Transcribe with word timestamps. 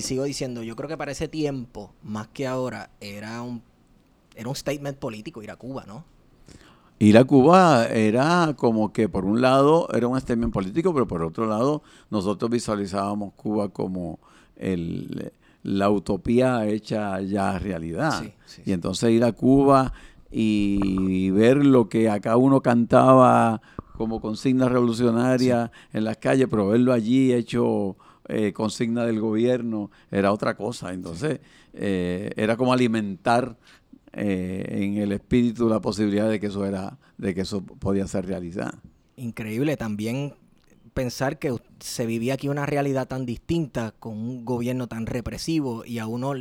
Y 0.00 0.02
sigo 0.02 0.24
diciendo, 0.24 0.62
yo 0.62 0.76
creo 0.76 0.88
que 0.88 0.96
para 0.96 1.12
ese 1.12 1.28
tiempo, 1.28 1.92
más 2.02 2.28
que 2.28 2.46
ahora, 2.46 2.88
era 3.02 3.42
un, 3.42 3.60
era 4.34 4.48
un 4.48 4.56
statement 4.56 4.96
político 4.96 5.42
ir 5.42 5.50
a 5.50 5.56
Cuba, 5.56 5.84
¿no? 5.86 6.06
Ir 6.98 7.18
a 7.18 7.24
Cuba 7.24 7.84
era 7.84 8.54
como 8.56 8.94
que 8.94 9.10
por 9.10 9.26
un 9.26 9.42
lado 9.42 9.88
era 9.92 10.08
un 10.08 10.18
statement 10.18 10.54
político, 10.54 10.94
pero 10.94 11.06
por 11.06 11.22
otro 11.22 11.46
lado 11.46 11.82
nosotros 12.08 12.50
visualizábamos 12.50 13.34
Cuba 13.34 13.68
como 13.68 14.20
el, 14.56 15.34
la 15.64 15.90
utopía 15.90 16.66
hecha 16.66 17.20
ya 17.20 17.58
realidad. 17.58 18.22
Sí, 18.22 18.32
sí, 18.46 18.62
y 18.64 18.72
entonces 18.72 19.10
ir 19.10 19.22
a 19.22 19.32
Cuba 19.32 19.92
y 20.30 21.28
ver 21.28 21.58
lo 21.58 21.90
que 21.90 22.08
acá 22.08 22.38
uno 22.38 22.62
cantaba 22.62 23.60
como 23.98 24.22
consigna 24.22 24.66
revolucionaria 24.66 25.70
en 25.92 26.04
las 26.04 26.16
calles, 26.16 26.46
pero 26.50 26.68
verlo 26.68 26.94
allí 26.94 27.34
hecho 27.34 27.98
eh, 28.30 28.52
consigna 28.52 29.04
del 29.04 29.20
gobierno 29.20 29.90
era 30.10 30.32
otra 30.32 30.56
cosa. 30.56 30.92
Entonces 30.92 31.40
eh, 31.72 32.30
era 32.36 32.56
como 32.56 32.72
alimentar 32.72 33.56
eh, 34.12 34.66
en 34.68 34.98
el 34.98 35.12
espíritu 35.12 35.68
la 35.68 35.80
posibilidad 35.80 36.28
de 36.28 36.40
que 36.40 36.46
eso 36.46 36.64
era, 36.64 36.98
de 37.18 37.34
que 37.34 37.42
eso 37.42 37.62
podía 37.62 38.06
ser 38.06 38.26
realizado. 38.26 38.78
Increíble 39.16 39.76
también 39.76 40.34
pensar 40.94 41.38
que 41.38 41.54
se 41.78 42.06
vivía 42.06 42.34
aquí 42.34 42.48
una 42.48 42.66
realidad 42.66 43.06
tan 43.06 43.26
distinta 43.26 43.92
con 43.98 44.14
un 44.16 44.44
gobierno 44.44 44.88
tan 44.88 45.06
represivo 45.06 45.84
y 45.84 45.98
a 45.98 46.06
uno, 46.06 46.34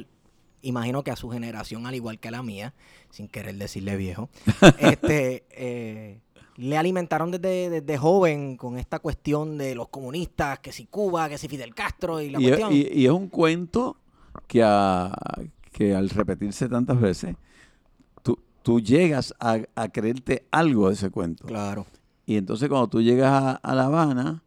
imagino 0.61 1.03
que 1.03 1.11
a 1.11 1.15
su 1.15 1.29
generación, 1.29 1.85
al 1.85 1.95
igual 1.95 2.19
que 2.19 2.29
a 2.29 2.31
la 2.31 2.43
mía, 2.43 2.73
sin 3.11 3.27
querer 3.27 3.55
decirle 3.55 3.95
viejo, 3.97 4.29
este, 4.79 5.45
eh, 5.51 6.21
le 6.59 6.77
alimentaron 6.77 7.31
desde, 7.31 7.69
desde 7.69 7.97
joven 7.97 8.57
con 8.57 8.77
esta 8.77 8.99
cuestión 8.99 9.57
de 9.57 9.75
los 9.75 9.87
comunistas, 9.89 10.59
que 10.59 10.71
si 10.71 10.85
Cuba, 10.85 11.29
que 11.29 11.37
si 11.37 11.47
Fidel 11.47 11.73
Castro 11.73 12.19
y 12.21 12.29
la 12.29 12.39
Y, 12.41 12.45
es- 12.45 12.49
cuestión. 12.57 12.73
y- 12.73 12.99
y 13.01 13.05
es 13.05 13.11
un 13.11 13.27
cuento 13.29 13.97
que, 14.47 14.61
a- 14.63 15.11
que 15.71 15.95
al 15.95 16.09
repetirse 16.09 16.67
tantas 16.67 16.99
veces, 16.99 17.35
tú, 18.23 18.37
tú 18.61 18.79
llegas 18.81 19.33
a, 19.39 19.59
a 19.75 19.87
creerte 19.89 20.45
algo 20.51 20.87
de 20.89 20.95
ese 20.95 21.09
cuento. 21.09 21.45
Claro. 21.47 21.85
Y 22.25 22.35
entonces 22.35 22.67
cuando 22.69 22.87
tú 22.89 23.01
llegas 23.01 23.31
a, 23.31 23.51
a 23.55 23.75
La 23.75 23.85
Habana 23.85 24.43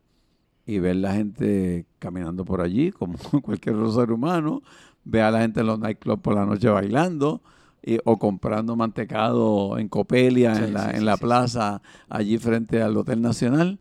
y 0.67 0.79
ves 0.79 0.97
la 0.97 1.15
gente 1.15 1.87
caminando 1.99 2.45
por 2.45 2.61
allí, 2.61 2.93
como 2.93 3.17
cualquier 3.43 3.75
otro 3.77 3.91
ser 3.91 4.13
humano, 4.13 4.63
ve 5.05 5.23
a 5.23 5.31
la 5.31 5.41
gente 5.41 5.61
en 5.61 5.67
los 5.67 5.79
nightclubs 5.79 6.21
por 6.23 6.35
la 6.35 6.45
noche 6.47 6.69
bailando 6.69 7.41
y- 7.83 7.99
o 8.05 8.19
comprando 8.19 8.77
mantecado 8.77 9.79
en 9.79 9.89
Copelia, 9.89 10.55
Sí, 10.57 10.65
en 10.65 10.75
la, 10.75 10.85
sí, 10.85 10.97
en 10.97 11.05
la 11.05 11.17
plaza, 11.17 11.83
allí 12.09 12.39
frente 12.39 12.83
al 12.83 12.97
Hotel 12.97 13.21
Nacional, 13.21 13.81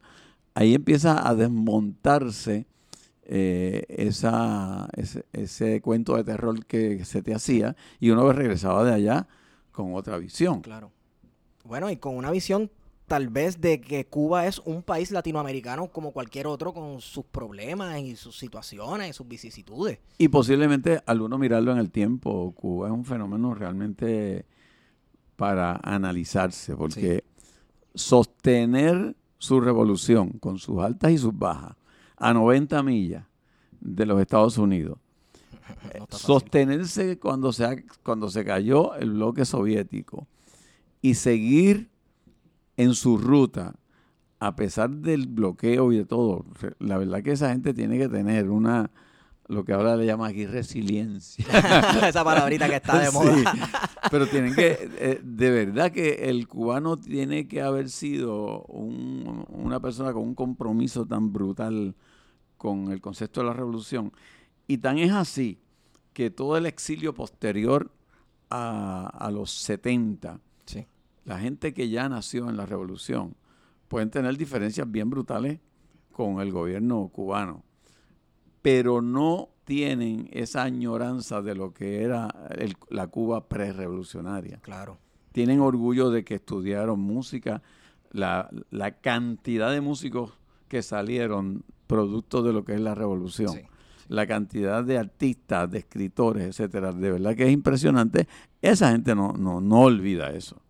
ahí 0.54 0.74
empieza 0.76 1.28
a 1.28 1.36
desmontarse 1.36 2.66
eh, 3.24 3.86
esa, 3.88 4.90
ese, 4.98 5.26
ese 5.32 5.80
cuento 5.82 6.18
de 6.18 6.24
terror 6.24 6.66
que 6.66 7.06
se 7.06 7.22
te 7.22 7.34
hacía 7.34 7.76
y 8.00 8.10
uno 8.10 8.32
regresaba 8.34 8.84
de 8.84 8.94
allá 8.94 9.28
con 9.72 9.94
otra 9.94 10.18
visión. 10.18 10.62
Claro. 10.62 10.92
Bueno, 11.64 11.90
y 11.90 11.96
con 11.98 12.18
una 12.18 12.32
visión 12.32 12.70
tal 13.12 13.28
vez 13.28 13.60
de 13.60 13.82
que 13.82 14.06
Cuba 14.06 14.48
es 14.48 14.60
un 14.60 14.84
país 14.84 15.12
latinoamericano 15.12 15.90
como 15.90 16.14
cualquier 16.14 16.48
otro 16.48 16.74
con 16.74 17.02
sus 17.02 17.26
problemas 17.26 18.00
y 18.00 18.16
sus 18.16 18.38
situaciones 18.38 19.10
y 19.10 19.12
sus 19.12 19.28
vicisitudes. 19.28 20.00
Y 20.18 20.30
posiblemente 20.30 21.02
al 21.06 21.20
uno 21.20 21.38
mirarlo 21.38 21.74
en 21.74 21.80
el 21.80 21.92
tiempo, 21.92 22.54
Cuba 22.56 22.88
es 22.88 22.94
un 22.94 23.04
fenómeno 23.04 23.54
realmente 23.54 24.46
para 25.36 25.78
analizarse, 25.84 26.74
porque 26.78 27.26
sostener 27.94 29.18
su 29.38 29.60
revolución 29.60 30.40
con 30.40 30.58
sus 30.58 30.80
altas 30.80 31.12
y 31.12 31.18
sus 31.18 31.38
bajas 31.38 31.76
a 32.16 32.34
90 32.34 32.82
millas 32.82 33.26
de 33.82 34.06
los 34.06 34.22
Estados 34.22 34.58
Unidos, 34.58 34.98
No 36.00 36.18
sostenerse 36.18 37.20
cuando 37.20 37.52
se, 37.52 37.84
cuando 38.04 38.30
se 38.30 38.46
cayó 38.46 38.96
el 38.96 39.12
bloque 39.12 39.44
soviético 39.44 40.28
y 41.02 41.16
seguir 41.16 41.91
en 42.82 42.94
su 42.96 43.18
ruta 43.18 43.76
a 44.40 44.56
pesar 44.56 44.90
del 44.90 45.28
bloqueo 45.28 45.92
y 45.94 45.98
de 45.98 46.06
todo, 46.06 46.46
la 46.80 46.98
verdad 46.98 47.22
que 47.22 47.32
esa 47.34 47.52
gente 47.52 47.74
tiene 47.76 48.00
que 48.00 48.10
tener 48.10 48.50
una, 48.50 48.90
lo 49.48 49.64
que 49.64 49.74
ahora 49.74 49.96
le 49.96 50.08
llama 50.08 50.28
aquí 50.28 50.48
resiliencia. 50.48 51.46
Esa 52.08 52.24
palabrita 52.24 52.68
que 52.68 52.78
está 52.78 52.98
de 53.00 53.08
Sí, 53.08 53.14
moda. 53.14 53.54
pero 54.10 54.26
tienen 54.26 54.56
que, 54.56 54.90
eh, 54.98 55.22
de 55.24 55.50
verdad 55.52 55.92
que 55.92 56.28
el 56.30 56.48
cubano 56.48 56.98
tiene 56.98 57.48
que 57.48 57.62
haber 57.62 57.90
sido 57.92 58.64
un- 58.64 59.46
una 59.50 59.80
persona 59.80 60.12
con 60.12 60.24
un 60.24 60.34
compromiso 60.34 61.06
tan 61.06 61.32
brutal 61.32 61.94
con 62.58 62.92
el 62.92 63.00
concepto 63.00 63.42
de 63.42 63.48
la 63.48 63.54
revolución. 63.54 64.12
Y 64.68 64.80
tan 64.80 64.98
es 64.98 65.12
así 65.12 65.60
que 66.14 66.32
todo 66.32 66.58
el 66.58 66.66
exilio 66.66 67.14
posterior 67.14 67.92
a, 68.50 69.06
a 69.20 69.30
los 69.30 69.52
70, 69.52 70.36
Sí. 70.36 70.42
La 71.26 71.40
gente 71.40 71.74
que 71.74 71.90
ya 71.90 72.10
nació 72.10 72.50
en 72.50 72.58
la 72.58 72.66
revolución, 72.66 73.36
pueden 73.88 74.10
tener 74.10 74.38
diferencias 74.38 74.90
bien 74.90 75.10
brutales 75.10 75.60
con 76.12 76.40
el 76.42 76.52
gobierno 76.52 77.10
cubano, 77.14 77.64
pero 78.62 79.02
no 79.02 79.50
tienen 79.66 80.30
esa 80.32 80.64
añoranza 80.64 81.42
de 81.42 81.56
lo 81.56 81.74
que 81.74 82.04
era 82.04 82.28
el- 82.58 82.76
la 82.90 83.08
Cuba 83.08 83.48
pre-revolucionaria. 83.48 84.60
Claro. 84.62 84.98
Tienen 85.32 85.62
orgullo 85.62 86.10
de 86.10 86.24
que 86.24 86.36
estudiaron 86.36 87.00
música, 87.00 87.62
la, 88.12 88.50
la 88.70 88.92
cantidad 89.00 89.72
de 89.72 89.82
músicos 89.82 90.34
que 90.68 90.82
salieron 90.82 91.64
producto 91.88 92.44
de 92.44 92.54
lo 92.54 92.64
que 92.66 92.74
es 92.74 92.82
la 92.82 92.96
revolución 92.96 93.50
Sí. 93.54 93.62
la 94.10 94.28
cantidad 94.28 94.84
de 94.84 94.98
artistas, 94.98 95.70
de 95.72 95.80
escritores, 95.80 96.46
etcétera, 96.48 96.92
de 96.92 97.12
verdad 97.12 97.36
que 97.36 97.46
es 97.46 97.52
impresionante. 97.52 98.28
Esa 98.62 98.92
gente 98.92 99.16
no, 99.16 99.34
no, 99.34 99.62
no 99.62 99.82
olvida 99.82 100.32
eso. 100.32 100.61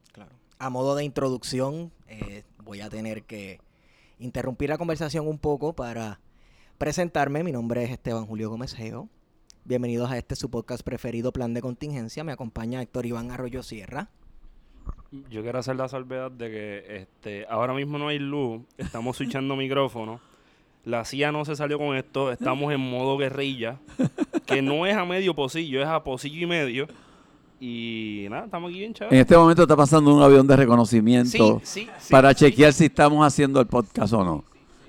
A 0.61 0.69
modo 0.69 0.93
de 0.93 1.03
introducción, 1.03 1.91
eh, 2.07 2.43
voy 2.63 2.81
a 2.81 2.89
tener 2.91 3.23
que 3.23 3.59
interrumpir 4.19 4.69
la 4.69 4.77
conversación 4.77 5.27
un 5.27 5.39
poco 5.39 5.73
para 5.73 6.19
presentarme. 6.77 7.43
Mi 7.43 7.51
nombre 7.51 7.83
es 7.83 7.89
Esteban 7.89 8.27
Julio 8.27 8.51
Gómez 8.51 8.75
Geo. 8.75 9.09
Bienvenidos 9.65 10.11
a 10.11 10.19
este 10.19 10.35
su 10.35 10.51
podcast 10.51 10.83
preferido, 10.83 11.33
Plan 11.33 11.55
de 11.55 11.61
Contingencia. 11.61 12.23
Me 12.23 12.31
acompaña 12.31 12.79
Héctor 12.79 13.07
Iván 13.07 13.31
Arroyo 13.31 13.63
Sierra. 13.63 14.11
Yo 15.31 15.41
quiero 15.41 15.57
hacer 15.57 15.77
la 15.77 15.87
salvedad 15.87 16.29
de 16.29 16.51
que 16.51 16.95
este, 16.95 17.47
ahora 17.49 17.73
mismo 17.73 17.97
no 17.97 18.09
hay 18.09 18.19
luz, 18.19 18.61
estamos 18.77 19.17
switchando 19.17 19.55
micrófono. 19.55 20.21
La 20.85 21.05
CIA 21.05 21.31
no 21.31 21.43
se 21.43 21.55
salió 21.55 21.79
con 21.79 21.97
esto, 21.97 22.31
estamos 22.31 22.71
en 22.71 22.81
modo 22.81 23.17
guerrilla, 23.17 23.79
que 24.45 24.61
no 24.61 24.85
es 24.85 24.95
a 24.95 25.05
medio 25.05 25.33
pocillo, 25.33 25.81
es 25.81 25.87
a 25.87 26.03
pocillo 26.03 26.43
y 26.43 26.45
medio. 26.45 26.87
Y 27.63 28.25
nada, 28.27 28.45
estamos 28.45 28.69
aquí 28.69 28.79
bien 28.79 28.89
En 28.89 28.93
chévere. 28.95 29.19
este 29.19 29.37
momento 29.37 29.61
está 29.61 29.75
pasando 29.77 30.15
un 30.15 30.23
avión 30.23 30.47
de 30.47 30.55
reconocimiento 30.55 31.61
Sí, 31.63 31.83
sí, 31.83 31.89
sí, 31.99 32.11
para 32.11 32.29
sí. 32.33 32.45
chequear 32.45 32.73
si 32.73 32.85
estamos 32.85 33.25
haciendo 33.25 33.59
el 33.61 33.67
podcast 33.67 34.13
o 34.13 34.23
no. 34.25 34.43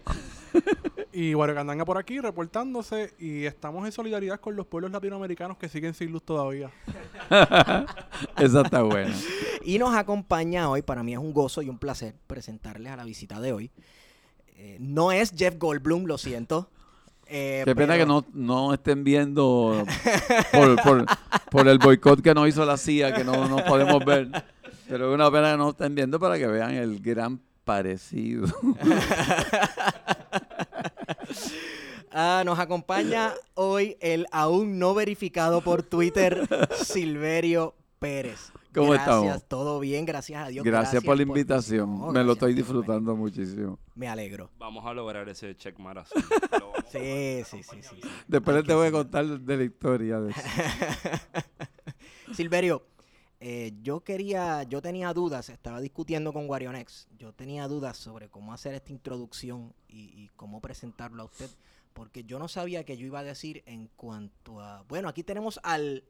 Y 1.15 1.35
Wario 1.35 1.55
Candanga 1.55 1.85
por 1.85 1.99
aquí 1.99 2.19
reportándose 2.21 3.13
y 3.19 3.45
estamos 3.45 3.85
en 3.85 3.93
solidaridad 3.93 4.41
con 4.41 4.57
los 4.57 4.67
pueblos 4.67 4.91
latinoamericanos 4.93 5.59
que 5.59 5.69
siguen 5.69 5.93
sin 5.93 6.11
luz 6.11 6.23
todavía. 6.23 6.71
Esa 8.39 8.63
está 8.63 8.83
buena. 8.83 9.15
Y 9.63 9.79
nos 9.79 9.95
acompaña 9.95 10.71
hoy, 10.71 10.81
para 10.81 11.03
mí 11.03 11.13
es 11.13 11.19
un 11.19 11.35
gozo 11.35 11.61
y 11.61 11.69
un 11.69 11.77
placer 11.77 12.15
presentarles 12.27 12.91
a 12.93 12.97
la 12.97 13.05
visita 13.05 13.43
de 13.43 13.53
hoy. 13.53 13.71
Eh, 14.57 14.79
no 14.81 15.13
es 15.13 15.35
Jeff 15.37 15.59
Goldblum, 15.59 16.07
lo 16.07 16.17
siento. 16.17 16.71
Eh, 17.35 17.63
Qué 17.65 17.75
pena 17.75 17.97
que 17.97 18.05
no, 18.05 18.27
no 18.35 18.75
estén 18.75 19.05
viendo 19.05 19.85
por, 20.53 20.83
por- 20.83 21.07
por 21.51 21.67
el 21.69 21.79
boicot 21.79 22.21
que 22.21 22.35
nos 22.35 22.47
hizo 22.47 22.65
la 22.67 22.77
CIA, 22.77 23.15
que 23.15 23.25
no 23.25 23.49
nos 23.49 23.63
podemos 23.63 24.05
ver. 24.05 24.29
Pero 24.87 25.09
es 25.09 25.15
una 25.15 25.31
pena 25.31 25.53
que 25.53 25.57
no 25.57 25.71
estén 25.71 25.95
viendo 25.95 26.21
para 26.21 26.37
que 26.37 26.47
vean 26.47 26.73
el 26.75 27.01
gran 27.01 27.41
parecido. 27.65 28.47
Ah, 32.15 32.43
nos 32.45 32.59
acompaña 32.59 33.33
hoy 33.55 33.97
el 34.01 34.27
aún 34.33 34.79
no 34.79 34.93
verificado 34.93 35.63
por 35.63 35.83
Twitter 35.83 36.47
Silverio 36.85 37.75
Pérez. 37.99 38.53
¿Cómo 38.75 38.93
gracias, 38.93 39.17
estamos? 39.17 39.49
todo 39.49 39.81
bien, 39.81 40.05
gracias 40.07 40.47
a 40.47 40.49
Dios. 40.49 40.65
Gracias, 40.65 41.03
por 41.05 41.17
la 41.17 41.23
invitación. 41.23 41.99
No, 41.99 42.07
Me 42.13 42.25
lo 42.25 42.33
gracias 42.33 42.33
estoy 42.35 42.55
disfrutando 42.55 43.15
muchísimo. 43.17 43.79
Me 43.95 44.09
alegro. 44.09 44.51
Vamos 44.59 44.85
a 44.87 44.95
lograr 44.95 45.29
ese 45.29 45.55
check 45.57 45.77
a 45.87 46.05
Sí, 46.91 47.43
sí, 47.45 47.63
sí, 47.63 47.83
sí. 47.83 47.83
sí. 47.83 48.01
Después 48.27 48.57
Hay 48.57 48.63
te 48.63 48.69
que 48.69 48.75
voy 48.75 48.87
a 48.87 48.91
sí. 48.91 48.93
contar 48.93 49.27
de 49.27 49.57
la 49.57 49.65
historia 49.65 50.21
de 50.21 50.31
eso. 50.31 50.41
Silverio, 52.33 52.83
eh, 53.41 53.73
yo 53.83 54.01
quería, 54.01 54.63
yo 54.63 54.81
tenía 54.81 55.13
dudas, 55.13 55.49
estaba 55.51 55.81
discutiendo 55.81 56.33
con 56.33 56.49
Warionex, 56.49 57.09
yo 57.19 57.33
tenía 57.33 57.69
dudas 57.69 57.97
sobre 57.97 58.29
cómo 58.31 58.53
hacer 58.55 58.75
esta 58.75 58.93
introducción 58.93 59.75
y, 59.89 60.01
y 60.23 60.31
cómo 60.37 60.61
presentarlo 60.61 61.23
a 61.23 61.27
usted, 61.27 61.51
porque 61.93 62.25
yo 62.25 62.39
no 62.39 62.49
sabía 62.49 62.85
que 62.85 62.97
yo 62.97 63.07
iba 63.07 63.19
a 63.19 63.25
decir 63.25 63.63
en 63.67 63.89
cuanto 63.97 64.61
a... 64.61 64.83
Bueno, 64.89 65.09
aquí 65.09 65.23
tenemos 65.25 65.61
al 65.63 66.05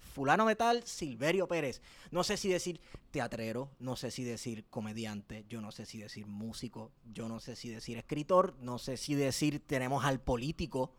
fulano 0.00 0.46
de 0.46 0.56
tal, 0.56 0.82
Silverio 0.84 1.46
Pérez. 1.46 1.82
No 2.10 2.24
sé 2.24 2.36
si 2.36 2.48
decir 2.48 2.80
teatrero, 3.10 3.70
no 3.78 3.96
sé 3.96 4.10
si 4.10 4.24
decir 4.24 4.64
comediante, 4.70 5.44
yo 5.48 5.60
no 5.60 5.70
sé 5.72 5.86
si 5.86 5.98
decir 5.98 6.26
músico, 6.26 6.92
yo 7.12 7.28
no 7.28 7.40
sé 7.40 7.56
si 7.56 7.68
decir 7.68 7.98
escritor, 7.98 8.56
no 8.60 8.78
sé 8.78 8.96
si 8.96 9.14
decir 9.14 9.60
tenemos 9.66 10.04
al 10.04 10.20
político 10.20 10.94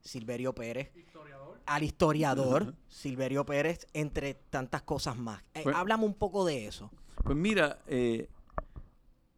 Silverio 0.00 0.54
Pérez, 0.54 0.90
al 1.66 1.82
historiador 1.82 2.74
Silverio 2.88 3.44
Pérez, 3.44 3.86
entre 3.92 4.34
tantas 4.34 4.82
cosas 4.82 5.16
más. 5.16 5.42
Eh, 5.54 5.60
Pues- 5.64 5.76
háblame 5.76 6.04
un 6.04 6.14
poco 6.14 6.44
de 6.44 6.66
eso. 6.66 6.90
Pues 7.22 7.36
mira, 7.36 7.78
eh, 7.86 8.28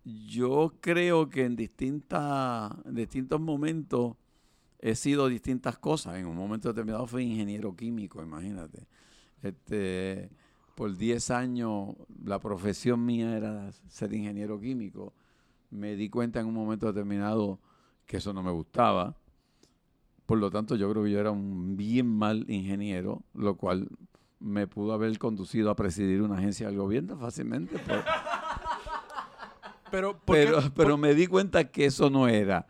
yo 0.04 0.74
creo 0.80 1.28
que 1.28 1.44
en 1.44 1.56
distintas, 1.56 2.72
en 2.84 2.94
distintos 2.94 3.40
momentos 3.40 4.16
he 4.78 4.94
sido 4.96 5.28
distintas 5.28 5.78
cosas. 5.78 6.16
En 6.16 6.26
un 6.26 6.36
momento 6.36 6.68
determinado 6.68 7.06
fui 7.06 7.24
ingeniero 7.24 7.74
químico, 7.76 8.22
imagínate. 8.22 8.86
Este, 9.42 10.30
por 10.74 10.96
10 10.96 11.30
años 11.30 11.94
la 12.24 12.38
profesión 12.38 13.04
mía 13.04 13.36
era 13.36 13.70
ser 13.88 14.12
ingeniero 14.14 14.60
químico. 14.60 15.12
Me 15.70 15.96
di 15.96 16.08
cuenta 16.08 16.40
en 16.40 16.46
un 16.46 16.54
momento 16.54 16.86
determinado 16.86 17.58
que 18.06 18.18
eso 18.18 18.32
no 18.32 18.42
me 18.42 18.50
gustaba. 18.50 19.16
Por 20.26 20.38
lo 20.38 20.50
tanto, 20.50 20.76
yo 20.76 20.90
creo 20.90 21.04
que 21.04 21.10
yo 21.10 21.18
era 21.20 21.30
un 21.30 21.76
bien 21.76 22.06
mal 22.06 22.44
ingeniero, 22.48 23.22
lo 23.34 23.56
cual 23.56 23.88
me 24.38 24.66
pudo 24.66 24.92
haber 24.92 25.18
conducido 25.18 25.70
a 25.70 25.76
presidir 25.76 26.22
una 26.22 26.36
agencia 26.38 26.66
del 26.68 26.76
gobierno 26.78 27.16
fácilmente. 27.18 27.78
por- 27.78 28.04
Pero, 29.90 30.12
¿por 30.18 30.36
qué- 30.36 30.44
pero, 30.44 30.60
por- 30.62 30.72
pero 30.72 30.96
me 30.96 31.14
di 31.14 31.26
cuenta 31.26 31.70
que 31.70 31.86
eso 31.86 32.08
no 32.10 32.28
era. 32.28 32.66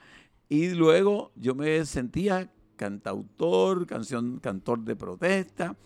Y 0.48 0.70
luego 0.70 1.32
yo 1.36 1.54
me 1.54 1.84
sentía 1.84 2.52
cantautor, 2.76 3.86
canción, 3.86 4.38
cantor 4.40 4.80
de 4.80 4.96
protesta. 4.96 5.76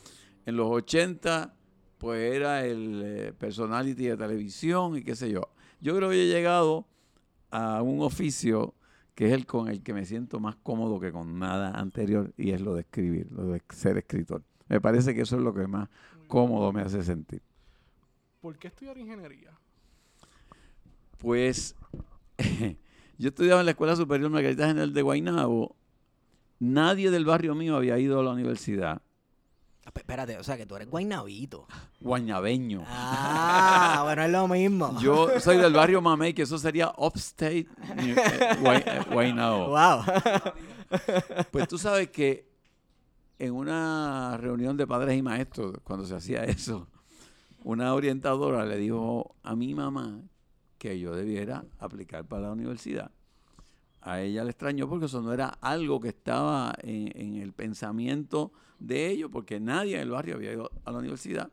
En 0.46 0.56
los 0.56 0.70
80, 0.70 1.54
pues 1.98 2.34
era 2.34 2.64
el 2.64 3.02
eh, 3.04 3.32
personality 3.38 4.06
de 4.06 4.16
televisión 4.16 4.96
y 4.96 5.02
qué 5.02 5.14
sé 5.14 5.30
yo. 5.30 5.50
Yo 5.80 5.94
creo 5.96 6.08
que 6.08 6.22
he 6.22 6.28
llegado 6.28 6.86
a 7.50 7.82
un 7.82 8.00
oficio 8.00 8.74
que 9.14 9.26
es 9.26 9.32
el 9.32 9.46
con 9.46 9.68
el 9.68 9.82
que 9.82 9.92
me 9.92 10.04
siento 10.04 10.40
más 10.40 10.56
cómodo 10.56 10.98
que 11.00 11.12
con 11.12 11.38
nada 11.38 11.72
anterior 11.72 12.32
y 12.36 12.52
es 12.52 12.60
lo 12.60 12.74
de 12.74 12.82
escribir, 12.82 13.30
lo 13.32 13.48
de 13.48 13.62
ser 13.70 13.98
escritor. 13.98 14.42
Me 14.68 14.80
parece 14.80 15.14
que 15.14 15.22
eso 15.22 15.36
es 15.36 15.42
lo 15.42 15.52
que 15.52 15.66
más 15.66 15.88
cómodo 16.28 16.72
me 16.72 16.82
hace 16.82 17.02
sentir. 17.02 17.42
¿por 18.46 18.56
qué 18.58 18.68
estudiar 18.68 18.96
ingeniería? 18.96 19.50
Pues 21.18 21.74
yo 23.18 23.28
estudiaba 23.30 23.58
en 23.58 23.66
la 23.66 23.72
Escuela 23.72 23.96
Superior 23.96 24.30
Margarita 24.30 24.68
General 24.68 24.92
de 24.92 25.02
Guaynabo. 25.02 25.74
Nadie 26.60 27.10
del 27.10 27.24
barrio 27.24 27.56
mío 27.56 27.74
había 27.74 27.98
ido 27.98 28.20
a 28.20 28.22
la 28.22 28.30
universidad. 28.30 29.02
Ah, 29.86 29.92
Espérate, 29.94 30.36
o 30.36 30.42
sea 30.42 30.56
que 30.56 30.66
tú 30.66 30.74
eres 30.74 30.90
guaynabito. 30.90 31.66
Guañabeño. 32.00 32.82
Ah, 32.86 34.00
bueno, 34.04 34.22
es 34.24 34.30
lo 34.30 34.48
mismo. 34.48 34.98
Yo 35.00 35.38
soy 35.38 35.58
del 35.58 35.72
barrio 35.72 36.00
Mamey, 36.02 36.34
que 36.34 36.42
eso 36.42 36.58
sería 36.58 36.92
upstate 36.98 37.68
eh, 37.98 38.16
eh, 38.16 39.00
Guaynabo. 39.10 39.68
Wow. 39.68 40.02
Pues 41.50 41.68
tú 41.68 41.78
sabes 41.78 42.10
que 42.10 42.48
en 43.38 43.52
una 43.52 44.36
reunión 44.38 44.76
de 44.76 44.86
padres 44.86 45.16
y 45.16 45.22
maestros, 45.22 45.74
cuando 45.84 46.04
se 46.04 46.16
hacía 46.16 46.44
eso, 46.44 46.88
una 47.62 47.94
orientadora 47.94 48.64
le 48.64 48.78
dijo 48.78 49.36
a 49.42 49.54
mi 49.54 49.74
mamá 49.74 50.20
que 50.78 50.98
yo 50.98 51.14
debiera 51.14 51.64
aplicar 51.78 52.24
para 52.24 52.42
la 52.42 52.52
universidad. 52.52 53.10
A 54.00 54.20
ella 54.20 54.44
le 54.44 54.50
extrañó 54.50 54.88
porque 54.88 55.06
eso 55.06 55.22
no 55.22 55.32
era 55.32 55.48
algo 55.60 56.00
que 56.00 56.08
estaba 56.08 56.74
en, 56.82 57.10
en 57.20 57.42
el 57.42 57.52
pensamiento 57.52 58.52
de 58.78 59.10
ellos, 59.10 59.30
porque 59.32 59.58
nadie 59.60 59.96
en 59.96 60.02
el 60.02 60.10
barrio 60.10 60.36
había 60.36 60.52
ido 60.52 60.70
a 60.84 60.92
la 60.92 60.98
universidad. 60.98 61.50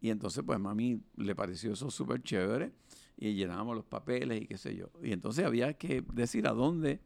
Y 0.00 0.10
entonces, 0.10 0.42
pues, 0.46 0.58
mami 0.60 1.00
le 1.16 1.34
pareció 1.34 1.72
eso 1.72 1.90
súper 1.90 2.22
chévere 2.22 2.72
y 3.16 3.34
llenábamos 3.34 3.74
los 3.76 3.84
papeles 3.84 4.42
y 4.42 4.46
qué 4.46 4.56
sé 4.56 4.76
yo. 4.76 4.90
Y 5.02 5.12
entonces 5.12 5.44
había 5.44 5.72
que 5.74 6.04
decir 6.12 6.46
a 6.46 6.52
dónde 6.52 7.00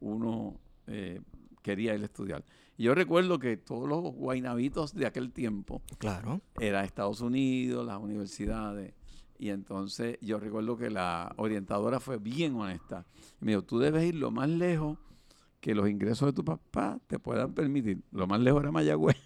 uno 0.00 0.58
eh, 0.88 1.20
quería 1.62 1.94
ir 1.94 2.02
a 2.02 2.06
estudiar. 2.06 2.44
Y 2.76 2.84
yo 2.84 2.94
recuerdo 2.94 3.38
que 3.38 3.56
todos 3.56 3.88
los 3.88 4.00
guaynabitos 4.14 4.94
de 4.94 5.06
aquel 5.06 5.30
tiempo 5.32 5.82
Claro. 5.98 6.40
era 6.58 6.82
Estados 6.84 7.20
Unidos, 7.20 7.86
las 7.86 7.98
universidades. 8.00 8.94
Y 9.38 9.50
entonces 9.50 10.18
yo 10.20 10.38
recuerdo 10.40 10.76
que 10.76 10.90
la 10.90 11.32
orientadora 11.36 12.00
fue 12.00 12.18
bien 12.18 12.54
honesta. 12.56 13.06
Y 13.40 13.44
me 13.44 13.52
dijo, 13.52 13.62
tú 13.62 13.78
debes 13.78 14.04
ir 14.04 14.16
lo 14.16 14.30
más 14.32 14.48
lejos 14.48 14.98
que 15.62 15.76
los 15.76 15.88
ingresos 15.88 16.26
de 16.26 16.32
tu 16.32 16.44
papá 16.44 16.98
te 17.06 17.20
puedan 17.20 17.54
permitir. 17.54 18.02
Lo 18.10 18.26
más 18.26 18.40
lejos 18.40 18.60
era 18.62 18.72
Mayagüez. 18.72 19.16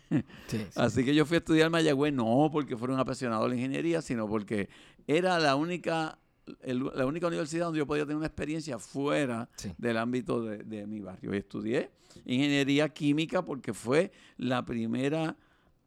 Sí, 0.48 0.60
Así 0.76 1.02
que 1.02 1.14
yo 1.14 1.24
fui 1.24 1.36
a 1.36 1.38
estudiar 1.38 1.70
Mayagüez 1.70 2.12
no 2.12 2.50
porque 2.52 2.76
fuera 2.76 2.92
un 2.92 3.00
apasionado 3.00 3.44
de 3.44 3.48
la 3.48 3.54
ingeniería, 3.56 4.02
sino 4.02 4.28
porque 4.28 4.68
era 5.06 5.38
la 5.38 5.56
única, 5.56 6.18
el- 6.60 6.84
la 6.94 7.06
única 7.06 7.26
universidad 7.26 7.64
donde 7.64 7.78
yo 7.78 7.86
podía 7.86 8.04
tener 8.04 8.18
una 8.18 8.26
experiencia 8.26 8.78
fuera 8.78 9.48
Sí. 9.56 9.72
del 9.78 9.96
ámbito 9.96 10.42
de, 10.42 10.58
de 10.58 10.86
mi 10.86 11.00
barrio. 11.00 11.32
Y 11.34 11.38
estudié 11.38 11.90
ingeniería 12.26 12.90
química 12.90 13.42
porque 13.42 13.72
fue 13.72 14.12
la 14.36 14.62
primera, 14.66 15.38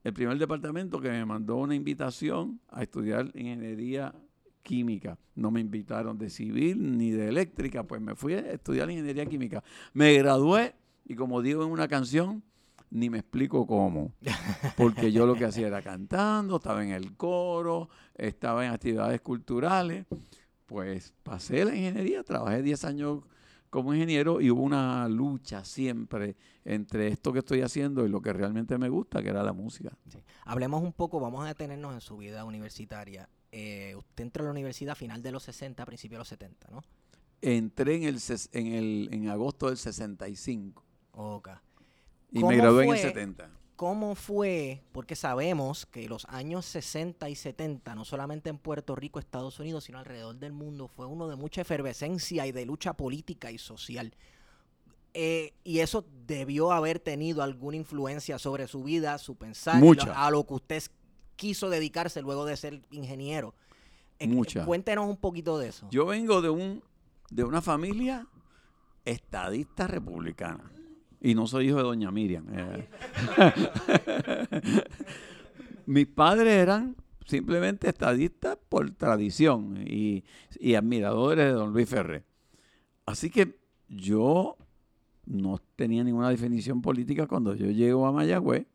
el 0.03 0.13
primer 0.13 0.39
departamento 0.39 0.99
que 0.99 1.09
me 1.09 1.25
mandó 1.25 1.57
una 1.57 1.75
invitación 1.75 2.59
a 2.69 2.81
estudiar 2.81 3.27
ingeniería 3.35 4.15
química. 4.63 5.17
No 5.35 5.51
me 5.51 5.59
invitaron 5.59 6.17
de 6.17 6.29
civil 6.29 6.97
ni 6.97 7.11
de 7.11 7.29
eléctrica, 7.29 7.83
pues 7.83 8.01
me 8.01 8.15
fui 8.15 8.33
a 8.33 8.39
estudiar 8.51 8.89
ingeniería 8.89 9.25
química. 9.25 9.63
Me 9.93 10.13
gradué 10.13 10.75
y 11.05 11.15
como 11.15 11.41
digo 11.41 11.63
en 11.63 11.71
una 11.71 11.87
canción, 11.87 12.43
ni 12.91 13.09
me 13.09 13.19
explico 13.19 13.65
cómo. 13.65 14.13
Porque 14.77 15.11
yo 15.11 15.25
lo 15.25 15.35
que 15.35 15.45
hacía 15.45 15.67
era 15.67 15.81
cantando, 15.81 16.57
estaba 16.57 16.83
en 16.83 16.91
el 16.91 17.15
coro, 17.15 17.89
estaba 18.15 18.65
en 18.65 18.71
actividades 18.71 19.21
culturales. 19.21 20.05
Pues 20.65 21.13
pasé 21.23 21.65
la 21.65 21.75
ingeniería, 21.75 22.23
trabajé 22.23 22.61
10 22.61 22.85
años 22.85 23.23
como 23.69 23.93
ingeniero 23.93 24.41
y 24.41 24.49
hubo 24.49 24.61
una 24.61 25.07
lucha 25.07 25.63
siempre 25.63 26.35
entre 26.65 27.07
esto 27.07 27.31
que 27.31 27.39
estoy 27.39 27.61
haciendo 27.61 28.05
y 28.05 28.09
lo 28.09 28.21
que 28.21 28.33
realmente 28.33 28.77
me 28.77 28.89
gusta, 28.89 29.21
que 29.21 29.29
era 29.29 29.43
la 29.43 29.53
música. 29.53 29.91
Hablemos 30.45 30.83
un 30.83 30.93
poco, 30.93 31.19
vamos 31.19 31.43
a 31.43 31.47
detenernos 31.47 31.93
en 31.93 32.01
su 32.01 32.17
vida 32.17 32.45
universitaria. 32.45 33.29
Eh, 33.51 33.95
usted 33.97 34.23
entró 34.23 34.43
a 34.43 34.45
la 34.45 34.51
universidad 34.51 34.91
a 34.91 34.95
final 34.95 35.21
de 35.23 35.31
los 35.31 35.43
60, 35.43 35.85
principio 35.85 36.17
de 36.17 36.19
los 36.19 36.27
70, 36.27 36.67
¿no? 36.71 36.83
Entré 37.41 37.95
en 37.95 38.03
el, 38.03 38.21
en 38.51 38.67
el 38.73 39.09
en 39.11 39.29
agosto 39.29 39.67
del 39.67 39.77
65 39.77 40.83
Ok. 41.13 41.49
y 42.31 42.35
¿Cómo 42.41 42.49
me 42.49 42.57
gradué 42.57 42.83
en 42.85 42.89
el 42.91 42.97
fue? 42.97 43.07
70. 43.07 43.49
¿Cómo 43.75 44.13
fue? 44.15 44.83
Porque 44.91 45.15
sabemos 45.15 45.85
que 45.85 46.09
los 46.09 46.25
años 46.25 46.65
60 46.65 47.29
y 47.29 47.35
70, 47.35 47.95
no 47.95 48.03
solamente 48.03 48.49
en 48.49 48.57
Puerto 48.57 48.93
Rico, 48.93 49.19
Estados 49.19 49.57
Unidos, 49.61 49.85
sino 49.85 49.97
alrededor 49.99 50.35
del 50.35 50.51
mundo, 50.51 50.89
fue 50.89 51.05
uno 51.05 51.29
de 51.29 51.37
mucha 51.37 51.61
efervescencia 51.61 52.45
y 52.45 52.51
de 52.51 52.65
lucha 52.65 52.91
política 52.93 53.51
y 53.51 53.57
social. 53.57 54.13
Eh, 55.13 55.53
y 55.63 55.79
eso 55.79 56.05
debió 56.27 56.71
haber 56.73 56.99
tenido 56.99 57.41
alguna 57.41 57.77
influencia 57.77 58.37
sobre 58.37 58.67
su 58.67 58.83
vida, 58.83 59.17
su 59.17 59.35
pensar, 59.35 59.81
lo- 59.81 60.13
a 60.13 60.29
lo 60.29 60.45
que 60.45 60.53
usted 60.53 60.83
quiso 61.39 61.69
dedicarse 61.69 62.21
luego 62.21 62.43
de 62.45 62.57
ser 62.57 62.81
ingeniero. 62.91 63.55
Eh, 64.19 64.27
Mucha. 64.27 64.65
Cuéntenos 64.65 65.07
un 65.07 65.15
poquito 65.15 65.57
de 65.57 65.69
eso. 65.69 65.87
Yo 65.89 66.05
vengo 66.05 66.41
de 66.41 66.49
un 66.49 66.83
de 67.31 67.45
una 67.45 67.61
familia 67.61 68.27
estadista 69.05 69.87
republicana 69.87 70.69
y 71.21 71.35
no 71.35 71.47
soy 71.47 71.67
hijo 71.69 71.77
de 71.77 71.83
doña 71.83 72.11
Miriam. 72.11 72.45
eh. 72.51 72.89
Mis 75.85 76.07
padres 76.07 76.53
eran 76.53 76.97
simplemente 77.25 77.87
estadistas 77.87 78.57
por 78.67 78.91
tradición 78.91 79.77
y, 79.87 80.25
y 80.59 80.75
admiradores 80.75 81.45
de 81.45 81.51
don 81.51 81.71
Luis 81.71 81.87
Ferré. 81.87 82.25
Así 83.05 83.29
que 83.29 83.57
yo 83.87 84.57
no 85.25 85.61
tenía 85.77 86.03
ninguna 86.03 86.29
definición 86.29 86.81
política 86.81 87.27
cuando 87.27 87.55
yo 87.55 87.67
llego 87.67 88.05
a 88.05 88.11
Mayagüez. 88.11 88.65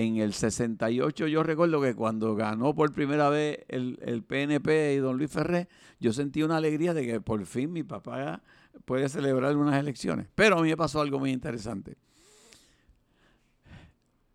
En 0.00 0.16
el 0.16 0.32
68 0.32 1.26
yo 1.26 1.42
recuerdo 1.42 1.78
que 1.82 1.94
cuando 1.94 2.34
ganó 2.34 2.74
por 2.74 2.90
primera 2.90 3.28
vez 3.28 3.66
el, 3.68 3.98
el 4.00 4.22
PNP 4.22 4.94
y 4.94 4.96
don 4.96 5.18
Luis 5.18 5.30
Ferré, 5.30 5.68
yo 5.98 6.14
sentí 6.14 6.42
una 6.42 6.56
alegría 6.56 6.94
de 6.94 7.04
que 7.04 7.20
por 7.20 7.44
fin 7.44 7.70
mi 7.70 7.82
papá 7.82 8.40
puede 8.86 9.10
celebrar 9.10 9.58
unas 9.58 9.78
elecciones. 9.78 10.26
Pero 10.34 10.56
a 10.56 10.62
mí 10.62 10.70
me 10.70 10.76
pasó 10.78 11.02
algo 11.02 11.18
muy 11.18 11.32
interesante. 11.32 11.98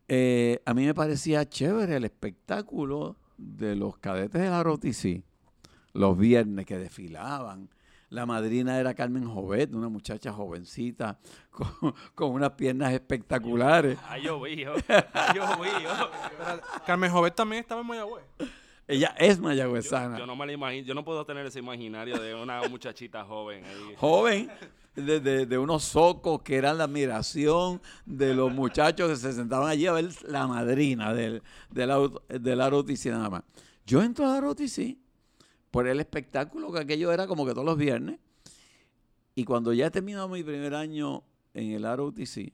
Eh, 0.08 0.62
a 0.66 0.76
mí 0.76 0.86
me 0.86 0.94
parecía 0.94 1.50
chévere 1.50 1.96
el 1.96 2.06
espectáculo 2.06 3.18
de 3.36 3.76
los 3.76 3.98
cadetes 3.98 4.40
de 4.40 4.50
la 4.52 4.62
ROTC, 4.62 5.24
los 5.94 6.16
viernes 6.16 6.68
que 6.68 6.78
desfilaban. 6.78 7.70
La 8.16 8.26
madrina 8.26 8.80
era 8.80 8.94
Carmen 8.94 9.26
Jovet, 9.26 9.74
una 9.74 9.90
muchacha 9.90 10.32
jovencita 10.32 11.20
con, 11.52 11.94
con 12.16 12.32
unas 12.32 12.52
piernas 12.52 12.94
espectaculares. 12.94 13.98
Ay, 14.08 14.24
yo 14.24 14.40
vi, 14.40 14.56
yo. 14.64 14.74
Ay, 14.88 15.04
yo 15.36 15.44
vi, 15.62 15.84
yo. 15.84 16.10
Carmen 16.86 17.12
Jovet 17.12 17.36
también 17.36 17.60
estaba 17.62 17.82
en 17.82 17.88
Mayagüez. 17.88 18.24
Ella 18.88 19.16
es 19.18 19.40
mayagüezana. 19.40 20.18
yo 20.20 20.26
no 20.28 20.36
me 20.36 20.46
la 20.46 20.54
imagino, 20.54 20.86
yo 20.88 20.94
no 20.94 21.04
puedo 21.04 21.26
tener 21.26 21.46
ese 21.46 21.58
imaginario 21.60 22.20
de 22.20 22.36
una 22.36 22.62
muchachita 22.70 23.26
joven 23.26 23.66
ahí. 23.66 23.96
Joven, 23.98 24.50
de, 24.96 25.20
de- 25.20 25.46
de 25.48 25.58
unos 25.58 25.84
socos 25.84 26.42
que 26.44 26.56
eran 26.56 26.78
la 26.78 26.84
admiración 26.86 27.82
de 28.06 28.34
los 28.36 28.54
muchachos 28.54 29.10
que 29.10 29.16
se 29.18 29.34
sentaban 29.34 29.68
allí 29.70 29.88
a 29.88 29.92
ver 29.92 30.08
la 30.28 30.46
madrina 30.48 31.14
del, 31.14 31.42
del, 31.72 31.90
del 32.30 32.70
ROTC 32.72 33.06
nada 33.08 33.30
más. 33.30 33.44
Yo 33.88 34.02
entro 34.04 34.28
a 34.28 34.40
ROTC 34.40 34.98
por 35.76 35.90
el 35.90 36.00
espectáculo 36.00 36.72
que 36.72 36.80
aquello 36.80 37.12
era 37.12 37.28
como 37.28 37.46
que 37.46 37.52
todos 37.52 37.66
los 37.66 37.78
viernes. 37.78 38.18
Y 39.36 39.44
cuando 39.44 39.74
ya 39.74 39.88
he 39.88 39.92
terminado 39.92 40.30
mi 40.30 40.42
primer 40.42 40.74
año 40.74 41.24
en 41.54 41.72
el 41.74 41.84
ROTC, 41.84 42.54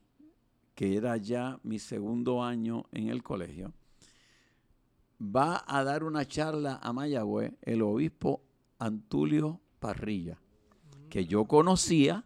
que 0.73 0.97
era 0.97 1.17
ya 1.17 1.59
mi 1.61 1.77
segundo 1.77 2.43
año 2.43 2.85
en 2.91 3.09
el 3.09 3.21
colegio, 3.21 3.73
va 5.21 5.63
a 5.67 5.83
dar 5.83 6.03
una 6.03 6.25
charla 6.25 6.79
a 6.81 6.93
Mayagüez 6.93 7.53
el 7.61 7.83
obispo 7.83 8.41
Antulio 8.79 9.61
Parrilla, 9.79 10.39
que 11.07 11.27
yo 11.27 11.45
conocía 11.45 12.25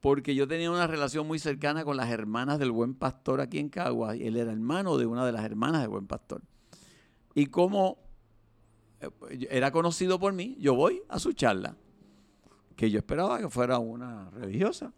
porque 0.00 0.34
yo 0.34 0.48
tenía 0.48 0.72
una 0.72 0.88
relación 0.88 1.24
muy 1.24 1.38
cercana 1.38 1.84
con 1.84 1.96
las 1.96 2.10
hermanas 2.10 2.58
del 2.58 2.72
Buen 2.72 2.94
Pastor 2.94 3.40
aquí 3.40 3.60
en 3.60 3.68
Cagua. 3.68 4.16
y 4.16 4.26
Él 4.26 4.36
era 4.36 4.50
hermano 4.50 4.98
de 4.98 5.06
una 5.06 5.24
de 5.24 5.30
las 5.30 5.44
hermanas 5.44 5.82
del 5.82 5.90
Buen 5.90 6.08
Pastor. 6.08 6.42
Y 7.32 7.46
como 7.46 8.09
era 9.50 9.70
conocido 9.70 10.18
por 10.18 10.32
mí, 10.32 10.56
yo 10.58 10.74
voy 10.74 11.02
a 11.08 11.18
su 11.18 11.32
charla, 11.32 11.76
que 12.76 12.90
yo 12.90 12.98
esperaba 12.98 13.38
que 13.38 13.48
fuera 13.48 13.78
una 13.78 14.30
religiosa. 14.30 14.92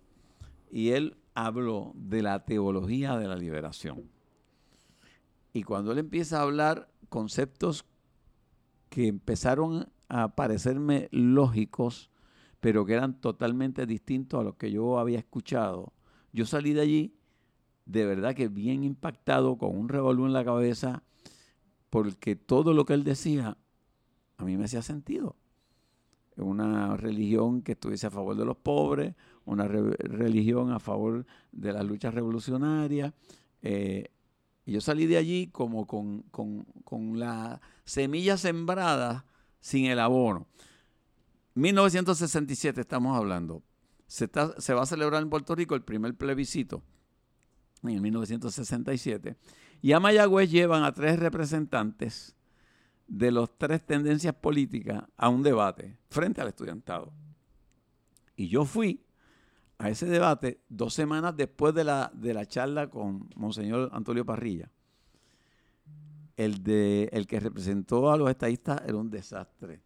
Y 0.70 0.90
él 0.90 1.16
habló 1.34 1.92
de 1.94 2.22
la 2.22 2.44
teología 2.44 3.16
de 3.16 3.28
la 3.28 3.36
liberación. 3.36 4.10
Y 5.52 5.62
cuando 5.62 5.92
él 5.92 5.98
empieza 5.98 6.38
a 6.38 6.42
hablar 6.42 6.88
conceptos 7.08 7.84
que 8.88 9.06
empezaron 9.06 9.88
a 10.08 10.34
parecerme 10.34 11.08
lógicos, 11.10 12.10
pero 12.60 12.86
que 12.86 12.94
eran 12.94 13.20
totalmente 13.20 13.86
distintos 13.86 14.40
a 14.40 14.44
los 14.44 14.54
que 14.56 14.70
yo 14.70 14.98
había 14.98 15.18
escuchado, 15.18 15.92
yo 16.32 16.46
salí 16.46 16.72
de 16.72 16.80
allí 16.80 17.14
de 17.84 18.06
verdad 18.06 18.34
que 18.34 18.48
bien 18.48 18.84
impactado, 18.84 19.58
con 19.58 19.76
un 19.76 19.88
revolú 19.88 20.26
en 20.26 20.32
la 20.32 20.44
cabeza, 20.44 21.02
porque 21.90 22.36
todo 22.36 22.72
lo 22.72 22.84
que 22.84 22.94
él 22.94 23.04
decía 23.04 23.58
a 24.42 24.46
mí 24.46 24.56
me 24.56 24.64
hacía 24.64 24.82
sentido. 24.82 25.36
Una 26.36 26.96
religión 26.96 27.62
que 27.62 27.72
estuviese 27.72 28.06
a 28.06 28.10
favor 28.10 28.36
de 28.36 28.44
los 28.44 28.56
pobres, 28.56 29.14
una 29.44 29.68
re- 29.68 29.96
religión 29.98 30.72
a 30.72 30.78
favor 30.78 31.26
de 31.52 31.72
las 31.72 31.84
luchas 31.84 32.14
revolucionarias. 32.14 33.12
eh, 33.62 34.08
y 34.64 34.72
yo 34.72 34.80
salí 34.80 35.06
de 35.06 35.16
allí 35.16 35.48
como 35.48 35.86
con, 35.88 36.22
con, 36.30 36.62
con 36.84 37.18
la 37.18 37.60
semilla 37.84 38.36
sembrada 38.36 39.24
sin 39.60 39.86
el 39.86 39.98
abono. 39.98 40.46
1967 41.54 42.80
estamos 42.80 43.16
hablando. 43.16 43.62
Se, 44.06 44.26
está- 44.26 44.58
se 44.60 44.74
va 44.74 44.82
a 44.82 44.86
celebrar 44.86 45.22
en 45.22 45.30
Puerto 45.30 45.54
Rico 45.54 45.74
el 45.74 45.82
primer 45.82 46.14
plebiscito 46.16 46.82
en 47.82 47.90
el 47.90 48.00
1967. 48.00 49.36
Y 49.80 49.92
a 49.92 50.00
Mayagüez 50.00 50.50
llevan 50.50 50.84
a 50.84 50.92
tres 50.92 51.18
representantes 51.18 52.36
de 53.12 53.30
las 53.30 53.50
tres 53.58 53.84
tendencias 53.84 54.34
políticas 54.34 55.04
a 55.18 55.28
un 55.28 55.42
debate 55.42 55.98
frente 56.08 56.40
al 56.40 56.48
estudiantado. 56.48 57.12
Y 58.36 58.48
yo 58.48 58.64
fui 58.64 59.04
a 59.76 59.90
ese 59.90 60.06
debate 60.06 60.60
dos 60.70 60.94
semanas 60.94 61.36
después 61.36 61.74
de 61.74 61.84
la, 61.84 62.10
de 62.14 62.32
la 62.32 62.46
charla 62.46 62.88
con 62.88 63.28
Monseñor 63.36 63.90
Antonio 63.92 64.24
Parrilla. 64.24 64.70
El, 66.38 66.62
de, 66.62 67.10
el 67.12 67.26
que 67.26 67.38
representó 67.38 68.10
a 68.10 68.16
los 68.16 68.30
estadistas 68.30 68.80
era 68.86 68.96
un 68.96 69.10
desastre. 69.10 69.82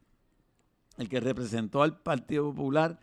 El 0.97 1.09
que 1.09 1.19
representó 1.19 1.83
al 1.83 2.01
Partido 2.01 2.45
Popular 2.55 3.01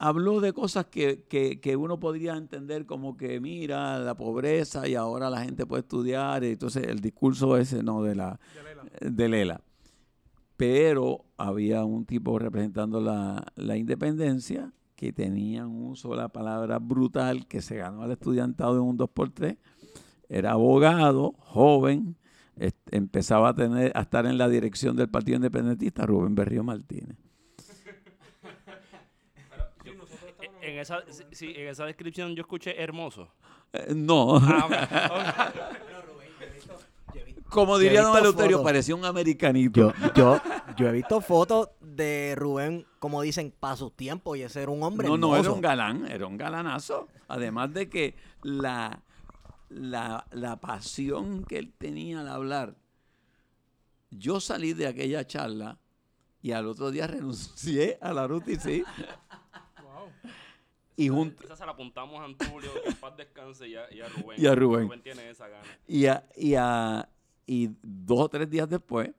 habló 0.00 0.40
de 0.40 0.52
cosas 0.52 0.86
que, 0.86 1.24
que- 1.28 1.60
que 1.60 1.76
uno 1.76 2.00
podría 2.00 2.36
entender 2.36 2.86
como 2.86 3.16
que, 3.16 3.38
mira, 3.38 3.98
la 3.98 4.16
pobreza 4.16 4.88
y 4.88 4.94
ahora 4.96 5.30
la 5.30 5.44
gente 5.44 5.66
puede 5.66 5.82
estudiar. 5.82 6.42
Y 6.42 6.48
entonces 6.52 6.86
el 6.88 7.00
discurso 7.00 7.56
ese, 7.56 7.82
¿no? 7.84 8.02
De 8.02 8.14
la, 8.16 8.40
de 9.00 9.28
Lela. 9.28 9.60
Pero 10.56 11.24
había 11.38 11.84
un 11.84 12.04
tipo 12.04 12.38
representando 12.38 13.00
la, 13.00 13.44
la 13.56 13.76
independencia 13.76 14.72
que 14.96 15.12
tenía 15.12 15.66
un 15.66 15.84
uso 15.86 16.10
de 16.10 16.16
la 16.18 16.28
palabra 16.28 16.78
brutal 16.78 17.46
que 17.46 17.62
se 17.62 17.76
ganó 17.76 18.02
al 18.02 18.10
estudiantado 18.10 18.74
en 18.76 18.82
un 18.82 18.98
2x3. 18.98 19.56
Era 20.28 20.52
abogado, 20.52 21.32
joven, 21.38 22.16
empezaba 22.90 23.48
a, 23.50 23.54
tener, 23.54 23.92
a 23.94 24.02
estar 24.02 24.26
en 24.26 24.36
la 24.36 24.48
dirección 24.48 24.96
del 24.96 25.08
Partido 25.08 25.36
Independentista, 25.36 26.04
Rubén 26.04 26.34
Berrío 26.34 26.62
Martínez. 26.62 27.16
En 30.70 30.78
esa, 30.78 31.02
sí, 31.32 31.52
en 31.56 31.68
esa 31.68 31.84
descripción 31.84 32.34
yo 32.36 32.42
escuché 32.42 32.80
hermoso. 32.80 33.28
Eh, 33.72 33.92
no, 33.94 34.36
Ah, 34.36 34.66
ok, 34.66 34.72
ok. 35.10 36.80
como 37.50 37.74
Yo 37.74 37.80
he 37.80 37.82
diría 37.84 38.02
don 38.02 38.16
Eleuterio, 38.16 38.62
parecía 38.62 38.94
un 38.94 39.04
americanito. 39.04 39.92
Yo, 39.92 40.12
yo, 40.14 40.40
yo 40.76 40.88
he 40.88 40.92
visto 40.92 41.20
fotos 41.20 41.70
de 41.80 42.34
Rubén, 42.36 42.86
como 43.00 43.20
dicen, 43.22 43.52
para 43.58 43.76
sus 43.76 43.94
tiempos, 43.96 44.38
y 44.38 44.42
ese 44.42 44.62
era 44.62 44.70
un 44.70 44.82
hombre 44.82 45.08
No, 45.08 45.16
no, 45.18 45.36
era 45.36 45.50
un 45.50 45.60
galán, 45.60 46.06
era 46.06 46.26
un 46.26 46.36
galanazo. 46.36 47.08
Además 47.26 47.74
de 47.74 47.88
que 47.88 48.14
la, 48.42 49.02
la, 49.68 50.24
la 50.30 50.60
pasión 50.60 51.44
que 51.44 51.58
él 51.58 51.72
tenía 51.76 52.20
al 52.20 52.28
hablar. 52.28 52.76
Yo 54.10 54.40
salí 54.40 54.72
de 54.72 54.86
aquella 54.86 55.26
charla 55.26 55.78
y 56.42 56.52
al 56.52 56.66
otro 56.66 56.90
día 56.90 57.06
renuncié 57.08 57.98
a 58.00 58.12
la 58.12 58.26
RUTC 58.26 58.66
y, 58.66 58.84
junto, 61.08 61.44
Esa 61.44 61.56
se 61.56 61.64
la 61.66 61.72
apuntamos 61.72 62.20
a 62.20 62.24
Antulio, 62.24 62.70
que 62.82 62.88
en 62.90 62.96
paz 62.96 63.16
descanse, 63.16 63.68
y 63.68 63.74
a, 63.76 63.92
y 63.92 64.00
a 64.00 64.08
Rubén. 64.08 64.40
Y 64.40 64.46
a 64.46 64.54
Rubén. 64.54 64.82
Rubén 64.86 65.02
tiene 65.02 65.30
esa 65.30 65.48
gana. 65.48 65.64
y, 65.86 66.06
a- 66.06 66.24
y, 66.36 66.54
a- 66.54 67.08
y 67.46 67.70
dos 67.82 68.20
o 68.20 68.28
tres 68.28 68.48
días 68.50 68.68
después 68.68 69.10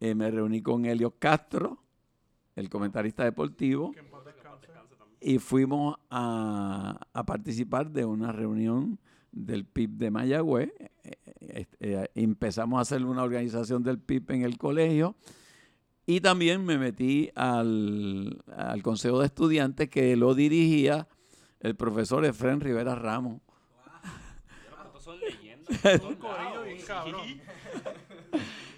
eh, 0.00 0.14
me 0.14 0.30
reuní 0.30 0.60
con 0.62 0.84
Helio 0.84 1.14
Castro, 1.18 1.78
el 2.56 2.68
comentarista 2.68 3.24
deportivo, 3.24 3.92
y 5.20 5.38
fuimos 5.38 5.96
a, 6.10 6.98
a 7.12 7.24
participar 7.24 7.90
de 7.90 8.04
una 8.04 8.30
reunión 8.32 8.98
del 9.32 9.64
PIB 9.64 9.90
de 9.92 10.10
Mayagüez. 10.10 10.70
Eh, 10.78 11.16
eh, 11.40 11.66
eh, 11.80 12.08
empezamos 12.14 12.78
a 12.78 12.82
hacer 12.82 13.04
una 13.04 13.22
organización 13.22 13.82
del 13.82 13.98
PIB 13.98 14.30
en 14.32 14.42
el 14.42 14.58
colegio 14.58 15.14
y 16.06 16.20
también 16.20 16.64
me 16.64 16.78
metí 16.78 17.30
al, 17.34 18.42
al 18.56 18.82
Consejo 18.82 19.20
de 19.20 19.26
Estudiantes 19.26 19.88
que 19.88 20.16
lo 20.16 20.34
dirigía 20.34 21.08
el 21.60 21.76
profesor 21.76 22.24
Efren 22.24 22.60
Rivera 22.60 22.94
Ramos. 22.94 23.40
Son 25.00 25.18
leyendas. 25.20 25.80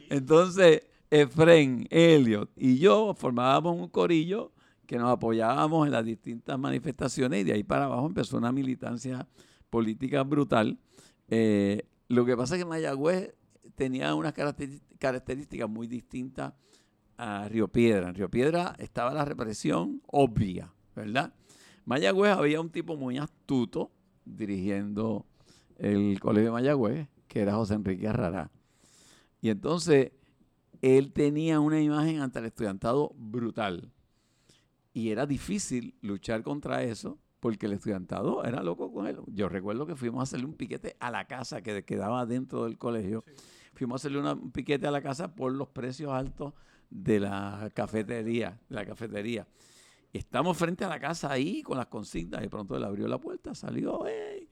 Entonces, 0.08 0.82
Efren, 1.10 1.86
Elliot 1.90 2.50
y 2.56 2.78
yo 2.78 3.14
formábamos 3.14 3.76
un 3.76 3.88
corillo 3.88 4.52
que 4.86 4.98
nos 4.98 5.10
apoyábamos 5.10 5.86
en 5.86 5.92
las 5.92 6.04
distintas 6.04 6.58
manifestaciones 6.58 7.40
y 7.40 7.44
de 7.44 7.52
ahí 7.54 7.62
para 7.64 7.86
abajo 7.86 8.06
empezó 8.06 8.36
una 8.38 8.52
militancia 8.52 9.26
política 9.68 10.22
brutal. 10.22 10.78
Eh, 11.28 11.82
lo 12.08 12.24
que 12.24 12.36
pasa 12.36 12.54
es 12.54 12.62
que 12.62 12.68
Mayagüez 12.68 13.34
tenía 13.74 14.14
unas 14.14 14.32
características 14.32 15.68
muy 15.68 15.86
distintas 15.88 16.54
a 17.18 17.48
Río 17.48 17.68
Piedra. 17.68 18.08
En 18.08 18.14
Río 18.14 18.30
Piedra 18.30 18.74
estaba 18.78 19.12
la 19.14 19.24
represión 19.24 20.02
obvia, 20.06 20.72
¿verdad? 20.94 21.32
Mayagüez 21.84 22.32
había 22.32 22.60
un 22.60 22.70
tipo 22.70 22.96
muy 22.96 23.18
astuto 23.18 23.90
dirigiendo 24.24 25.24
el 25.76 26.18
colegio 26.20 26.46
de 26.46 26.52
Mayagüez, 26.52 27.08
que 27.28 27.40
era 27.40 27.54
José 27.54 27.74
Enrique 27.74 28.08
Arrará. 28.08 28.50
Y 29.40 29.50
entonces 29.50 30.12
él 30.82 31.12
tenía 31.12 31.60
una 31.60 31.80
imagen 31.80 32.20
ante 32.20 32.38
el 32.38 32.46
estudiantado 32.46 33.12
brutal. 33.16 33.92
Y 34.92 35.10
era 35.10 35.26
difícil 35.26 35.94
luchar 36.00 36.42
contra 36.42 36.82
eso 36.82 37.18
porque 37.38 37.66
el 37.66 37.72
estudiantado 37.72 38.44
era 38.44 38.62
loco 38.62 38.92
con 38.92 39.06
él. 39.06 39.18
Yo 39.26 39.48
recuerdo 39.48 39.86
que 39.86 39.94
fuimos 39.94 40.20
a 40.20 40.22
hacerle 40.24 40.46
un 40.46 40.54
piquete 40.54 40.96
a 40.98 41.10
la 41.10 41.26
casa 41.26 41.62
que 41.62 41.84
quedaba 41.84 42.26
dentro 42.26 42.64
del 42.64 42.78
colegio. 42.78 43.24
Fuimos 43.74 43.96
a 43.96 43.98
hacerle 44.02 44.18
una- 44.18 44.32
un 44.32 44.50
piquete 44.50 44.86
a 44.86 44.90
la 44.90 45.02
casa 45.02 45.34
por 45.34 45.52
los 45.52 45.68
precios 45.68 46.10
altos 46.12 46.54
de 46.90 47.20
la 47.20 47.70
cafetería, 47.74 48.58
de 48.68 48.74
la 48.74 48.84
cafetería. 48.86 49.46
Estamos 50.12 50.56
frente 50.56 50.84
a 50.84 50.88
la 50.88 50.98
casa 51.00 51.30
ahí 51.30 51.62
con 51.62 51.76
las 51.76 51.86
consignas 51.86 52.40
de 52.40 52.48
pronto 52.48 52.76
él 52.76 52.84
abrió 52.84 53.06
la 53.08 53.18
puerta, 53.18 53.54
salió, 53.54 54.06
"Ey, 54.06 54.48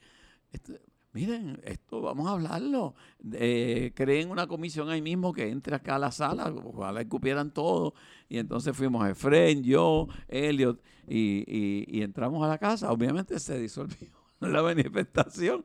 esto- 0.52 0.74
miren, 1.12 1.60
esto 1.64 2.00
vamos 2.02 2.26
a 2.26 2.32
hablarlo. 2.32 2.94
Eh, 3.32 3.92
creen 3.94 4.30
una 4.30 4.46
comisión 4.46 4.90
ahí 4.90 5.00
mismo 5.00 5.32
que 5.32 5.48
entre 5.48 5.76
acá 5.76 5.94
a 5.94 5.98
la 5.98 6.10
sala, 6.10 6.52
ojalá 6.64 7.00
escupieran 7.00 7.52
todo. 7.52 7.94
Y 8.28 8.38
entonces 8.38 8.76
fuimos 8.76 9.08
Efren, 9.08 9.62
yo, 9.62 10.08
Elliot, 10.28 10.82
y- 11.08 11.84
y 11.88 12.02
entramos 12.02 12.44
a 12.44 12.48
la 12.48 12.58
casa. 12.58 12.90
Obviamente 12.92 13.38
se 13.38 13.58
disolvió 13.58 14.10
la 14.40 14.62
manifestación. 14.62 15.64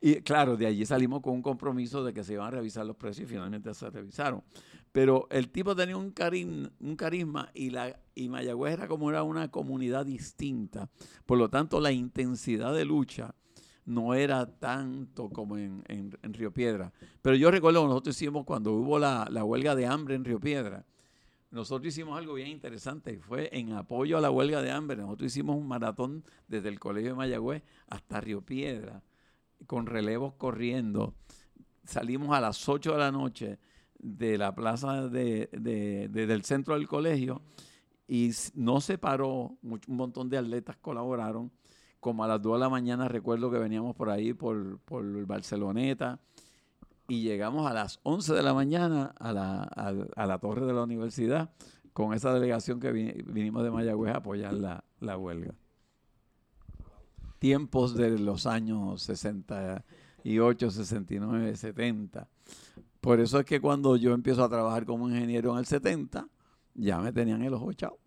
Y 0.00 0.14
claro, 0.22 0.56
de 0.56 0.66
allí 0.66 0.86
salimos 0.86 1.20
con 1.20 1.34
un 1.34 1.42
compromiso 1.42 2.02
de 2.02 2.14
que 2.14 2.24
se 2.24 2.32
iban 2.32 2.46
a 2.46 2.50
revisar 2.52 2.86
los 2.86 2.96
precios 2.96 3.28
y 3.28 3.32
finalmente 3.34 3.72
se 3.74 3.90
revisaron. 3.90 4.42
Pero 4.92 5.28
el 5.30 5.50
tipo 5.50 5.76
tenía 5.76 5.96
un, 5.96 6.10
carisma, 6.10 6.70
un 6.80 6.96
carisma 6.96 7.50
y, 7.54 7.70
la, 7.70 7.96
y 8.14 8.28
Mayagüez 8.28 8.72
era 8.74 8.88
como 8.88 9.08
era 9.10 9.22
una 9.22 9.50
comunidad 9.50 10.04
distinta. 10.04 10.88
Por 11.26 11.38
lo 11.38 11.48
tanto, 11.48 11.80
la 11.80 11.92
intensidad 11.92 12.74
de 12.74 12.84
lucha 12.84 13.34
no 13.84 14.14
era 14.14 14.46
tanto 14.46 15.30
como 15.30 15.56
en, 15.56 15.84
en, 15.86 16.18
en 16.22 16.34
Río 16.34 16.52
Piedra. 16.52 16.92
Pero 17.22 17.36
yo 17.36 17.50
recuerdo 17.50 17.82
que 17.82 17.88
nosotros 17.88 18.16
hicimos 18.16 18.44
cuando 18.44 18.72
hubo 18.72 18.98
la, 18.98 19.28
la 19.30 19.44
huelga 19.44 19.76
de 19.76 19.86
hambre 19.86 20.16
en 20.16 20.24
Río 20.24 20.40
Piedra. 20.40 20.84
Nosotros 21.50 21.88
hicimos 21.88 22.16
algo 22.16 22.34
bien 22.34 22.48
interesante, 22.48 23.18
fue 23.18 23.50
en 23.52 23.72
apoyo 23.72 24.16
a 24.18 24.20
la 24.20 24.30
huelga 24.30 24.62
de 24.62 24.70
hambre. 24.70 24.98
Nosotros 24.98 25.32
hicimos 25.32 25.56
un 25.56 25.66
maratón 25.66 26.24
desde 26.46 26.68
el 26.68 26.78
Colegio 26.78 27.10
de 27.10 27.16
Mayagüez 27.16 27.62
hasta 27.88 28.20
Río 28.20 28.40
Piedra, 28.40 29.02
con 29.66 29.86
relevos 29.86 30.34
corriendo. 30.34 31.14
Salimos 31.84 32.36
a 32.36 32.40
las 32.40 32.68
8 32.68 32.92
de 32.92 32.98
la 32.98 33.10
noche 33.10 33.58
de 34.02 34.38
la 34.38 34.54
plaza 34.54 35.08
de, 35.08 35.48
de- 35.52 36.08
de- 36.10 36.26
del 36.26 36.42
centro 36.44 36.74
del 36.74 36.88
colegio 36.88 37.42
y 38.08 38.30
no 38.54 38.80
se 38.80 38.98
paró, 38.98 39.56
un 39.62 39.80
montón 39.88 40.28
de 40.28 40.38
atletas 40.38 40.76
colaboraron. 40.76 41.50
Como 42.00 42.24
a 42.24 42.28
las 42.28 42.40
2 42.40 42.54
de 42.54 42.60
la 42.60 42.68
mañana 42.70 43.08
recuerdo 43.08 43.50
que 43.50 43.58
veníamos 43.58 43.94
por 43.94 44.08
ahí, 44.08 44.32
por, 44.32 44.78
por 44.80 45.04
Barceloneta, 45.26 46.18
y 47.08 47.22
llegamos 47.22 47.70
a 47.70 47.74
las 47.74 48.00
11 48.04 48.32
de 48.32 48.42
la 48.42 48.54
mañana 48.54 49.14
a 49.18 49.32
la, 49.32 49.62
a, 49.64 50.26
la 50.26 50.38
torre 50.38 50.64
de 50.64 50.72
la 50.72 50.82
universidad 50.84 51.50
con 51.92 52.14
esa 52.14 52.32
delegación 52.32 52.80
que 52.80 52.90
vi- 52.92 53.22
vinimos 53.26 53.62
de 53.64 53.70
Mayagüez 53.70 54.14
a 54.14 54.18
apoyar 54.18 54.54
la, 54.54 54.82
la 55.00 55.18
huelga. 55.18 55.52
Tiempos 57.38 57.94
de 57.94 58.18
los 58.18 58.46
años 58.46 59.02
68, 59.02 60.70
69, 60.70 61.56
70. 61.56 62.28
Por 63.00 63.20
eso 63.20 63.38
es 63.40 63.46
que 63.46 63.60
cuando 63.60 63.96
yo 63.96 64.12
empiezo 64.12 64.44
a 64.44 64.48
trabajar 64.48 64.84
como 64.84 65.08
ingeniero 65.08 65.52
en 65.52 65.58
el 65.58 65.66
70, 65.66 66.28
ya 66.74 66.98
me 67.00 67.12
tenían 67.12 67.42
el 67.42 67.54
ojo 67.54 67.70
echado. 67.70 67.98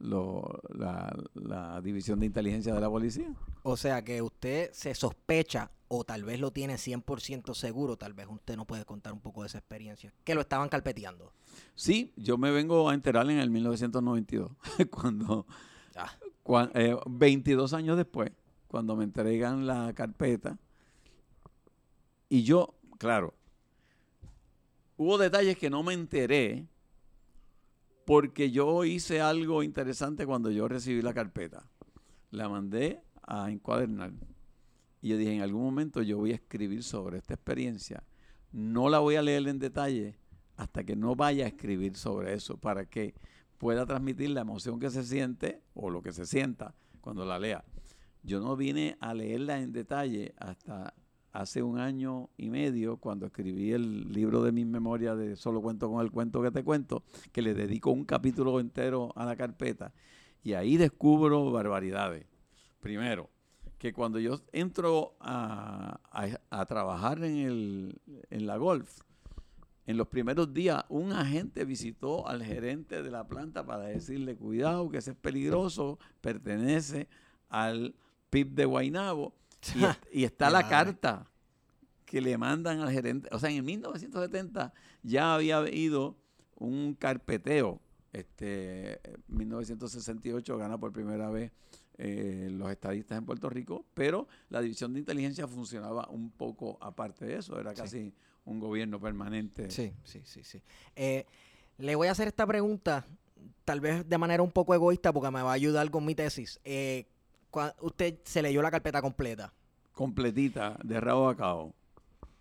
Lo- 0.00 0.60
la, 0.68 1.12
la 1.34 1.80
división 1.80 2.20
de 2.20 2.26
inteligencia 2.26 2.72
de 2.74 2.80
la 2.80 2.88
policía. 2.88 3.34
O 3.62 3.76
sea 3.76 4.04
que 4.04 4.22
usted 4.22 4.70
se 4.72 4.94
sospecha 4.94 5.70
o 5.88 6.04
tal 6.04 6.22
vez 6.24 6.38
lo 6.38 6.52
tiene 6.52 6.74
100% 6.76 7.54
seguro, 7.54 7.96
tal 7.96 8.12
vez 8.12 8.26
usted 8.30 8.56
no 8.56 8.64
puede 8.66 8.84
contar 8.84 9.12
un 9.14 9.20
poco 9.20 9.40
de 9.42 9.48
esa 9.48 9.58
experiencia, 9.58 10.12
que 10.22 10.34
lo 10.34 10.42
estaban 10.42 10.68
carpeteando. 10.68 11.32
Sí, 11.74 12.12
yo 12.16 12.36
me 12.38 12.50
vengo 12.50 12.88
a 12.90 12.94
enterar 12.94 13.28
en 13.30 13.38
el 13.38 13.50
1992, 13.50 14.52
cuando, 14.90 15.46
Ah, 15.96 16.12
cua- 16.44 16.70
eh, 16.74 16.94
22 17.06 17.72
años 17.72 17.96
después, 17.96 18.30
cuando 18.68 18.94
me 18.94 19.04
entregan 19.04 19.66
la 19.66 19.92
carpeta. 19.94 20.58
Y 22.28 22.42
yo, 22.44 22.74
claro, 22.98 23.34
hubo 24.98 25.16
detalles 25.16 25.56
que 25.56 25.70
no 25.70 25.82
me 25.82 25.94
enteré 25.94 26.66
porque 28.04 28.50
yo 28.50 28.84
hice 28.84 29.20
algo 29.20 29.62
interesante 29.62 30.26
cuando 30.26 30.50
yo 30.50 30.68
recibí 30.68 31.00
la 31.02 31.14
carpeta. 31.14 31.66
La 32.30 32.48
mandé 32.48 33.02
a 33.22 33.50
encuadernar. 33.50 34.12
Y 35.00 35.10
yo 35.10 35.16
dije, 35.16 35.34
en 35.34 35.42
algún 35.42 35.62
momento 35.62 36.02
yo 36.02 36.18
voy 36.18 36.32
a 36.32 36.36
escribir 36.36 36.82
sobre 36.82 37.18
esta 37.18 37.34
experiencia. 37.34 38.02
No 38.50 38.88
la 38.88 38.98
voy 38.98 39.16
a 39.16 39.22
leer 39.22 39.46
en 39.48 39.58
detalle 39.58 40.18
hasta 40.56 40.84
que 40.84 40.96
no 40.96 41.14
vaya 41.14 41.44
a 41.44 41.48
escribir 41.48 41.96
sobre 41.96 42.34
eso, 42.34 42.56
para 42.56 42.86
que 42.86 43.14
pueda 43.58 43.86
transmitir 43.86 44.30
la 44.30 44.40
emoción 44.40 44.80
que 44.80 44.90
se 44.90 45.04
siente 45.04 45.62
o 45.74 45.90
lo 45.90 46.02
que 46.02 46.12
se 46.12 46.26
sienta 46.26 46.74
cuando 47.00 47.24
la 47.24 47.38
lea. 47.38 47.64
Yo 48.24 48.40
no 48.40 48.56
vine 48.56 48.96
a 49.00 49.14
leerla 49.14 49.60
en 49.60 49.72
detalle 49.72 50.34
hasta 50.38 50.94
hace 51.32 51.62
un 51.62 51.78
año 51.78 52.30
y 52.36 52.50
medio, 52.50 52.96
cuando 52.96 53.26
escribí 53.26 53.72
el 53.72 54.12
libro 54.12 54.42
de 54.42 54.52
mis 54.52 54.66
memorias 54.66 55.16
de 55.18 55.36
Solo 55.36 55.60
cuento 55.60 55.90
con 55.90 56.04
el 56.04 56.10
cuento 56.10 56.42
que 56.42 56.50
te 56.50 56.64
cuento, 56.64 57.02
que 57.32 57.42
le 57.42 57.54
dedico 57.54 57.90
un 57.90 58.04
capítulo 58.04 58.60
entero 58.60 59.12
a 59.16 59.24
la 59.24 59.36
carpeta. 59.36 59.92
Y 60.42 60.54
ahí 60.54 60.76
descubro 60.76 61.50
barbaridades. 61.50 62.26
Primero, 62.80 63.28
que 63.78 63.92
cuando 63.92 64.18
yo 64.18 64.40
entro 64.52 65.16
a, 65.20 66.00
trabajar 66.68 67.22
en, 67.24 67.36
el, 67.36 68.00
en 68.30 68.46
la 68.46 68.56
Golf, 68.56 69.00
en 69.88 69.96
los 69.96 70.08
primeros 70.08 70.52
días 70.52 70.84
un 70.90 71.12
agente 71.12 71.64
visitó 71.64 72.28
al 72.28 72.44
gerente 72.44 73.02
de 73.02 73.10
la 73.10 73.26
planta 73.26 73.64
para 73.64 73.84
decirle, 73.84 74.36
cuidado, 74.36 74.90
que 74.90 74.98
ese 74.98 75.12
es 75.12 75.16
peligroso, 75.16 75.98
pertenece 76.20 77.08
al 77.48 77.94
PIB 78.28 78.50
de 78.50 78.64
Guaynabo. 78.66 79.32
Y, 79.74 79.84
est- 79.84 80.06
y 80.12 80.24
está 80.24 80.50
la 80.50 80.68
carta 80.68 81.26
que 82.04 82.20
le 82.20 82.38
mandan 82.38 82.80
al 82.80 82.90
gerente. 82.92 83.28
O 83.32 83.38
sea, 83.38 83.50
en 83.50 83.64
1970 83.64 84.72
ya 85.02 85.34
había 85.34 85.58
habido 85.58 86.16
un 86.56 86.94
carpeteo. 86.94 87.80
Este, 88.12 89.00
1968 89.28 90.56
gana 90.58 90.78
por 90.78 90.92
primera 90.92 91.28
vez 91.30 91.52
eh, 91.98 92.48
los 92.52 92.70
estadistas 92.70 93.18
en 93.18 93.26
Puerto 93.26 93.50
Rico, 93.50 93.84
pero 93.94 94.28
la 94.48 94.60
división 94.60 94.92
de 94.94 95.00
inteligencia 95.00 95.46
funcionaba 95.48 96.08
un 96.08 96.30
poco 96.30 96.78
aparte 96.80 97.26
de 97.26 97.36
eso, 97.36 97.58
era 97.60 97.72
Sí. 97.74 97.76
casi 97.82 98.14
un 98.44 98.60
gobierno 98.60 99.00
permanente. 99.00 99.70
Sí, 99.70 99.92
sí, 100.04 100.22
sí, 100.24 100.42
sí. 100.44 100.62
Eh, 100.96 101.26
le 101.78 101.94
voy 101.96 102.08
a 102.08 102.12
hacer 102.12 102.28
esta 102.28 102.46
pregunta, 102.46 103.04
tal 103.64 103.80
vez 103.80 104.08
de 104.08 104.16
manera 104.18 104.42
un 104.42 104.50
poco 104.52 104.74
egoísta, 104.74 105.12
porque 105.12 105.30
me 105.30 105.42
va 105.42 105.50
a 105.50 105.54
ayudar 105.54 105.90
con 105.90 106.04
mi 106.04 106.14
tesis. 106.14 106.58
Eh, 106.64 107.06
usted 107.80 108.18
se 108.24 108.42
leyó 108.42 108.62
la 108.62 108.70
carpeta 108.70 109.02
completa. 109.02 109.52
Completita, 109.92 110.78
de 110.82 111.00
rabo 111.00 111.28
a 111.28 111.36
cabo. 111.36 111.74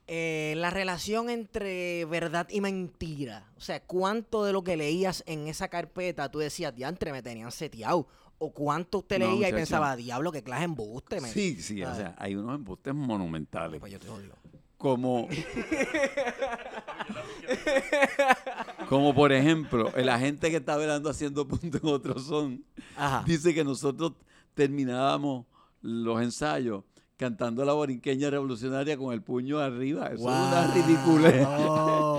Eh, 0.10 0.54
la 0.58 0.70
relación 0.70 1.30
entre 1.30 2.06
verdad 2.06 2.48
y 2.50 2.62
mentira. 2.62 3.52
O 3.58 3.62
sea, 3.62 3.82
¿cuánto 3.82 4.46
de 4.46 4.54
lo 4.54 4.63
que 4.63 4.78
leías 4.78 5.24
en 5.28 5.48
esa 5.48 5.67
carpeta 5.67 6.32
tú 6.32 6.39
decías, 6.39 6.74
diantre, 6.74 7.12
me 7.12 7.22
tenían 7.22 7.52
seteado? 7.52 8.08
¿O 8.38 8.52
cuánto 8.54 9.00
usted 9.00 9.20
No, 9.20 9.32
leía 9.32 9.50
y 9.50 9.54
pensaba, 9.54 9.96
diablo, 9.96 10.32
qué 10.32 10.43
clase 10.43 10.60
de 10.60 10.65
embuste? 10.65 11.20
me-". 11.20 11.28
Sí, 11.28 11.60
sí, 11.62 11.84
o 11.84 11.93
sea, 11.96 12.15
hay 12.20 12.36
unos 12.36 12.56
embustes 12.56 12.93
monumentales. 12.93 13.80
Pues 13.80 13.91
yo 13.91 14.00
te 14.00 14.08
odio. 14.08 14.36
Como, 14.78 15.28
como 18.89 19.13
por 19.13 19.32
ejemplo, 19.32 19.91
el 19.96 20.10
agente 20.10 20.50
que 20.52 20.58
está 20.58 20.78
velando 20.78 21.10
haciendo 21.10 21.48
punto 21.48 21.78
en 21.82 21.88
otro 21.88 22.20
son, 22.20 22.63
Ajá. 22.96 23.24
dice 23.26 23.54
que 23.54 23.63
nosotros 23.63 24.13
terminábamos 24.58 25.46
los 25.82 26.22
ensayos 26.22 26.84
cantando 27.15 27.65
la 27.65 27.74
borinqueña 27.74 28.30
revolucionaria 28.30 28.96
con 28.98 29.12
el 29.13 29.24
puño 29.24 29.58
arriba. 29.60 30.08
Eso 30.08 30.15
es 30.15 30.22
una 30.22 30.65
Wow. 30.67 30.74
ridiculez. 30.76 31.48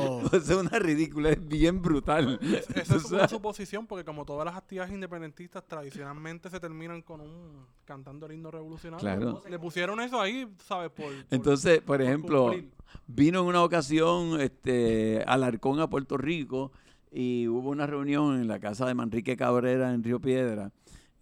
Oh. 0.01 0.22
Eso 0.33 0.37
es 0.37 0.51
una 0.66 0.79
ridiculez 0.79 1.38
bien 1.46 1.81
brutal. 1.83 2.38
Esa 2.74 2.96
es 2.96 3.05
una 3.12 3.29
suposición 3.29 3.87
porque 3.87 4.05
como 4.05 4.24
todas 4.24 4.44
las 4.44 4.57
actividades 4.57 4.92
independentistas 4.92 5.64
tradicionalmente 5.66 6.51
se 6.51 6.59
terminan 6.61 7.03
con 7.03 7.20
un 7.20 7.66
cantando 7.85 8.27
el 8.27 8.33
himno 8.33 8.51
revolucionario. 8.51 9.01
Claro. 9.01 9.42
Le 9.48 9.59
pusieron 9.59 10.01
eso 10.01 10.20
ahí, 10.20 10.48
¿sabes? 10.64 10.90
Por, 10.90 11.07
por- 11.07 11.14
Entonces, 11.31 11.79
por 11.79 11.87
por 11.98 12.03
ejemplo, 12.03 12.42
cumplir. 12.44 12.70
vino 13.07 13.40
en 13.40 13.46
una 13.46 13.62
ocasión 13.62 14.40
este, 14.40 15.22
Alarcón 15.27 15.81
a 15.81 15.88
Puerto 15.88 16.16
Rico 16.16 16.72
y 17.12 17.46
hubo 17.48 17.70
una 17.70 17.87
reunión 17.87 18.40
en 18.40 18.48
la 18.48 18.59
casa 18.61 18.87
de 18.87 18.94
Manrique 18.94 19.37
Cabrera 19.37 19.92
en 19.94 20.03
Río 20.05 20.20
Piedra, 20.20 20.72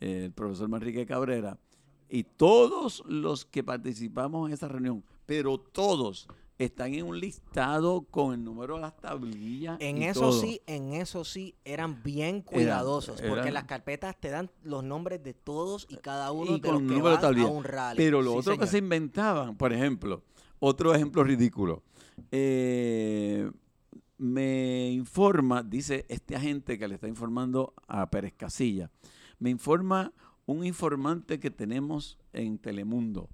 el 0.00 0.32
profesor 0.32 0.68
Manrique 0.68 1.06
Cabrera, 1.06 1.58
y 2.08 2.22
todos 2.24 3.02
los 3.06 3.44
que 3.44 3.64
participamos 3.64 4.48
en 4.48 4.54
esa 4.54 4.68
reunión, 4.68 5.02
pero 5.26 5.58
todos 5.58 6.28
están 6.58 6.94
en 6.94 7.04
un 7.04 7.18
listado 7.20 8.02
con 8.02 8.32
el 8.32 8.42
número 8.42 8.76
de 8.76 8.80
las 8.82 8.96
tablillas. 8.96 9.76
En 9.80 9.98
y 9.98 10.04
eso 10.04 10.20
todo. 10.20 10.32
sí, 10.32 10.62
en 10.66 10.92
eso 10.94 11.24
sí 11.24 11.54
eran 11.64 12.02
bien 12.02 12.40
cuidadosos, 12.42 13.20
porque 13.20 13.40
eran- 13.42 13.54
las 13.54 13.64
carpetas 13.64 14.16
te 14.18 14.30
dan 14.30 14.50
los 14.62 14.82
nombres 14.84 15.22
de 15.22 15.34
todos 15.34 15.86
y 15.90 15.96
cada 15.96 16.32
uno 16.32 16.52
y 16.52 16.60
de 16.60 16.68
con 16.68 16.72
los 16.74 16.82
que 16.82 16.86
número 16.94 17.16
de 17.18 17.26
van 17.26 17.38
a 17.40 17.46
un 17.50 17.64
rally. 17.64 17.96
Pero 17.98 18.22
lo 18.22 18.32
Sí, 18.32 18.38
otro 18.38 18.56
que 18.58 18.66
se 18.68 18.78
inventaban, 18.78 19.56
por 19.56 19.72
ejemplo, 19.72 20.22
otro 20.60 20.94
ejemplo 20.94 21.24
ridículo. 21.24 21.82
eh, 22.30 23.50
me 24.18 24.90
informa, 24.92 25.62
dice 25.62 26.06
este 26.08 26.34
agente 26.36 26.78
que 26.78 26.88
le 26.88 26.94
está 26.94 27.06
informando 27.08 27.74
a 27.86 28.08
Pérez 28.10 28.32
Casilla, 28.34 28.90
me 29.38 29.50
informa 29.50 30.12
un 30.46 30.64
informante 30.64 31.40
que 31.40 31.50
tenemos 31.50 32.18
en 32.32 32.58
Telemundo. 32.58 33.28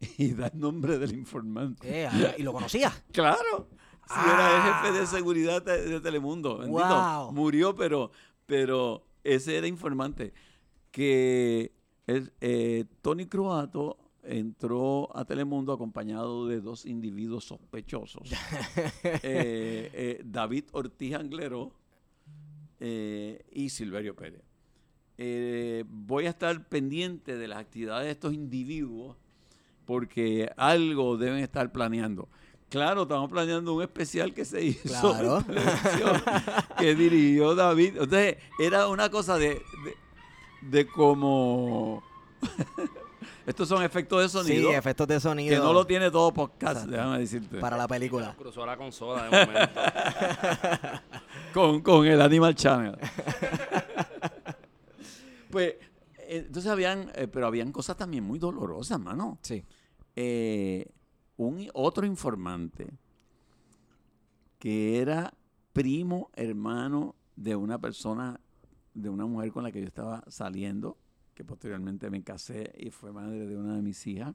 Y 0.18 0.32
da 0.32 0.46
el 0.48 0.58
nombre 0.58 0.98
del 0.98 1.12
informante. 1.14 2.02
Eh, 2.02 2.06
ah, 2.06 2.34
¿Y 2.38 2.42
lo 2.42 2.52
conocía? 2.52 2.92
Claro. 3.12 3.68
Si 4.06 4.14
era 4.14 4.56
el 4.56 4.62
jefe 4.62 4.98
de 5.00 5.06
seguridad 5.06 5.62
de, 5.62 6.00
Telemundo. 6.00 6.66
Wow. 6.66 7.30
Murió, 7.32 7.74
pero, 7.74 8.10
pero 8.46 9.04
ese 9.22 9.58
era 9.58 9.66
informante. 9.66 10.32
Que 10.90 11.74
eh, 12.06 12.86
Tony 13.02 13.26
Croato 13.26 13.98
entró 14.28 15.16
a 15.16 15.24
Telemundo 15.24 15.72
acompañado 15.72 16.46
de 16.46 16.60
dos 16.60 16.86
individuos 16.86 17.44
sospechosos. 17.44 18.30
Eh, 19.22 19.90
eh, 19.92 20.22
David 20.24 20.64
Ortiz 20.72 21.14
Anglero 21.14 21.72
eh, 22.78 23.44
y 23.50 23.68
Silverio 23.70 24.14
Pérez. 24.14 24.42
Eh, 25.18 25.84
voy 25.88 26.26
a 26.26 26.30
estar 26.30 26.62
pendiente 26.68 27.36
de 27.36 27.48
las 27.48 27.58
actividades 27.58 28.04
de 28.06 28.12
estos 28.12 28.32
individuos 28.32 29.16
porque 29.84 30.50
algo 30.56 31.16
deben 31.16 31.40
estar 31.40 31.72
planeando. 31.72 32.28
Claro, 32.68 33.02
estamos 33.02 33.30
planeando 33.30 33.74
un 33.74 33.82
especial 33.82 34.32
que 34.34 34.44
se 34.44 34.62
hizo 34.62 34.88
Claro. 35.12 35.42
que 36.78 36.94
dirigió 36.94 37.54
David. 37.54 37.94
Entonces, 37.94 38.36
era 38.60 38.88
una 38.88 39.10
cosa 39.10 39.38
de, 39.38 39.54
de, 39.84 39.96
de 40.78 40.86
como... 40.86 42.02
Estos 43.46 43.66
son 43.66 43.82
efectos 43.82 44.20
de 44.20 44.28
Sí, 44.28 44.46
sonido 44.46 44.70
efectos 44.72 45.08
de 45.08 45.18
sonido. 45.18 45.54
que 45.56 45.58
no 45.66 45.72
lo 45.72 45.86
tiene 45.86 46.10
todo 46.10 46.34
podcast, 46.34 46.82
Exacto. 46.84 46.90
déjame 46.90 47.18
decirte. 47.20 47.56
para 47.58 47.78
la 47.78 47.88
película. 47.88 48.34
Cruzó 48.36 48.66
la 48.66 48.76
consola 48.76 49.22
de 49.24 49.30
momento. 49.46 49.80
con, 51.54 51.80
con 51.80 52.06
el 52.06 52.20
Animal 52.20 52.54
Channel. 52.54 52.94
Pues, 55.50 55.74
eh, 56.18 56.44
entonces 56.46 56.70
habían, 56.70 57.10
eh, 57.14 57.28
pero 57.28 57.46
habían 57.46 57.72
cosas 57.72 57.96
también 57.96 58.24
muy 58.24 58.38
dolorosas, 58.38 59.00
mano. 59.00 59.38
Sí. 59.42 59.64
Eh, 60.16 60.90
un 61.36 61.68
otro 61.74 62.04
informante 62.04 62.88
que 64.58 65.00
era 65.00 65.32
primo 65.72 66.30
hermano 66.34 67.14
de 67.36 67.54
una 67.54 67.80
persona, 67.80 68.40
de 68.94 69.08
una 69.08 69.26
mujer 69.26 69.52
con 69.52 69.62
la 69.62 69.70
que 69.70 69.80
yo 69.80 69.86
estaba 69.86 70.24
saliendo, 70.28 70.98
que 71.34 71.44
posteriormente 71.44 72.10
me 72.10 72.24
casé 72.24 72.72
y 72.76 72.90
fue 72.90 73.12
madre 73.12 73.46
de 73.46 73.56
una 73.56 73.76
de 73.76 73.82
mis 73.82 74.04
hijas, 74.08 74.34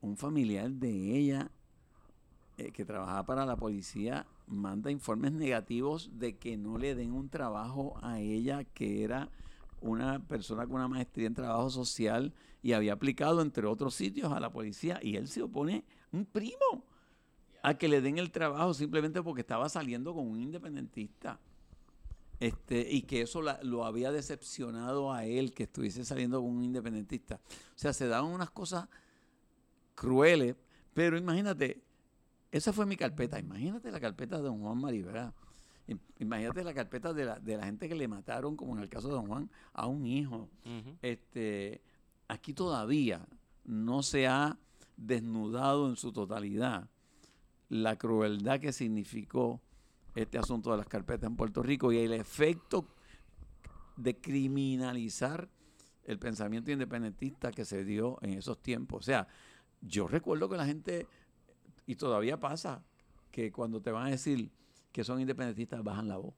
un 0.00 0.16
familiar 0.16 0.70
de 0.70 1.16
ella 1.16 1.50
eh, 2.56 2.72
que 2.72 2.84
trabajaba 2.84 3.24
para 3.24 3.46
la 3.46 3.56
policía 3.56 4.26
manda 4.46 4.90
informes 4.90 5.32
negativos 5.32 6.10
de 6.18 6.36
que 6.38 6.56
no 6.56 6.78
le 6.78 6.94
den 6.94 7.12
un 7.12 7.28
trabajo 7.28 7.98
a 8.02 8.20
ella 8.20 8.64
que 8.64 9.02
era 9.02 9.28
una 9.84 10.18
persona 10.26 10.66
con 10.66 10.76
una 10.76 10.88
maestría 10.88 11.26
en 11.26 11.34
trabajo 11.34 11.68
social 11.68 12.32
y 12.62 12.72
había 12.72 12.94
aplicado 12.94 13.42
entre 13.42 13.66
otros 13.66 13.94
sitios 13.94 14.32
a 14.32 14.40
la 14.40 14.50
policía 14.50 14.98
y 15.02 15.16
él 15.16 15.28
se 15.28 15.42
opone, 15.42 15.84
un 16.10 16.24
primo, 16.24 16.86
a 17.62 17.74
que 17.74 17.88
le 17.88 18.00
den 18.00 18.18
el 18.18 18.30
trabajo 18.30 18.72
simplemente 18.72 19.22
porque 19.22 19.42
estaba 19.42 19.68
saliendo 19.68 20.14
con 20.14 20.26
un 20.26 20.40
independentista. 20.40 21.38
Este, 22.40 22.90
y 22.90 23.02
que 23.02 23.22
eso 23.22 23.42
lo 23.42 23.84
había 23.84 24.10
decepcionado 24.10 25.12
a 25.12 25.24
él 25.24 25.52
que 25.54 25.64
estuviese 25.64 26.04
saliendo 26.04 26.40
con 26.40 26.50
un 26.50 26.64
independentista. 26.64 27.40
O 27.46 27.78
sea, 27.78 27.92
se 27.92 28.08
daban 28.08 28.30
unas 28.30 28.50
cosas 28.50 28.88
crueles, 29.94 30.56
pero 30.94 31.16
imagínate, 31.16 31.82
esa 32.50 32.72
fue 32.72 32.86
mi 32.86 32.96
carpeta. 32.96 33.38
Imagínate 33.38 33.90
la 33.92 34.00
carpeta 34.00 34.38
de 34.38 34.42
Don 34.42 34.60
Juan 34.60 34.78
Maribra. 34.78 35.34
Im- 35.86 35.98
Imagínate 36.18 36.64
la 36.64 36.72
carpeta 36.74 37.12
de 37.12 37.24
la, 37.24 37.38
de 37.38 37.56
la 37.56 37.64
gente 37.66 37.88
que 37.88 37.94
le 37.94 38.08
mataron, 38.08 38.56
como 38.56 38.74
en 38.76 38.82
el 38.82 38.88
caso 38.88 39.08
de 39.08 39.14
Don 39.14 39.26
Juan, 39.26 39.50
a 39.72 39.86
un 39.86 40.06
hijo. 40.06 40.48
Este, 41.02 41.80
aquí 42.28 42.52
todavía 42.54 43.26
no 43.64 44.02
se 44.02 44.26
ha 44.26 44.58
desnudado 44.96 45.88
en 45.88 45.96
su 45.96 46.12
totalidad 46.12 46.88
la 47.68 47.96
crueldad 47.96 48.60
que 48.60 48.72
significó 48.72 49.60
este 50.14 50.38
asunto 50.38 50.70
de 50.70 50.76
las 50.78 50.86
carpetas 50.86 51.28
en 51.28 51.36
Puerto 51.36 51.62
Rico 51.62 51.90
y 51.92 51.98
el 51.98 52.12
efecto 52.12 52.86
de 53.96 54.16
criminalizar 54.16 55.48
el 56.04 56.18
pensamiento 56.18 56.70
independentista 56.70 57.50
que 57.50 57.64
se 57.64 57.84
dio 57.84 58.18
en 58.22 58.34
esos 58.34 58.62
tiempos. 58.62 59.00
O 59.00 59.02
sea, 59.02 59.26
yo 59.80 60.06
recuerdo 60.06 60.48
que 60.48 60.56
la 60.56 60.66
gente, 60.66 61.06
y 61.86 61.96
todavía 61.96 62.38
pasa, 62.38 62.82
que 63.30 63.50
cuando 63.50 63.80
te 63.80 63.90
van 63.90 64.06
a 64.06 64.10
decir 64.10 64.50
que 64.94 65.02
son 65.02 65.20
independentistas, 65.20 65.82
bajan 65.82 66.06
la 66.06 66.18
voz. 66.18 66.34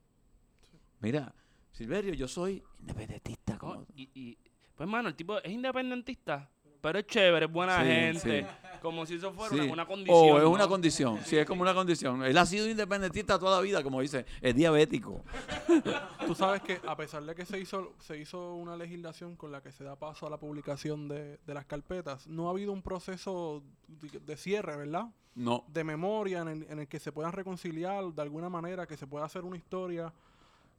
Mira, 0.99 1.31
Silverio, 1.71 2.15
yo 2.15 2.27
soy 2.27 2.63
independentista. 2.79 3.55
Como- 3.59 3.85
y, 3.95 4.09
y- 4.15 4.37
pues, 4.75 4.89
mano, 4.89 5.09
el 5.09 5.15
tipo 5.15 5.37
es 5.37 5.51
independentista, 5.51 6.49
pero 6.87 6.99
es 6.99 7.05
chévere, 7.07 7.45
es 7.47 7.51
buena 7.51 7.81
Sí, 7.81 7.87
gente. 7.89 8.41
sí. 8.41 8.47
Como 8.81 9.05
si 9.05 9.15
eso 9.15 9.33
fuera 9.33 9.49
Sí. 9.53 9.59
una, 9.59 9.73
una 9.73 9.85
condición. 9.85 10.15
O 10.31 10.37
es 10.37 10.43
una 10.45 10.63
¿no? 10.63 10.69
condición, 10.69 11.19
sí, 11.25 11.37
es 11.37 11.45
como 11.45 11.63
una 11.63 11.73
condición. 11.73 12.23
Él 12.23 12.37
ha 12.37 12.45
sido 12.45 12.69
independentista 12.69 13.37
toda 13.37 13.57
la 13.57 13.61
vida, 13.61 13.83
como 13.83 13.99
dice, 13.99 14.25
es 14.39 14.55
diabético. 14.55 15.21
Tú 16.25 16.33
sabes 16.35 16.61
que 16.61 16.79
a 16.87 16.95
pesar 16.95 17.23
de 17.25 17.35
que 17.35 17.45
se 17.45 17.59
hizo, 17.59 17.93
se 17.99 18.17
hizo 18.17 18.53
una 18.55 18.77
legislación 18.77 19.35
con 19.35 19.51
la 19.51 19.61
que 19.61 19.71
se 19.73 19.83
da 19.83 19.97
paso 19.97 20.27
a 20.27 20.29
la 20.29 20.37
publicación 20.37 21.09
de, 21.09 21.37
de 21.45 21.53
las 21.53 21.65
carpetas, 21.65 22.25
no 22.27 22.47
ha 22.47 22.51
habido 22.51 22.71
un 22.71 22.81
proceso 22.81 23.63
de, 23.87 24.19
de 24.19 24.37
cierre, 24.37 24.77
¿verdad? 24.77 25.07
No, 25.35 25.65
De 25.67 25.83
memoria 25.83 26.39
en 26.41 26.47
el, 26.47 26.67
en 26.69 26.79
el 26.79 26.87
que 26.87 26.99
se 26.99 27.11
puedan 27.11 27.33
reconciliar 27.33 28.05
de 28.05 28.21
alguna 28.21 28.47
manera, 28.49 28.87
que 28.87 28.95
se 28.95 29.05
pueda 29.07 29.25
hacer 29.25 29.43
una 29.43 29.57
historia 29.57 30.13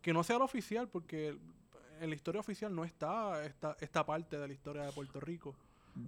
que 0.01 0.12
no 0.14 0.25
sea 0.25 0.38
la 0.38 0.44
oficial, 0.44 0.88
porque 0.88 1.37
en 2.01 2.09
la 2.11 2.14
historia 2.16 2.40
oficial 2.40 2.75
no 2.75 2.85
está 2.85 3.44
esta, 3.44 3.77
esta 3.81 4.07
parte 4.07 4.38
de 4.38 4.47
la 4.47 4.55
historia 4.55 4.83
de 4.85 4.92
Puerto 4.92 5.21
Rico. 5.21 5.55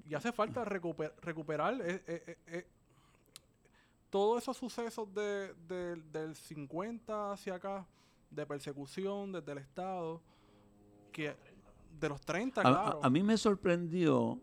Y 0.08 0.14
hace 0.14 0.32
falta 0.32 0.64
recuper- 0.64 1.12
recuperar 1.22 1.74
eh, 1.82 2.02
eh, 2.06 2.38
eh, 2.46 2.66
todos 4.10 4.42
esos 4.42 4.56
sucesos 4.56 5.12
de, 5.14 5.54
de- 5.68 5.96
del 6.12 6.34
50 6.34 7.32
hacia 7.32 7.54
acá, 7.56 7.86
de 8.30 8.46
persecución 8.46 9.32
desde 9.32 9.52
el 9.52 9.58
Estado, 9.58 10.20
que 11.12 11.34
de 11.98 12.08
los 12.08 12.20
30, 12.20 12.60
a, 12.60 12.64
claro. 12.64 13.00
a 13.02 13.10
mí 13.10 13.22
me 13.22 13.36
sorprendió 13.36 14.40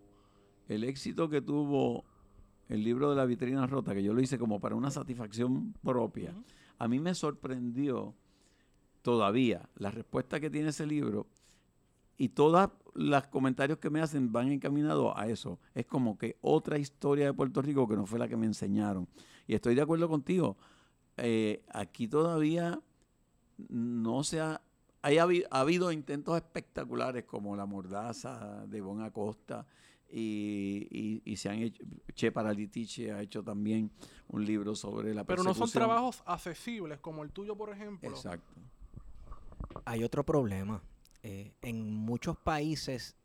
el 0.67 0.83
éxito 0.83 1.29
que 1.29 1.41
tuvo 1.41 2.03
el 2.69 2.83
libro 2.83 3.09
de 3.09 3.15
la 3.15 3.25
vitrina 3.25 3.65
rota, 3.65 3.93
que 3.93 4.03
yo 4.03 4.13
lo 4.13 4.21
hice 4.21 4.37
como 4.37 4.59
para 4.59 4.75
una 4.75 4.91
satisfacción 4.91 5.73
propia. 5.81 6.33
A 6.77 6.87
mí 6.89 6.99
me 6.99 7.15
sorprendió 7.15 8.13
todavía 9.01 9.69
la 9.75 9.89
respuesta 9.91 10.39
que 10.41 10.49
tiene 10.49 10.69
ese 10.69 10.85
libro 10.85 11.27
y 12.17 12.29
todos 12.29 12.69
los 12.99 13.27
comentarios 13.27 13.77
que 13.77 13.89
me 13.91 14.01
hacen 14.01 14.31
van 14.31 14.51
encaminados 14.51 15.13
a 15.15 15.27
eso. 15.27 15.59
Es 15.75 15.85
como 15.85 16.17
que 16.17 16.37
otra 16.41 16.77
historia 16.79 17.25
de 17.27 17.33
Puerto 17.33 17.61
Rico 17.61 17.87
que 17.87 17.95
no 17.95 18.05
fue 18.07 18.17
la 18.17 18.27
que 18.27 18.35
me 18.35 18.47
enseñaron. 18.47 19.07
Y 19.45 19.53
estoy 19.53 19.75
de 19.75 19.81
acuerdo 19.81 20.09
contigo. 20.09 20.57
Eh, 21.15 21.63
aquí 21.69 22.07
todavía 22.07 22.79
no 23.69 24.23
se 24.23 24.39
ha... 24.41 24.61
hay 25.03 25.19
ha 25.19 25.27
habido 25.51 25.91
intentos 25.91 26.35
espectaculares 26.37 27.23
como 27.25 27.55
La 27.55 27.65
Mordaza 27.67 28.65
de 28.67 28.81
Bon 28.81 29.01
Acosta 29.01 29.65
y, 30.09 30.87
y- 30.89 31.21
y 31.23 31.35
se 31.37 31.49
han 31.49 31.59
hecho... 31.59 31.83
Che 32.15 32.31
Paralitiche 32.31 33.11
ha 33.13 33.21
hecho 33.21 33.43
también 33.43 33.91
un 34.29 34.43
libro 34.43 34.73
sobre 34.75 35.13
la 35.13 35.23
Pero 35.23 35.43
no 35.43 35.53
son 35.53 35.69
trabajos 35.69 36.23
accesibles 36.25 36.99
como 36.99 37.23
el 37.23 37.31
tuyo, 37.31 37.55
por 37.55 37.69
ejemplo. 37.69 38.09
Exacto. 38.09 38.55
Hay 39.85 40.03
otro 40.03 40.25
problema. 40.25 40.81
Eh, 41.29 41.53
en 41.61 41.91
muchos 41.93 42.37
países 42.37 43.15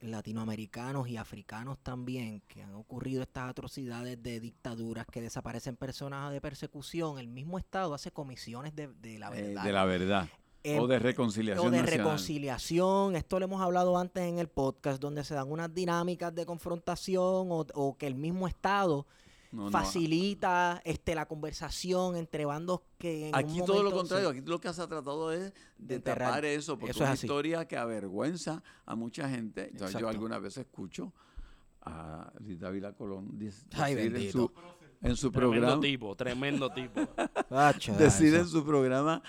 latinoamericanos 0.00 1.08
y 1.08 1.16
africanos 1.16 1.78
también, 1.82 2.40
que 2.46 2.62
han 2.62 2.74
ocurrido 2.74 3.22
estas 3.22 3.50
atrocidades 3.50 4.22
de 4.22 4.38
dictaduras 4.40 5.06
que 5.06 5.20
desaparecen 5.20 5.76
personas 5.76 6.32
de 6.32 6.40
persecución, 6.40 7.18
el 7.18 7.26
mismo 7.28 7.58
Estado 7.58 7.94
hace 7.94 8.10
comisiones 8.12 8.74
de, 8.76 8.86
de 8.88 9.18
la 9.18 9.28
Eh, 9.36 9.42
verdad. 9.42 9.64
de 9.64 9.72
la 9.72 9.84
verdad. 9.84 10.28
Eh, 10.64 10.78
o 10.78 10.86
de 10.86 10.98
reconciliación 10.98 11.66
o 11.66 11.70
de 11.70 11.78
nacional. 11.78 12.04
reconciliación, 12.04 13.16
esto 13.16 13.38
lo 13.38 13.44
hemos 13.46 13.60
hablado 13.60 13.96
antes 13.98 14.22
en 14.24 14.38
el 14.38 14.48
podcast, 14.48 15.00
donde 15.00 15.24
se 15.24 15.34
dan 15.34 15.50
unas 15.50 15.72
dinámicas 15.72 16.34
de 16.34 16.46
confrontación 16.46 17.50
o, 17.50 17.66
o 17.74 17.96
que 17.96 18.06
el 18.06 18.14
mismo 18.16 18.46
Estado 18.48 19.06
No, 19.50 19.64
no, 19.64 19.70
facilita 19.70 20.82
este 20.84 21.14
la 21.14 21.26
conversación 21.26 22.16
entre 22.16 22.44
bandos 22.44 22.80
que 22.98 23.28
en 23.28 23.34
un 23.34 23.34
Aquí 23.34 23.62
todo 23.64 23.82
lo 23.82 23.90
contrario, 23.92 24.30
sí. 24.32 24.38
aquí 24.38 24.46
lo 24.48 24.60
que 24.60 24.72
se 24.74 24.82
ha 24.82 24.86
tratado 24.86 25.32
es 25.32 25.40
de, 25.40 25.52
De 25.78 25.94
enterrar. 25.96 26.28
tapar 26.28 26.44
eso, 26.44 26.78
porque 26.78 26.90
Eso 26.90 26.98
es 27.00 27.06
una 27.06 27.12
así. 27.12 27.26
historia 27.26 27.66
que 27.66 27.76
avergüenza 27.78 28.62
a 28.84 28.94
mucha 28.94 29.28
gente. 29.28 29.68
Entonces 29.70 29.98
yo 29.98 30.08
algunas 30.08 30.42
veces 30.42 30.66
escucho 30.66 31.12
a 31.80 32.30
Rita 32.40 32.68
Vila 32.70 32.92
Colón 32.92 33.38
Ay, 33.76 33.94
decir 33.94 34.16
en 34.16 34.32
su, 34.32 34.52
en 35.00 35.16
su 35.16 35.30
Tremendo 35.30 35.60
programa, 35.60 35.80
tipo, 35.80 36.14
tremendo 36.16 36.70
tipo. 36.70 37.00
Decir 37.98 38.34
en 38.34 38.46
su 38.48 38.64
programa 38.64 39.22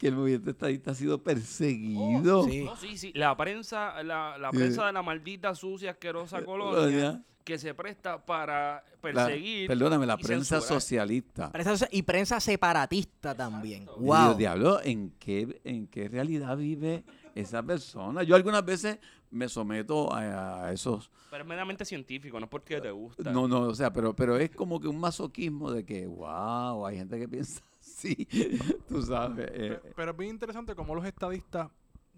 que 0.00 0.08
el 0.08 0.16
movimiento 0.16 0.48
estadista 0.50 0.92
ha 0.92 0.94
sido 0.94 1.22
perseguido. 1.22 2.44
Sí. 2.44 2.64
No, 2.64 2.74
sí, 2.76 2.96
sí. 2.96 3.12
La 3.14 3.36
prensa, 3.36 4.02
la, 4.02 4.38
la 4.38 4.50
prensa 4.50 4.86
de 4.86 4.92
la 4.92 5.02
maldita, 5.02 5.54
sucia, 5.54 5.90
asquerosa 5.90 6.38
Eh, 6.38 6.44
colonia 6.44 7.22
que 7.44 7.58
se 7.58 7.74
presta 7.74 8.24
para 8.24 8.76
La- 8.76 8.82
perseguir. 9.02 9.66
perdóname, 9.68 10.06
la 10.06 10.16
y 10.18 10.22
prensa 10.22 10.56
censurar. 10.60 10.80
socialista. 10.80 11.52
Prensa- 11.52 11.88
y 11.90 12.02
prensa 12.02 12.40
separatista 12.40 13.34
también. 13.34 13.82
Y 13.98 14.04
Wow. 14.04 14.16
Dios, 14.24 14.38
diablo, 14.38 14.80
¿en 14.82 15.10
qué, 15.18 15.60
¿en 15.64 15.86
qué 15.86 16.08
realidad 16.08 16.56
vive 16.56 17.04
esa 17.34 17.62
persona? 17.62 18.22
Yo 18.22 18.36
algunas 18.36 18.64
veces 18.64 18.98
me 19.30 19.48
someto 19.48 20.12
a, 20.12 20.66
a 20.66 20.72
esos 20.72 21.10
Pero 21.30 21.42
es 21.42 21.48
meramente 21.48 21.84
científico, 21.84 22.38
no 22.40 22.46
es 22.46 22.50
porque 22.50 22.80
te 22.80 22.90
gusta. 22.90 23.30
No, 23.32 23.46
no, 23.46 23.60
o 23.62 23.74
sea, 23.74 23.92
pero, 23.92 24.14
pero 24.16 24.36
es 24.38 24.50
como 24.50 24.80
que 24.80 24.88
un 24.88 24.98
masoquismo 24.98 25.70
de 25.72 25.84
que, 25.84 26.06
wow, 26.06 26.86
hay 26.86 26.96
gente 26.98 27.18
que 27.18 27.28
piensa 27.28 27.60
así, 27.90 28.14
tú 28.88 29.02
sabes. 29.02 29.48
eh, 29.52 29.78
Pe- 29.82 29.92
Pero 29.96 30.10
es 30.12 30.16
bien 30.16 30.30
interesante 30.30 30.74
cómo 30.74 30.94
los 30.94 31.04
estadistas 31.04 31.68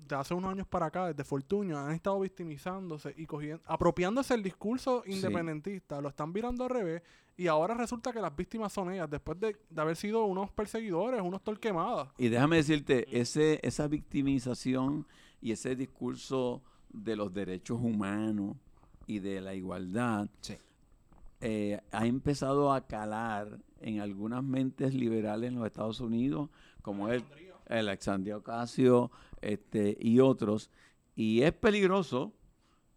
de 0.08 0.16
hace 0.16 0.34
unos 0.34 0.50
años 0.50 0.66
para 0.66 0.86
acá, 0.86 1.06
desde 1.06 1.22
Fortunio, 1.24 1.78
han 1.78 1.92
estado 1.92 2.18
victimizándose 2.20 3.14
y 3.16 3.24
cogiendo, 3.26 3.62
apropiándose 3.66 4.34
el 4.34 4.42
discurso 4.42 5.02
Sí. 5.06 5.12
independentista, 5.12 6.00
lo 6.00 6.08
están 6.08 6.32
virando 6.32 6.64
al 6.64 6.70
revés 6.70 7.02
y 7.36 7.46
ahora 7.46 7.74
resulta 7.74 8.12
que 8.12 8.20
las 8.20 8.34
víctimas 8.34 8.72
son 8.72 8.92
ellas, 8.92 9.08
después 9.08 9.38
de, 9.40 9.56
de 9.70 9.80
haber 9.80 9.96
sido 9.96 10.24
unos 10.24 10.50
perseguidores, 10.50 11.20
unos 11.22 11.42
torquemadas. 11.42 12.08
y 12.18 12.28
déjame 12.28 12.56
decirte, 12.56 13.06
ese, 13.18 13.60
esa 13.62 13.86
victimización 13.88 15.06
y 15.40 15.52
ese 15.52 15.74
discurso 15.76 16.62
de 16.90 17.16
los 17.16 17.32
derechos 17.32 17.78
humanos 17.80 18.56
y 19.06 19.18
de 19.20 19.40
la 19.40 19.54
igualdad, 19.54 20.28
Sí. 20.40 20.56
eh, 21.40 21.80
ha 21.92 22.06
empezado 22.06 22.72
a 22.72 22.86
calar 22.86 23.58
en 23.82 24.00
algunas 24.00 24.42
mentes 24.44 24.94
liberales 24.94 25.48
en 25.48 25.56
los 25.56 25.66
Estados 25.66 26.00
Unidos, 26.00 26.48
como 26.82 27.08
el 27.08 27.22
Alexandria 27.68 28.36
Ocasio 28.36 29.10
este, 29.40 29.96
y 30.00 30.20
otros. 30.20 30.70
Y 31.14 31.42
es 31.42 31.52
peligroso 31.52 32.32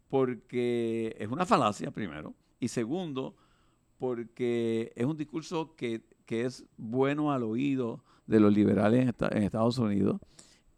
porque 0.08 1.16
es 1.18 1.28
una 1.28 1.46
falacia, 1.46 1.90
primero, 1.90 2.34
y 2.60 2.68
segundo, 2.68 3.34
porque 3.98 4.92
es 4.96 5.04
un 5.06 5.16
discurso 5.16 5.74
que, 5.76 6.02
que 6.24 6.44
es 6.44 6.64
bueno 6.76 7.32
al 7.32 7.42
oído 7.42 8.02
de 8.26 8.40
los 8.40 8.52
liberales 8.52 9.02
en, 9.02 9.08
esta- 9.08 9.28
en 9.28 9.42
Estados 9.42 9.78
Unidos 9.78 10.20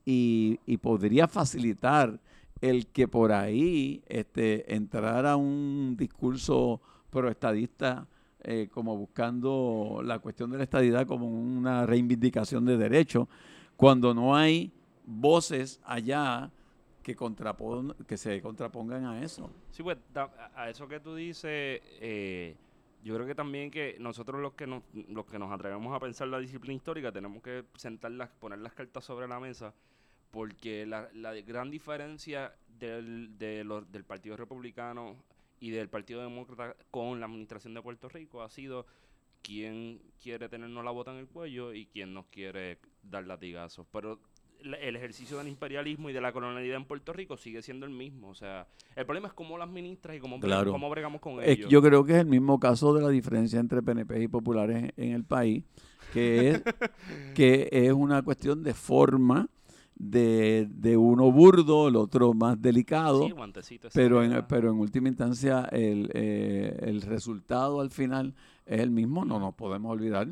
y, 0.05 0.61
y 0.67 0.77
podría 0.79 1.29
facilitar 1.29 2.21
el 2.61 2.87
que 2.89 3.07
por 3.09 3.33
ahí 3.33 4.03
este, 4.09 4.75
entrara 4.75 5.37
un 5.37 5.95
discurso 5.97 6.81
proestadista 7.11 8.07
eh, 8.43 8.69
como 8.73 8.97
buscando 8.97 10.01
la 10.05 10.19
cuestión 10.21 10.51
de 10.51 10.59
la 10.59 10.65
estadidad 10.65 11.07
como 11.07 11.27
una 11.29 11.87
reivindicación 11.87 12.65
de 12.65 12.77
derechos, 12.77 13.27
cuando 13.77 14.15
no 14.15 14.35
hay 14.37 14.73
voces 15.05 15.81
allá 15.85 16.51
que, 17.03 17.17
contrapon- 17.17 17.95
que 18.07 18.17
se 18.17 18.41
contrapongan 18.43 19.05
a 19.07 19.23
eso. 19.23 19.51
Sí, 19.71 19.83
pues 19.83 19.99
a 20.55 20.69
eso 20.69 20.87
que 20.89 21.01
tú 21.01 21.15
dices, 21.15 21.81
eh, 22.01 22.57
yo 23.03 23.15
creo 23.15 23.27
que 23.27 23.35
también 23.35 23.71
que 23.71 23.97
nosotros 24.01 24.41
los 24.41 24.53
que 24.55 24.67
nos, 24.67 24.83
los 25.09 25.25
que 25.27 25.39
nos 25.39 25.51
atrevemos 25.53 25.95
a 25.95 26.01
pensar 26.01 26.29
la 26.29 26.39
disciplina 26.39 26.75
histórica 26.75 27.11
tenemos 27.13 27.43
que 27.43 27.65
sentarlas, 27.75 28.29
poner 28.39 28.59
las 28.59 28.73
cartas 28.75 29.05
sobre 29.05 29.27
la 29.29 29.41
mesa, 29.41 29.73
porque 30.31 30.85
la, 30.85 31.09
la 31.15 31.33
gran 31.35 31.71
diferencia 31.71 32.53
del, 32.79 33.39
de 33.39 33.65
los- 33.65 33.91
del 33.91 34.05
Partido 34.05 34.37
Republicano 34.37 35.17
y 35.61 35.71
del 35.71 35.89
Partido 35.89 36.21
Demócrata 36.23 36.77
con 36.91 37.21
la 37.21 37.27
administración 37.27 37.75
de 37.75 37.83
Puerto 37.83 38.09
Rico 38.09 38.43
ha 38.43 38.49
sido 38.51 38.87
quién 39.43 40.01
quiere 40.23 40.49
tenernos 40.49 40.85
la 40.85 40.91
bota 40.91 41.13
en 41.13 41.19
el 41.19 41.27
cuello 41.29 41.73
y 41.73 41.87
quién 41.87 42.13
nos 42.15 42.27
quiere 42.27 42.79
dar 43.03 43.27
latigazos. 43.27 43.87
Pero 43.93 44.21
el 44.61 44.97
ejercicio 44.97 45.39
del 45.39 45.47
imperialismo 45.49 46.11
y 46.11 46.13
de 46.13 46.21
la 46.21 46.33
colonialidad 46.33 46.77
en 46.77 46.85
Puerto 46.85 47.13
Rico 47.13 47.37
sigue 47.37 47.63
siendo 47.63 47.87
el 47.87 47.93
mismo. 47.93 48.29
O 48.29 48.35
sea, 48.35 48.67
el 48.97 49.07
problema 49.07 49.29
es 49.29 49.35
cómo 49.35 49.57
lo 49.57 49.63
administras 49.63 50.17
y 50.17 50.21
cómo, 50.21 50.41
Claro. 50.41 50.73
cómo 50.73 50.91
bregamos 50.91 51.21
con 51.21 51.41
Es- 51.43 51.51
ellos. 51.59 51.71
yo 51.71 51.81
creo 51.81 52.05
que 52.05 52.15
es 52.15 52.19
el 52.19 52.27
mismo 52.27 52.59
caso 52.59 52.93
de 52.95 53.03
la 53.03 53.09
diferencia 53.11 53.61
entre 53.61 53.83
PNP 53.83 54.21
y 54.23 54.29
populares 54.29 54.77
en, 54.77 54.93
en 54.97 55.13
el 55.13 55.25
país, 55.25 55.63
que 56.13 56.51
es, 56.51 56.63
que 57.37 57.69
es 57.71 57.93
una 57.93 58.23
cuestión 58.23 58.65
de 58.65 58.75
forma, 58.75 59.49
de, 60.01 60.69
de 60.71 60.97
uno 60.97 61.31
burdo, 61.33 61.89
el 61.89 61.97
otro 61.97 62.33
más 62.33 62.61
delicado, 62.63 63.25
Sí, 63.27 63.33
guantecito 63.33 63.89
pero, 63.93 64.23
en, 64.23 64.47
pero 64.49 64.71
en 64.71 64.79
última 64.79 65.09
instancia 65.09 65.65
el, 65.73 66.11
eh, 66.15 66.79
el 66.83 67.03
resultado 67.03 67.81
al 67.81 67.91
final 67.91 68.35
es 68.65 68.81
el 68.81 68.91
mismo. 68.91 69.25
No 69.25 69.41
nos 69.41 69.55
podemos 69.55 69.91
olvidar 69.91 70.29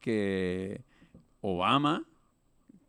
que 0.00 0.82
Obama, 1.40 2.04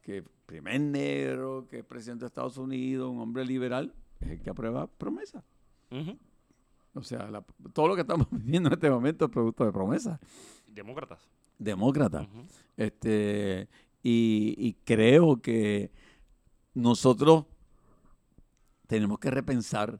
que 0.01 0.23
primer 0.45 0.81
negro, 0.81 1.67
que 1.69 1.79
es 1.79 1.85
presidente 1.85 2.23
de 2.25 2.27
Estados 2.27 2.57
Unidos, 2.57 3.11
un 3.11 3.19
hombre 3.19 3.45
liberal, 3.45 3.93
es 4.19 4.29
el 4.31 4.41
que 4.41 4.49
aprueba 4.49 4.87
promesa. 4.87 5.43
O 6.93 7.03
sea, 7.03 7.29
la- 7.29 7.43
todo 7.73 7.87
lo 7.89 7.95
que 7.95 8.01
estamos 8.01 8.27
viviendo 8.31 8.69
en 8.69 8.73
este 8.73 8.89
momento 8.89 9.25
es 9.25 9.31
producto 9.31 9.65
de 9.65 9.71
promesas. 9.71 10.19
Demócratas. 10.67 11.19
Demócrata. 11.59 12.21
Ujú. 12.21 12.41
Este, 12.75 13.67
y, 14.01 14.55
y 14.57 14.73
creo 14.83 15.41
que 15.41 15.91
nosotros 16.81 17.45
tenemos 18.87 19.19
que 19.19 19.31
repensar 19.31 19.99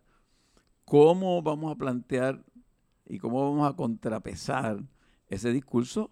cómo 0.85 1.41
vamos 1.41 1.71
a 1.71 1.75
plantear 1.75 2.43
y 3.05 3.17
cómo 3.19 3.49
vamos 3.51 3.69
a 3.69 3.75
contrapesar 3.75 4.79
ese 5.27 5.51
discurso 5.51 6.09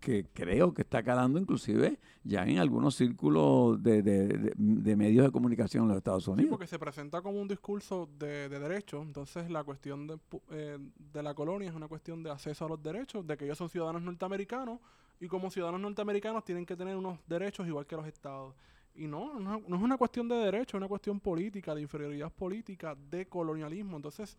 que 0.00 0.26
creo 0.32 0.72
que 0.74 0.82
está 0.82 1.02
calando 1.02 1.38
inclusive 1.40 1.98
ya 2.22 2.44
en 2.44 2.58
algunos 2.58 2.94
círculos 2.94 3.82
de, 3.82 4.02
de- 4.02 4.28
de- 4.28 4.52
de 4.56 4.96
medios 4.96 5.24
de 5.26 5.32
comunicación 5.32 5.84
en 5.84 5.88
los 5.88 5.96
Estados 5.96 6.24
Sí, 6.24 6.30
Unidos. 6.30 6.50
porque 6.50 6.66
se 6.66 6.78
presenta 6.78 7.20
como 7.22 7.40
un 7.40 7.48
discurso 7.48 8.08
de, 8.18 8.48
de 8.48 8.58
derechos, 8.60 9.04
entonces 9.04 9.50
la 9.50 9.64
cuestión 9.64 10.06
de, 10.06 10.18
eh, 10.50 10.78
de 11.12 11.22
la 11.22 11.34
colonia 11.34 11.68
es 11.68 11.74
una 11.74 11.88
cuestión 11.88 12.22
de 12.22 12.30
acceso 12.30 12.64
a 12.66 12.68
los 12.68 12.82
derechos, 12.82 13.26
de 13.26 13.36
que 13.36 13.44
ellos 13.46 13.58
son 13.58 13.68
ciudadanos 13.68 14.02
norteamericanos 14.02 14.78
y 15.18 15.26
como 15.28 15.50
ciudadanos 15.50 15.80
norteamericanos 15.80 16.44
tienen 16.44 16.64
que 16.66 16.76
tener 16.76 16.96
unos 16.96 17.18
derechos 17.26 17.66
igual 17.66 17.86
que 17.86 17.96
los 17.96 18.06
estados. 18.06 18.54
Y 18.96 19.06
no, 19.06 19.38
no, 19.38 19.62
no 19.66 19.76
es 19.76 19.82
una 19.82 19.96
cuestión 19.96 20.28
de 20.28 20.36
derechos, 20.36 20.74
es 20.74 20.78
una 20.78 20.88
cuestión 20.88 21.20
política, 21.20 21.74
de 21.74 21.82
inferioridad 21.82 22.32
política, 22.32 22.94
de 23.10 23.26
colonialismo. 23.26 23.96
Entonces, 23.96 24.36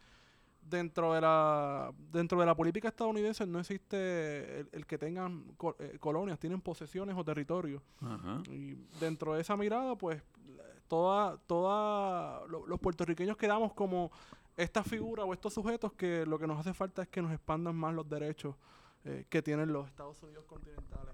dentro 0.62 1.14
de 1.14 1.22
la 1.22 1.94
dentro 2.12 2.40
de 2.40 2.46
la 2.46 2.54
política 2.56 2.90
estadounidense 2.90 3.46
no 3.46 3.60
existe 3.60 4.60
el, 4.62 4.70
el 4.74 4.86
que 4.86 4.98
tengan 4.98 5.44
co- 5.56 5.76
eh, 5.80 5.98
colonias, 6.00 6.40
tienen 6.40 6.60
posesiones 6.62 7.16
o 7.16 7.24
territorios. 7.24 7.82
Ajá. 8.02 8.42
Y 8.50 8.76
dentro 9.00 9.34
de 9.36 9.42
esa 9.42 9.56
mirada, 9.56 9.96
pues, 9.96 10.22
toda, 10.88 11.38
toda 11.48 12.46
lo- 12.48 12.66
los 12.68 12.80
puertorriqueños 12.80 13.38
quedamos 13.38 13.74
como 13.74 14.12
esta 14.58 14.84
figura 14.84 15.24
o 15.24 15.34
estos 15.34 15.54
sujetos 15.54 15.94
que 15.94 16.26
lo 16.26 16.40
que 16.40 16.48
nos 16.48 16.60
hace 16.60 16.74
falta 16.74 17.04
es 17.04 17.08
que 17.10 17.22
nos 17.22 17.32
expandan 17.32 17.76
más 17.76 17.94
los 17.94 18.10
derechos 18.10 18.56
eh, 19.06 19.26
que 19.30 19.42
tienen 19.42 19.72
los 19.72 19.86
Estados 19.88 20.22
Unidos 20.24 20.44
continentales. 20.46 21.14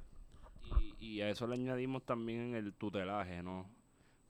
Y, 0.79 0.95
y 1.17 1.21
a 1.21 1.29
eso 1.29 1.47
le 1.47 1.55
añadimos 1.55 2.03
también 2.05 2.55
el 2.55 2.73
tutelaje, 2.73 3.41
¿no? 3.43 3.69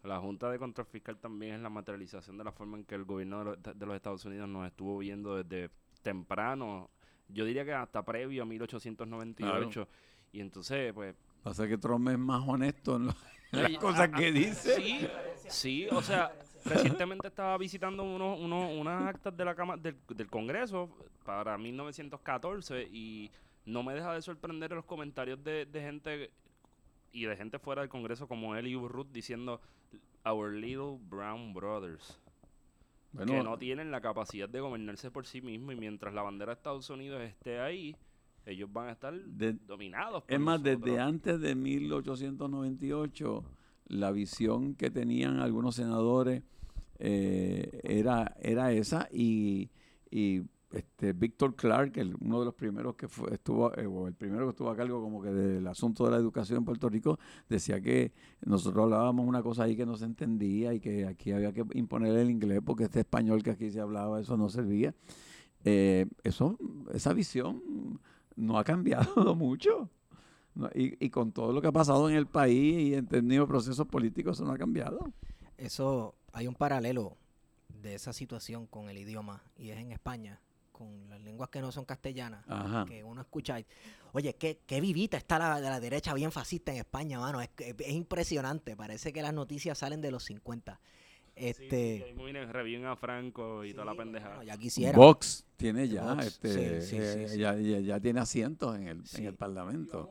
La 0.04 0.20
Junta 0.20 0.50
de 0.52 0.60
Control 0.60 0.86
Fiscal 0.88 1.18
también 1.18 1.56
es 1.56 1.62
la 1.62 1.70
materialización 1.70 2.38
de 2.38 2.44
la 2.44 2.52
forma 2.52 2.78
en 2.78 2.84
que 2.84 2.96
el 2.96 3.06
gobierno 3.06 3.40
de 3.40 3.46
los, 3.46 3.80
de 3.80 3.86
los 3.86 3.96
Estados 3.96 4.26
Unidos 4.26 4.50
nos 4.50 4.68
estuvo 4.68 4.98
viendo 4.98 5.42
desde 5.42 5.74
temprano, 6.02 6.90
yo 7.30 7.46
diría 7.46 7.64
que 7.64 7.74
hasta 7.74 8.04
previo 8.04 8.44
a 8.44 8.46
1898. 8.46 9.88
Y 10.34 10.42
entonces, 10.42 10.92
pues... 10.94 11.16
Pasa 11.42 11.68
que 11.68 11.78
Trump 11.78 12.10
es 12.10 12.18
más 12.20 12.44
honesto 12.48 12.96
en, 12.98 13.06
lo- 13.08 13.16
en 13.54 13.64
las 13.64 13.78
cosas 13.78 14.10
que 14.10 14.32
dice. 14.32 14.76
Sí, 14.76 15.08
sí, 15.48 15.88
o 15.92 16.02
sea, 16.02 16.34
recientemente 16.66 17.28
estaba 17.28 17.58
visitando 17.58 18.04
unos, 18.04 18.40
unos, 18.40 18.72
unas 18.78 19.08
actas 19.08 19.36
de 19.38 19.46
la 19.46 19.56
cama, 19.56 19.78
del, 19.78 19.98
del 20.10 20.28
Congreso 20.30 20.90
para 21.24 21.58
1914 21.58 22.88
y 22.92 23.32
no 23.66 23.84
me 23.84 23.94
deja 23.94 24.14
de 24.14 24.22
sorprender 24.22 24.72
los 24.72 24.86
comentarios 24.86 25.44
de, 25.44 25.66
de 25.66 25.82
gente 25.82 26.32
y 27.12 27.26
de 27.26 27.36
gente 27.36 27.60
fuera 27.60 27.82
del 27.82 27.90
Congreso 27.90 28.28
como 28.28 28.56
él 28.56 28.68
y 28.68 28.76
Ruth 28.76 29.08
diciendo 29.12 29.62
Our 30.26 30.52
Little 30.54 30.98
Brown 31.10 31.54
Brothers. 31.54 32.20
Bueno, 33.12 33.34
que 33.34 33.44
no 33.44 33.58
tienen 33.60 33.92
la 33.92 34.02
capacidad 34.02 34.50
de 34.50 34.60
gobernarse 34.60 35.12
por 35.12 35.26
sí 35.28 35.42
mismos 35.42 35.76
y 35.76 35.78
mientras 35.78 36.14
la 36.16 36.24
bandera 36.24 36.52
de 36.52 36.58
Estados 36.58 36.90
Unidos 36.90 37.22
esté 37.22 37.60
ahí, 37.60 37.96
ellos 38.46 38.72
van 38.74 38.88
a 38.90 38.92
estar 38.94 39.14
de- 39.14 39.54
dominados. 39.54 40.24
por 40.24 40.34
Es 40.34 40.40
más, 40.40 40.60
nosotros. 40.62 40.86
desde 40.86 41.00
antes 41.00 41.40
de 41.40 41.54
1898, 41.56 43.44
la 43.88 44.12
visión 44.12 44.76
que 44.76 44.90
tenían 44.90 45.40
algunos 45.40 45.76
senadores 45.76 46.44
eh, 47.00 47.82
era, 47.84 48.36
era 48.42 48.72
esa 48.72 49.08
y, 49.12 49.70
y 50.10 50.42
este 50.74 51.14
Víctor 51.14 51.56
Clark, 51.56 51.98
el- 51.98 52.16
uno 52.20 52.40
de 52.40 52.46
los 52.46 52.54
primeros 52.54 52.96
que 52.96 53.08
fue, 53.08 53.34
estuvo, 53.34 53.74
eh, 53.78 53.86
o 53.86 54.08
el 54.08 54.16
primero 54.16 54.46
que 54.46 54.50
estuvo 54.52 54.70
a 54.70 54.76
cargo 54.76 55.02
como 55.02 55.22
que 55.22 55.30
del 55.30 55.66
asunto 55.68 56.06
de 56.06 56.12
la 56.12 56.18
educación 56.18 56.60
en 56.60 56.66
Puerto 56.66 56.90
Rico, 56.90 57.20
decía 57.48 57.80
que 57.82 58.12
nosotros 58.46 58.84
hablábamos 58.84 59.26
una 59.28 59.42
cosa 59.44 59.64
ahí 59.64 59.76
que 59.76 59.86
no 59.86 59.96
se 59.98 60.06
entendía 60.06 60.74
y 60.74 60.80
que 60.80 61.06
aquí 61.06 61.32
había 61.32 61.54
que 61.54 61.64
imponer 61.74 62.16
el 62.18 62.30
inglés 62.30 62.62
porque 62.66 62.86
este 62.86 63.00
español 63.02 63.44
que 63.44 63.52
aquí 63.52 63.70
se 63.72 63.80
hablaba, 63.80 64.20
eso 64.20 64.36
no 64.38 64.50
servía. 64.50 64.94
Eh, 65.66 66.08
eso, 66.24 66.58
esa 66.94 67.14
visión 67.14 68.00
no 68.36 68.58
ha 68.58 68.64
cambiado 68.64 69.36
mucho. 69.36 69.90
Y, 70.76 71.04
y 71.04 71.10
con 71.10 71.32
todo 71.32 71.52
lo 71.52 71.62
que 71.62 71.68
ha 71.68 71.72
pasado 71.72 72.10
en 72.10 72.16
el 72.16 72.28
país 72.28 72.90
y 72.90 72.94
en 72.94 73.08
términos 73.08 73.46
de 73.46 73.52
procesos 73.52 73.88
políticos, 73.88 74.38
eso 74.38 74.46
no 74.46 74.52
ha 74.52 74.58
cambiado. 74.58 75.00
Eso, 75.58 76.14
hay 76.32 76.48
un 76.48 76.54
paralelo 76.54 77.18
de 77.82 77.96
esa 77.96 78.14
situación 78.14 78.68
con 78.68 78.88
el 78.90 78.98
idioma 78.98 79.42
y 79.58 79.70
es 79.70 79.80
en 79.80 79.92
España, 79.92 80.40
con 80.74 81.08
las 81.10 81.22
lenguas 81.22 81.50
que 81.50 81.62
no 81.62 81.72
son 81.72 81.86
castellanas, 81.86 82.44
Ajá. 82.50 82.84
que 82.86 83.02
uno 83.04 83.22
escucha, 83.22 83.58
y, 83.60 83.66
oye, 84.12 84.34
qué, 84.36 84.60
qué 84.66 84.82
vivita 84.82 85.16
está 85.16 85.40
la 85.40 85.62
de 85.62 85.70
la 85.70 85.80
derecha 85.80 86.14
bien 86.14 86.32
fascista 86.34 86.72
en 86.74 86.80
España, 86.80 87.20
mano, 87.20 87.40
es, 87.40 87.48
que- 87.50 87.74
es 87.80 87.94
impresionante, 87.94 88.76
parece 88.76 89.14
que 89.14 89.22
las 89.22 89.34
noticias 89.34 89.78
salen 89.78 90.02
de 90.02 90.12
los 90.12 90.26
50. 90.26 90.82
Sí, 91.36 91.46
Este, 91.48 92.14
sí, 92.16 92.32
reviven 92.52 92.86
a 92.86 92.96
Franco 92.96 93.64
y 93.64 93.72
toda 93.74 93.86
la 93.86 93.96
pendejada. 93.96 94.36
bueno, 94.36 94.52
ya 94.52 94.58
quisiera. 94.58 94.96
Vox 94.98 95.46
tiene 95.58 95.88
ya, 95.88 96.14
Vox, 96.14 96.26
este, 96.28 96.82
sí, 96.82 96.88
sí, 96.88 96.90
sí, 96.90 96.98
eh, 97.02 97.28
sí. 97.30 97.38
Ya, 97.40 97.56
ya- 97.56 97.80
ya 97.80 98.00
tiene 98.00 98.20
asientos 98.20 98.76
en 98.76 98.88
el, 98.88 99.06
Sí. 99.08 99.22
en 99.22 99.28
el 99.28 99.34
Parlamento. 99.36 100.10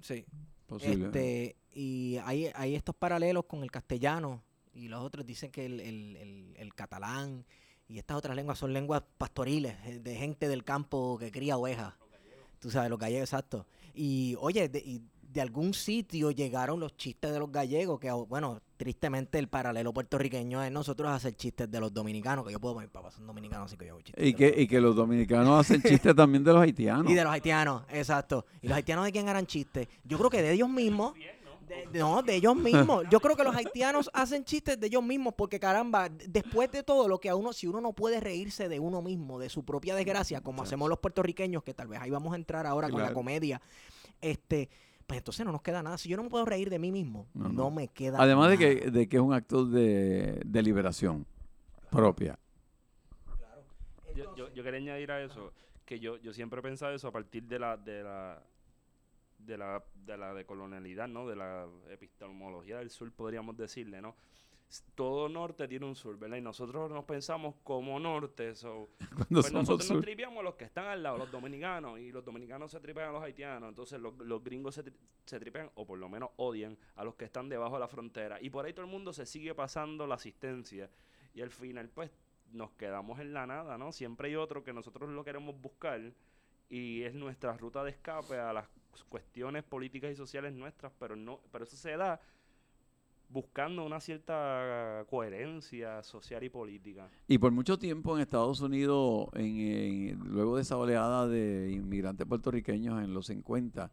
Sí. 0.00 0.24
Posible. 0.66 1.06
Este, 1.06 1.56
y 1.72 2.18
hay, 2.24 2.50
hay 2.54 2.74
estos 2.74 2.94
paralelos 2.94 3.44
con 3.46 3.62
el 3.62 3.70
castellano 3.70 4.42
y 4.74 4.88
los 4.88 5.00
otros 5.02 5.24
dicen 5.26 5.50
que 5.50 5.64
el, 5.66 5.80
el- 5.80 6.16
el- 6.16 6.54
el 6.56 6.74
catalán 6.74 7.44
y 7.88 7.98
estas 7.98 8.16
otras 8.16 8.36
lenguas 8.36 8.58
son 8.58 8.72
lenguas 8.72 9.02
pastoriles, 9.16 9.74
eh, 9.86 9.98
de 10.00 10.14
gente 10.14 10.46
del 10.48 10.62
campo 10.64 11.16
que 11.18 11.30
cría 11.30 11.56
ovejas. 11.56 11.94
Tú 12.60 12.70
sabes, 12.70 12.90
los 12.90 12.98
gallegos, 12.98 13.28
exacto. 13.28 13.66
Y 13.94 14.36
oye, 14.40 14.68
de- 14.68 14.80
y 14.80 15.02
de 15.22 15.40
algún 15.42 15.74
sitio 15.74 16.30
llegaron 16.30 16.80
los 16.80 16.96
chistes 16.96 17.30
de 17.32 17.38
los 17.38 17.52
gallegos, 17.52 18.00
que 18.00 18.10
bueno, 18.10 18.60
tristemente 18.78 19.38
el 19.38 19.48
paralelo 19.48 19.92
puertorriqueño 19.92 20.62
es 20.62 20.72
nosotros 20.72 21.10
hacer 21.10 21.34
chistes 21.36 21.70
de 21.70 21.80
los 21.80 21.92
dominicanos, 21.92 22.46
que 22.46 22.52
yo 22.52 22.58
puedo, 22.60 22.80
mis 22.80 22.88
papás 22.88 23.14
son 23.14 23.26
dominicanos, 23.26 23.66
así 23.66 23.76
que 23.76 23.86
yo 23.86 23.92
hago 23.92 24.00
chistes. 24.02 24.26
Y 24.26 24.32
que, 24.34 24.48
los- 24.50 24.58
y 24.58 24.66
que 24.66 24.80
los 24.80 24.96
dominicanos 24.96 25.60
hacen 25.60 25.82
chistes 25.82 26.14
también 26.16 26.42
de 26.44 26.52
los 26.52 26.62
haitianos. 26.62 27.06
y 27.12 27.14
de 27.14 27.22
los 27.22 27.32
haitianos, 27.32 27.82
exacto. 27.90 28.46
¿Y 28.62 28.68
los 28.68 28.76
haitianos 28.76 29.04
de 29.04 29.12
quién 29.12 29.28
harán 29.28 29.46
chistes? 29.46 29.86
Yo 30.04 30.16
creo 30.18 30.30
que 30.30 30.42
de 30.42 30.52
ellos 30.52 30.68
mismos. 30.68 31.12
De- 31.68 31.86
de- 31.92 31.98
no, 31.98 32.22
de 32.22 32.34
ellos 32.36 32.56
mismos. 32.56 33.04
Yo 33.10 33.20
creo 33.20 33.36
que 33.36 33.44
los 33.44 33.54
haitianos 33.54 34.10
hacen 34.14 34.44
chistes 34.44 34.80
de 34.80 34.86
ellos 34.86 35.02
mismos 35.02 35.34
porque 35.34 35.60
caramba, 35.60 36.08
después 36.08 36.70
de 36.72 36.82
todo 36.82 37.06
lo 37.08 37.18
que 37.20 37.28
a 37.28 37.36
uno, 37.36 37.52
si 37.52 37.66
uno 37.66 37.80
no 37.80 37.92
puede 37.92 38.20
reírse 38.20 38.68
de 38.68 38.80
uno 38.80 39.02
mismo, 39.02 39.38
de 39.38 39.48
su 39.48 39.64
propia 39.64 39.94
desgracia, 39.94 40.40
como 40.40 40.62
hacemos 40.62 40.88
los 40.88 40.98
puertorriqueños, 40.98 41.62
que 41.62 41.74
tal 41.74 41.88
vez 41.88 42.00
ahí 42.00 42.10
vamos 42.10 42.32
a 42.32 42.36
entrar 42.36 42.66
ahora 42.66 42.88
con 42.88 42.98
la 43.00 43.06
Claro. 43.08 43.14
comedia, 43.14 43.60
este, 44.20 44.68
pues 45.06 45.18
entonces 45.18 45.44
no 45.46 45.52
nos 45.52 45.62
queda 45.62 45.82
nada. 45.82 45.98
Si 45.98 46.08
yo 46.08 46.16
no 46.16 46.22
me 46.24 46.28
puedo 46.30 46.44
reír 46.44 46.70
de 46.70 46.78
mí 46.78 46.90
mismo, 46.92 47.26
No, 47.34 47.44
no, 47.44 47.52
no. 47.64 47.70
me 47.70 47.88
queda 47.88 48.18
Además 48.20 48.50
de 48.50 48.56
nada. 48.56 48.80
que, 48.80 48.90
de 48.90 49.08
que 49.08 49.16
es 49.16 49.22
un 49.22 49.32
acto 49.32 49.64
de, 49.64 50.40
de 50.44 50.62
liberación 50.62 51.26
propia. 51.90 52.38
Yo, 54.14 54.34
yo, 54.36 54.52
yo 54.52 54.62
quería 54.64 54.80
añadir 54.80 55.10
a 55.12 55.22
eso 55.22 55.52
que 55.84 56.00
yo, 56.00 56.16
yo 56.18 56.32
siempre 56.32 56.58
he 56.60 56.62
pensado 56.62 56.92
eso 56.92 57.08
a 57.08 57.12
partir 57.12 57.44
de 57.44 57.58
la 57.58 57.76
de 57.76 58.02
la 58.02 58.42
de 59.38 59.56
la 59.58 59.82
de 59.94 60.16
la 60.16 60.34
decolonialidad, 60.34 61.08
¿no? 61.08 61.26
De 61.28 61.36
la 61.36 61.66
epistemología 61.90 62.78
del 62.78 62.90
sur, 62.90 63.10
podríamos 63.12 63.56
decirle, 63.56 64.00
¿no? 64.02 64.16
Todo 64.94 65.30
norte 65.30 65.66
tiene 65.66 65.86
un 65.86 65.94
sur, 65.96 66.18
¿verdad? 66.18 66.36
Y 66.36 66.42
nosotros 66.42 66.90
nos 66.90 67.04
pensamos 67.06 67.54
como 67.64 67.98
norte, 67.98 68.54
so, 68.54 68.90
pues 69.30 69.30
nosotros 69.30 69.78
nos 69.78 69.86
sur. 69.86 70.02
tripeamos 70.02 70.40
a 70.40 70.42
los 70.42 70.56
que 70.56 70.64
están 70.66 70.84
al 70.86 71.02
lado, 71.02 71.16
los 71.16 71.30
dominicanos, 71.30 71.98
y 71.98 72.12
los 72.12 72.22
dominicanos 72.22 72.70
se 72.70 72.78
tripean 72.80 73.08
a 73.08 73.12
los 73.12 73.22
haitianos, 73.22 73.70
entonces 73.70 73.98
los, 73.98 74.14
los 74.18 74.44
gringos 74.44 74.74
se, 74.74 74.84
tri- 74.84 74.92
se 75.24 75.40
tripean, 75.40 75.70
o 75.74 75.86
por 75.86 75.98
lo 75.98 76.10
menos 76.10 76.28
odian, 76.36 76.76
a 76.96 77.04
los 77.04 77.14
que 77.14 77.24
están 77.24 77.48
debajo 77.48 77.74
de 77.76 77.80
la 77.80 77.88
frontera. 77.88 78.38
Y 78.42 78.50
por 78.50 78.66
ahí 78.66 78.74
todo 78.74 78.84
el 78.84 78.90
mundo 78.90 79.14
se 79.14 79.24
sigue 79.24 79.54
pasando 79.54 80.06
la 80.06 80.16
asistencia. 80.16 80.90
Y 81.32 81.40
al 81.40 81.50
final, 81.50 81.88
pues, 81.88 82.10
nos 82.52 82.70
quedamos 82.72 83.20
en 83.20 83.32
la 83.32 83.46
nada, 83.46 83.78
¿no? 83.78 83.90
Siempre 83.92 84.28
hay 84.28 84.36
otro 84.36 84.62
que 84.64 84.74
nosotros 84.74 85.08
lo 85.08 85.24
queremos 85.24 85.58
buscar 85.58 86.12
y 86.68 87.04
es 87.04 87.14
nuestra 87.14 87.56
ruta 87.56 87.82
de 87.84 87.90
escape 87.92 88.36
a 88.38 88.52
las 88.52 88.68
cuestiones 89.04 89.64
políticas 89.64 90.12
y 90.12 90.16
sociales 90.16 90.52
nuestras, 90.52 90.92
pero 90.98 91.16
no, 91.16 91.40
pero 91.52 91.64
eso 91.64 91.76
se 91.76 91.96
da 91.96 92.20
buscando 93.30 93.84
una 93.84 94.00
cierta 94.00 95.04
coherencia 95.10 96.02
social 96.02 96.42
y 96.44 96.48
política. 96.48 97.10
Y 97.26 97.36
por 97.36 97.52
mucho 97.52 97.78
tiempo 97.78 98.16
en 98.16 98.22
Estados 98.22 98.60
Unidos, 98.62 99.28
en- 99.34 100.18
luego 100.24 100.56
de 100.56 100.62
esa 100.62 100.78
oleada 100.78 101.28
de 101.28 101.70
inmigrantes 101.72 102.26
puertorriqueños 102.26 103.02
en 103.02 103.12
los 103.12 103.26
50, 103.26 103.90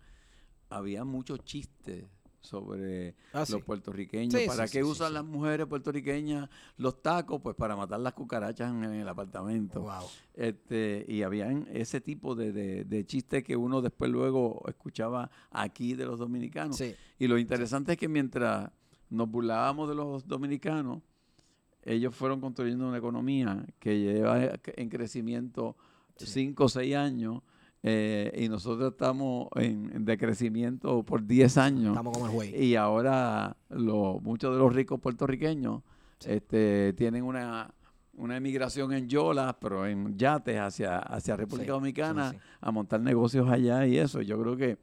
había 0.69 1.03
muchos 1.03 1.43
chistes 1.43 2.05
sobre 2.45 3.15
Ah, 3.33 3.45
sí. 3.45 3.53
los 3.53 3.63
puertorriqueños. 3.63 4.39
Sí, 4.39 4.47
¿Para 4.47 4.67
sí, 4.67 4.77
qué 4.77 4.83
usan 4.83 5.13
las 5.13 5.25
mujeres 5.25 5.67
puertorriqueñas 5.67 6.49
los 6.77 7.01
tacos? 7.01 7.41
Pues 7.41 7.55
para 7.55 7.75
matar 7.75 7.99
las 7.99 8.13
cucarachas 8.13 8.71
en, 8.71 8.83
el 8.83 9.07
apartamento. 9.07 9.81
Wow. 9.81 10.03
Este, 10.33 11.05
y 11.07 11.23
habían 11.23 11.67
ese 11.71 12.01
tipo 12.01 12.35
de, 12.35 12.51
de, 12.51 12.85
de 12.85 13.05
chistes 13.05 13.43
que 13.43 13.55
uno 13.55 13.81
después 13.81 14.09
luego 14.11 14.63
escuchaba 14.67 15.29
aquí 15.51 15.93
de 15.93 16.05
los 16.05 16.19
dominicanos. 16.19 16.81
Y 17.19 17.27
lo 17.27 17.37
interesante 17.37 17.93
es 17.93 17.97
que 17.97 18.07
mientras 18.07 18.69
nos 19.09 19.29
burlábamos 19.29 19.89
de 19.89 19.95
los 19.95 20.27
dominicanos, 20.27 21.01
ellos 21.83 22.15
fueron 22.15 22.41
construyendo 22.41 22.87
una 22.87 22.97
economía 22.97 23.63
que 23.79 23.99
lleva 23.99 24.39
en 24.65 24.89
crecimiento 24.89 25.75
Sí. 26.17 26.25
5 26.27 26.63
o 26.63 26.69
6 26.69 26.95
años 26.95 27.41
eh, 27.87 28.31
y 28.43 28.49
nosotros 28.49 28.93
estamos 28.93 29.47
en, 29.55 29.91
en 29.93 30.05
decrecimiento 30.05 31.03
por 31.03 31.23
10 31.25 31.57
años. 31.59 31.89
Estamos 31.89 32.13
como 32.13 32.25
el 32.25 32.31
güey. 32.31 32.63
Y 32.63 32.75
ahora 32.75 33.55
lo- 33.69 34.19
muchos 34.21 34.51
de 34.53 34.59
los 34.59 34.73
ricos 34.73 34.99
puertorriqueños 34.99 35.83
Sí. 36.17 36.31
este, 36.31 36.93
tienen 36.93 37.23
una, 37.23 37.69
una 38.13 38.37
emigración 38.37 38.91
en 38.93 39.07
yolas, 39.09 39.53
pero 39.59 39.85
en 39.85 40.17
yates 40.17 40.57
hacia, 40.57 40.97
hacia 40.97 41.35
República 41.35 41.65
Sí, 41.67 41.71
Dominicana 41.71 42.31
sí, 42.31 42.37
a 42.61 42.71
montar 42.71 43.01
negocios 43.01 43.47
allá 43.49 43.85
y 43.85 43.97
eso. 43.97 44.21
Yo 44.21 44.41
creo 44.41 44.55
que 44.55 44.77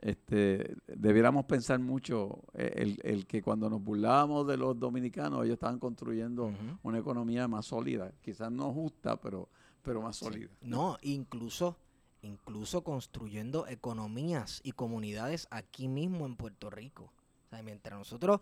este, 0.00 0.74
debiéramos 0.88 1.44
pensar 1.44 1.78
mucho 1.78 2.42
eh, 2.54 2.72
el, 2.76 2.98
el 3.04 3.26
que 3.26 3.40
cuando 3.40 3.70
nos 3.70 3.82
burlábamos 3.82 4.46
de 4.48 4.56
los 4.56 4.78
dominicanos, 4.78 5.44
ellos 5.44 5.54
estaban 5.54 5.78
construyendo 5.78 6.52
una 6.82 6.98
economía 6.98 7.46
más 7.46 7.66
sólida, 7.66 8.12
quizás 8.20 8.50
no 8.50 8.72
justa, 8.72 9.16
pero, 9.20 9.48
pero 9.82 10.02
más 10.02 10.16
sólida. 10.16 10.50
No, 10.62 10.98
incluso, 11.02 11.76
incluso 12.22 12.82
construyendo 12.82 13.66
economías 13.66 14.60
y 14.64 14.72
comunidades 14.72 15.48
aquí 15.50 15.88
mismo 15.88 16.24
en 16.24 16.36
Puerto 16.36 16.70
Rico. 16.70 17.12
O 17.46 17.50
sea, 17.50 17.62
mientras 17.62 17.98
nosotros, 17.98 18.40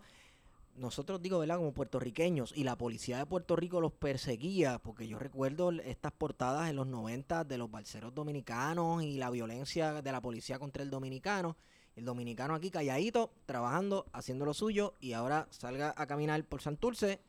nosotros 0.75 1.21
digo, 1.21 1.39
¿verdad? 1.39 1.57
Como 1.57 1.73
puertorriqueños 1.73 2.53
y 2.55 2.63
la 2.63 2.77
policía 2.77 3.17
de 3.17 3.25
Puerto 3.25 3.55
Rico 3.55 3.81
los 3.81 3.91
perseguía, 3.91 4.79
porque 4.79 5.07
yo 5.07 5.19
recuerdo 5.19 5.71
estas 5.71 6.11
portadas 6.11 6.69
en 6.69 6.77
los 6.77 6.87
90 6.87 7.43
de 7.43 7.57
los 7.57 7.69
balseros 7.69 8.13
dominicanos 8.13 9.03
y 9.03 9.17
la 9.17 9.29
violencia 9.29 10.01
de 10.01 10.11
la 10.11 10.21
policía 10.21 10.59
contra 10.59 10.83
el 10.83 10.89
dominicano. 10.89 11.57
El 11.95 12.05
dominicano 12.05 12.55
aquí 12.55 12.71
calladito, 12.71 13.33
trabajando, 13.45 14.05
haciendo 14.13 14.45
lo 14.45 14.53
suyo 14.53 14.93
y 15.01 15.11
ahora 15.11 15.47
salga 15.49 15.93
a 15.97 16.07
caminar 16.07 16.41
por 16.45 16.61
Santurce, 16.61 17.19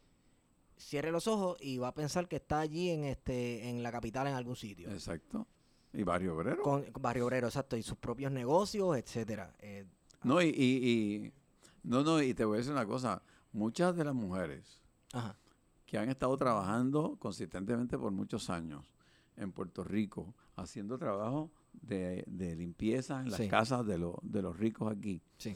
cierre 0.76 1.10
los 1.10 1.26
ojos 1.26 1.56
y 1.60 1.78
va 1.78 1.88
a 1.88 1.94
pensar 1.94 2.28
que 2.28 2.36
está 2.36 2.60
allí 2.60 2.90
en 2.90 3.04
este 3.04 3.68
en 3.68 3.82
la 3.82 3.90
capital 3.90 4.28
en 4.28 4.34
algún 4.34 4.54
sitio. 4.54 4.88
Exacto. 4.90 5.48
Y 5.92 6.02
Barrio 6.04 6.36
Obrero. 6.36 6.62
Con 6.62 6.84
con 6.84 7.02
Barrio 7.02 7.26
Obrero, 7.26 7.48
exacto, 7.48 7.76
y 7.76 7.82
sus 7.82 7.96
propios 7.98 8.32
negocios, 8.32 8.96
etcétera. 8.96 9.54
Eh, 9.58 9.84
No, 10.24 10.40
y, 10.40 10.46
y, 10.48 11.26
y- 11.26 11.32
no, 11.82 12.02
no, 12.02 12.22
y 12.22 12.32
te 12.34 12.44
voy 12.44 12.56
a 12.56 12.58
decir 12.58 12.72
una 12.72 12.86
cosa. 12.86 13.22
Muchas 13.52 13.94
de 13.96 14.04
las 14.04 14.14
mujeres 14.14 14.80
ajá. 15.12 15.36
que 15.84 15.98
han 15.98 16.08
estado 16.08 16.36
trabajando 16.38 17.16
consistentemente 17.18 17.98
por 17.98 18.10
muchos 18.12 18.48
años 18.48 18.86
en 19.36 19.52
Puerto 19.52 19.84
Rico, 19.84 20.34
haciendo 20.56 20.96
trabajo 20.96 21.50
de, 21.72 22.24
de 22.26 22.54
limpieza 22.56 23.20
en 23.20 23.30
las 23.30 23.40
Sí. 23.40 23.48
casas 23.48 23.84
de, 23.86 23.98
los 23.98 24.14
de 24.22 24.40
los 24.42 24.56
ricos 24.56 24.90
aquí, 24.90 25.20
Sí. 25.38 25.54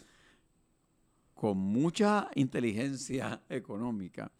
con 1.34 1.56
mucha 1.58 2.28
inteligencia 2.34 3.42
económica, 3.48 4.32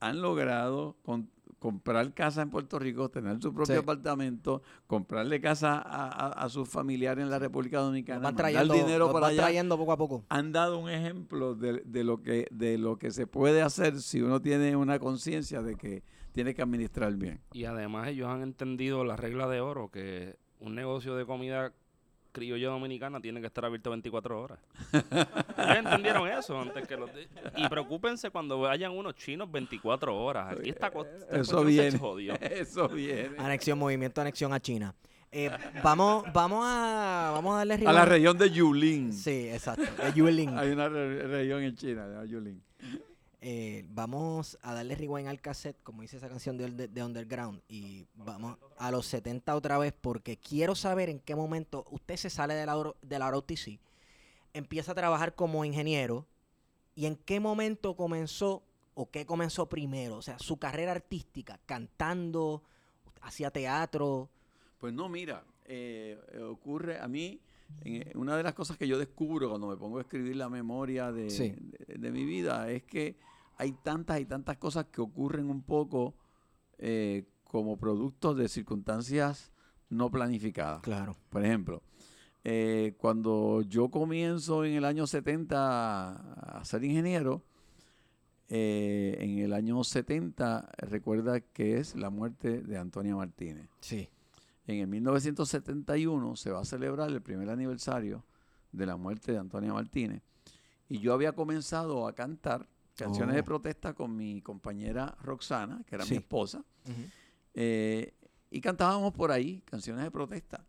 han 0.00 0.20
logrado 0.22 0.96
con- 1.02 1.30
comprar 1.58 2.14
casa 2.14 2.42
en 2.42 2.50
Puerto 2.50 2.78
Rico, 2.78 3.08
tener 3.08 3.40
su 3.42 3.52
propio 3.52 3.74
Sí. 3.74 3.80
apartamento, 3.80 4.62
comprarle 4.86 5.40
casa 5.40 5.78
a, 5.78 6.08
a- 6.08 6.44
a 6.44 6.48
sus 6.48 6.68
familiares 6.68 7.22
en 7.24 7.30
la 7.30 7.38
República 7.38 7.80
Dominicana, 7.80 8.20
mandar 8.20 8.46
trayendo, 8.50 8.74
dinero 8.74 9.12
para 9.12 9.28
allá. 9.28 9.42
trayendo 9.42 9.76
poco 9.76 9.92
a 9.92 9.96
poco. 9.96 10.24
Han 10.28 10.52
dado 10.52 10.78
un 10.78 10.88
ejemplo 10.88 11.54
de, 11.54 11.82
de 11.84 12.04
lo 12.04 12.22
que, 12.22 12.46
de 12.50 12.78
lo 12.78 12.98
que 12.98 13.10
se 13.10 13.26
puede 13.26 13.62
hacer 13.62 14.00
si 14.00 14.22
uno 14.22 14.40
tiene 14.40 14.76
una 14.76 14.98
conciencia 14.98 15.62
de 15.62 15.76
que 15.76 16.02
tiene 16.32 16.54
que 16.54 16.62
administrar 16.62 17.14
bien. 17.16 17.40
Y 17.52 17.64
además 17.64 18.08
ellos 18.08 18.28
han 18.28 18.42
entendido 18.42 19.04
la 19.04 19.16
regla 19.16 19.48
de 19.48 19.60
oro, 19.60 19.90
que 19.90 20.36
un 20.60 20.74
negocio 20.74 21.16
de 21.16 21.26
comida 21.26 21.72
criolla 22.38 22.68
dominicana 22.68 23.20
tiene 23.20 23.40
que 23.40 23.46
estar 23.48 23.64
abierto 23.64 23.90
24 23.90 24.40
horas. 24.40 24.58
Ellos 24.92 25.76
entendieron 25.76 26.28
eso 26.28 26.60
antes 26.60 26.86
que 26.86 26.96
los... 26.96 27.12
de- 27.12 27.28
Y 27.56 27.68
preocúpense 27.68 28.30
cuando 28.30 28.60
vayan 28.60 28.92
unos 28.92 29.14
chinos 29.16 29.50
24 29.50 30.16
horas. 30.16 30.56
Aquí 30.58 30.70
está... 30.70 30.90
Eso 31.30 31.64
viene. 31.64 31.98
jodió. 31.98 32.34
Eso 32.40 32.88
viene. 32.88 33.36
Anexión, 33.38 33.78
movimiento 33.78 34.20
anexión 34.20 34.52
a 34.52 34.60
China. 34.60 34.94
Eh, 35.30 35.50
vamos, 35.82 36.24
vamos 36.32 36.64
a 36.66 37.30
vamos 37.34 37.54
a 37.54 37.58
darle 37.58 37.86
A 37.86 37.92
la 37.92 38.04
región 38.06 38.38
de 38.38 38.48
Yulin. 38.50 39.12
Sí, 39.12 39.48
exacto. 39.50 39.82
de 39.82 40.12
Yuelin. 40.14 40.56
Hay 40.56 40.70
una 40.70 40.88
re- 40.88 41.22
región 41.26 41.62
en 41.62 41.74
China, 41.76 42.06
de 42.08 42.28
Yulin. 42.28 42.62
Eh, 43.40 43.84
vamos 43.90 44.58
a 44.62 44.74
darle 44.74 44.96
rewind 44.96 45.28
al 45.28 45.40
cassette, 45.40 45.80
como 45.84 46.02
dice 46.02 46.16
esa 46.16 46.28
canción 46.28 46.56
de, 46.58 46.70
de- 46.72 46.88
de 46.88 47.04
Underground, 47.04 47.60
y 47.68 48.04
vamos 48.16 48.58
a 48.78 48.90
los 48.90 49.06
70 49.06 49.54
otra 49.54 49.78
vez, 49.78 49.94
porque 50.00 50.36
quiero 50.36 50.74
saber 50.74 51.08
en 51.08 51.20
qué 51.20 51.36
momento 51.36 51.84
usted 51.90 52.16
se 52.16 52.30
sale 52.30 52.54
de 52.54 52.66
la, 52.66 52.92
de 53.00 53.18
la 53.18 53.30
ROTC, 53.30 53.78
empieza 54.54 54.90
a 54.90 54.94
trabajar 54.96 55.36
como 55.36 55.64
ingeniero, 55.64 56.26
y 56.96 57.06
en 57.06 57.14
qué 57.14 57.38
momento 57.38 57.94
comenzó, 57.94 58.64
o 58.94 59.08
qué 59.08 59.24
comenzó 59.24 59.68
primero, 59.68 60.16
o 60.16 60.22
sea, 60.22 60.36
su 60.40 60.56
carrera 60.56 60.90
artística, 60.90 61.60
cantando, 61.64 62.64
hacía 63.20 63.52
teatro. 63.52 64.28
Pues 64.80 64.92
no, 64.92 65.08
mira, 65.08 65.44
eh, 65.66 66.18
ocurre 66.50 66.98
a 66.98 67.06
mí, 67.06 67.38
en- 67.84 68.02
eh, 68.02 68.12
una 68.16 68.36
de 68.36 68.42
las 68.42 68.54
cosas 68.54 68.76
que 68.76 68.88
yo 68.88 68.98
descubro 68.98 69.48
cuando 69.48 69.68
me 69.68 69.76
pongo 69.76 69.98
a 69.98 70.00
escribir 70.00 70.34
la 70.34 70.48
memoria 70.48 71.12
de, 71.12 71.30
Sí. 71.30 71.54
de- 71.56 71.98
de 71.98 72.10
mi 72.10 72.24
vida 72.24 72.68
es 72.72 72.82
que 72.82 73.14
hay 73.58 73.72
tantas 73.72 74.20
y 74.20 74.24
tantas 74.24 74.56
cosas 74.56 74.86
que 74.86 75.00
ocurren 75.00 75.50
un 75.50 75.62
poco 75.62 76.14
eh, 76.78 77.24
como 77.44 77.76
producto 77.76 78.34
de 78.34 78.48
circunstancias 78.48 79.52
no 79.90 80.10
planificadas. 80.10 80.80
Claro. 80.82 81.16
Por 81.28 81.44
ejemplo, 81.44 81.82
eh, 82.44 82.94
cuando 82.98 83.62
yo 83.62 83.90
comienzo 83.90 84.64
en 84.64 84.74
el 84.74 84.84
año 84.84 85.06
70 85.06 86.58
a 86.60 86.64
ser 86.64 86.84
ingeniero, 86.84 87.42
eh, 88.48 89.16
en 89.18 89.38
el 89.38 89.52
año 89.52 89.82
70 89.82 90.70
recuerda 90.78 91.40
que 91.40 91.78
es 91.78 91.96
la 91.96 92.10
muerte 92.10 92.62
de 92.62 92.78
Antonia 92.78 93.16
Martínez. 93.16 93.68
Sí. 93.80 94.08
En 94.66 94.78
el 94.78 94.86
1971 94.86 96.36
se 96.36 96.50
va 96.50 96.60
a 96.60 96.64
celebrar 96.64 97.10
el 97.10 97.22
primer 97.22 97.50
aniversario 97.50 98.24
de 98.70 98.86
la 98.86 98.96
muerte 98.96 99.32
de 99.32 99.38
Antonia 99.38 99.72
Martínez. 99.72 100.22
Y 100.88 101.00
yo 101.00 101.12
había 101.12 101.32
comenzado 101.32 102.06
a 102.06 102.14
cantar 102.14 102.68
canciones 102.98 103.34
de 103.34 103.40
Oh. 103.40 103.44
protesta 103.44 103.94
con 103.94 104.14
mi 104.16 104.42
compañera 104.42 105.16
Roxana, 105.22 105.82
que 105.86 105.94
era 105.94 106.04
Sí. 106.04 106.12
mi 106.14 106.16
esposa. 106.18 106.64
Eh, 107.54 108.14
y 108.50 108.60
cantábamos 108.60 109.12
por 109.12 109.30
ahí 109.30 109.60
canciones 109.64 110.04
de 110.04 110.10
protesta. 110.10 110.64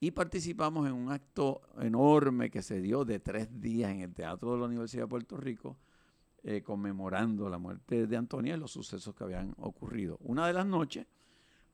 Y 0.00 0.12
participamos 0.12 0.86
en 0.86 0.92
un 0.94 1.10
acto 1.10 1.60
enorme 1.80 2.50
que 2.50 2.62
se 2.62 2.80
dio 2.80 3.04
de 3.04 3.18
tres 3.18 3.60
días 3.60 3.90
en 3.90 4.00
el 4.00 4.14
Teatro 4.14 4.52
de 4.52 4.58
la 4.60 4.66
Universidad 4.66 5.04
de 5.04 5.08
Puerto 5.08 5.36
Rico, 5.36 5.76
eh, 6.44 6.62
conmemorando 6.62 7.48
la 7.48 7.58
muerte 7.58 8.06
de 8.06 8.16
Antonia 8.16 8.54
y 8.54 8.58
los 8.58 8.70
sucesos 8.70 9.12
que 9.14 9.24
habían 9.24 9.54
ocurrido. 9.58 10.16
Una 10.20 10.46
de 10.46 10.52
las 10.52 10.66
noches, 10.66 11.06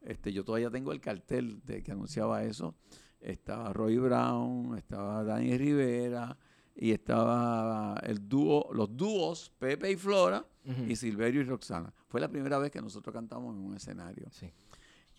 este, 0.01 0.33
yo 0.33 0.43
todavía 0.43 0.70
tengo 0.70 0.93
el 0.93 1.01
cartel 1.03 1.61
de 1.64 1.83
que 1.83 1.93
anunciaba 1.93 2.45
eso, 2.45 2.75
estaba 3.20 3.72
Roy 3.75 3.99
Brown, 3.99 4.77
estaba 4.79 5.22
Dani 5.22 5.57
Rivera 5.59 6.37
y 6.77 6.91
estaba 6.91 8.01
el 8.03 8.29
dúo, 8.29 8.68
los 8.72 8.97
dúos 8.97 9.53
Pepe 9.59 9.93
y 9.93 9.97
Flora 9.97 10.45
y 10.89 10.97
Silverio 10.97 11.43
y 11.43 11.45
Roxana. 11.45 11.93
Fue 12.09 12.20
la 12.20 12.29
primera 12.29 12.59
vez 12.59 12.70
que 12.70 12.81
nosotros 12.81 13.12
cantamos 13.12 13.55
en 13.55 13.62
un 13.62 13.75
escenario. 13.77 14.27
Sí. 14.31 14.51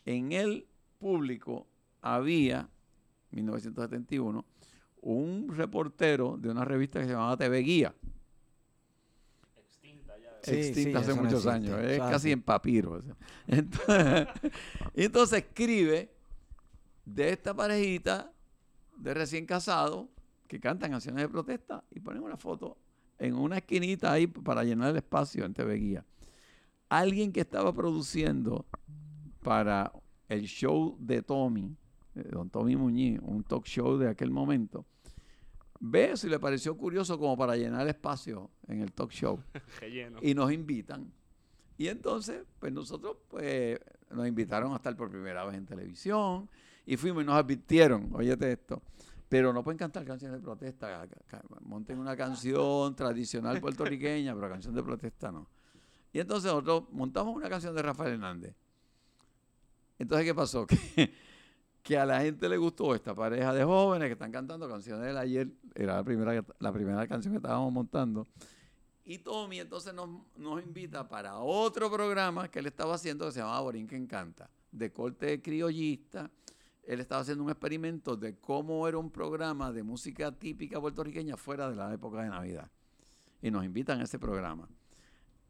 En 0.06 0.32
el 0.32 0.68
público 1.00 1.68
había, 2.02 2.68
1971, 3.32 4.46
un 5.02 5.56
reportero 5.56 6.38
de 6.38 6.50
una 6.50 6.66
revista 6.66 7.00
que 7.00 7.06
se 7.06 7.12
llamaba 7.12 7.38
TV 7.38 7.60
Guía, 7.60 7.96
Extinta 9.56 10.18
ya. 10.18 10.38
Sí, 10.42 10.56
extinta 10.56 11.04
sí, 11.04 11.06
hace 11.06 11.16
no 11.16 11.24
muchos 11.24 11.46
existe, 11.46 11.74
años, 11.74 11.80
es 11.80 11.92
es 11.92 12.00
casi 12.00 12.32
en 12.32 12.42
papiro. 12.42 12.92
o 12.94 13.02
sea. 13.02 13.16
Entonces, 13.48 14.28
entonces 14.94 15.40
escribe 15.44 16.12
de 17.06 17.30
esta 17.30 17.54
parejita 17.54 18.32
de 18.98 19.14
recién 19.14 19.46
casados 19.46 20.08
que 20.48 20.60
cantan 20.60 20.92
canciones 20.92 21.24
de 21.24 21.30
protesta 21.30 21.84
y 21.92 22.00
ponen 22.00 22.24
una 22.24 22.38
foto 22.38 22.78
en 23.18 23.36
una 23.36 23.58
esquinita 23.58 24.12
ahí 24.12 24.28
para 24.28 24.64
llenar 24.64 24.92
el 24.92 24.98
espacio 24.98 25.46
en 25.46 25.54
TV 25.54 25.76
Guía. 25.76 26.06
Alguien 26.90 27.32
que 27.32 27.42
estaba 27.42 27.74
produciendo 27.74 28.66
para 29.42 29.92
el 30.28 30.44
show 30.44 30.98
de 31.00 31.22
Tommy, 31.22 31.76
de 32.14 32.24
don 32.24 32.50
Tommy 32.50 32.76
Muñiz, 32.76 33.20
un 33.22 33.44
talk 33.44 33.66
show 33.66 33.98
de 33.98 34.10
aquel 34.10 34.32
momento, 34.32 34.86
ve 35.80 36.14
y 36.22 36.28
le 36.28 36.40
pareció 36.40 36.78
curioso 36.78 37.18
como 37.20 37.38
para 37.38 37.56
llenar 37.56 37.82
el 37.82 37.90
espacio 37.90 38.50
en 38.68 38.82
el 38.82 38.92
talk 38.92 39.12
show 39.12 39.40
y 40.22 40.34
nos 40.34 40.52
invitan. 40.52 41.12
Y 41.78 41.88
entonces, 41.88 42.44
pues 42.60 42.72
nosotros 42.72 43.18
pues 43.28 43.80
nos 44.10 44.28
invitaron 44.28 44.72
a 44.74 44.78
estar 44.78 44.96
por 44.96 45.10
primera 45.10 45.46
vez 45.46 45.56
en 45.58 45.66
televisión 45.66 46.50
y 46.86 46.96
fuimos 46.98 47.24
y 47.24 47.26
nos 47.26 47.36
advirtieron, 47.36 48.10
óyete 48.14 48.54
esto, 48.54 48.82
pero 49.30 49.52
no 49.52 49.64
pueden 49.64 49.78
cantar 49.78 50.06
canciones 50.06 50.40
de 50.40 50.44
protesta, 50.44 51.08
monten 51.62 52.00
una 52.00 52.16
canción 52.16 52.96
tradicional 52.96 53.60
puertorriqueña, 53.60 54.36
pero 54.36 54.50
canción 54.50 54.76
de 54.76 54.84
protesta 54.84 55.32
no. 55.32 55.48
Y 56.14 56.20
entonces 56.20 56.52
nosotros 56.52 56.84
montamos 56.92 57.36
una 57.36 57.50
canción 57.50 57.76
de 57.76 57.82
Rafael 57.82 58.14
Hernández. 58.14 58.56
Entonces, 60.00 60.26
¿qué 60.26 60.34
pasó? 60.34 60.66
Que, 60.96 61.14
que 61.84 61.98
a 62.00 62.06
la 62.06 62.22
gente 62.22 62.50
le 62.50 62.58
gustó 62.58 62.96
esta 62.96 63.14
pareja 63.14 63.54
de 63.54 63.64
jóvenes 63.64 64.08
que 64.08 64.14
están 64.14 64.32
cantando 64.32 64.68
canciones 64.68 65.06
del 65.06 65.18
ayer, 65.18 65.50
era 65.76 65.98
la 65.98 66.04
primera, 66.04 66.44
la 66.58 66.74
primera 66.74 67.08
canción 67.08 67.34
que 67.34 67.38
estábamos 67.38 67.72
montando. 67.72 68.26
Y 69.04 69.20
Tommy 69.20 69.60
entonces 69.60 69.94
nos, 69.94 70.10
nos 70.36 70.64
invita 70.64 71.08
para 71.08 71.38
otro 71.38 71.92
programa 71.92 72.50
que 72.50 72.58
él 72.58 72.66
estaba 72.66 72.96
haciendo 72.96 73.28
que 73.28 73.34
se 73.34 73.40
llamaba 73.40 73.62
Borinquen 73.62 74.08
Canta, 74.08 74.50
de 74.72 74.92
corte 74.92 75.42
criollista. 75.44 76.32
Él 76.88 77.00
estaba 77.00 77.22
haciendo 77.22 77.44
un 77.44 77.50
experimento 77.50 78.16
de 78.16 78.38
cómo 78.38 78.88
era 78.88 78.98
un 78.98 79.10
programa 79.10 79.72
de 79.72 79.84
música 79.84 80.32
típica 80.32 80.80
puertorriqueña 80.80 81.36
fuera 81.38 81.70
de 81.70 81.76
la 81.76 81.94
época 81.94 82.22
de 82.22 82.30
Navidad. 82.30 82.70
Y 83.42 83.52
nos 83.52 83.66
invitan 83.66 84.00
a 84.00 84.04
ese 84.04 84.20
programa. 84.20 84.70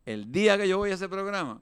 El 0.05 0.31
día 0.31 0.57
que 0.57 0.67
yo 0.67 0.77
voy 0.77 0.91
a 0.91 0.93
ese 0.93 1.09
programa, 1.09 1.61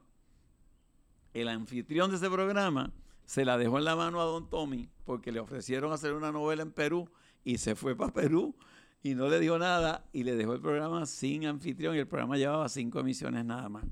el 1.32 1.48
anfitrión 1.48 2.10
de 2.10 2.16
ese 2.16 2.30
programa 2.30 2.92
se 3.24 3.44
la 3.44 3.58
dejó 3.58 3.78
en 3.78 3.84
la 3.84 3.96
mano 3.96 4.20
a 4.20 4.24
don 4.24 4.48
Tommy 4.48 4.88
porque 5.04 5.32
le 5.32 5.40
ofrecieron 5.40 5.92
hacer 5.92 6.12
una 6.12 6.30
novela 6.30 6.62
en 6.62 6.72
Perú 6.72 7.08
y 7.42 7.58
se 7.58 7.74
fue 7.74 7.96
para 7.96 8.12
Perú 8.12 8.54
y 9.02 9.14
no 9.14 9.28
le 9.28 9.40
dijo 9.40 9.58
nada 9.58 10.08
y 10.12 10.22
le 10.24 10.36
dejó 10.36 10.54
el 10.54 10.60
programa 10.60 11.04
sin 11.06 11.46
anfitrión 11.46 11.96
y 11.96 11.98
el 11.98 12.06
programa 12.06 12.36
llevaba 12.36 12.68
cinco 12.68 13.00
emisiones 13.00 13.44
nada 13.44 13.68
más. 13.68 13.84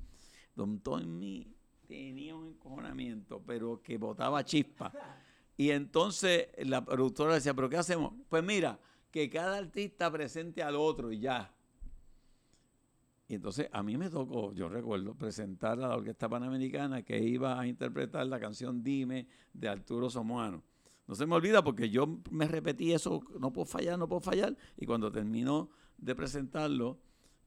Don 0.54 0.80
Tommy 0.80 1.54
tenía 1.86 2.34
un 2.34 2.46
encojonamiento, 2.46 3.42
pero 3.44 3.82
que 3.82 3.98
botaba 3.98 4.44
chispa. 4.44 4.92
Y 5.62 5.70
entonces 5.70 6.48
la 6.58 6.84
productora 6.84 7.34
decía, 7.34 7.54
¿pero 7.54 7.68
qué 7.68 7.76
hacemos? 7.76 8.14
Pues 8.28 8.42
mira, 8.42 8.80
que 9.12 9.30
cada 9.30 9.58
artista 9.58 10.10
presente 10.10 10.60
al 10.60 10.74
otro 10.74 11.12
y 11.12 11.20
ya. 11.20 11.54
Y 13.28 13.36
entonces 13.36 13.68
a 13.70 13.80
mí 13.84 13.96
me 13.96 14.10
tocó, 14.10 14.52
yo 14.54 14.68
recuerdo, 14.68 15.14
presentar 15.14 15.78
a 15.78 15.86
la 15.86 15.96
Orquesta 15.96 16.28
Panamericana 16.28 17.02
que 17.02 17.16
iba 17.16 17.60
a 17.60 17.64
interpretar 17.64 18.26
la 18.26 18.40
canción 18.40 18.82
Dime 18.82 19.28
de 19.52 19.68
Arturo 19.68 20.10
Somoano. 20.10 20.64
No 21.06 21.14
se 21.14 21.26
me 21.26 21.36
olvida 21.36 21.62
porque 21.62 21.88
yo 21.88 22.18
me 22.32 22.48
repetí 22.48 22.92
eso, 22.92 23.22
no 23.38 23.52
puedo 23.52 23.66
fallar, 23.66 23.96
no 23.96 24.08
puedo 24.08 24.20
fallar. 24.20 24.56
Y 24.76 24.84
cuando 24.84 25.12
terminó 25.12 25.70
de 25.96 26.16
presentarlo 26.16 26.98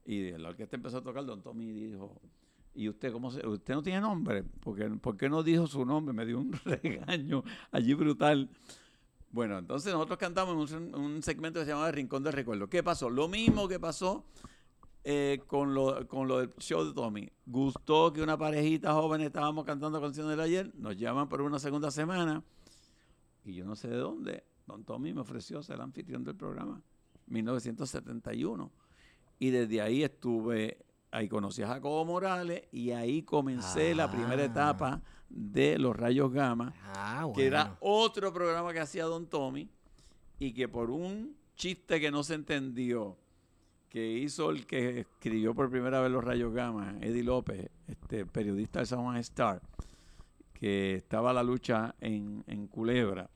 y 0.06 0.30
la 0.30 0.48
orquesta 0.48 0.76
empezó 0.76 0.96
a 0.96 1.02
tocar, 1.02 1.26
don 1.26 1.42
Tommy 1.42 1.70
dijo, 1.70 2.18
¿y 2.76 2.88
usted 2.88 3.12
cómo 3.12 3.30
se, 3.30 3.46
usted 3.46 3.74
no 3.74 3.82
tiene 3.82 4.00
nombre? 4.00 4.44
Porque, 4.60 4.88
¿Por 4.90 5.16
qué 5.16 5.28
no 5.28 5.42
dijo 5.42 5.66
su 5.66 5.84
nombre? 5.84 6.14
Me 6.14 6.24
dio 6.26 6.38
un 6.38 6.52
regaño 6.64 7.42
allí 7.72 7.94
brutal. 7.94 8.48
Bueno, 9.30 9.58
entonces 9.58 9.92
nosotros 9.92 10.18
cantamos 10.18 10.70
en 10.72 10.94
un, 10.94 10.94
un 10.94 11.22
segmento 11.22 11.58
que 11.58 11.64
se 11.64 11.72
llamaba 11.72 11.90
Rincón 11.90 12.22
del 12.22 12.32
Recuerdo. 12.32 12.68
¿Qué 12.68 12.82
pasó? 12.82 13.10
Lo 13.10 13.28
mismo 13.28 13.66
que 13.66 13.80
pasó 13.80 14.24
eh, 15.08 15.42
con, 15.46 15.72
lo, 15.72 16.08
con 16.08 16.26
lo 16.26 16.38
del 16.40 16.52
show 16.58 16.84
de 16.84 16.92
Tommy. 16.92 17.30
Gustó 17.46 18.12
que 18.12 18.20
una 18.20 18.36
parejita 18.36 18.92
joven 18.92 19.20
estábamos 19.20 19.64
cantando 19.64 20.00
canciones 20.00 20.30
del 20.30 20.40
ayer, 20.40 20.72
nos 20.74 20.96
llaman 20.96 21.28
por 21.28 21.42
una 21.42 21.60
segunda 21.60 21.92
semana 21.92 22.42
y 23.44 23.54
yo 23.54 23.64
no 23.64 23.76
sé 23.76 23.86
de 23.86 23.98
dónde. 23.98 24.42
Don 24.66 24.82
Tommy 24.82 25.14
me 25.14 25.20
ofreció 25.20 25.62
ser 25.62 25.80
anfitrión 25.80 26.24
del 26.24 26.34
programa, 26.34 26.82
1971. 27.28 28.72
Y 29.38 29.50
desde 29.50 29.80
ahí 29.80 30.02
estuve, 30.02 30.84
ahí 31.10 31.28
conocí 31.28 31.62
a 31.62 31.68
Jacobo 31.68 32.04
Morales 32.04 32.64
y 32.72 32.90
ahí 32.90 33.22
comencé 33.22 33.94
la 33.94 34.10
primera 34.10 34.42
Ah. 34.42 34.46
etapa 34.46 35.02
de 35.28 35.78
Los 35.78 35.96
Rayos 35.96 36.32
Gamma 36.32 36.72
Ah, 36.94 37.20
bueno. 37.24 37.34
que 37.36 37.46
era 37.46 37.76
otro 37.80 38.32
programa 38.32 38.72
que 38.72 38.80
hacía 38.80 39.04
Don 39.04 39.26
Tommy 39.26 39.68
y 40.38 40.52
que 40.52 40.68
por 40.68 40.90
un 40.90 41.36
chiste 41.56 42.00
que 42.00 42.10
no 42.10 42.22
se 42.22 42.34
entendió, 42.34 43.16
que 43.88 44.06
hizo 44.18 44.50
el 44.50 44.66
que 44.66 45.00
escribió 45.00 45.54
por 45.54 45.70
primera 45.70 46.00
vez 46.00 46.10
Los 46.10 46.22
Rayos 46.22 46.52
Gamma, 46.52 46.96
Eddie 47.00 47.22
López, 47.22 47.70
este 47.88 48.26
periodista 48.26 48.80
del 48.80 48.86
San 48.88 49.02
Juan 49.02 49.16
Star, 49.18 49.62
que 50.52 50.94
estaba 50.96 51.30
a 51.30 51.32
la 51.34 51.42
lucha 51.42 51.94
en, 52.00 52.44
en 52.46 52.66
Culebra, 52.66 53.30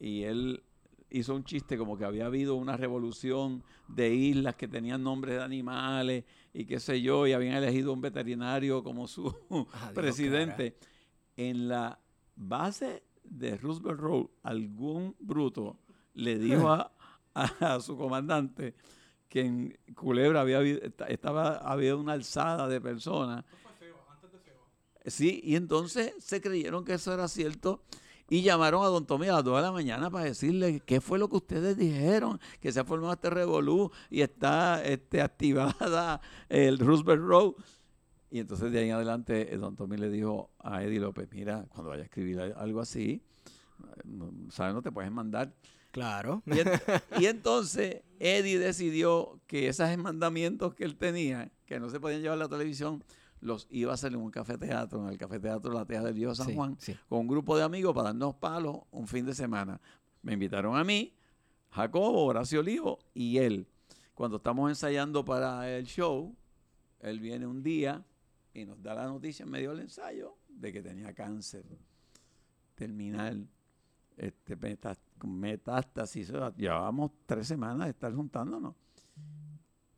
y 0.00 0.22
él 0.24 0.62
hizo 1.10 1.34
un 1.34 1.44
chiste 1.44 1.78
como 1.78 1.96
que 1.96 2.04
había 2.04 2.26
habido 2.26 2.54
una 2.54 2.76
revolución 2.76 3.62
de 3.88 4.14
islas 4.14 4.56
que 4.56 4.68
tenían 4.68 5.02
nombres 5.02 5.36
de 5.36 5.42
animales 5.42 6.24
y 6.52 6.64
qué 6.64 6.80
sé 6.80 7.00
yo, 7.00 7.26
y 7.26 7.32
habían 7.32 7.54
elegido 7.54 7.92
un 7.92 8.00
veterinario 8.00 8.82
como 8.82 9.06
su 9.06 9.26
Adiós, 9.50 9.92
presidente. 9.94 10.76
En 11.36 11.68
la 11.68 11.98
base 12.34 13.02
de 13.22 13.56
Roosevelt 13.56 14.00
Road, 14.00 14.26
algún 14.42 15.14
bruto 15.18 15.78
le 16.14 16.38
dijo 16.38 16.70
a, 16.70 16.92
a 17.34 17.80
su 17.80 17.96
comandante 17.96 18.74
que 19.28 19.40
en 19.40 19.78
Culebra 19.94 20.40
había, 20.40 20.60
estaba, 21.08 21.56
había 21.58 21.96
una 21.96 22.12
alzada 22.12 22.68
de 22.68 22.80
personas. 22.80 23.44
Sí, 25.04 25.40
y 25.44 25.54
entonces 25.54 26.14
se 26.18 26.40
creyeron 26.40 26.84
que 26.84 26.94
eso 26.94 27.14
era 27.14 27.28
cierto 27.28 27.84
y 28.28 28.42
llamaron 28.42 28.82
a 28.84 28.88
don 28.88 29.06
Tommy 29.06 29.28
a 29.28 29.34
las 29.34 29.44
2 29.44 29.56
de 29.56 29.62
la 29.62 29.72
mañana 29.72 30.10
para 30.10 30.24
decirle 30.24 30.80
qué 30.80 31.00
fue 31.00 31.18
lo 31.18 31.28
que 31.28 31.36
ustedes 31.36 31.76
dijeron, 31.76 32.40
que 32.60 32.72
se 32.72 32.80
ha 32.80 32.84
formado 32.84 33.12
este 33.14 33.30
revolú 33.30 33.90
y 34.10 34.22
está 34.22 34.84
este, 34.84 35.20
activada 35.22 36.20
el 36.48 36.78
Roosevelt 36.78 37.22
Road. 37.22 37.52
Y 38.30 38.40
entonces 38.40 38.72
de 38.72 38.80
ahí 38.80 38.88
en 38.88 38.94
adelante 38.96 39.54
eh, 39.54 39.56
don 39.56 39.76
Tommy 39.76 39.96
le 39.96 40.10
dijo 40.10 40.50
a 40.58 40.82
Eddie 40.82 40.98
López, 41.00 41.28
mira, 41.30 41.64
cuando 41.68 41.90
vaya 41.90 42.02
a 42.02 42.06
escribir 42.06 42.40
algo 42.40 42.80
así, 42.80 43.22
no- 44.04 44.32
¿sabes? 44.50 44.74
No 44.74 44.82
te 44.82 44.90
puedes 44.90 45.10
mandar. 45.12 45.54
Claro. 45.92 46.42
Y 47.18 47.24
entonces 47.26 48.02
Eddie 48.18 48.58
decidió 48.58 49.40
que 49.46 49.68
esos 49.68 49.96
mandamientos 49.96 50.74
que 50.74 50.84
él 50.84 50.96
tenía, 50.96 51.50
que 51.64 51.78
no 51.80 51.88
se 51.88 52.00
podían 52.00 52.20
llevar 52.20 52.36
a 52.38 52.42
la 52.42 52.48
televisión, 52.48 53.02
los 53.40 53.66
iba 53.70 53.90
a 53.92 53.94
hacer 53.94 54.12
en 54.12 54.20
un 54.20 54.30
café 54.30 54.56
teatro, 54.58 55.02
en 55.04 55.08
el 55.12 55.18
café 55.18 55.38
teatro 55.38 55.72
La 55.72 55.84
Teja 55.84 56.02
del 56.02 56.14
Viejo 56.14 56.34
San 56.34 56.46
Sí, 56.48 56.54
Juan, 56.54 56.76
sí. 56.78 56.96
con 57.08 57.20
un 57.20 57.26
grupo 57.28 57.56
de 57.56 57.62
amigos 57.62 57.94
para 57.94 58.08
darnos 58.08 58.34
palos 58.36 58.78
un 58.90 59.06
fin 59.06 59.24
de 59.26 59.34
semana. 59.34 59.80
Me 60.22 60.32
invitaron 60.32 60.76
a 60.76 60.84
mí, 60.84 61.14
Jacobo, 61.70 62.24
Horacio 62.24 62.60
Olivo 62.60 62.98
y 63.14 63.38
él. 63.38 63.66
Cuando 64.14 64.38
estamos 64.38 64.70
ensayando 64.70 65.24
para 65.24 65.70
el 65.70 65.84
show, 65.86 66.34
él 67.00 67.20
viene 67.20 67.46
un 67.46 67.62
día 67.62 68.04
y 68.54 68.64
nos 68.64 68.82
da 68.82 68.94
la 68.94 69.04
noticia 69.06 69.44
en 69.44 69.50
medio 69.50 69.70
del 69.70 69.80
ensayo 69.80 70.36
de 70.48 70.72
que 70.72 70.82
tenía 70.82 71.12
cáncer 71.14 71.64
terminal 72.74 73.46
este, 74.16 74.56
metástasis. 75.24 76.32
Llevábamos 76.56 77.10
tres 77.26 77.46
semanas 77.46 77.86
de 77.86 77.90
estar 77.90 78.14
juntándonos. 78.14 78.74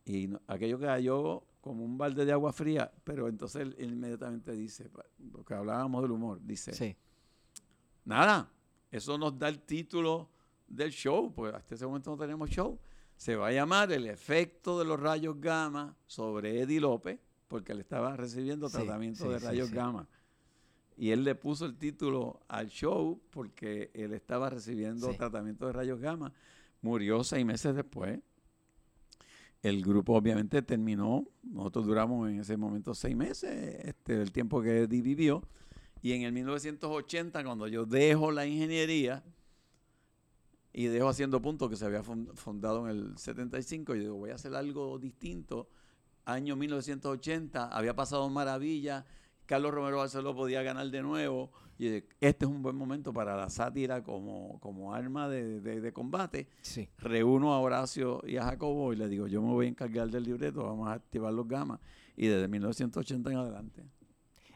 Y 0.05 0.27
no- 0.27 0.41
aquello 0.47 0.79
cayó 0.79 1.43
como 1.69 1.85
un 1.85 1.99
balde 1.99 2.25
de 2.25 2.31
agua 2.31 2.51
fría, 2.51 2.91
pero 3.03 3.27
entonces 3.27 3.61
él, 3.61 3.75
él 3.77 3.91
inmediatamente 3.93 4.53
dice, 4.53 4.89
porque 5.31 5.53
hablábamos 5.53 6.01
del 6.01 6.09
humor, 6.09 6.39
dice, 6.43 6.73
Sí. 6.73 6.95
nada, 8.05 8.49
eso 8.91 9.19
nos 9.19 9.37
da 9.37 9.49
el 9.49 9.59
título 9.59 10.29
del 10.67 10.91
show, 10.91 11.31
porque 11.31 11.55
hasta 11.55 11.75
ese 11.75 11.85
momento 11.85 12.09
no 12.09 12.17
tenemos 12.17 12.49
show. 12.49 12.79
Se 13.15 13.35
va 13.35 13.49
a 13.49 13.51
llamar 13.51 13.91
El 13.91 14.07
efecto 14.07 14.79
de 14.79 14.85
los 14.85 14.99
rayos 14.99 15.39
gamma 15.39 15.95
sobre 16.07 16.61
Eddie 16.61 16.79
López, 16.79 17.19
porque 17.47 17.73
él 17.73 17.81
estaba 17.81 18.15
recibiendo 18.15 18.67
Sí, 18.67 18.77
tratamiento 18.77 19.25
sí, 19.25 19.29
de 19.29 19.39
rayos 19.39 19.69
gamma. 19.71 20.07
Y 20.97 21.11
él 21.11 21.23
le 21.23 21.35
puso 21.35 21.65
el 21.67 21.77
título 21.77 22.39
al 22.47 22.69
show 22.69 23.21
porque 23.29 23.91
él 23.93 24.13
estaba 24.13 24.49
recibiendo 24.49 25.13
tratamiento 25.13 25.67
de 25.67 25.73
rayos 25.73 25.99
gamma. 25.99 26.33
Murió 26.81 27.23
seis 27.23 27.45
meses 27.45 27.75
después. 27.75 28.19
El 29.61 29.81
grupo 29.83 30.13
obviamente 30.15 30.61
terminó. 30.61 31.25
Nosotros 31.43 31.85
duramos 31.85 32.29
en 32.29 32.39
ese 32.39 32.55
momento 32.57 32.93
seis 32.93 33.15
meses, 33.15 33.51
este, 33.85 34.21
el 34.21 34.31
tiempo 34.31 34.61
que 34.61 34.83
Eddie 34.83 35.01
vivió. 35.01 35.43
Y 36.01 36.13
en 36.13 36.21
el 36.21 36.31
1980, 36.31 37.43
cuando 37.43 37.67
yo 37.67 37.85
dejo 37.85 38.31
la 38.31 38.45
ingeniería 38.45 39.21
y 40.71 40.85
dejo 40.85 41.09
haciendo 41.09 41.41
puntos 41.41 41.69
que 41.69 41.75
se 41.75 41.85
había 41.85 42.03
fun- 42.03 42.29
fundado 42.35 42.87
en 42.89 42.95
el 42.95 43.17
75, 43.17 43.95
yo 43.95 44.01
digo, 44.01 44.15
voy 44.15 44.29
a 44.29 44.35
hacer 44.35 44.55
algo 44.55 44.97
distinto. 44.97 45.67
Año 46.25 46.55
1980, 46.55 47.67
había 47.67 47.95
pasado 47.95 48.29
maravilla. 48.29 49.05
Carlos 49.49 49.73
Romero 49.73 49.97
Barceló 49.97 50.35
podía 50.35 50.61
ganar 50.61 50.87
de 50.91 51.01
nuevo. 51.01 51.51
Y 51.79 51.85
dije, 51.85 52.07
este 52.21 52.45
es 52.45 52.51
un 52.51 52.61
buen 52.61 52.75
momento 52.75 53.11
para 53.11 53.35
la 53.35 53.49
sátira 53.49 54.03
como, 54.03 54.59
como 54.59 54.93
arma 54.93 55.27
de, 55.27 55.59
de- 55.59 55.81
de 55.81 55.91
combate 55.91 56.47
Sí. 56.61 56.87
reúno 56.99 57.53
a 57.53 57.59
Horacio 57.59 58.21
y 58.27 58.37
a 58.37 58.43
Jacobo 58.43 58.93
y 58.93 58.97
le 58.97 59.07
digo, 59.07 59.25
yo 59.27 59.41
me 59.41 59.47
voy 59.51 59.65
a 59.65 59.69
encargar 59.69 60.09
del 60.11 60.23
libreto, 60.25 60.63
vamos 60.63 60.87
a 60.87 60.93
activar 60.93 61.33
los 61.33 61.47
gamas. 61.47 61.79
Y 62.15 62.27
desde 62.27 62.47
1980 62.47 63.31
en 63.31 63.37
adelante. 63.37 63.83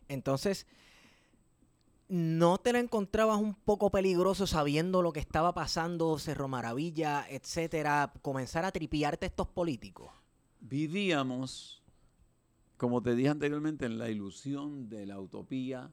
Entonces, 0.10 0.68
¿no 2.10 2.58
te 2.60 2.74
la 2.74 2.80
encontrabas 2.80 3.40
un 3.40 3.56
poco 3.56 3.90
peligroso 3.90 4.46
sabiendo 4.46 5.02
lo 5.02 5.12
que 5.14 5.20
estaba 5.22 5.54
pasando, 5.54 6.20
Cerro 6.20 6.48
Maravilla, 6.48 7.26
etcétera, 7.30 8.14
comenzar 8.22 8.66
a 8.66 8.72
tripiarte 8.72 9.26
estos 9.26 9.48
políticos? 9.48 10.12
Vivíamos, 10.60 11.83
como 12.84 13.02
te 13.02 13.16
dije 13.16 13.30
anteriormente, 13.30 13.86
en 13.86 13.98
la 13.98 14.10
ilusión 14.10 14.90
de 14.90 15.06
la 15.06 15.18
utopía. 15.18 15.90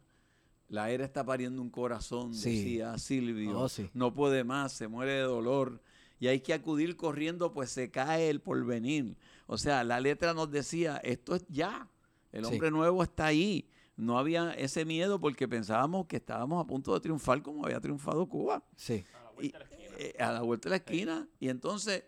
La 0.68 0.91
era 0.91 1.05
está 1.05 1.24
pariendo 1.24 1.62
un 1.62 1.70
corazón, 1.70 2.34
Sí. 2.34 2.57
decía 2.57 2.99
Silvio. 2.99 3.61
Oh, 3.61 3.68
sí. 3.68 3.88
No 3.95 4.12
puede 4.12 4.43
más, 4.43 4.72
se 4.72 4.88
muere 4.88 5.12
de 5.12 5.20
dolor. 5.22 5.80
Y 6.18 6.26
hay 6.26 6.41
que 6.41 6.53
acudir 6.53 6.97
corriendo, 6.97 7.53
pues 7.53 7.70
se 7.70 7.93
cae 7.93 8.28
el 8.28 8.41
porvenir. 8.41 9.16
O 9.47 9.57
sea, 9.57 9.84
la 9.84 10.01
letra 10.01 10.34
nos 10.34 10.51
decía, 10.51 10.97
esto 11.05 11.36
es 11.36 11.47
ya. 11.49 11.88
El 12.32 12.45
Sí. 12.45 12.53
hombre 12.55 12.72
nuevo 12.72 13.05
está 13.05 13.26
ahí. 13.26 13.68
No 13.97 14.18
había 14.18 14.51
ese 14.55 14.84
miedo 14.84 15.20
porque 15.20 15.47
pensábamos 15.47 16.07
que 16.07 16.16
estábamos 16.16 16.61
a 16.61 16.66
punto 16.66 16.93
de 16.93 16.99
triunfar 16.99 17.41
como 17.41 17.64
había 17.66 17.80
triunfado 17.80 18.26
Cuba. 18.28 18.64
Sí. 18.74 19.05
Y, 19.41 19.53
eh, 19.97 20.16
a 20.18 20.32
la 20.32 20.43
vuelta 20.43 20.68
de 20.68 20.70
la 20.70 20.76
esquina. 20.78 21.28
Y 21.38 21.51
entonces 21.51 22.03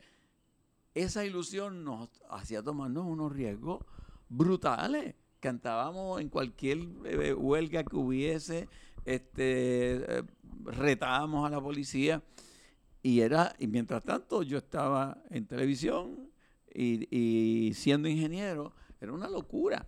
esa 0.92 1.24
ilusión 1.24 1.84
nos 1.84 2.08
hacía 2.30 2.64
tomarnos 2.64 3.06
unos 3.06 3.32
riesgos 3.32 3.84
brutales. 4.32 5.14
Cantábamos 5.40 6.20
en 6.20 6.28
cualquier 6.28 6.78
eh, 7.04 7.34
huelga 7.34 7.82
que 7.84 7.96
hubiese, 7.96 8.68
este, 9.04 10.18
eh, 10.18 10.22
retábamos 10.64 11.46
a 11.46 11.50
la 11.50 11.60
policía. 11.60 12.22
Y 13.02 13.20
era, 13.20 13.54
y 13.58 13.66
mientras 13.66 14.04
tanto 14.04 14.42
yo 14.42 14.58
estaba 14.58 15.22
en 15.30 15.46
televisión 15.46 16.30
y, 16.72 17.08
y 17.10 17.74
siendo 17.74 18.08
ingeniero, 18.08 18.72
era 19.00 19.12
una 19.12 19.28
locura 19.28 19.86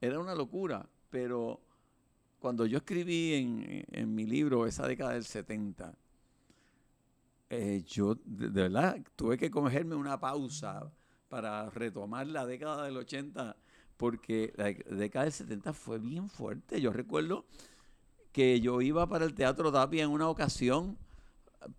era 0.00 0.18
una 0.18 0.34
locura, 0.34 0.88
pero 1.10 1.60
cuando 2.38 2.66
yo 2.66 2.78
escribí 2.78 3.34
en, 3.34 3.84
en 3.90 4.14
mi 4.14 4.26
libro 4.26 4.66
esa 4.66 4.86
década 4.86 5.12
del 5.12 5.24
70, 5.24 5.96
eh, 7.48 7.82
yo 7.86 8.16
de, 8.24 8.50
de 8.50 8.62
verdad 8.62 9.00
tuve 9.14 9.38
que 9.38 9.50
cogerme 9.50 9.94
una 9.94 10.18
pausa 10.18 10.92
para 11.28 11.70
retomar 11.70 12.26
la 12.26 12.46
década 12.46 12.84
del 12.84 12.96
80, 12.96 13.56
porque 13.96 14.52
la 14.56 14.64
década 14.96 15.24
del 15.24 15.32
70 15.32 15.72
fue 15.72 15.98
bien 15.98 16.28
fuerte. 16.28 16.80
Yo 16.80 16.92
recuerdo 16.92 17.46
que 18.32 18.60
yo 18.60 18.80
iba 18.82 19.08
para 19.08 19.24
el 19.24 19.34
Teatro 19.34 19.72
Tapia 19.72 20.04
en 20.04 20.10
una 20.10 20.28
ocasión 20.28 20.98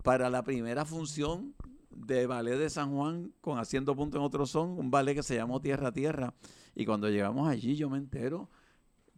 para 0.03 0.29
la 0.29 0.43
primera 0.43 0.85
función 0.85 1.55
de 1.89 2.27
ballet 2.27 2.57
de 2.57 2.69
San 2.69 2.93
Juan 2.95 3.33
con 3.41 3.59
Haciendo 3.59 3.95
Punto 3.95 4.17
en 4.17 4.23
Otro 4.23 4.45
Son, 4.45 4.77
un 4.77 4.91
ballet 4.91 5.15
que 5.15 5.23
se 5.23 5.35
llamó 5.35 5.61
Tierra 5.61 5.91
Tierra. 5.91 6.33
Y 6.75 6.85
cuando 6.85 7.09
llegamos 7.09 7.47
allí 7.47 7.75
yo 7.75 7.89
me 7.89 7.97
entero 7.97 8.49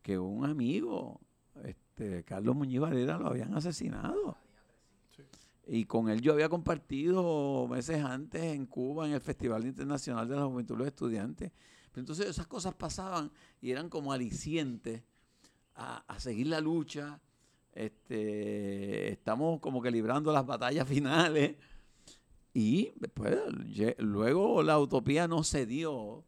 que 0.02 0.18
un 0.18 0.46
amigo, 0.46 1.20
este, 1.64 2.24
Carlos 2.24 2.56
Muñiz 2.56 2.80
Varela, 2.80 3.18
lo 3.18 3.28
habían 3.28 3.54
asesinado. 3.54 4.38
Y 5.72 5.86
con 5.86 6.10
él 6.10 6.20
yo 6.20 6.34
había 6.34 6.50
compartido 6.50 7.68
meses 7.68 8.04
antes 8.04 8.42
en 8.42 8.66
Cuba 8.66 9.06
en 9.06 9.14
el 9.14 9.22
Festival 9.22 9.68
Internacional 9.68 10.28
de 10.28 10.36
la 10.36 10.46
Juventud 10.46 10.74
de 10.74 10.80
los 10.80 10.88
Estudiantes. 10.88 11.52
Pero 11.92 12.02
entonces 12.02 12.26
esas 12.26 12.48
cosas 12.48 12.74
pasaban 12.74 13.32
y 13.62 13.70
eran 13.70 13.88
como 13.88 14.12
alicientes 14.12 15.04
a, 15.76 15.98
a 16.08 16.20
seguir 16.20 16.48
la 16.48 16.60
lucha. 16.60 17.22
Este, 17.72 19.12
estamos 19.12 19.60
como 19.60 19.80
que 19.80 19.92
librando 19.92 20.34
las 20.34 20.44
batallas 20.44 20.88
finales. 20.90 21.56
Y 22.52 22.92
después, 22.96 23.38
luego 24.00 24.64
la 24.64 24.80
utopía 24.80 25.28
no 25.28 25.44
se 25.44 25.68
dio, 25.68 26.26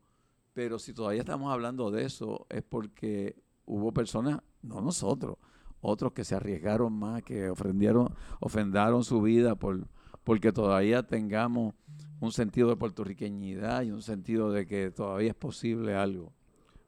pero 0.54 0.78
si 0.78 0.94
todavía 0.94 1.22
estamos 1.22 1.52
hablando 1.52 1.90
de 1.90 2.06
eso 2.06 2.46
es 2.48 2.62
porque 2.62 3.42
hubo 3.66 3.92
personas, 3.92 4.40
no 4.62 4.82
nosotros, 4.82 5.38
otros 5.82 6.14
que 6.14 6.24
se 6.24 6.36
arriesgaron 6.36 6.94
más, 6.94 7.24
que 7.24 7.50
ofendieron, 7.50 8.14
ofendaron 8.40 9.04
su 9.04 9.22
vida 9.22 9.56
por 9.56 9.88
porque 10.24 10.52
todavía 10.52 11.04
tengamos 11.04 11.74
un 12.20 12.32
sentido 12.32 12.70
de 12.70 12.76
puertorriqueñidad 12.76 13.82
y 13.82 13.92
un 13.92 14.02
sentido 14.02 14.52
de 14.52 14.68
que 14.68 14.92
todavía 14.92 15.30
es 15.30 15.36
posible 15.36 15.96
algo. 15.96 16.32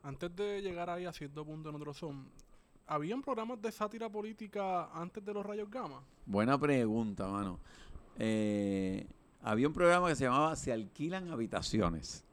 Antes 0.04 0.36
de 0.36 0.62
llegar 0.62 0.90
ahí 0.90 1.06
a 1.06 1.14
cierto 1.14 1.44
punto 1.44 1.70
en 1.70 1.76
otro 1.76 1.94
son, 1.94 2.28
¿habían 2.86 3.22
programas 3.22 3.62
de 3.62 3.72
sátira 3.72 4.10
política 4.10 4.92
antes 4.94 5.26
de 5.26 5.34
los 5.34 5.46
rayos 5.46 5.70
gamma? 5.70 6.04
Buena 6.26 6.60
pregunta, 6.60 7.28
mano. 7.28 7.60
Eh, 8.20 9.08
había 9.42 9.68
un 9.68 9.74
programa 9.74 10.10
que 10.10 10.16
se 10.16 10.26
llamaba 10.26 10.56
Se 10.56 10.72
alquilan 10.72 11.32
habitaciones. 11.32 12.24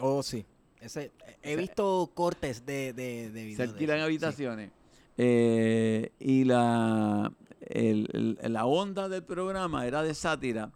Oh, 0.00 0.22
sí. 0.22 0.46
Ese, 0.80 1.10
he 1.42 1.56
visto 1.56 2.12
cortes 2.14 2.64
de, 2.64 2.92
de, 2.92 3.30
de 3.30 3.40
se 3.40 3.44
videos 3.44 3.58
de 3.58 3.64
alquilan 3.64 3.98
sí. 4.36 4.70
Eh, 5.18 6.12
y 6.18 6.44
la, 6.44 7.32
el- 7.60 8.36
el- 8.42 8.52
la 8.52 8.66
onda 8.66 9.08
del 9.08 9.24
programa 9.24 9.86
era 9.86 10.02
de 10.02 10.14
sátira, 10.14 10.72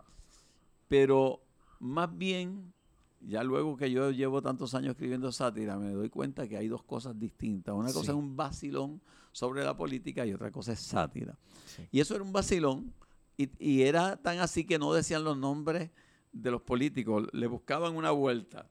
pero 0.88 1.41
más 1.78 2.16
bien, 2.16 2.72
ya 3.20 3.43
luego 3.45 3.76
que 3.76 3.91
yo 3.91 4.11
llevo 4.11 4.41
tantos 4.41 4.74
años 4.74 4.93
escribiendo 4.93 5.30
sátira, 5.30 5.76
me 5.78 5.91
doy 5.91 6.09
cuenta 6.09 6.49
que 6.49 6.57
hay 6.57 6.68
dos 6.68 6.82
cosas 6.82 7.18
distintas. 7.18 7.74
Una 7.74 7.93
cosa 7.93 8.12
es 8.12 8.16
un 8.16 8.34
vacilón 8.36 9.01
sobre 9.32 9.62
la 9.62 9.76
política 9.76 10.24
y 10.26 10.32
otra 10.32 10.51
cosa 10.51 10.72
es 10.72 10.80
sátira. 10.80 11.36
Sí. 11.66 11.86
Y 11.93 12.01
eso 12.01 12.14
era 12.14 12.24
un 12.24 12.32
vacilón, 12.32 12.93
y, 13.36 13.51
y 13.59 13.82
era 13.82 14.16
tan 14.16 14.38
así 14.38 14.64
que 14.64 14.78
no 14.78 14.93
decían 14.93 15.22
los 15.22 15.36
nombres 15.36 15.91
de 16.32 16.51
los 16.51 16.62
políticos, 16.62 17.26
le 17.32 17.47
buscaban 17.47 17.95
una 17.95 18.11
vuelta. 18.11 18.68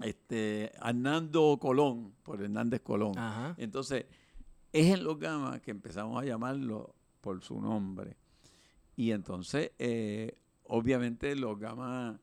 Este, 0.00 0.72
Hernando 0.82 1.56
Colón, 1.60 2.12
por 2.22 2.42
Hernández 2.42 2.80
Colón. 2.82 3.16
Ajá. 3.16 3.54
Entonces, 3.58 4.06
es 4.74 4.92
en 4.92 5.04
los 5.04 5.18
gamas 5.20 5.60
que 5.60 5.70
empezamos 5.70 6.20
a 6.20 6.26
llamarlo 6.26 6.94
por 7.20 7.40
su 7.42 7.60
nombre. 7.60 8.16
Y 8.96 9.12
entonces, 9.12 9.70
eh, 9.78 10.36
obviamente, 10.64 11.34
los 11.36 11.58
gamas 11.58 12.18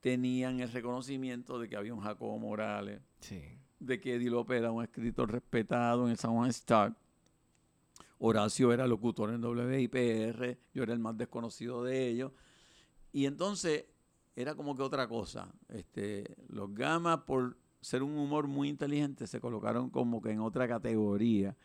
tenían 0.00 0.60
el 0.60 0.72
reconocimiento 0.72 1.58
de 1.58 1.68
que 1.68 1.76
había 1.76 1.92
un 1.94 2.00
Jacobo 2.00 2.38
Morales, 2.38 3.00
Sí. 3.20 3.40
de 3.80 4.00
que 4.00 4.14
Eddie 4.14 4.30
López 4.30 4.58
era 4.58 4.72
un 4.72 4.82
escritor 4.82 5.30
respetado 5.30 6.04
en 6.06 6.12
el 6.12 6.16
San 6.18 6.32
Juan 6.32 6.48
Star. 6.50 6.96
Horacio 8.18 8.72
era 8.72 8.86
locutor 8.86 9.30
en 9.30 9.44
WIPR, 9.44 10.58
yo 10.72 10.82
era 10.82 10.92
el 10.94 10.98
más 11.00 11.16
desconocido 11.18 11.84
de 11.84 12.08
ellos. 12.08 12.32
Y 13.12 13.26
entonces 13.26 13.84
era 14.36 14.54
como 14.54 14.74
que 14.74 14.82
otra 14.82 15.06
cosa. 15.06 15.52
Este, 15.68 16.34
los 16.48 16.74
gamas, 16.74 17.18
por 17.26 17.56
ser 17.84 18.02
un 18.02 18.16
humor 18.16 18.46
muy 18.48 18.68
inteligente, 18.68 19.26
se 19.26 19.40
colocaron 19.40 19.90
como 19.90 20.20
que 20.22 20.30
en 20.30 20.40
otra 20.40 20.66
categoría. 20.66 21.56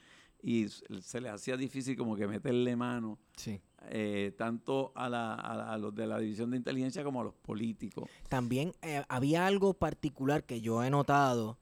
Y 0.42 0.68
se 0.70 1.20
les 1.20 1.32
hacía 1.34 1.58
difícil 1.58 1.98
como 1.98 2.16
que 2.16 2.26
meterle 2.28 2.76
mano 2.76 3.18
Sí. 3.36 3.60
eh, 3.90 4.34
tanto 4.38 4.92
a, 4.96 5.10
la- 5.10 5.34
a 5.36 5.56
la- 5.56 5.74
a 5.74 5.78
los 5.78 5.94
de 5.94 6.08
la 6.08 6.18
división 6.20 6.52
de 6.52 6.58
inteligencia 6.58 7.04
como 7.04 7.20
a 7.22 7.24
los 7.26 7.34
políticos. 7.34 8.10
También 8.30 8.74
eh, 8.82 9.04
había 9.10 9.48
algo 9.48 9.74
particular 9.74 10.44
que 10.46 10.62
yo 10.62 10.84
he 10.84 10.90
notado 10.90 11.58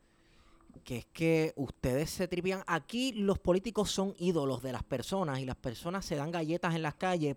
que 0.83 0.97
es 0.99 1.05
que 1.07 1.53
ustedes 1.57 2.09
se 2.11 2.27
tripian. 2.27 2.63
Aquí 2.67 3.11
los 3.13 3.39
políticos 3.39 3.89
son 3.91 4.13
ídolos 4.19 4.61
de 4.61 4.71
las 4.71 4.83
personas 4.83 5.39
y 5.39 5.45
las 5.45 5.55
personas 5.57 6.05
se 6.05 6.15
dan 6.15 6.31
galletas 6.31 6.75
en 6.75 6.81
las 6.83 6.93
calles 6.95 7.35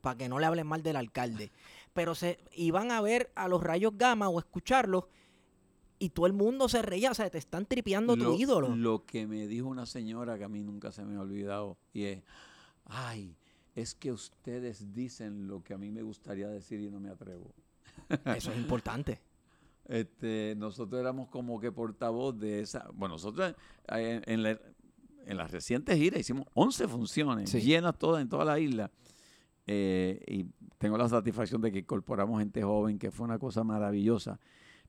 para 0.00 0.18
que 0.18 0.28
no 0.28 0.38
le 0.38 0.46
hablen 0.46 0.66
mal 0.66 0.82
del 0.82 0.96
alcalde. 0.96 1.50
Pero 1.94 2.14
se 2.16 2.38
iban 2.52 2.90
a 2.90 3.00
ver 3.00 3.30
a 3.36 3.46
los 3.48 3.62
rayos 3.62 3.92
gamma 3.96 4.28
o 4.28 4.38
escucharlos 4.40 5.04
y 6.00 6.08
todo 6.10 6.26
el 6.26 6.32
mundo 6.32 6.68
se 6.68 6.82
reía. 6.82 7.12
O 7.12 7.14
sea, 7.14 7.30
te 7.30 7.38
están 7.38 7.66
tripeando 7.66 8.16
tu 8.16 8.24
lo, 8.24 8.34
ídolo. 8.36 8.74
Lo 8.74 9.04
que 9.06 9.28
me 9.28 9.46
dijo 9.46 9.68
una 9.68 9.86
señora 9.86 10.36
que 10.36 10.42
a 10.44 10.48
mí 10.48 10.64
nunca 10.64 10.90
se 10.90 11.04
me 11.04 11.14
ha 11.14 11.20
olvidado 11.20 11.78
y 11.92 12.02
es, 12.04 12.22
ay, 12.86 13.36
es 13.76 13.94
que 13.94 14.10
ustedes 14.10 14.92
dicen 14.92 15.46
lo 15.46 15.62
que 15.62 15.74
a 15.74 15.78
mí 15.78 15.92
me 15.92 16.02
gustaría 16.02 16.48
decir 16.48 16.80
y 16.80 16.90
no 16.90 16.98
me 16.98 17.10
atrevo. 17.10 17.54
Eso 18.36 18.50
es 18.50 18.58
importante. 18.58 19.20
Este, 19.86 20.54
nosotros 20.56 21.00
éramos 21.00 21.28
como 21.28 21.60
que 21.60 21.70
portavoz 21.72 22.38
de 22.38 22.60
esa. 22.60 22.88
Bueno, 22.94 23.14
nosotros 23.14 23.54
eh, 23.92 24.20
en, 24.26 24.32
en 24.34 24.42
la- 24.42 24.60
en 25.26 25.36
las 25.36 25.50
recientes 25.50 25.96
giras 25.98 26.18
hicimos 26.20 26.46
11 26.54 26.88
funciones, 26.88 27.50
Sí. 27.50 27.60
llenas 27.60 27.96
todas 27.98 28.22
en 28.22 28.28
toda 28.28 28.44
la 28.44 28.58
isla. 28.58 28.90
Eh, 29.66 30.24
y 30.26 30.46
tengo 30.78 30.96
la 30.96 31.08
satisfacción 31.08 31.60
de 31.60 31.70
que 31.70 31.80
incorporamos 31.80 32.40
gente 32.40 32.62
joven, 32.62 32.98
que 32.98 33.10
fue 33.10 33.26
una 33.26 33.38
cosa 33.38 33.62
maravillosa. 33.62 34.40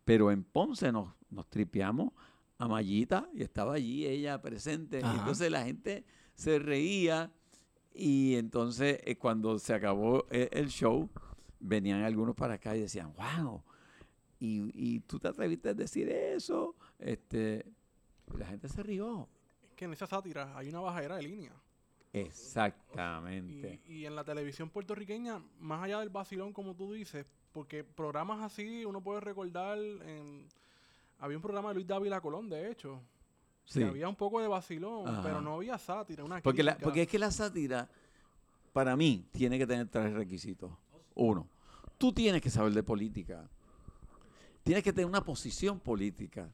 Pero 0.06 0.32
en 0.32 0.44
Ponce 0.44 0.92
nos, 0.92 1.14
nos 1.30 1.50
tripeamos 1.50 2.12
a 2.58 2.68
Mayita 2.68 3.30
y 3.34 3.44
estaba 3.44 3.74
allí 3.74 4.06
ella 4.06 4.42
presente. 4.42 5.00
Ajá. 5.04 5.20
entonces 5.20 5.52
la 5.52 5.64
gente 5.64 6.06
se 6.36 6.60
reía 6.60 7.32
y 7.94 8.36
entonces 8.36 9.00
eh, 9.04 9.18
cuando 9.18 9.60
se 9.60 9.74
acabó 9.74 10.26
eh, 10.30 10.50
el 10.52 10.70
show, 10.70 11.10
venían 11.60 12.04
algunos 12.04 12.36
para 12.36 12.56
acá 12.56 12.76
y 12.76 12.82
decían, 12.82 13.14
wow, 13.14 13.64
y, 14.40 14.72
y 14.74 15.00
tú 15.02 15.20
te 15.20 15.28
atreviste 15.28 15.70
a 15.70 15.74
decir 15.74 16.10
eso. 16.10 16.76
Este, 16.98 17.66
la 18.38 18.46
gente 18.46 18.68
se 18.70 18.82
rió. 18.82 19.28
Es 19.64 19.74
que 19.76 19.86
en 19.86 19.94
esa 19.94 20.08
sátira 20.08 20.58
hay 20.58 20.70
una 20.70 20.80
bajadera 20.80 21.18
de 21.18 21.24
línea. 21.24 21.54
Exactamente. 22.14 23.82
Y, 23.86 24.00
y 24.00 24.06
en 24.06 24.16
la 24.16 24.24
televisión 24.24 24.70
puertorriqueña, 24.70 25.42
más 25.60 25.84
allá 25.84 26.00
del 26.00 26.10
vacilón, 26.10 26.54
como 26.54 26.76
tú 26.76 26.94
dices, 26.94 27.26
porque 27.52 27.84
programas 27.84 28.42
así 28.42 28.86
uno 28.86 29.02
puede 29.02 29.20
recordar. 29.22 29.78
En, 29.78 30.48
había 31.20 31.38
un 31.38 31.42
programa 31.42 31.70
de 31.70 31.76
Luis 31.76 31.88
Dávila 31.88 32.22
Colón, 32.22 32.50
de 32.50 32.72
hecho. 32.72 33.02
que 33.66 33.74
Sí. 33.74 33.84
había 33.84 34.10
un 34.10 34.16
poco 34.16 34.42
de 34.42 34.48
vacilón, 34.48 35.08
Ajá. 35.08 35.22
pero 35.24 35.40
no 35.40 35.54
había 35.56 35.78
sátira. 35.78 36.24
Una 36.24 36.42
Porque, 36.42 36.64
la- 36.64 36.78
porque 36.78 37.04
es 37.04 37.08
que 37.08 37.20
la 37.20 37.30
sátira, 37.32 37.88
para 38.74 38.98
mí, 38.98 39.26
tiene 39.32 39.58
que 39.60 39.68
tener 39.68 39.88
tres 39.88 40.12
requisitos. 40.14 40.72
Uno, 41.14 41.48
tú 41.98 42.12
tienes 42.12 42.42
que 42.42 42.50
saber 42.50 42.74
de 42.74 42.84
política. 42.84 43.48
Tienes 44.64 44.84
que 44.84 44.92
tener 44.92 45.06
una 45.06 45.24
posición 45.24 45.80
política, 45.80 46.50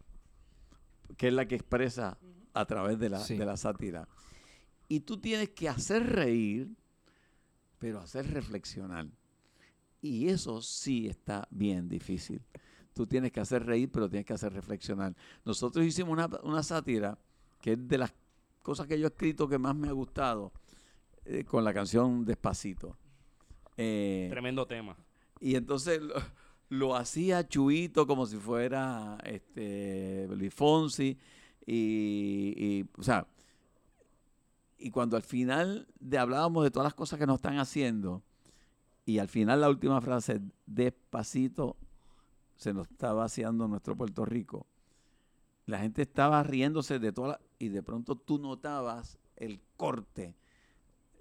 que 1.17 1.29
es 1.29 1.33
la 1.33 1.47
que 1.47 1.55
expresa 1.55 2.17
a 2.53 2.65
través 2.65 2.99
de 2.99 3.09
la, 3.09 3.19
Sí. 3.19 3.37
de 3.37 3.45
la 3.45 3.55
sátira. 3.57 4.07
Y 4.89 4.99
tú 4.99 5.17
tienes 5.17 5.49
que 5.51 5.69
hacer 5.69 6.05
reír, 6.05 6.69
pero 7.79 7.99
hacer 7.99 8.29
reflexionar. 8.31 9.07
Y 10.07 10.29
eso 10.29 10.61
sí 10.61 11.07
está 11.07 11.47
bien 11.51 11.87
difícil. 11.87 12.41
Tú 12.93 13.05
tienes 13.05 13.31
que 13.31 13.39
hacer 13.39 13.65
reír, 13.65 13.91
pero 13.91 14.09
tienes 14.09 14.25
que 14.25 14.33
hacer 14.33 14.53
reflexionar. 14.53 15.15
Nosotros 15.45 15.85
hicimos 15.85 16.13
una, 16.13 16.27
una 16.43 16.63
sátira 16.63 17.17
que 17.61 17.73
es 17.73 17.87
de 17.87 17.97
las 17.97 18.13
cosas 18.63 18.87
que 18.87 18.99
yo 18.99 19.05
he 19.07 19.09
escrito 19.09 19.47
que 19.47 19.57
más 19.57 19.75
me 19.75 19.87
ha 19.87 19.91
gustado 19.91 20.51
eh, 21.25 21.43
con 21.43 21.63
la 21.63 21.73
canción 21.73 22.25
Despacito. 22.25 22.97
Eh, 23.77 24.27
Tremendo 24.29 24.65
tema. 24.65 24.97
y 25.39 25.55
entonces 25.55 26.01
lo, 26.01 26.15
lo 26.69 26.95
hacía 26.95 27.47
Chuito 27.47 28.07
como 28.07 28.25
si 28.25 28.37
fuera 28.37 29.17
este 29.23 30.27
Luis 30.29 30.53
Fonsi. 30.53 31.17
Y, 31.65 32.53
y, 32.57 32.85
o 32.97 33.03
sea, 33.03 33.27
y 34.77 34.89
cuando 34.89 35.17
al 35.17 35.23
final 35.23 35.87
de 35.99 36.17
hablábamos 36.17 36.63
de 36.63 36.71
todas 36.71 36.85
las 36.85 36.93
cosas 36.93 37.19
que 37.19 37.25
nos 37.27 37.35
están 37.35 37.57
haciendo, 37.59 38.23
y 39.07 39.19
al 39.19 39.29
final 39.29 39.61
la 39.61 39.69
última 39.69 40.01
frase, 40.01 40.41
despacito, 40.65 41.77
se 42.57 42.73
nos 42.73 42.91
está 42.91 43.13
vaciando 43.13 43.65
nuestro 43.69 43.95
Puerto 43.95 44.25
Rico. 44.25 44.67
La 45.65 45.79
gente 45.79 46.01
estaba 46.01 46.43
riéndose 46.43 46.99
de 46.99 47.13
todas. 47.13 47.39
Y 47.57 47.69
de 47.69 47.81
pronto 47.81 48.17
tú 48.17 48.37
notabas 48.37 49.17
el 49.37 49.61
corte 49.77 50.35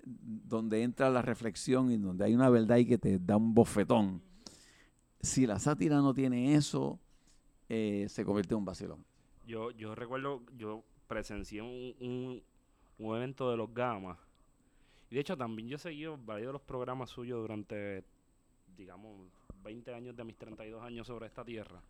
donde 0.04 0.82
entra 0.82 1.10
la 1.10 1.22
reflexión 1.22 1.92
y 1.92 1.96
donde 1.96 2.24
hay 2.24 2.34
una 2.34 2.50
verdad 2.50 2.78
y 2.78 2.86
que 2.86 2.98
te 2.98 3.20
da 3.20 3.36
un 3.36 3.54
bofetón. 3.54 4.20
Si 5.20 5.46
la 5.46 5.60
sátira 5.60 5.98
no 5.98 6.12
tiene 6.12 6.56
eso, 6.56 6.98
eh, 7.68 8.06
se 8.08 8.24
convierte 8.24 8.54
en 8.54 8.58
un 8.58 8.64
vacilón. 8.64 9.04
Yo, 9.46 9.70
yo 9.70 9.94
recuerdo, 9.94 10.42
yo 10.58 10.82
presencié 11.06 11.62
un, 11.62 11.94
un, 12.00 12.42
un 12.98 13.16
evento 13.16 13.48
de 13.48 13.56
los 13.56 13.72
Gamas. 13.72 14.18
Y 15.10 15.14
de 15.16 15.20
hecho 15.20 15.36
también 15.36 15.68
yo 15.68 15.76
he 15.76 15.78
seguido 15.80 16.16
varios 16.18 16.48
de 16.48 16.52
los 16.54 16.62
programas 16.62 17.10
suyos 17.10 17.40
durante, 17.40 18.04
digamos, 18.76 19.30
20 19.62 19.94
años 19.94 20.16
de 20.16 20.24
mis 20.24 20.36
32 20.38 20.82
años 20.84 21.06
sobre 21.06 21.26
esta 21.26 21.44
tierra. 21.44 21.82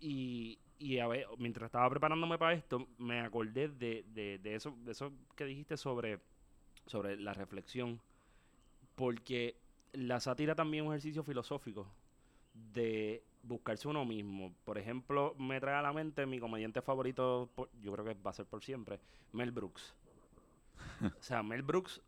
Y, 0.00 0.58
y 0.78 0.98
a 0.98 1.06
ver, 1.08 1.26
mientras 1.38 1.66
estaba 1.68 1.88
preparándome 1.90 2.38
para 2.38 2.54
esto, 2.54 2.88
me 2.98 3.20
acordé 3.20 3.68
de, 3.68 4.04
de, 4.14 4.38
de 4.38 4.54
eso, 4.54 4.74
de 4.84 4.92
eso 4.92 5.12
que 5.36 5.44
dijiste 5.44 5.76
sobre, 5.76 6.20
sobre 6.86 7.16
la 7.18 7.34
reflexión. 7.34 8.00
Porque 8.96 9.56
la 9.92 10.20
sátira 10.20 10.54
también 10.54 10.84
es 10.84 10.88
un 10.88 10.94
ejercicio 10.94 11.24
filosófico 11.24 11.86
de 12.54 13.24
buscarse 13.42 13.88
uno 13.88 14.04
mismo. 14.04 14.54
Por 14.64 14.78
ejemplo, 14.78 15.34
me 15.38 15.60
trae 15.60 15.76
a 15.76 15.82
la 15.82 15.92
mente 15.92 16.26
mi 16.26 16.40
comediante 16.40 16.82
favorito, 16.82 17.50
por- 17.54 17.70
yo 17.82 17.92
creo 17.92 18.04
que 18.04 18.14
va 18.14 18.30
a 18.32 18.34
ser 18.34 18.46
por 18.46 18.62
siempre, 18.64 19.00
Mel 19.32 19.52
Brooks. 19.52 19.94
O 21.02 21.22
sea, 21.22 21.42
Mel 21.42 21.62
Brooks 21.62 22.00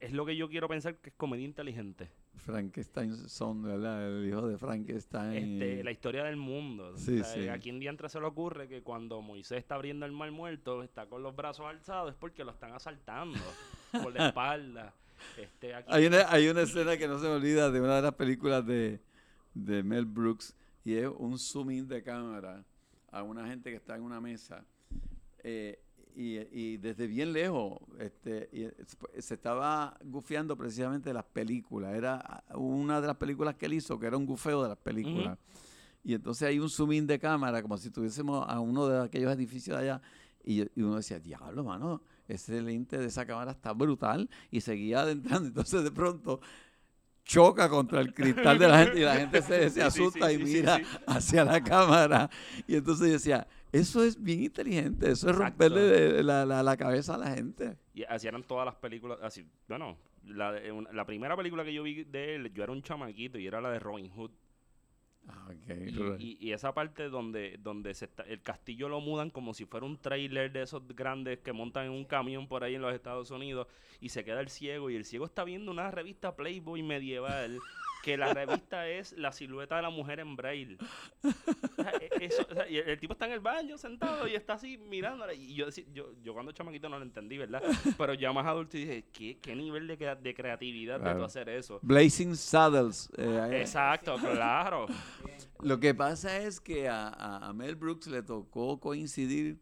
es 0.00 0.12
lo 0.12 0.26
que 0.26 0.36
yo 0.36 0.48
quiero 0.48 0.68
pensar 0.68 0.96
que 0.96 1.10
es 1.10 1.16
comedia 1.16 1.44
inteligente. 1.44 2.10
Frankenstein 2.36 3.14
son, 3.28 3.62
¿verdad? 3.62 4.06
El 4.18 4.26
hijo 4.28 4.48
de 4.48 4.58
Frankenstein. 4.58 5.60
Este, 5.60 5.84
la 5.84 5.92
historia 5.92 6.24
del 6.24 6.36
mundo. 6.36 6.96
Sí, 6.96 7.20
O 7.20 7.24
sea, 7.24 7.34
sí. 7.34 7.48
¿A 7.48 7.58
quién 7.58 7.78
diantre 7.78 8.08
se 8.08 8.18
le 8.18 8.26
ocurre 8.26 8.66
que 8.68 8.82
cuando 8.82 9.20
Moisés 9.20 9.58
está 9.58 9.76
abriendo 9.76 10.06
el 10.06 10.12
mar 10.12 10.30
muerto, 10.32 10.82
está 10.82 11.06
con 11.06 11.22
los 11.22 11.36
brazos 11.36 11.66
alzados, 11.66 12.10
es 12.10 12.16
porque 12.18 12.42
lo 12.42 12.50
están 12.52 12.72
asaltando 12.72 13.38
por 13.92 14.12
la 14.14 14.28
espalda? 14.28 14.92
Este, 15.38 15.72
aquí- 15.74 15.88
Hay 15.92 16.06
una, 16.06 16.28
hay 16.32 16.48
una 16.48 16.62
escena 16.62 16.96
que 16.96 17.06
no 17.06 17.18
se 17.20 17.26
me 17.26 17.34
olvida 17.34 17.70
de 17.70 17.80
una 17.80 17.96
de 17.96 18.02
las 18.02 18.14
películas 18.14 18.66
de, 18.66 18.98
de 19.54 19.82
Mel 19.84 20.04
Brooks 20.06 20.56
y 20.84 20.94
es 20.94 21.06
un 21.16 21.38
zoom 21.38 21.70
in 21.70 21.86
de 21.86 22.02
cámara 22.02 22.64
a 23.12 23.22
una 23.22 23.46
gente 23.46 23.70
que 23.70 23.76
está 23.76 23.94
en 23.94 24.02
una 24.02 24.20
mesa 24.20 24.64
eh, 25.44 25.78
y, 26.14 26.38
y 26.52 26.76
desde 26.76 27.06
bien 27.06 27.32
lejos 27.32 27.78
este, 27.98 28.48
y 28.52 28.62
es- 28.64 28.96
se 29.24 29.34
estaba 29.34 29.96
gufiando 30.04 30.56
precisamente 30.56 31.10
de 31.10 31.14
las 31.14 31.24
películas. 31.24 31.94
Era 31.94 32.44
una 32.54 33.00
de 33.00 33.06
las 33.06 33.16
películas 33.16 33.54
que 33.56 33.66
él 33.66 33.74
hizo 33.74 33.98
que 33.98 34.06
era 34.06 34.16
un 34.16 34.26
gufeo 34.26 34.62
de 34.62 34.68
las 34.70 34.78
películas. 34.78 35.38
Y 36.04 36.14
entonces 36.14 36.48
hay 36.48 36.58
un 36.58 36.68
zoom 36.68 36.92
in 36.92 37.06
de 37.06 37.18
cámara 37.18 37.62
como 37.62 37.76
si 37.78 37.88
estuviésemos 37.88 38.44
a 38.48 38.58
uno 38.60 38.88
de 38.88 39.04
aquellos 39.04 39.32
edificios 39.32 39.76
de 39.78 39.82
allá 39.84 40.02
y, 40.44 40.62
uno 40.82 40.96
decía, 40.96 41.20
diablo, 41.20 41.62
mano, 41.62 42.02
ese 42.26 42.60
lente 42.60 42.98
de 42.98 43.06
esa 43.06 43.24
cámara 43.24 43.52
está 43.52 43.72
brutal. 43.72 44.28
Y 44.50 44.60
seguía 44.60 45.02
adentrando. 45.02 45.46
Entonces, 45.48 45.84
de 45.84 45.92
pronto, 45.92 46.40
choca 47.24 47.68
contra 47.68 48.00
el 48.00 48.12
cristal 48.12 48.58
de 48.58 48.66
la 48.68 48.78
gente 48.84 48.98
y 48.98 49.02
la 49.04 49.14
gente 49.16 49.40
se, 49.42 49.70
se 49.70 49.70
Sí, 49.70 49.74
sí, 49.74 49.80
asusta 50.02 50.28
sí, 50.28 50.34
y 50.34 50.38
mira 50.38 50.80
hacia 51.06 51.44
la 51.44 51.62
cámara. 51.62 52.28
Y 52.66 52.74
entonces 52.74 53.06
yo 53.06 53.12
decía, 53.12 53.46
eso 53.72 54.04
es 54.04 54.22
bien 54.22 54.42
inteligente. 54.44 55.10
Eso 55.10 55.30
es 55.30 55.36
romperle 55.36 55.80
de- 55.80 56.22
la, 56.22 56.44
la- 56.46 56.62
la 56.62 56.76
cabeza 56.76 57.14
a 57.14 57.18
la 57.18 57.30
gente. 57.34 57.76
Y 57.94 58.04
así 58.04 58.26
eran 58.28 58.42
todas 58.44 58.64
las 58.66 58.74
películas. 58.76 59.18
Así, 59.22 59.44
bueno, 59.68 59.96
la, 60.26 60.52
de- 60.52 60.70
una- 60.70 60.92
la 60.92 61.04
primera 61.06 61.36
película 61.36 61.64
que 61.64 61.72
yo 61.74 61.82
vi 61.82 62.04
de 62.04 62.34
él, 62.36 62.52
yo 62.52 62.62
era 62.62 62.72
un 62.72 62.82
chamaquito 62.82 63.38
y 63.38 63.46
era 63.46 63.60
la 63.60 63.70
de 63.70 63.78
Robin 63.78 64.08
Hood. 64.10 64.30
Ah. 65.28 65.50
Y, 65.68 65.94
y- 66.18 66.36
y 66.40 66.52
esa 66.52 66.74
parte 66.74 67.08
donde, 67.08 67.56
donde 67.62 67.94
se 67.94 68.06
está- 68.06 68.24
el 68.24 68.42
castillo 68.42 68.88
lo 68.88 69.00
mudan 69.00 69.30
como 69.30 69.54
si 69.54 69.64
fuera 69.66 69.86
un 69.86 69.96
trailer 69.96 70.50
de 70.50 70.62
esos 70.62 70.82
grandes 70.88 71.38
que 71.38 71.52
montan 71.52 71.86
en 71.86 71.92
un 71.92 72.04
camión 72.04 72.48
por 72.48 72.64
ahí 72.64 72.74
en 72.74 72.82
los 72.82 72.92
Estados 72.92 73.30
Unidos 73.30 73.68
y 74.00 74.08
se 74.08 74.24
queda 74.24 74.40
el 74.40 74.48
ciego 74.48 74.90
y 74.90 74.96
el 74.96 75.04
ciego 75.04 75.24
está 75.24 75.44
viendo 75.44 75.70
una 75.70 75.92
revista 75.92 76.34
Playboy 76.34 76.82
medieval 76.82 77.60
que 78.02 78.16
la 78.16 78.34
revista 78.34 78.88
es 78.88 79.12
la 79.16 79.30
silueta 79.32 79.76
de 79.76 79.82
la 79.82 79.90
mujer 79.90 80.18
en 80.20 80.34
braille. 80.36 80.76
O 81.22 81.82
sea, 81.82 81.92
e- 82.00 82.10
eso- 82.24 82.46
o 82.50 82.54
sea, 82.54 82.68
y 82.68 82.76
el, 82.78 82.88
el 82.90 82.98
tipo 82.98 83.12
está 83.12 83.26
en 83.26 83.32
el 83.32 83.40
baño 83.40 83.78
sentado 83.78 84.26
y 84.26 84.34
está 84.34 84.54
así 84.54 84.76
mirándola 84.76 85.32
y 85.34 85.54
yo, 85.54 85.66
yo, 85.92 86.12
yo 86.22 86.32
cuando 86.34 86.50
chamaquito 86.52 86.88
no 86.88 86.98
lo 86.98 87.04
entendí, 87.04 87.38
¿verdad? 87.38 87.62
Pero 87.96 88.14
ya 88.14 88.32
más 88.32 88.44
adulto 88.46 88.76
dije, 88.76 89.04
¿qué, 89.12 89.38
qué 89.38 89.54
nivel 89.54 89.86
de, 89.86 89.96
de 90.20 90.34
creatividad 90.34 90.94
de 90.94 91.04
tú 91.04 91.10
Claro. 91.10 91.24
hacer 91.24 91.48
eso? 91.48 91.78
Blazing 91.82 92.34
Saddles. 92.36 93.08
eh, 93.16 93.58
Exacto, 93.60 94.16
claro. 94.16 94.86
Lo 95.60 95.78
que 95.78 95.94
pasa 95.94 96.38
es 96.38 96.60
que 96.60 96.88
a, 96.88 97.06
a- 97.08 97.48
a 97.48 97.52
Mel 97.52 97.76
Brooks 97.76 98.08
le 98.08 98.22
tocó 98.22 98.80
coincidir 98.80 99.58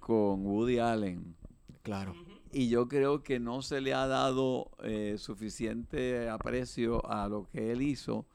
con 0.00 0.46
Woody 0.46 0.78
Allen. 0.78 1.36
Claro. 1.82 2.14
Y 2.52 2.68
yo 2.68 2.88
creo 2.88 3.22
que 3.22 3.38
no 3.38 3.62
se 3.62 3.80
le 3.80 3.94
ha 3.94 4.06
dado 4.06 4.70
eh, 4.82 5.16
suficiente 5.18 6.28
aprecio 6.28 7.04
a 7.10 7.28
lo 7.28 7.44
que 7.44 7.72
él 7.72 7.82
hizo, 7.82 8.26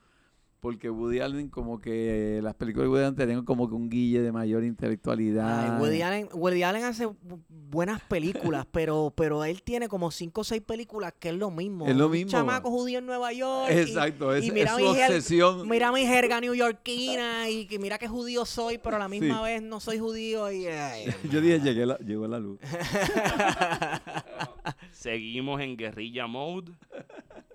porque 0.63 0.89
Woody 0.89 1.19
Allen 1.19 1.49
como 1.49 1.81
que 1.81 2.39
las 2.41 2.55
películas 2.55 2.85
de 2.85 2.89
Woody 2.89 3.03
Allen 3.03 3.15
tenían 3.15 3.43
como 3.43 3.67
que 3.67 3.75
un 3.75 3.89
guille 3.89 4.21
de 4.21 4.31
mayor 4.31 4.63
intelectualidad. 4.63 5.75
Ay, 5.75 5.81
Woody, 5.81 6.01
Allen, 6.01 6.29
Woody 6.33 6.63
Allen 6.63 6.85
hace 6.85 7.05
bu- 7.05 7.43
buenas 7.49 7.99
películas, 8.03 8.65
pero, 8.71 9.11
pero 9.13 9.43
él 9.43 9.61
tiene 9.61 9.89
como 9.89 10.09
cinco 10.09 10.41
o 10.41 10.43
seis 10.45 10.61
películas 10.61 11.13
que 11.19 11.29
es 11.29 11.35
lo 11.35 11.51
mismo. 11.51 11.85
Es 11.85 11.97
lo 11.97 12.05
Un 12.05 12.13
mismo. 12.13 12.31
chamaco 12.31 12.71
judío 12.71 12.99
en 12.99 13.05
Nueva 13.05 13.33
York. 13.33 13.71
y- 13.75 13.79
Exacto, 13.79 14.33
es, 14.33 14.45
y 14.45 14.47
es 14.47 14.53
mira 14.53 14.71
su 14.71 14.77
mi 14.77 14.83
jer- 14.85 15.07
obsesión. 15.07 15.67
Mira 15.67 15.91
mi 15.91 16.05
jerga 16.05 16.39
neoyorquina 16.39 17.49
y 17.49 17.65
que 17.65 17.77
mira 17.77 17.97
qué 17.97 18.07
judío 18.07 18.45
soy, 18.45 18.77
pero 18.77 18.95
a 18.95 18.99
la 18.99 19.09
misma 19.09 19.39
Sí. 19.39 19.43
vez 19.43 19.61
no 19.61 19.81
soy 19.81 19.99
judío 19.99 20.49
y... 20.49 20.67
ay, 20.67 21.07
Yo 21.29 21.41
dije, 21.41 21.59
llegué 21.59 21.85
la, 21.85 21.97
llegó 21.97 22.25
la 22.25 22.39
luz. 22.39 22.57
Seguimos 24.91 25.59
en 25.61 25.75
guerrilla 25.75 26.27
mode. 26.27 26.71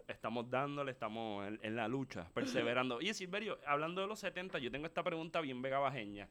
Estamos 0.09 0.49
dándole, 0.49 0.93
estamos 0.93 1.47
en, 1.47 1.61
en 1.63 1.77
la 1.77 1.87
lucha, 1.87 2.31
perseverando. 2.33 2.97
Oye, 2.97 3.13
Silverio, 3.13 3.59
hablando 3.67 4.01
de 4.01 4.07
los 4.07 4.19
70, 4.19 4.59
yo 4.59 4.71
tengo 4.71 4.87
esta 4.87 5.03
pregunta 5.03 5.41
bien 5.43 5.61
vegabajeña. 5.61 6.29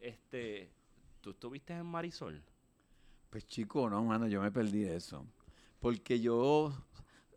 Este, 0.00 0.72
¿tú 1.20 1.30
estuviste 1.30 1.72
en 1.72 1.86
Marisol? 1.86 2.42
Pues 3.30 3.46
chico, 3.46 3.88
no, 3.88 4.02
mano, 4.02 4.26
yo 4.26 4.42
me 4.42 4.50
perdí 4.50 4.84
eso. 4.84 5.24
Porque 5.78 6.20
yo 6.20 6.72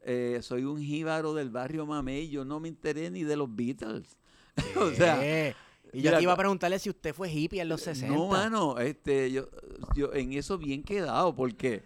eh, 0.01 0.39
soy 0.41 0.63
un 0.63 0.79
jíbaro 0.79 1.36
del 1.36 1.51
barrio 1.51 1.86
Mamey, 1.86 2.29
yo 2.29 2.43
no 2.43 2.59
me 2.59 2.67
enteré 2.67 3.11
ni 3.11 3.23
de 3.23 3.38
los 3.38 3.55
Beatles. 3.55 4.17
o 4.75 4.89
sea, 4.91 5.23
Eh, 5.23 5.55
y 5.93 6.01
yo 6.01 6.09
mira, 6.09 6.17
te 6.17 6.23
iba 6.23 6.33
a 6.33 6.38
preguntarle 6.38 6.79
si 6.79 6.89
usted 6.89 7.13
fue 7.13 7.31
hippie 7.31 7.61
en 7.61 7.69
los 7.69 7.81
60. 7.81 8.13
no, 8.13 8.27
mano, 8.27 8.79
este, 8.79 9.31
yo, 9.31 9.47
yo 9.95 10.11
en 10.13 10.33
eso 10.33 10.57
bien 10.57 10.83
quedado, 10.83 11.33
porque, 11.36 11.83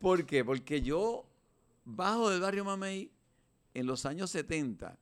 ¿por 0.00 0.24
qué? 0.24 0.44
Porque 0.44 0.80
yo 0.80 1.27
bajo 1.88 2.28
del 2.28 2.40
barrio 2.40 2.66
Mamey 2.66 3.10
en 3.72 3.86
los 3.86 4.04
años 4.04 4.30
70 4.30 4.98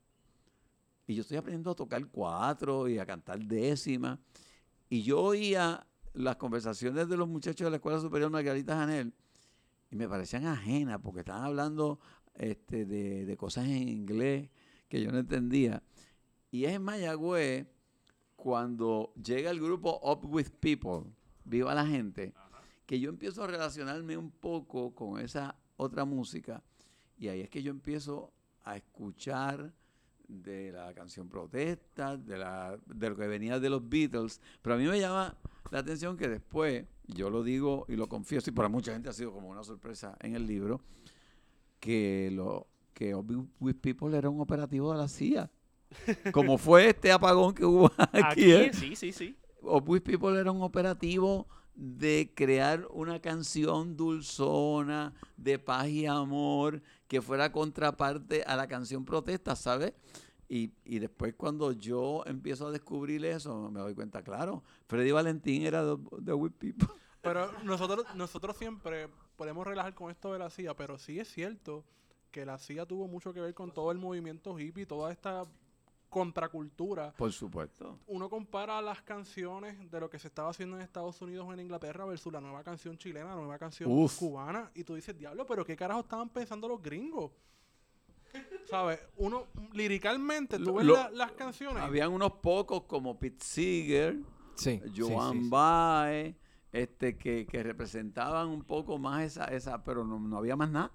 y 1.09 1.15
yo 1.17 1.23
estoy 1.23 1.37
aprendiendo 1.37 1.73
a 1.73 1.75
tocar 1.75 2.07
cuatro 2.07 2.89
y 2.89 2.99
a 2.99 3.07
cantar 3.07 3.41
décima 3.41 4.21
y 4.89 5.03
yo 5.03 5.21
oía 5.21 5.85
las 6.15 6.37
conversaciones 6.37 7.09
de 7.09 7.17
los 7.17 7.27
muchachos 7.27 7.65
de 7.65 7.71
la 7.71 7.77
Escuela 7.77 7.99
Superior 7.99 8.31
Margarita 8.31 8.77
Janel 8.77 9.13
y 9.91 9.97
me 9.97 10.09
parecían 10.09 10.47
ajenas 10.47 11.01
porque 11.03 11.21
estaban 11.21 11.43
hablando 11.43 11.99
este, 12.35 12.87
de, 12.87 13.27
de 13.27 13.37
cosas 13.37 13.67
en 13.67 13.89
inglés 13.89 14.49
que 14.89 15.03
yo 15.03 15.11
no 15.11 15.19
entendía. 15.19 15.83
Y 16.53 16.67
es 16.67 16.73
en 16.73 16.83
Mayagüez 16.83 17.67
cuando 18.37 19.13
llega 19.15 19.51
el 19.51 19.61
grupo 19.61 20.01
Up 20.05 20.25
With 20.25 20.51
People, 20.61 21.11
Viva 21.45 21.75
la 21.75 21.87
Gente, 21.87 22.33
que 22.87 23.01
yo 23.01 23.11
empiezo 23.11 23.43
a 23.43 23.49
relacionarme 23.49 24.17
un 24.17 24.31
poco 24.31 24.95
con 24.95 25.21
esa 25.21 25.57
otra 25.77 26.05
música 26.05 26.63
y 27.19 27.29
ahí 27.29 27.41
es 27.41 27.49
que 27.49 27.63
yo 27.63 27.71
empiezo 27.71 28.33
a 28.65 28.77
escuchar 28.77 29.73
de 30.29 30.73
la 30.73 30.93
canción 30.93 31.29
protesta, 31.29 32.17
de, 32.17 32.39
la, 32.39 32.79
de 32.87 33.11
lo 33.11 33.17
que 33.17 33.27
venía 33.29 33.61
de 33.61 33.71
los 33.71 33.89
Beatles, 33.89 34.41
pero 34.61 34.75
a 34.75 34.79
mí 34.79 34.85
me 34.87 34.99
llama 34.99 35.37
la 35.71 35.79
atención 35.79 36.17
que 36.17 36.29
después, 36.29 36.85
yo 37.07 37.31
lo 37.31 37.43
digo 37.43 37.87
y 37.89 37.97
lo 37.97 38.09
confieso, 38.09 38.51
y 38.51 38.53
para 38.53 38.69
mucha 38.69 38.93
gente 38.93 39.09
ha 39.09 39.13
sido 39.13 39.33
como 39.33 39.49
una 39.49 39.63
sorpresa 39.63 40.17
en 40.21 40.35
el 40.35 40.47
libro, 40.47 40.81
que 41.81 42.31
lo 42.33 42.67
que 42.93 43.15
With 43.15 43.77
People 43.77 44.17
era 44.17 44.31
un 44.31 44.41
operativo 44.41 44.91
de 44.93 44.99
la 44.99 45.09
CIA. 45.09 45.51
Como 46.33 46.59
fue 46.59 46.89
este 46.89 47.13
apagón 47.13 47.55
que 47.55 47.65
hubo 47.65 47.87
aquí. 47.99 48.21
Aquí, 48.23 48.53
¿eh? 48.53 48.71
sí, 48.73 48.97
sí, 48.97 49.13
sí. 49.13 49.37
With 49.63 50.03
People 50.03 50.39
era 50.39 50.51
un 50.51 50.63
operativo 50.63 51.47
de 51.75 52.33
crear 52.35 52.87
una 52.91 53.21
canción 53.21 53.97
dulzona, 53.97 55.13
de 55.37 55.59
paz 55.59 55.89
y 55.89 56.07
amor, 56.07 56.83
que 57.09 57.23
fuera 57.23 57.53
contraparte 57.53 58.43
a 58.45 58.57
la 58.57 58.67
canción 58.67 59.05
protesta, 59.05 59.57
¿sabes? 59.57 59.95
Y, 60.49 60.73
y 60.85 60.99
después 60.99 61.35
cuando 61.35 61.73
yo 61.73 62.23
empiezo 62.27 62.69
a 62.69 62.71
descubrir 62.71 63.25
eso, 63.25 63.71
me 63.71 63.81
doy 63.81 63.95
cuenta, 63.95 64.23
claro, 64.23 64.63
Freddy 64.87 65.11
Valentín 65.11 65.63
era 65.67 65.85
de, 65.85 65.97
de 66.21 66.33
With 66.33 66.53
People. 66.53 66.89
Pero 67.23 67.51
nosotros, 67.65 68.07
nosotros 68.15 68.57
siempre 68.57 69.09
podemos 69.35 69.67
relajar 69.67 69.95
con 69.95 70.11
esto 70.11 70.33
de 70.33 70.39
la 70.39 70.49
CIA, 70.49 70.77
pero 70.77 70.97
sí 70.97 71.19
es 71.19 71.29
cierto 71.29 71.85
que 72.31 72.47
la 72.47 72.57
CIA 72.57 72.87
tuvo 72.87 73.09
mucho 73.09 73.33
que 73.33 73.41
ver 73.41 73.53
con 73.53 73.73
todo 73.73 73.91
el 73.91 73.99
movimiento 73.99 74.57
hippie, 74.59 74.87
toda 74.87 75.11
esta 75.11 75.43
contracultura. 76.09 77.13
Por 77.13 77.33
supuesto. 77.33 77.99
Uno 78.07 78.29
compara 78.31 78.81
las 78.81 79.03
canciones 79.03 79.91
de 79.91 80.01
lo 80.01 80.09
que 80.09 80.19
se 80.19 80.29
estaba 80.29 80.51
haciendo 80.51 80.77
en 80.77 80.83
Estados 80.83 81.21
Unidos 81.23 81.47
o 81.49 81.53
en 81.53 81.61
Inglaterra 81.61 82.05
versus 82.05 82.33
la 82.33 82.41
nueva 82.41 82.63
canción 82.63 82.97
chilena, 82.97 83.27
la 83.31 83.35
nueva 83.37 83.59
canción 83.59 83.91
Uf. 83.91 84.19
cubana, 84.19 84.71
y 84.75 84.85
tú 84.85 84.95
dices, 84.95 85.17
diablo, 85.17 85.45
pero 85.47 85.65
¿qué 85.65 85.77
carajo 85.77 86.01
estaban 86.01 86.29
pensando 86.31 86.69
los 86.69 86.81
gringos? 86.83 87.33
¿Sabes? 88.69 88.99
Uno, 89.17 89.47
liricalmente, 89.73 90.59
tú 90.59 90.75
ves 90.75 90.85
lo- 90.87 90.95
la- 90.95 91.11
las 91.11 91.33
canciones. 91.33 91.83
Habían 91.83 92.13
unos 92.13 92.33
pocos 92.33 92.83
como 92.83 93.19
Pete 93.19 93.45
Seeger, 93.45 94.19
Sí, 94.57 94.81
Joan 94.97 95.33
sí, 95.35 95.39
sí, 95.39 95.45
sí. 95.45 95.51
Baez, 95.51 96.37
este, 96.73 97.17
que, 97.17 97.47
que 97.47 97.63
representaban 97.63 98.49
un 98.49 98.65
poco 98.65 98.99
más 98.99 99.23
esa, 99.25 99.45
esa 99.47 99.83
pero 99.85 100.05
no, 100.05 100.19
no 100.19 100.37
había 100.39 100.57
más 100.57 100.71
nada. 100.71 100.91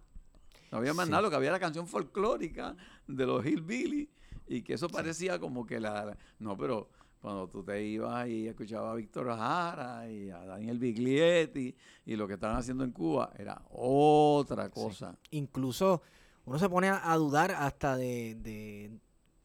No 0.71 0.77
había 0.79 0.93
más 0.93 1.05
Sí. 1.05 1.11
nada, 1.11 1.21
lo 1.23 1.29
que 1.29 1.35
había 1.35 1.47
era 1.49 1.55
la 1.57 1.59
canción 1.59 1.87
folclórica 1.87 2.75
de 3.07 3.25
los 3.25 3.45
Hillbilly 3.45 4.09
y 4.51 4.63
que 4.63 4.73
eso 4.73 4.89
parecía 4.89 5.39
como 5.39 5.65
que 5.65 5.79
la, 5.79 6.17
No, 6.39 6.57
pero 6.57 6.89
cuando 7.21 7.47
tú 7.47 7.63
te 7.63 7.81
ibas 7.83 8.27
y 8.27 8.47
escuchabas 8.47 8.91
a 8.91 8.95
Víctor 8.95 9.27
Jara 9.27 10.11
y 10.11 10.29
a 10.29 10.39
Daniel 10.39 10.77
Biglietti 10.77 11.73
y 12.05 12.15
lo 12.17 12.27
que 12.27 12.33
estaban 12.33 12.57
haciendo 12.57 12.83
en 12.83 12.91
Cuba 12.91 13.31
era 13.37 13.61
otra 13.69 14.69
cosa. 14.69 15.17
Incluso 15.29 16.01
uno 16.43 16.59
se 16.59 16.67
pone 16.67 16.89
a, 16.89 17.11
a 17.11 17.15
dudar 17.15 17.51
hasta 17.51 17.95
de, 17.95 18.35
de 18.35 18.99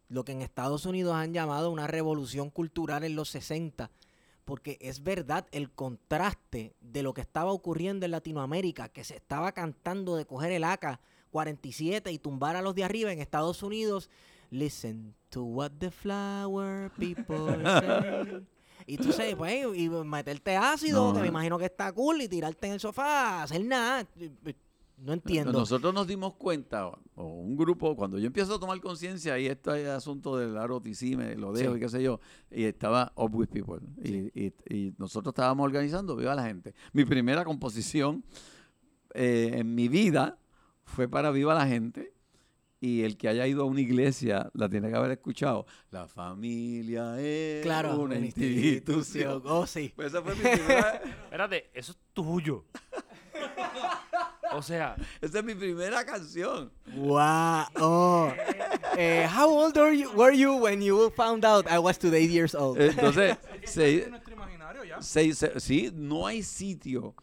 lo 0.08 0.24
que 0.24 0.32
en 0.32 0.42
Estados 0.42 0.86
Unidos 0.86 1.14
han 1.14 1.32
llamado 1.32 1.70
una 1.70 1.86
revolución 1.86 2.50
cultural 2.50 3.04
en 3.04 3.14
los 3.14 3.28
60, 3.28 3.92
porque 4.44 4.76
es 4.80 5.04
verdad 5.04 5.46
el 5.52 5.70
contraste 5.70 6.74
de 6.80 7.02
lo 7.04 7.14
que 7.14 7.20
estaba 7.20 7.52
ocurriendo 7.52 8.06
en 8.06 8.12
Latinoamérica, 8.12 8.88
que 8.88 9.04
se 9.04 9.14
estaba 9.14 9.52
cantando 9.52 10.16
de 10.16 10.26
coger 10.26 10.50
el 10.50 10.64
AK 10.64 10.98
47 11.30 12.10
y 12.12 12.18
tumbar 12.18 12.56
a 12.56 12.62
los 12.62 12.74
de 12.74 12.84
arriba 12.84 13.12
en 13.12 13.20
Estados 13.20 13.62
Unidos. 13.62 14.08
Listen 14.50 15.14
to 15.30 15.42
what 15.42 15.72
the 15.78 15.90
flower 15.90 16.90
people 16.98 17.36
say. 17.80 18.42
Y 18.86 18.96
tú 18.98 19.12
sabes, 19.12 19.34
pues, 19.34 19.66
y 19.76 19.88
meterte 19.88 20.56
ácido, 20.56 21.08
No, 21.08 21.12
que 21.14 21.18
me 21.20 21.26
no. 21.26 21.30
imagino 21.32 21.58
que 21.58 21.64
está 21.64 21.92
cool, 21.92 22.22
y 22.22 22.28
tirarte 22.28 22.68
en 22.68 22.74
el 22.74 22.80
sofá, 22.80 23.42
hacer 23.42 23.64
nada. 23.64 24.06
No 24.98 25.12
entiendo. 25.12 25.52
Nosotros 25.52 25.92
nos 25.92 26.06
dimos 26.06 26.34
cuenta, 26.34 26.86
o- 26.86 26.98
un 27.16 27.56
grupo, 27.56 27.94
cuando 27.96 28.18
yo 28.18 28.26
empiezo 28.28 28.54
a 28.54 28.60
tomar 28.60 28.80
conciencia, 28.80 29.38
y 29.38 29.46
esto 29.46 29.74
es 29.74 29.88
asunto 29.88 30.36
del 30.36 30.56
aroticime, 30.56 31.34
lo 31.34 31.52
dejo 31.52 31.72
Sí. 31.72 31.76
y 31.78 31.80
qué 31.80 31.88
sé 31.88 32.02
yo, 32.02 32.20
y 32.50 32.64
estaba 32.64 33.12
Up 33.16 33.34
With 33.34 33.48
People. 33.48 33.80
Y, 34.02 34.30
y- 34.46 34.54
y 34.68 34.94
nosotros 34.98 35.32
estábamos 35.32 35.64
organizando 35.66 36.14
Viva 36.16 36.34
la 36.34 36.44
Gente. 36.46 36.74
Mi 36.92 37.04
primera 37.04 37.44
composición 37.44 38.24
eh, 39.14 39.50
en 39.54 39.74
mi 39.74 39.88
vida 39.88 40.38
fue 40.84 41.08
para 41.08 41.30
Viva 41.30 41.54
la 41.54 41.66
Gente. 41.66 42.12
Y 42.80 43.02
el 43.04 43.16
que 43.16 43.28
haya 43.28 43.46
ido 43.46 43.62
a 43.62 43.64
una 43.64 43.80
iglesia 43.80 44.50
la 44.52 44.68
tiene 44.68 44.88
que 44.90 44.96
haber 44.96 45.10
escuchado. 45.12 45.66
La 45.90 46.06
familia 46.08 47.18
es 47.18 47.62
Claro, 47.62 47.96
una 47.98 48.16
institución. 48.16 49.42
Oh, 49.46 49.66
sí. 49.66 49.92
Pues 49.96 50.08
esa 50.12 50.22
fue 50.22 50.34
mi 50.34 50.42
primera, 50.42 51.00
Espérate, 51.24 51.70
eso 51.72 51.92
es 51.92 51.98
tuyo. 52.12 52.64
o 54.52 54.62
sea, 54.62 54.96
esa 55.20 55.38
es 55.38 55.44
mi 55.44 55.54
primera 55.54 56.04
canción. 56.04 56.70
Wow. 56.94 57.64
Oh. 57.80 58.32
Eh, 58.98 59.26
how 59.28 59.50
old 59.50 59.76
are 59.76 59.94
you, 59.94 60.10
were 60.14 60.34
you 60.34 60.54
when 60.56 60.80
you 60.80 61.10
found 61.10 61.44
out 61.44 61.66
I 61.70 61.78
was 61.78 61.98
today 61.98 62.26
years 62.26 62.54
old? 62.54 62.80
Entonces, 62.80 63.36
se, 63.64 64.04
en 64.04 64.10
nuestro 64.12 64.32
imaginario 64.32 64.84
ya. 64.84 65.02
Se- 65.02 65.34
se- 65.34 65.60
sí, 65.60 65.90
no 65.94 66.26
hay 66.26 66.42
sitio, 66.42 67.14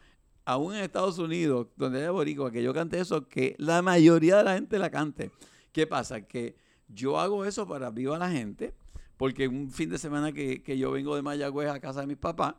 aún 0.45 0.75
en 0.75 0.83
Estados 0.83 1.17
Unidos, 1.19 1.67
donde 1.75 1.99
haya 1.99 2.11
boricua, 2.11 2.51
que 2.51 2.63
yo 2.63 2.73
cante 2.73 2.99
eso, 2.99 3.27
que 3.27 3.55
la 3.57 3.81
mayoría 3.81 4.37
de 4.37 4.43
la 4.43 4.53
gente 4.55 4.79
la 4.79 4.89
cante. 4.89 5.31
¿Qué 5.71 5.87
pasa? 5.87 6.21
Que 6.21 6.55
yo 6.87 7.19
hago 7.19 7.45
eso 7.45 7.67
para 7.67 7.89
viva 7.89 8.17
la 8.17 8.29
gente, 8.29 8.73
porque 9.17 9.47
un 9.47 9.71
fin 9.71 9.89
de 9.89 9.97
semana 9.97 10.31
que, 10.31 10.61
que 10.61 10.77
yo 10.77 10.91
vengo 10.91 11.15
de 11.15 11.21
Mayagüez 11.21 11.69
a 11.69 11.79
casa 11.79 12.01
de 12.01 12.07
mis 12.07 12.17
papás, 12.17 12.55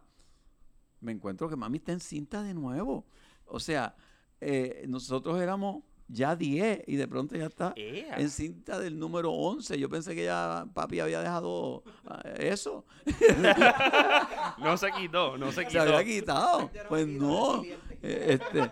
me 1.01 1.13
encuentro 1.13 1.49
que 1.49 1.57
mami 1.57 1.79
está 1.79 1.93
en 1.93 2.01
cinta 2.01 2.43
de 2.43 2.55
nuevo. 2.55 3.05
O 3.47 3.61
sea, 3.61 3.95
eh, 4.41 4.85
nosotros 4.89 5.41
éramos 5.41 5.85
ya 6.09 6.37
10 6.37 6.83
y 6.87 6.97
de 6.97 7.09
pronto 7.09 7.35
ya 7.37 7.47
está 7.47 7.73
en 7.77 8.29
cinta 8.31 8.79
del 8.79 8.99
número 8.99 9.33
11. 9.33 9.79
Yo 9.79 9.89
pensé 9.89 10.15
que 10.15 10.25
ya 10.25 10.67
papi 10.75 11.01
había 11.01 11.21
dejado 11.21 11.83
ah, 12.07 12.21
eso. 12.39 12.85
no 14.59 14.77
se 14.77 14.91
quitó, 14.93 15.37
no 15.39 15.51
se 15.53 15.63
se 15.63 15.67
quitó. 15.69 15.83
había 15.83 16.05
quitado. 16.05 16.71
Pues 16.89 17.07
no. 17.07 17.63
Eh, 17.65 17.81
Este, 18.03 18.71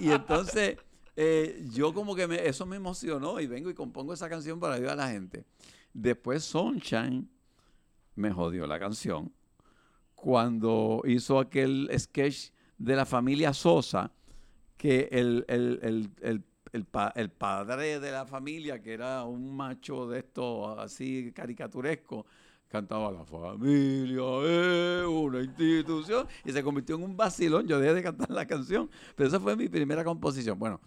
y 0.00 0.10
entonces, 0.10 0.76
eh, 1.16 1.64
yo 1.72 1.94
como 1.94 2.14
que 2.16 2.26
me, 2.26 2.44
eso 2.46 2.66
me 2.66 2.76
emocionó 2.76 3.38
y 3.40 3.46
vengo 3.46 3.70
y 3.70 3.74
compongo 3.74 4.12
esa 4.12 4.28
canción 4.28 4.58
para 4.58 4.74
ayudar 4.74 4.94
a 4.94 5.06
la 5.06 5.10
gente. 5.10 5.44
Después 5.92 6.42
Sunshine 6.44 7.28
me 8.16 8.32
jodió 8.32 8.66
la 8.66 8.80
canción 8.80 9.32
cuando 10.14 11.02
hizo 11.04 11.38
aquel 11.38 11.88
sketch 11.98 12.50
de 12.78 12.96
la 12.96 13.06
familia 13.06 13.52
Sosa 13.52 14.10
que 14.76 15.08
el, 15.12 15.44
el- 15.48 15.78
el- 15.82 16.10
el- 16.22 16.44
el, 16.74 16.86
el 17.14 17.30
padre 17.30 18.00
de 18.00 18.10
la 18.10 18.26
familia, 18.26 18.82
que 18.82 18.92
era 18.92 19.24
un 19.24 19.56
macho 19.56 20.08
de 20.08 20.18
esto 20.18 20.78
así 20.78 21.32
caricaturesco, 21.32 22.26
cantaba 22.68 23.12
La 23.12 23.24
familia 23.24 24.22
es 24.42 25.06
una 25.06 25.40
institución 25.40 26.26
y 26.44 26.50
se 26.50 26.64
convirtió 26.64 26.96
en 26.96 27.04
un 27.04 27.16
vacilón. 27.16 27.68
Yo 27.68 27.78
dejé 27.78 27.94
de 27.94 28.02
cantar 28.02 28.30
la 28.30 28.44
canción, 28.44 28.90
pero 29.14 29.28
esa 29.28 29.38
fue 29.38 29.54
mi 29.54 29.68
primera 29.68 30.02
composición. 30.02 30.58
Bueno, 30.58 30.80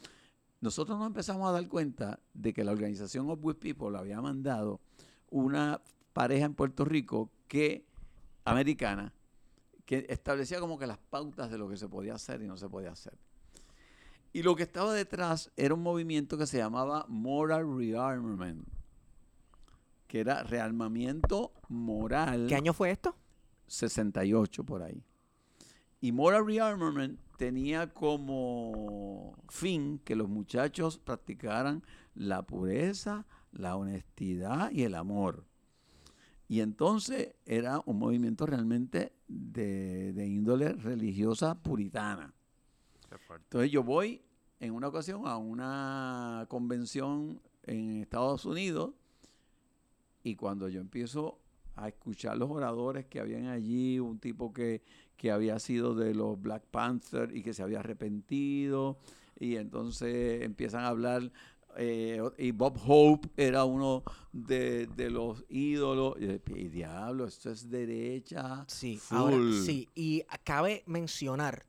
nosotros 0.59 0.97
nos 0.99 1.07
empezamos 1.07 1.47
a 1.47 1.53
dar 1.53 1.65
cuenta 1.69 2.19
de 2.33 2.51
que 2.51 2.65
la 2.65 2.73
organización 2.73 3.29
Up 3.29 3.39
With 3.41 3.55
People 3.55 3.97
había 3.97 4.19
mandado 4.19 4.81
una 5.29 5.79
pareja 6.11 6.45
en 6.45 6.53
Puerto 6.53 6.83
Rico 6.83 7.31
que, 7.47 7.85
americana, 8.43 9.13
que 9.85 10.05
establecía 10.09 10.59
como 10.59 10.77
que 10.77 10.85
las 10.85 10.97
pautas 10.97 11.49
de 11.49 11.57
lo 11.57 11.69
que 11.69 11.77
se 11.77 11.87
podía 11.87 12.15
hacer 12.15 12.41
y 12.41 12.47
no 12.47 12.57
se 12.57 12.67
podía 12.67 12.91
hacer. 12.91 13.17
Y 14.37 14.43
lo 14.43 14.55
que 14.55 14.61
estaba 14.61 14.93
detrás 14.93 15.51
era 15.57 15.73
un 15.73 15.81
movimiento 15.81 16.37
que 16.37 16.45
se 16.45 16.59
llamaba 16.59 17.07
Moral 17.07 17.75
Rearmament, 17.75 18.67
que 20.05 20.19
era 20.19 20.43
rearmamiento 20.43 21.53
moral. 21.69 22.45
¿Qué 22.47 22.53
año 22.53 22.71
fue 22.71 22.91
esto? 22.91 23.15
68 23.65 24.63
por 24.63 24.83
ahí. 24.83 25.03
Y 26.01 26.11
Moral 26.11 26.45
Rearmament 26.45 27.19
tenía 27.39 27.91
como 27.95 29.35
fin 29.49 29.97
que 30.05 30.15
los 30.15 30.29
muchachos 30.29 30.99
practicaran 30.99 31.81
la 32.13 32.43
pureza, 32.43 33.25
la 33.51 33.75
honestidad 33.75 34.69
y 34.69 34.83
el 34.83 34.93
amor. 34.93 35.45
Y 36.47 36.61
entonces 36.61 37.33
era 37.47 37.81
un 37.87 37.97
movimiento 37.97 38.45
realmente 38.45 39.13
de, 39.27 40.13
de 40.13 40.27
índole 40.27 40.73
religiosa 40.73 41.55
puritana. 41.55 42.35
Entonces 43.35 43.71
yo 43.71 43.81
voy 43.81 44.26
en 44.59 44.73
una 44.73 44.87
ocasión 44.87 45.27
a 45.27 45.37
una 45.37 46.45
convención 46.49 47.39
en 47.63 48.01
Estados 48.01 48.45
Unidos 48.45 48.91
y 50.23 50.35
cuando 50.35 50.67
yo 50.69 50.81
empiezo 50.81 51.39
a 51.75 51.87
escuchar 51.87 52.37
los 52.37 52.49
oradores 52.49 53.05
que 53.05 53.19
habían 53.19 53.47
allí, 53.47 53.99
un 53.99 54.19
tipo 54.19 54.51
que, 54.51 54.81
que 55.15 55.31
había 55.31 55.59
sido 55.59 55.93
de 55.95 56.13
los 56.13 56.41
Black 56.41 56.63
Panther 56.71 57.35
y 57.35 57.43
que 57.43 57.53
se 57.53 57.61
había 57.61 57.79
arrepentido, 57.79 58.97
y 59.39 59.55
entonces 59.57 60.41
empiezan 60.41 60.83
a 60.83 60.87
hablar, 60.87 61.31
eh, 61.77 62.19
y 62.39 62.49
Bob 62.51 62.77
Hope 62.85 63.29
era 63.37 63.63
uno 63.63 64.03
de, 64.33 64.87
de 64.87 65.11
los 65.11 65.45
ídolos, 65.49 66.15
y, 66.19 66.25
yo, 66.27 66.33
"Y 66.55 66.67
diablo, 66.69 67.25
esto 67.25 67.51
es 67.51 67.69
derecha. 67.69 68.65
Sí, 68.67 68.97
full". 68.97 69.17
ahora 69.17 69.37
sí. 69.63 69.87
Y 69.93 70.23
cabe 70.43 70.83
mencionar, 70.87 71.63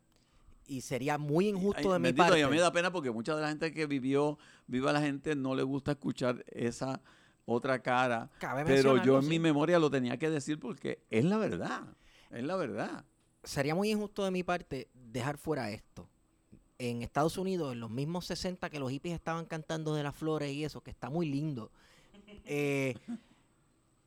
y 0.68 0.82
sería 0.82 1.18
muy 1.18 1.48
injusto 1.48 1.78
Ay, 1.78 1.92
de 1.94 1.98
mi 1.98 2.02
bendito, 2.04 2.22
parte. 2.22 2.38
Y 2.38 2.42
a 2.42 2.48
mí 2.48 2.56
me 2.56 2.60
da 2.60 2.72
pena 2.72 2.92
porque 2.92 3.10
mucha 3.10 3.34
de 3.34 3.42
la 3.42 3.48
gente 3.48 3.72
que 3.72 3.86
vivió, 3.86 4.38
viva 4.66 4.92
la 4.92 5.00
gente, 5.00 5.34
no 5.34 5.54
le 5.54 5.62
gusta 5.62 5.92
escuchar 5.92 6.44
esa 6.48 7.00
otra 7.46 7.80
cara. 7.80 8.30
Cabe 8.38 8.64
Pero 8.64 9.02
yo 9.02 9.18
en 9.18 9.26
mi 9.26 9.38
memoria 9.38 9.78
lo 9.78 9.90
tenía 9.90 10.18
que 10.18 10.30
decir 10.30 10.60
porque 10.60 11.02
es 11.10 11.24
la 11.24 11.38
verdad. 11.38 11.82
Es 12.30 12.44
la 12.44 12.56
verdad. 12.56 13.04
sería 13.42 13.74
muy 13.74 13.90
injusto 13.90 14.24
de 14.24 14.30
mi 14.30 14.42
parte 14.42 14.88
dejar 14.94 15.38
fuera 15.38 15.70
esto. 15.70 16.08
En 16.78 17.02
Estados 17.02 17.38
Unidos, 17.38 17.72
en 17.72 17.80
los 17.80 17.90
mismos 17.90 18.26
60 18.26 18.68
que 18.70 18.78
los 18.78 18.90
hippies 18.90 19.14
estaban 19.14 19.46
cantando 19.46 19.94
de 19.94 20.02
las 20.02 20.14
flores 20.14 20.52
y 20.52 20.64
eso, 20.64 20.82
que 20.82 20.90
está 20.90 21.08
muy 21.08 21.26
lindo, 21.26 21.72
eh, 22.44 22.94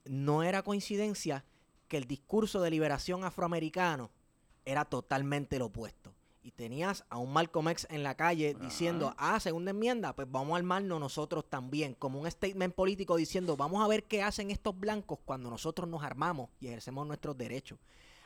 no 0.05 0.43
era 0.43 0.61
coincidencia 0.61 1.43
que 1.87 1.97
el 1.97 2.05
discurso 2.05 2.61
de 2.61 2.69
liberación 2.69 3.23
afroamericano 3.23 4.11
era 4.63 4.85
totalmente 4.85 5.57
lo 5.59 5.65
opuesto. 5.65 6.10
Y 6.43 6.51
tenías 6.51 7.05
a 7.09 7.17
un 7.17 7.31
Malcolm 7.33 7.69
X 7.69 7.85
en 7.91 8.01
la 8.01 8.15
calle 8.15 8.55
diciendo, 8.59 9.13
ah, 9.17 9.39
segunda 9.39 9.71
enmienda, 9.71 10.15
pues 10.15 10.27
vamos 10.31 10.55
a 10.55 10.57
armarnos 10.57 10.99
nosotros 10.99 11.45
también, 11.47 11.93
como 11.93 12.19
un 12.19 12.29
statement 12.29 12.73
político 12.73 13.15
diciendo, 13.15 13.55
vamos 13.55 13.83
a 13.83 13.87
ver 13.87 14.05
qué 14.05 14.23
hacen 14.23 14.49
estos 14.49 14.79
blancos 14.79 15.19
cuando 15.23 15.51
nosotros 15.51 15.87
nos 15.87 16.03
armamos 16.03 16.49
y 16.59 16.67
ejercemos 16.67 17.05
nuestros 17.05 17.37
derechos. 17.37 17.77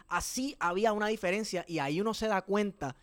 Así 0.08 0.56
había 0.60 0.94
una 0.94 1.08
diferencia 1.08 1.66
y 1.68 1.80
ahí 1.80 2.00
uno 2.00 2.14
se 2.14 2.28
da 2.28 2.42
cuenta, 2.42 2.96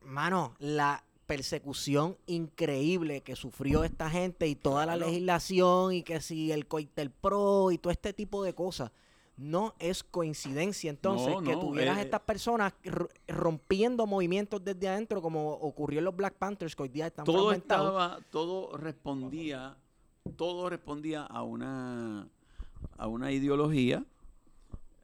mano, 0.00 0.54
la 0.58 1.04
persecución 1.26 2.16
increíble 2.26 3.22
que 3.22 3.36
sufrió 3.36 3.84
esta 3.84 4.08
gente 4.08 4.46
y 4.46 4.54
toda 4.54 4.86
la 4.86 4.96
legislación 4.96 5.92
y 5.92 6.02
que 6.02 6.20
si 6.20 6.52
el 6.52 6.66
Coitel 6.66 7.10
Pro 7.10 7.72
y 7.72 7.78
todo 7.78 7.90
este 7.90 8.12
tipo 8.12 8.42
de 8.42 8.54
cosas. 8.54 8.92
No 9.36 9.74
es 9.78 10.02
coincidencia 10.02 10.88
entonces 10.88 11.34
No, 11.34 11.42
que 11.42 11.52
no, 11.52 11.60
tuvieras 11.60 11.98
eh, 11.98 12.02
estas 12.02 12.20
personas 12.20 12.72
rompiendo 13.28 14.06
movimientos 14.06 14.64
desde 14.64 14.88
adentro 14.88 15.20
como 15.20 15.52
ocurrió 15.52 15.98
en 15.98 16.06
los 16.06 16.16
Black 16.16 16.34
Panthers 16.34 16.74
que 16.74 16.84
hoy 16.84 16.88
día 16.88 17.08
están 17.08 17.26
Todo 17.26 17.52
estaba, 17.52 18.18
todo 18.30 18.76
respondía, 18.78 19.76
todo 20.36 20.70
respondía 20.70 21.24
a 21.24 21.42
una, 21.42 22.28
a 22.96 23.06
una 23.08 23.30
ideología, 23.30 24.04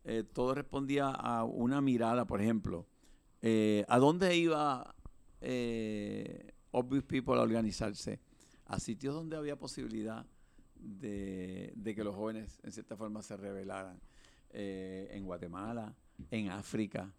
eh, 0.04 0.24
todo 0.32 0.54
respondía 0.54 1.10
a 1.10 1.44
una 1.44 1.80
mirada, 1.82 2.24
por 2.24 2.40
ejemplo. 2.40 2.86
eh, 3.42 3.84
¿A 3.88 3.98
dónde 3.98 4.34
iba 4.34 4.94
eh, 5.42 6.52
Obvious 6.70 7.04
People 7.04 7.34
a 7.34 7.42
organizarse? 7.42 8.18
A 8.66 8.80
sitios 8.80 9.14
donde 9.14 9.36
había 9.36 9.56
posibilidad 9.58 10.24
de, 10.74 11.72
de 11.76 11.94
que 11.94 12.02
los 12.02 12.14
jóvenes, 12.14 12.58
en 12.62 12.72
cierta 12.72 12.96
forma, 12.96 13.20
se 13.22 13.36
rebelaran. 13.36 14.00
Eh, 14.52 15.08
en 15.12 15.24
Guatemala, 15.24 15.94
en 16.30 16.50
África, 16.50 17.10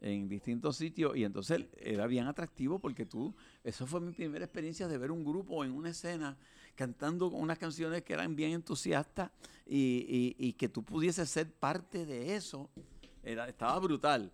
en 0.00 0.28
distintos 0.28 0.76
sitios. 0.76 1.16
Y 1.16 1.24
entonces 1.24 1.66
era 1.78 2.06
bien 2.06 2.26
atractivo 2.26 2.78
porque 2.78 3.06
tú, 3.06 3.34
eso 3.64 3.86
fue 3.86 4.00
mi 4.00 4.12
primera 4.12 4.44
experiencia 4.44 4.86
de 4.86 4.96
ver 4.98 5.10
un 5.10 5.24
grupo 5.24 5.64
en 5.64 5.72
una 5.72 5.90
escena 5.90 6.36
cantando 6.76 7.28
unas 7.28 7.58
canciones 7.58 8.02
que 8.02 8.12
eran 8.12 8.36
bien 8.36 8.52
entusiastas 8.52 9.30
y, 9.66 10.34
y- 10.38 10.48
y 10.48 10.52
que 10.52 10.68
tú 10.68 10.84
pudieses 10.84 11.28
ser 11.28 11.50
parte 11.52 12.06
de 12.06 12.36
eso. 12.36 12.70
Era, 13.22 13.48
estaba 13.48 13.78
brutal. 13.80 14.30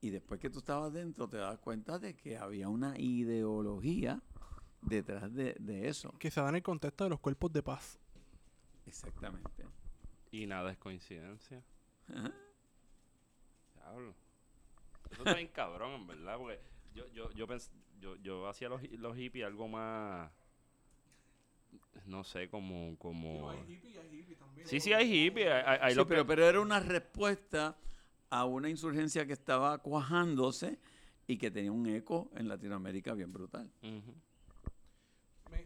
Y 0.00 0.10
después 0.10 0.38
que 0.38 0.50
tú 0.50 0.58
estabas 0.58 0.92
dentro, 0.92 1.26
te 1.28 1.38
das 1.38 1.58
cuenta 1.58 1.98
de 1.98 2.14
que 2.14 2.36
había 2.36 2.68
una 2.68 2.98
ideología 2.98 4.22
detrás 4.82 5.32
de, 5.34 5.56
de 5.58 5.88
eso. 5.88 6.12
Que 6.18 6.30
se 6.30 6.40
da 6.42 6.50
en 6.50 6.56
el 6.56 6.62
contexto 6.62 7.04
de 7.04 7.10
los 7.10 7.20
cuerpos 7.20 7.50
de 7.52 7.62
paz. 7.62 7.98
Exactamente. 8.86 9.48
Y 10.34 10.46
nada 10.46 10.72
es 10.72 10.78
coincidencia. 10.78 11.62
Diablo. 13.76 14.14
Eso 15.12 15.22
está 15.22 15.34
bien 15.34 15.46
cabrón, 15.48 15.92
en 15.92 16.06
verdad, 16.08 16.38
porque 16.38 16.58
yo, 16.94 17.06
yo, 17.12 17.30
yo, 17.32 17.46
pens- 17.46 17.70
yo, 18.00 18.16
yo 18.16 18.48
hacía 18.48 18.68
los, 18.68 18.82
los 18.98 19.16
hippies 19.16 19.46
algo 19.46 19.68
más, 19.68 20.28
no 22.06 22.24
sé, 22.24 22.48
como... 22.48 22.96
como... 22.98 23.52
Sí, 24.64 24.80
sí, 24.80 24.92
hay 24.92 25.08
hippies. 25.08 25.46
Hay, 25.52 25.62
hay- 25.66 25.78
hay 25.82 25.90
Sí, 25.92 25.98
los 25.98 26.06
pero, 26.08 26.22
que- 26.22 26.28
pero 26.28 26.46
era 26.48 26.60
una 26.60 26.80
respuesta 26.80 27.76
a 28.30 28.44
una 28.44 28.68
insurgencia 28.68 29.26
que 29.26 29.34
estaba 29.34 29.78
cuajándose 29.78 30.80
y 31.28 31.36
que 31.38 31.50
tenía 31.52 31.70
un 31.70 31.86
eco 31.86 32.30
en 32.34 32.48
Latinoamérica 32.48 33.14
bien 33.14 33.32
brutal. 33.32 33.70
Me, 33.82 34.02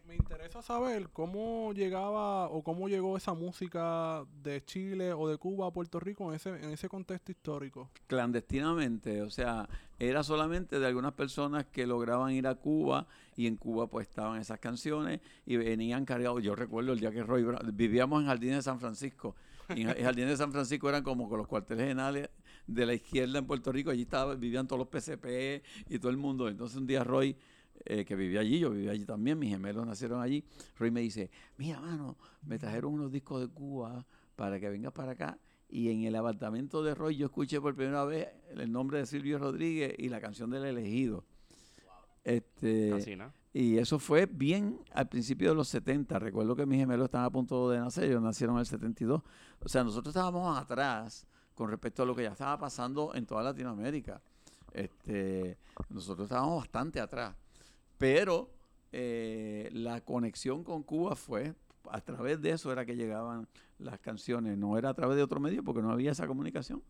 me 0.08 0.16
interesa 0.16 0.62
saber 0.62 1.10
cómo 1.12 1.74
llegaba 1.74 2.48
o 2.48 2.62
cómo 2.62 2.88
llegó 2.88 3.18
esa 3.18 3.34
música 3.34 4.24
de 4.42 4.64
Chile 4.64 5.12
o 5.12 5.28
de 5.28 5.36
Cuba 5.36 5.66
a 5.66 5.70
Puerto 5.70 6.00
Rico 6.00 6.30
en 6.30 6.36
ese, 6.36 6.48
en 6.48 6.70
ese 6.70 6.88
contexto 6.88 7.30
histórico. 7.30 7.90
Clandestinamente, 8.06 9.20
o 9.20 9.28
sea, 9.28 9.68
era 9.98 10.22
solamente 10.22 10.78
de 10.78 10.86
algunas 10.86 11.12
personas 11.12 11.66
que 11.66 11.86
lograban 11.86 12.32
ir 12.32 12.46
a 12.46 12.54
Cuba 12.54 13.06
y 13.36 13.46
en 13.46 13.56
Cuba 13.56 13.86
pues 13.86 14.08
estaban 14.08 14.40
esas 14.40 14.58
canciones 14.60 15.20
y 15.44 15.58
venían 15.58 16.06
cargados. 16.06 16.42
Yo 16.42 16.56
recuerdo 16.56 16.94
el 16.94 17.00
día 17.00 17.10
que 17.10 17.22
Roy 17.22 17.44
vivíamos 17.74 18.22
en 18.22 18.28
Jardines 18.28 18.56
de 18.56 18.62
San 18.62 18.80
Francisco. 18.80 19.36
Y 19.76 19.82
en 19.82 19.88
Jardines 19.88 20.30
de 20.30 20.36
San 20.38 20.50
Francisco 20.52 20.88
eran 20.88 21.02
como 21.02 21.28
con 21.28 21.36
los 21.36 21.46
cuarteles 21.46 21.82
generales 21.82 22.30
de 22.66 22.86
la 22.86 22.94
izquierda 22.94 23.40
en 23.40 23.46
Puerto 23.46 23.70
Rico. 23.70 23.90
Allí 23.90 24.02
estaba, 24.02 24.34
vivían 24.34 24.66
todos 24.66 24.78
los 24.78 24.88
PCP 24.88 25.62
y 25.90 25.98
todo 25.98 26.10
el 26.10 26.16
mundo. 26.16 26.48
Entonces 26.48 26.78
un 26.78 26.86
día 26.86 27.04
Roy, 27.04 27.36
eh, 27.84 28.04
que 28.04 28.16
vivía 28.16 28.40
allí, 28.40 28.58
yo 28.58 28.70
vivía 28.70 28.92
allí 28.92 29.04
también, 29.04 29.38
mis 29.38 29.50
gemelos 29.50 29.86
nacieron 29.86 30.20
allí. 30.20 30.44
Roy 30.78 30.90
me 30.90 31.00
dice, 31.00 31.30
mira, 31.56 31.80
mano, 31.80 32.16
me 32.42 32.58
trajeron 32.58 32.94
unos 32.94 33.12
discos 33.12 33.40
de 33.40 33.48
Cuba 33.48 34.04
para 34.36 34.58
que 34.60 34.68
vengas 34.68 34.92
para 34.92 35.12
acá. 35.12 35.38
Y 35.68 35.90
en 35.90 36.04
el 36.04 36.16
apartamento 36.16 36.82
de 36.82 36.94
Roy 36.94 37.16
yo 37.16 37.26
escuché 37.26 37.60
por 37.60 37.74
primera 37.74 38.04
vez 38.04 38.28
el 38.56 38.72
nombre 38.72 38.98
de 38.98 39.06
Silvio 39.06 39.38
Rodríguez 39.38 39.94
y 39.98 40.08
la 40.08 40.20
canción 40.20 40.50
del 40.50 40.64
elegido. 40.64 41.24
Este, 42.24 42.92
Así, 42.92 43.16
¿no? 43.16 43.32
y 43.52 43.78
eso 43.78 43.98
fue 43.98 44.26
bien 44.26 44.80
al 44.92 45.08
principio 45.08 45.50
de 45.50 45.54
los 45.54 45.68
70. 45.68 46.18
Recuerdo 46.18 46.54
que 46.54 46.66
mis 46.66 46.78
gemelos 46.78 47.06
estaban 47.06 47.26
a 47.26 47.30
punto 47.30 47.70
de 47.70 47.78
nacer, 47.78 48.04
ellos 48.04 48.22
nacieron 48.22 48.56
en 48.56 48.60
el 48.60 48.66
72. 48.66 49.22
O 49.60 49.68
sea, 49.68 49.84
nosotros 49.84 50.14
estábamos 50.14 50.56
atrás 50.56 51.26
con 51.54 51.70
respecto 51.70 52.02
a 52.02 52.06
lo 52.06 52.14
que 52.14 52.22
ya 52.22 52.32
estaba 52.32 52.58
pasando 52.58 53.14
en 53.14 53.26
toda 53.26 53.42
Latinoamérica. 53.42 54.20
Este, 54.72 55.58
nosotros 55.88 56.26
estábamos 56.26 56.60
bastante 56.60 57.00
atrás. 57.00 57.34
Pero 57.98 58.50
eh, 58.92 59.68
la 59.72 60.00
conexión 60.00 60.64
con 60.64 60.82
Cuba 60.82 61.14
fue, 61.16 61.54
a 61.90 62.00
través 62.00 62.40
de 62.40 62.50
eso 62.50 62.72
era 62.72 62.86
que 62.86 62.96
llegaban 62.96 63.48
las 63.78 63.98
canciones, 64.00 64.56
no 64.56 64.78
era 64.78 64.88
a 64.90 64.94
través 64.94 65.16
de 65.16 65.22
otro 65.22 65.40
medio 65.40 65.62
porque 65.62 65.82
no 65.82 65.90
había 65.90 66.12
esa 66.12 66.26
comunicación. 66.26 66.82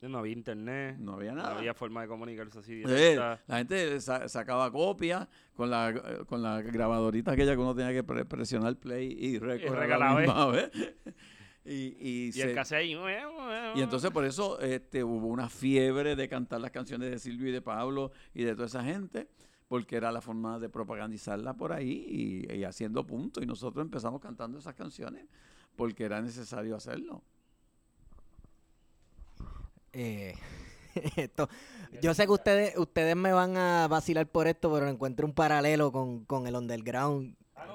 No 0.00 0.18
había 0.18 0.32
internet. 0.34 0.96
No 0.98 1.14
había 1.14 1.30
No 1.32 1.38
nada. 1.42 1.56
había 1.56 1.72
forma 1.72 2.02
de 2.02 2.08
comunicarse 2.08 2.58
así 2.58 2.82
Eh, 2.86 3.16
la 3.16 3.56
gente 3.56 3.98
sa- 4.02 4.28
sacaba 4.28 4.70
copias 4.70 5.26
con 5.54 5.70
la, 5.70 5.94
con 6.26 6.42
la 6.42 6.60
grabadorita 6.60 7.32
aquella 7.32 7.54
que 7.54 7.62
uno 7.62 7.74
tenía 7.74 7.92
que 7.92 8.02
pre- 8.04 8.26
presionar 8.26 8.76
play 8.76 9.16
y 9.18 9.38
record 9.38 9.76
a 9.78 9.80
record 9.80 9.92
a 9.92 9.98
la 9.98 10.08
la 10.10 10.14
vez. 10.14 10.26
misma 10.26 10.46
vez. 10.48 10.70
y, 11.64 11.72
y 11.98 12.26
Y 12.28 12.32
se- 12.32 12.42
el 12.50 12.54
cassette 12.54 12.80
ahí. 12.80 12.94
y 13.76 13.80
entonces 13.80 14.10
por 14.10 14.26
eso 14.26 14.60
este, 14.60 15.02
hubo 15.02 15.26
una 15.28 15.48
fiebre 15.48 16.16
de 16.16 16.28
cantar 16.28 16.60
las 16.60 16.70
canciones 16.70 17.10
de 17.10 17.18
Silvio 17.18 17.48
y 17.48 17.52
de 17.52 17.62
Pablo 17.62 18.12
y 18.34 18.42
de 18.44 18.52
toda 18.54 18.66
esa 18.66 18.84
gente, 18.84 19.28
porque 19.68 19.96
era 19.96 20.12
la 20.12 20.20
forma 20.20 20.58
de 20.58 20.68
propagandizarla 20.68 21.54
por 21.54 21.72
ahí 21.72 22.46
y, 22.48 22.54
y 22.54 22.64
haciendo 22.64 23.06
punto. 23.06 23.42
Y 23.42 23.46
nosotros 23.46 23.84
empezamos 23.84 24.20
cantando 24.20 24.58
esas 24.58 24.74
canciones 24.74 25.26
porque 25.76 26.04
era 26.04 26.20
necesario 26.20 26.76
hacerlo. 26.76 27.22
Eh, 29.92 30.34
esto, 31.16 31.48
yo 32.02 32.14
sé 32.14 32.26
que 32.26 32.32
ustedes, 32.32 32.76
ustedes 32.76 33.16
me 33.16 33.32
van 33.32 33.56
a 33.56 33.88
vacilar 33.88 34.26
por 34.26 34.46
esto, 34.46 34.72
pero 34.72 34.88
encuentro 34.88 35.26
un 35.26 35.32
paralelo 35.34 35.92
con, 35.92 36.24
con 36.24 36.46
el 36.46 36.54
underground, 36.56 37.34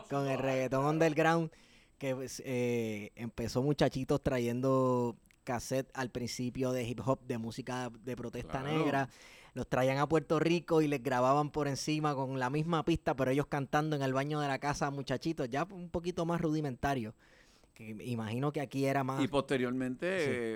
con 0.10 0.28
el 0.28 0.38
reggaetón 0.38 0.86
underground, 0.86 1.52
que 1.98 2.16
pues, 2.16 2.42
eh, 2.46 3.12
empezó 3.16 3.62
muchachitos 3.62 4.22
trayendo 4.22 5.18
cassette 5.44 5.90
al 5.94 6.12
principio 6.12 6.72
de 6.72 6.84
hip 6.84 7.00
hop, 7.06 7.22
de 7.26 7.38
música 7.38 7.90
de 8.04 8.16
protesta 8.16 8.62
Claro. 8.62 8.78
negra. 8.78 9.10
Los 9.60 9.68
traían 9.68 9.98
a 9.98 10.08
Puerto 10.08 10.40
Rico 10.40 10.82
y 10.82 10.88
les 10.88 11.04
grababan 11.04 11.52
por 11.52 11.68
encima 11.68 12.16
con 12.16 12.40
la 12.40 12.50
misma 12.50 12.86
pista, 12.86 13.14
pero 13.14 13.32
ellos 13.32 13.48
cantando 13.48 13.98
en 13.98 14.02
el 14.02 14.14
baño 14.14 14.40
de 14.40 14.48
la 14.48 14.58
casa, 14.58 14.90
muchachitos, 14.90 15.50
ya 15.50 15.66
un 15.70 15.90
poquito 15.90 16.26
más 16.26 16.40
rudimentario. 16.40 17.14
Que 17.74 17.90
imagino 18.06 18.54
que 18.54 18.62
aquí 18.62 18.86
era 18.86 19.04
más. 19.04 19.22
Y 19.22 19.28
posteriormente, 19.28 20.08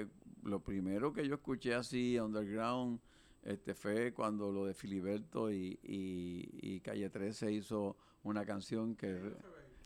eh, 0.03 0.07
lo 0.43 0.61
primero 0.61 1.11
que 1.11 1.27
yo 1.27 1.35
escuché 1.35 1.75
así, 1.75 2.17
underground, 2.17 3.01
este, 3.43 3.73
fue 3.73 4.13
cuando 4.13 4.53
lo 4.53 4.67
de 4.67 4.73
Filiberto 4.73 5.51
y, 5.51 5.77
y, 5.83 6.47
y 6.61 6.79
Calle 6.79 7.09
13 7.09 7.51
hizo 7.51 7.97
una 8.23 8.45
canción 8.45 8.95
que... 8.95 9.19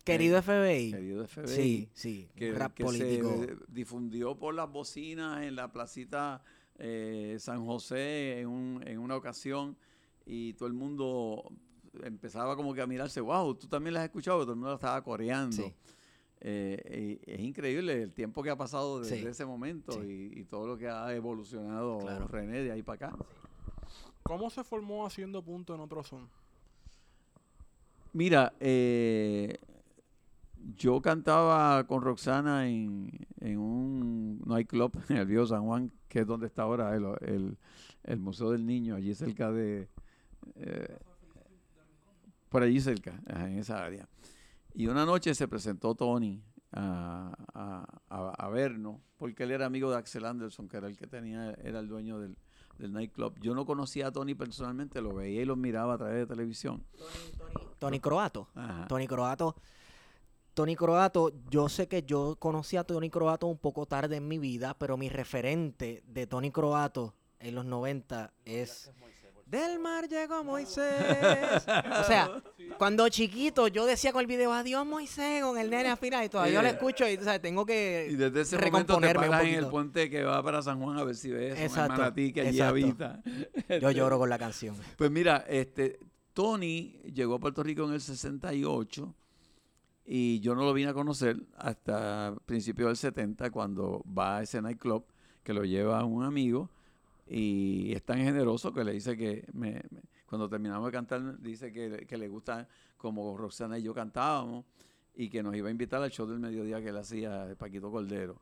Querido 0.03 0.39
FBI. 0.43 0.91
Querido 0.91 1.25
FBI. 1.25 1.47
Sí, 1.47 1.89
sí, 1.91 2.29
que, 2.35 2.51
rap 2.51 2.75
que 2.75 2.83
político. 2.83 3.35
se 3.35 3.57
difundió 3.67 4.37
por 4.37 4.53
las 4.53 4.71
bocinas 4.71 5.41
en 5.41 5.55
la 5.55 5.71
placita 5.71 6.43
eh, 6.79 7.37
San 7.39 7.65
José 7.65 8.39
en, 8.41 8.47
un- 8.47 8.83
en 8.87 8.99
una 8.99 9.15
ocasión 9.15 9.75
y 10.25 10.53
todo 10.53 10.67
el 10.67 10.73
mundo 10.73 11.51
empezaba 12.03 12.55
como 12.55 12.73
que 12.73 12.81
a 12.81 12.87
mirarse, 12.87 13.21
wow, 13.21 13.55
tú 13.55 13.67
también 13.67 13.93
la 13.93 14.01
has 14.01 14.05
escuchado, 14.05 14.41
todo 14.41 14.51
el 14.51 14.57
mundo 14.57 14.69
la 14.69 14.75
estaba 14.75 15.01
coreando. 15.03 15.55
Sí. 15.55 15.73
Eh, 16.39 17.19
y 17.25 17.31
es 17.31 17.39
increíble 17.39 18.03
el 18.03 18.13
tiempo 18.13 18.43
que 18.43 18.51
ha 18.51 18.55
pasado 18.55 18.99
desde 18.99 19.19
Sí. 19.21 19.25
ese 19.25 19.45
momento 19.45 19.93
Sí. 19.93 20.31
y, 20.35 20.39
y 20.41 20.43
todo 20.43 20.67
lo 20.67 20.77
que 20.77 20.87
ha 20.87 21.11
evolucionado 21.15 21.97
Claro. 21.99 22.27
René 22.27 22.61
de 22.63 22.71
ahí 22.71 22.83
para 22.83 23.07
acá. 23.07 23.17
¿Cómo 24.21 24.49
se 24.51 24.63
formó 24.63 25.05
haciendo 25.05 25.41
punto 25.41 25.73
en 25.73 25.81
otro 25.81 26.03
son? 26.03 26.29
Mira, 28.13 28.53
eh, 28.59 29.57
yo 30.75 31.01
cantaba 31.01 31.85
con 31.87 32.01
Roxana 32.01 32.67
en, 32.67 33.09
en 33.39 33.57
un 33.57 34.41
nightclub 34.45 34.91
en 35.09 35.17
el 35.17 35.25
Viejo 35.27 35.45
San 35.47 35.63
Juan, 35.65 35.91
que 36.07 36.19
es 36.21 36.27
donde 36.27 36.47
está 36.47 36.63
ahora 36.63 36.95
el, 36.95 37.05
el- 37.21 37.57
el 38.03 38.19
Museo 38.19 38.51
del 38.51 38.65
Niño, 38.65 38.95
allí 38.95 39.13
cerca 39.13 39.51
de... 39.51 39.89
eh, 40.55 40.97
por 42.49 42.63
allí 42.63 42.79
cerca, 42.79 43.21
en 43.27 43.57
esa 43.59 43.83
área. 43.83 44.07
Y 44.73 44.87
una 44.87 45.05
noche 45.05 45.35
se 45.35 45.47
presentó 45.47 45.93
Tony 45.95 46.41
a, 46.71 47.33
a- 47.53 47.99
a- 48.09 48.29
a 48.45 48.49
vernos, 48.49 49.01
porque 49.17 49.43
él 49.43 49.51
era 49.51 49.65
amigo 49.65 49.91
de 49.91 49.97
Axel 49.97 50.23
Anderson, 50.25 50.67
que 50.69 50.77
era 50.77 50.87
el 50.87 50.95
que 50.95 51.07
tenía, 51.07 51.51
era 51.63 51.79
el 51.79 51.87
dueño 51.89 52.19
del, 52.19 52.37
del 52.77 52.93
nightclub. 52.93 53.37
Yo 53.41 53.53
no 53.55 53.65
conocía 53.65 54.07
a 54.07 54.11
Tony 54.11 54.35
personalmente, 54.35 55.01
lo 55.01 55.13
veía 55.13 55.41
y 55.41 55.45
lo 55.45 55.55
miraba 55.57 55.95
a 55.95 55.97
través 55.97 56.15
de 56.19 56.25
televisión. 56.27 56.83
Tony 57.79 57.99
Croato. 57.99 58.47
Ajá. 58.55 58.87
Tony 58.87 59.07
Croato. 59.07 59.55
Tony 60.57 60.75
Croato, 60.75 61.31
yo 61.51 61.69
sé 61.69 61.87
que 61.87 62.01
yo 62.01 62.35
conocí 62.39 62.77
a 62.77 62.83
Tony 62.83 63.11
Croato 63.11 63.45
un 63.45 63.59
poco 63.59 63.85
tarde 63.85 64.15
en 64.15 64.27
mi 64.27 64.39
vida, 64.39 64.75
pero 64.79 64.97
mi 64.97 65.07
referente 65.07 66.01
de 66.07 66.25
Tony 66.25 66.49
Croato 66.49 67.13
en 67.39 67.53
los 67.53 67.63
90 67.63 68.33
es 68.43 68.91
Del 69.45 69.77
mar 69.77 70.09
llegó 70.09 70.43
Moisés. 70.43 71.63
o 71.63 72.03
sea, 72.05 72.41
cuando 72.79 73.07
chiquito 73.09 73.67
yo 73.67 73.85
decía 73.85 74.11
con 74.11 74.21
el 74.21 74.25
video 74.25 74.51
Adiós 74.51 74.83
Moisés 74.83 75.43
con 75.43 75.59
el 75.59 75.69
nene 75.69 75.95
final 75.95 76.25
y 76.25 76.29
todavía 76.29 76.59
lo 76.59 76.67
escucho 76.69 77.07
y 77.07 77.17
o 77.17 77.23
sea, 77.23 77.39
tengo 77.39 77.63
que 77.63 78.07
Y 78.09 78.15
desde 78.15 78.41
ese 78.41 78.57
momento 78.57 78.97
te 78.97 79.11
en 79.11 79.53
el 79.53 79.67
puente 79.67 80.09
que 80.09 80.23
va 80.23 80.41
para 80.41 80.63
San 80.63 80.81
Juan 80.81 80.97
a 80.97 81.03
ver 81.03 81.15
si 81.15 81.29
ves 81.29 81.59
Exacto, 81.59 81.93
un 81.93 81.99
manatí 81.99 82.33
que 82.33 82.41
allí 82.41 82.59
exacto. 82.59 82.69
habita. 82.71 83.21
Yo 83.79 83.91
lloro 83.91 84.17
con 84.17 84.27
la 84.27 84.39
canción. 84.39 84.75
Pues 84.97 85.11
mira, 85.11 85.45
este 85.47 85.99
Tony 86.33 86.99
llegó 87.13 87.35
a 87.35 87.39
Puerto 87.39 87.61
Rico 87.61 87.83
en 87.83 87.93
el 87.93 88.01
68 88.01 89.13
y 90.09 90.39
yo 90.39 90.55
no 90.55 90.63
lo 90.63 90.73
vine 90.73 90.89
a 90.89 90.93
conocer 90.93 91.37
hasta 91.57 92.33
principios 92.45 92.87
del 92.87 92.95
70 92.97 93.51
cuando 93.51 94.03
va 94.17 94.37
a 94.37 94.43
ese 94.43 94.61
nightclub 94.61 95.03
que 95.43 95.53
lo 95.53 95.65
lleva 95.65 96.03
un 96.05 96.23
amigo 96.23 96.69
y 97.27 97.91
es 97.93 98.03
tan 98.03 98.19
generoso 98.19 98.73
que 98.73 98.85
le 98.85 98.93
dice 98.93 99.17
que 99.17 99.45
me- 99.51 99.83
cuando 100.27 100.47
terminamos 100.49 100.85
de 100.87 100.91
cantar 100.93 101.39
dice 101.41 101.73
que, 101.73 102.05
que 102.07 102.17
le 102.17 102.29
gusta 102.29 102.67
como 102.97 103.37
Roxana 103.37 103.77
y 103.77 103.83
yo 103.83 103.93
cantábamos 103.93 104.63
y 105.13 105.29
que 105.29 105.43
nos 105.43 105.53
iba 105.55 105.67
a 105.67 105.71
invitar 105.71 106.01
al 106.01 106.09
show 106.11 106.25
del 106.25 106.39
mediodía 106.39 106.81
que 106.81 106.89
él 106.89 106.97
hacía 106.97 107.53
Paquito 107.57 107.91
Cordero. 107.91 108.39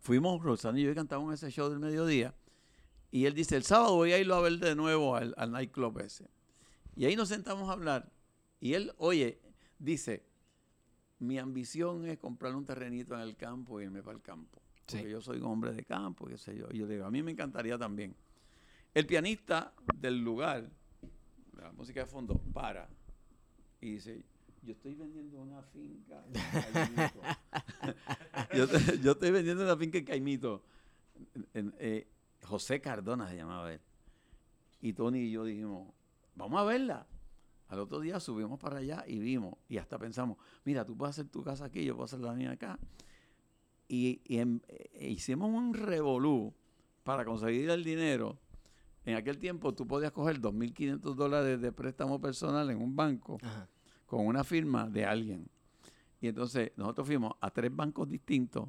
Fuimos, 0.00 0.42
Roxana 0.42 0.78
y 0.78 0.84
yo 0.84 0.90
y 0.90 0.94
cantamos 0.94 1.28
en 1.28 1.34
ese 1.34 1.50
show 1.50 1.68
del 1.68 1.80
mediodía 1.80 2.34
y 3.10 3.24
él 3.24 3.34
dice, 3.34 3.56
el 3.56 3.64
sábado 3.64 3.96
voy 3.96 4.12
a 4.12 4.18
irlo 4.18 4.34
a 4.36 4.40
ver 4.40 4.58
de 4.58 4.74
nuevo 4.76 5.16
al, 5.16 5.34
al 5.36 5.50
nightclub 5.50 5.98
ese. 6.00 6.28
Y 6.94 7.06
ahí 7.06 7.16
nos 7.16 7.28
sentamos 7.28 7.68
a 7.68 7.72
hablar. 7.72 8.10
Y 8.60 8.74
él, 8.74 8.92
oye, 8.98 9.40
dice, 9.78 10.24
mi 11.20 11.38
ambición 11.38 12.06
es 12.06 12.18
comprar 12.18 12.54
un 12.54 12.64
terrenito 12.64 13.14
en 13.14 13.20
el 13.20 13.36
campo 13.36 13.80
y 13.80 13.84
irme 13.84 14.02
para 14.02 14.16
el 14.16 14.22
campo. 14.22 14.60
Porque 14.86 15.04
Sí. 15.04 15.10
yo 15.10 15.20
soy 15.20 15.38
un 15.38 15.44
hombre 15.44 15.72
de 15.72 15.84
campo, 15.84 16.26
qué 16.26 16.38
sé 16.38 16.56
yo. 16.56 16.66
Y 16.70 16.78
yo 16.78 16.86
digo, 16.86 17.04
a 17.04 17.10
mí 17.10 17.22
me 17.22 17.32
encantaría 17.32 17.76
también. 17.78 18.14
El 18.94 19.06
pianista 19.06 19.74
del 19.96 20.18
lugar, 20.20 20.70
de 21.52 21.62
la 21.62 21.72
música 21.72 22.00
de 22.00 22.06
fondo, 22.06 22.38
para. 22.52 22.88
Y 23.80 23.92
dice, 23.92 24.24
yo 24.62 24.72
estoy 24.72 24.94
vendiendo 24.94 25.40
una 25.42 25.62
finca 25.62 26.24
en 26.26 26.72
Caimito. 26.72 27.20
yo, 28.56 28.66
yo 29.02 29.12
estoy 29.12 29.30
vendiendo 29.30 29.62
una 29.64 29.76
finca 29.76 29.98
en 29.98 30.04
Caimito. 30.04 30.62
En, 31.52 31.74
eh, 31.78 32.06
José 32.42 32.80
Cardona 32.80 33.28
se 33.28 33.36
llamaba 33.36 33.72
él. 33.72 33.80
Y 34.80 34.92
Tony 34.94 35.18
y 35.18 35.30
yo 35.32 35.44
dijimos, 35.44 35.92
vamos 36.34 36.60
a 36.60 36.64
verla. 36.64 37.06
Al 37.68 37.80
otro 37.80 38.00
día 38.00 38.18
subimos 38.18 38.58
para 38.58 38.78
allá 38.78 39.04
y 39.06 39.18
vimos. 39.18 39.54
Y 39.68 39.76
hasta 39.78 39.98
pensamos, 39.98 40.38
mira, 40.64 40.84
tú 40.84 40.96
puedes 40.96 41.14
hacer 41.18 41.30
tu 41.30 41.42
casa 41.42 41.66
aquí, 41.66 41.84
yo 41.84 41.94
puedo 41.94 42.04
hacer 42.06 42.20
la 42.20 42.32
mía 42.32 42.52
acá. 42.52 42.78
Y, 43.88 44.20
y 44.24 44.38
eh, 44.38 44.58
hicimos 45.00 45.50
un 45.50 45.74
revolú 45.74 46.54
para 47.02 47.24
conseguir 47.24 47.70
el 47.70 47.84
dinero. 47.84 48.38
En 49.04 49.16
aquel 49.16 49.38
tiempo 49.38 49.74
tú 49.74 49.86
podías 49.86 50.12
coger 50.12 50.40
2.500 50.40 51.14
dólares 51.14 51.60
de 51.60 51.72
préstamo 51.72 52.20
personal 52.20 52.68
en 52.70 52.82
un 52.82 52.94
banco 52.94 53.38
Ajá. 53.42 53.68
con 54.06 54.26
una 54.26 54.44
firma 54.44 54.88
de 54.88 55.06
alguien. 55.06 55.48
Y 56.20 56.28
entonces 56.28 56.72
nosotros 56.76 57.06
fuimos 57.06 57.32
a 57.40 57.50
tres 57.50 57.74
bancos 57.74 58.08
distintos. 58.08 58.68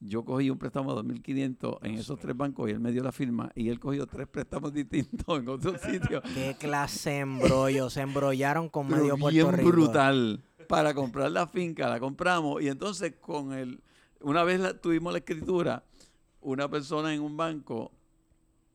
Yo 0.00 0.24
cogí 0.24 0.48
un 0.48 0.58
préstamo 0.58 0.94
de 0.94 1.02
2.500 1.14 1.78
en 1.82 1.94
esos 1.94 2.18
tres 2.20 2.36
bancos 2.36 2.68
y 2.68 2.72
él 2.72 2.78
me 2.80 2.92
dio 2.92 3.02
la 3.02 3.10
firma. 3.10 3.50
Y 3.56 3.68
él 3.68 3.80
cogió 3.80 4.06
tres 4.06 4.28
préstamos 4.28 4.72
distintos 4.74 5.38
en 5.40 5.48
otros 5.48 5.80
sitios. 5.80 6.22
Qué 6.34 6.56
clase 6.58 7.10
de 7.10 7.18
embrollo. 7.18 7.90
Se 7.90 8.02
embrollaron 8.02 8.68
con 8.68 8.86
Pero 8.86 9.00
medio 9.00 9.16
Puerto 9.18 9.34
bien 9.34 9.52
Rico. 9.52 9.68
brutal. 9.70 10.44
Para 10.68 10.94
comprar 10.94 11.32
la 11.32 11.46
finca, 11.46 11.88
la 11.88 11.98
compramos. 11.98 12.62
Y 12.62 12.68
entonces 12.68 13.14
con 13.20 13.52
el... 13.52 13.80
Una 14.20 14.44
vez 14.44 14.60
la- 14.60 14.78
tuvimos 14.78 15.12
la 15.12 15.18
escritura, 15.20 15.84
una 16.40 16.68
persona 16.68 17.12
en 17.14 17.20
un 17.22 17.36
banco 17.36 17.90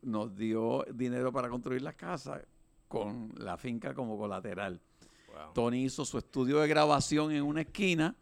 nos 0.01 0.35
dio 0.35 0.83
dinero 0.93 1.31
para 1.31 1.49
construir 1.49 1.81
la 1.81 1.93
casa 1.93 2.41
con 2.89 3.31
la 3.37 3.57
finca 3.57 3.93
como 3.93 4.17
colateral. 4.17 4.81
Tony 5.53 5.83
hizo 5.85 6.03
su 6.05 6.17
estudio 6.17 6.59
de 6.59 6.67
grabación 6.67 7.31
en 7.31 7.43
una 7.43 7.61
esquina 7.61 8.15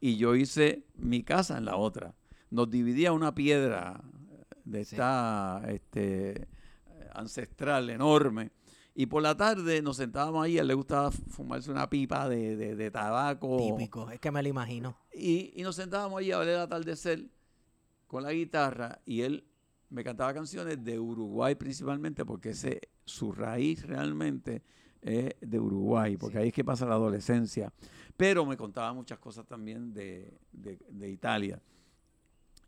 y 0.00 0.16
yo 0.16 0.34
hice 0.34 0.84
mi 0.96 1.22
casa 1.22 1.56
en 1.58 1.64
la 1.64 1.76
otra. 1.76 2.14
Nos 2.50 2.68
dividía 2.70 3.12
una 3.12 3.34
piedra 3.34 4.00
de 4.64 4.84
Sí. 4.84 4.94
esta 4.96 5.62
este, 5.68 6.48
ancestral 7.14 7.90
enorme. 7.90 8.50
Y 8.94 9.06
por 9.06 9.22
la 9.22 9.36
tarde 9.36 9.80
nos 9.82 9.96
sentábamos 9.96 10.44
ahí, 10.44 10.58
a 10.58 10.62
él 10.62 10.68
le 10.68 10.74
gustaba 10.74 11.10
fumarse 11.10 11.70
una 11.70 11.88
pipa 11.88 12.28
de, 12.28 12.56
de- 12.56 12.74
de 12.76 12.90
tabaco. 12.90 13.56
Típico. 13.58 14.10
Es 14.10 14.18
que 14.20 14.30
me 14.30 14.42
lo 14.42 14.48
imagino. 14.48 14.96
Y, 15.14 15.52
y 15.54 15.62
nos 15.62 15.76
sentábamos 15.76 16.18
ahí 16.20 16.32
a 16.32 16.38
ver 16.38 16.48
el 16.48 16.58
atardecer 16.58 17.28
con 18.06 18.24
la 18.24 18.32
guitarra 18.32 19.00
y 19.06 19.22
él 19.22 19.44
me 19.90 20.02
cantaba 20.04 20.34
canciones 20.34 20.82
de 20.84 20.98
Uruguay 20.98 21.54
principalmente 21.54 22.24
porque 22.24 22.50
ese, 22.50 22.80
su 23.04 23.32
raíz 23.32 23.86
realmente 23.86 24.62
es 25.00 25.34
de 25.40 25.58
Uruguay, 25.58 26.16
porque 26.16 26.36
Sí. 26.36 26.42
ahí 26.42 26.48
es 26.48 26.54
que 26.54 26.64
pasa 26.64 26.84
la 26.86 26.94
adolescencia. 26.94 27.72
Pero 28.16 28.44
me 28.44 28.56
contaba 28.56 28.92
muchas 28.92 29.18
cosas 29.18 29.46
también 29.46 29.94
de, 29.94 30.36
de- 30.52 30.78
de 30.90 31.08
Italia. 31.10 31.62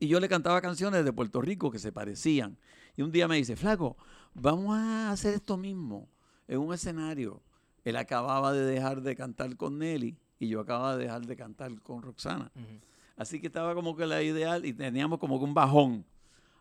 Y 0.03 0.09
yo 0.09 0.19
le 0.19 0.29
cantaba 0.29 0.61
canciones 0.61 1.05
de 1.05 1.13
Puerto 1.13 1.41
Rico 1.41 1.71
que 1.71 1.79
se 1.79 1.93
parecían. 1.93 2.59
Y 2.97 3.03
un 3.03 3.13
día 3.13 3.29
me 3.29 3.37
dice, 3.37 3.55
flaco, 3.55 3.97
vamos 4.35 4.77
a 4.77 5.13
hacer 5.13 5.35
esto 5.35 5.57
mismo 5.57 6.09
en 6.49 6.59
un 6.59 6.75
escenario. 6.75 7.41
Él 7.85 7.95
acababa 7.95 8.53
de 8.53 8.65
dejar 8.65 9.03
de 9.03 9.15
cantar 9.15 9.57
con 9.57 9.79
Nelly 9.79 10.17
y 10.41 10.49
yo 10.49 10.59
acababa 10.59 10.97
de 10.97 11.05
dejar 11.05 11.25
de 11.25 11.37
cantar 11.37 11.81
con 11.83 12.03
Roxana. 12.03 12.51
Así 13.17 13.41
que 13.41 13.47
estaba 13.47 13.77
como 13.77 13.95
que 13.95 14.05
la 14.07 14.21
ideal 14.25 14.67
y 14.67 14.73
teníamos 14.73 15.21
como 15.21 15.39
que 15.39 15.45
un 15.45 15.55
bajón. 15.55 16.05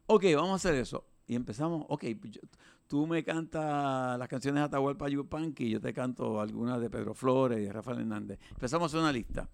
Ok, 0.05 0.23
vamos 0.35 0.51
a 0.51 0.55
hacer 0.57 0.75
eso. 0.75 1.03
Y 1.25 1.33
empezamos, 1.33 1.83
ok, 1.89 2.03
yo- 2.21 2.41
tú 2.85 3.07
me 3.07 3.23
cantas 3.23 4.19
las 4.19 4.27
canciones 4.27 4.61
de 4.61 4.65
Atahualpa 4.65 5.09
Yupanqui 5.09 5.63
y 5.65 5.69
yo 5.71 5.81
te 5.81 5.93
canto 5.95 6.39
algunas 6.39 6.79
de 6.79 6.91
Pedro 6.91 7.15
Flores 7.15 7.57
y 7.57 7.63
de 7.63 7.73
Rafael 7.73 8.01
Hernández. 8.01 8.37
Empezamos 8.51 8.83
a 8.83 8.87
hacer 8.87 8.99
una 8.99 9.11
lista. 9.11 9.49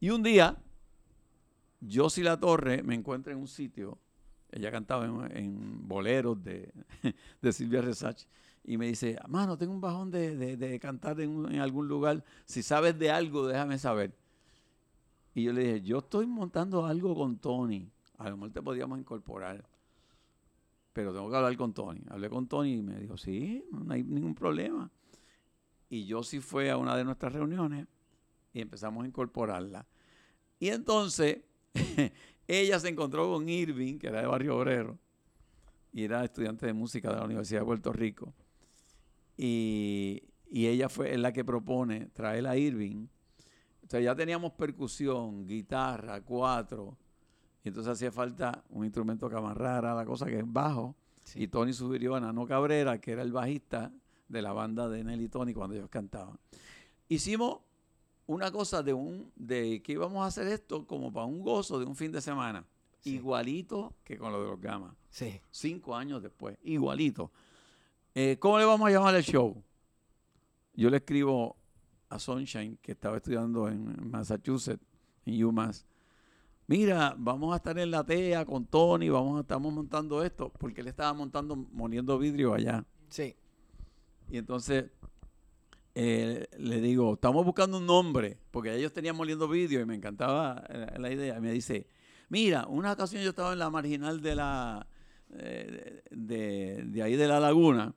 Y 0.00 0.10
un 0.10 0.24
día, 0.24 0.56
Josie 1.90 2.24
La 2.24 2.38
Torre 2.38 2.82
me 2.82 2.94
encuentra 2.94 3.32
en 3.32 3.38
un 3.38 3.48
sitio, 3.48 3.98
ella 4.50 4.70
cantaba 4.70 5.06
en, 5.06 5.88
boleros 5.88 6.42
de, 6.42 6.72
de 7.42 7.52
Silvia 7.52 7.82
Resach, 7.82 8.24
y 8.64 8.76
me 8.76 8.86
dice, 8.86 9.18
mano, 9.28 9.58
tengo 9.58 9.72
un 9.72 9.80
bajón 9.80 10.10
de, 10.10 10.56
de- 10.56 10.78
cantar 10.78 11.20
en, 11.20 11.52
en 11.52 11.60
algún 11.60 11.88
lugar, 11.88 12.22
si 12.44 12.62
sabes 12.62 12.98
de 12.98 13.10
algo, 13.10 13.46
déjame 13.46 13.78
saber. 13.78 14.14
Y 15.34 15.44
yo 15.44 15.52
le 15.52 15.62
dije, 15.64 15.80
yo 15.82 15.98
estoy 15.98 16.26
montando 16.26 16.86
algo 16.86 17.14
con 17.14 17.38
Tony, 17.38 17.90
a 18.18 18.28
lo 18.30 18.36
mejor 18.36 18.52
te 18.52 18.62
podíamos 18.62 18.98
incorporar, 18.98 19.64
pero 20.92 21.12
tengo 21.12 21.30
que 21.30 21.36
hablar 21.36 21.56
con 21.56 21.72
Tony. 21.72 22.02
Hablé 22.10 22.28
con 22.28 22.46
Tony 22.46 22.74
y 22.74 22.82
me 22.82 22.98
dijo, 23.00 23.16
sí, 23.16 23.64
no 23.70 23.92
hay 23.92 24.02
ningún 24.02 24.34
problema. 24.34 24.90
Y 25.88 26.04
yo 26.06 26.22
sí 26.22 26.40
fue 26.40 26.70
a 26.70 26.76
una 26.76 26.96
de 26.96 27.04
nuestras 27.04 27.32
reuniones 27.32 27.86
y 28.52 28.60
empezamos 28.60 29.04
a 29.04 29.06
incorporarla. 29.06 29.86
Y 30.60 30.68
entonces 30.68 31.38
ella 32.46 32.78
se 32.78 32.88
encontró 32.88 33.32
con 33.32 33.48
Irving, 33.48 33.98
que 33.98 34.08
era 34.08 34.20
de 34.20 34.26
Barrio 34.26 34.56
Obrero, 34.56 34.98
y 35.92 36.04
era 36.04 36.24
estudiante 36.24 36.66
de 36.66 36.72
música 36.72 37.10
de 37.10 37.16
la 37.16 37.24
Universidad 37.24 37.60
de 37.60 37.66
Puerto 37.66 37.92
Rico. 37.92 38.32
Y, 39.36 40.22
y 40.50 40.66
ella 40.66 40.88
fue 40.88 41.12
es 41.12 41.18
la 41.18 41.32
que 41.32 41.44
propone 41.44 42.06
traer 42.06 42.46
a 42.46 42.56
Irving. 42.56 43.06
O 43.84 43.88
sea, 43.88 44.00
ya 44.00 44.14
teníamos 44.14 44.52
percusión, 44.52 45.46
guitarra, 45.46 46.20
cuatro. 46.22 46.96
Y 47.64 47.68
entonces 47.68 47.92
hacía 47.92 48.10
falta 48.10 48.62
un 48.70 48.84
instrumento 48.84 49.28
que 49.28 49.36
amarrara 49.36 49.94
la 49.94 50.04
cosa 50.04 50.26
que 50.26 50.38
es 50.38 50.44
bajo. 50.52 50.96
Sí. 51.24 51.44
Y 51.44 51.48
Tony 51.48 51.72
sugirió 51.72 52.14
a 52.14 52.20
Nano 52.20 52.46
Cabrera, 52.46 53.00
que 53.00 53.12
era 53.12 53.22
el 53.22 53.32
bajista 53.32 53.92
de 54.28 54.42
la 54.42 54.52
banda 54.52 54.88
de 54.88 55.04
Nelly 55.04 55.28
Tony 55.28 55.52
cuando 55.52 55.76
ellos 55.76 55.90
cantaban. 55.90 56.38
Hicimos 57.08 57.60
una 58.32 58.50
cosa 58.50 58.82
de 58.82 58.92
un 58.92 59.30
de 59.36 59.82
que 59.82 59.92
íbamos 59.92 60.24
a 60.24 60.26
hacer 60.26 60.46
esto 60.48 60.86
como 60.86 61.12
para 61.12 61.26
un 61.26 61.42
gozo 61.42 61.78
de 61.78 61.84
un 61.84 61.94
fin 61.94 62.10
de 62.10 62.20
semana. 62.20 62.64
Sí. 63.00 63.14
Igualito 63.14 63.94
que 64.04 64.16
con 64.16 64.32
lo 64.32 64.40
de 64.42 64.48
los 64.48 64.60
gamas. 64.60 64.94
Sí. 65.10 65.40
Cinco 65.50 65.94
años 65.94 66.22
después. 66.22 66.56
Igualito. 66.62 67.30
Eh, 68.14 68.36
¿Cómo 68.38 68.58
le 68.58 68.64
vamos 68.64 68.88
a 68.88 68.90
llamar 68.90 69.14
el 69.14 69.22
show? 69.22 69.62
Yo 70.74 70.90
le 70.90 70.98
escribo 70.98 71.56
a 72.08 72.18
Sunshine, 72.18 72.78
que 72.80 72.92
estaba 72.92 73.16
estudiando 73.16 73.68
en 73.68 74.10
Massachusetts, 74.10 74.84
en 75.24 75.44
UMass. 75.44 75.86
Mira, 76.66 77.14
vamos 77.18 77.52
a 77.52 77.56
estar 77.56 77.78
en 77.78 77.90
la 77.90 78.04
TEA 78.04 78.44
con 78.44 78.66
Tony, 78.66 79.08
vamos 79.08 79.38
a, 79.38 79.40
estamos 79.40 79.72
montando 79.72 80.22
esto, 80.22 80.50
porque 80.50 80.80
él 80.80 80.88
estaba 80.88 81.12
montando, 81.12 81.56
moliendo 81.56 82.18
vidrio 82.18 82.54
allá. 82.54 82.84
Sí. 83.08 83.34
Y 84.30 84.38
entonces 84.38 84.90
eh, 85.94 86.46
le 86.58 86.80
digo, 86.80 87.14
estamos 87.14 87.44
buscando 87.44 87.78
un 87.78 87.86
nombre, 87.86 88.38
porque 88.50 88.74
ellos 88.74 88.92
tenían 88.92 89.16
moliendo 89.16 89.48
vidrio 89.48 89.80
y 89.80 89.84
me 89.84 89.94
encantaba 89.94 90.64
eh, 90.68 90.98
la 90.98 91.12
idea. 91.12 91.38
Y 91.38 91.40
me 91.40 91.52
dice, 91.52 91.86
mira, 92.28 92.66
una 92.66 92.92
ocasión 92.92 93.22
yo 93.22 93.30
estaba 93.30 93.52
en 93.52 93.58
la 93.58 93.70
marginal 93.70 94.20
de 94.22 94.34
la 94.34 94.86
eh, 95.30 96.02
de, 96.10 96.82
de 96.84 97.02
ahí 97.02 97.16
de 97.16 97.28
la 97.28 97.40
laguna, 97.40 97.94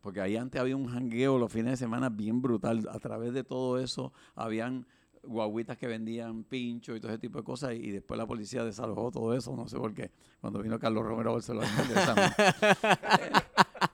porque 0.00 0.20
ahí 0.20 0.36
antes 0.36 0.60
había 0.60 0.76
un 0.76 0.86
jangueo 0.86 1.38
los 1.38 1.52
fines 1.52 1.72
de 1.72 1.76
semana 1.76 2.08
bien 2.08 2.42
brutal. 2.42 2.88
A 2.90 2.98
través 2.98 3.32
de 3.32 3.44
todo 3.44 3.78
eso 3.78 4.12
habían 4.34 4.86
guaguitas 5.24 5.78
que 5.78 5.86
vendían 5.86 6.44
pincho 6.44 6.96
y 6.96 7.00
todo 7.00 7.12
ese 7.12 7.20
tipo 7.20 7.38
de 7.38 7.44
cosas 7.44 7.74
y 7.74 7.90
después 7.90 8.18
la 8.18 8.26
policía 8.26 8.64
desalojó 8.64 9.12
todo 9.12 9.34
eso, 9.34 9.54
no 9.54 9.68
sé 9.68 9.78
por 9.78 9.94
qué. 9.94 10.10
Cuando 10.40 10.60
vino 10.60 10.78
Carlos 10.78 11.04
Romero 11.04 11.32
Barcelona. 11.32 11.68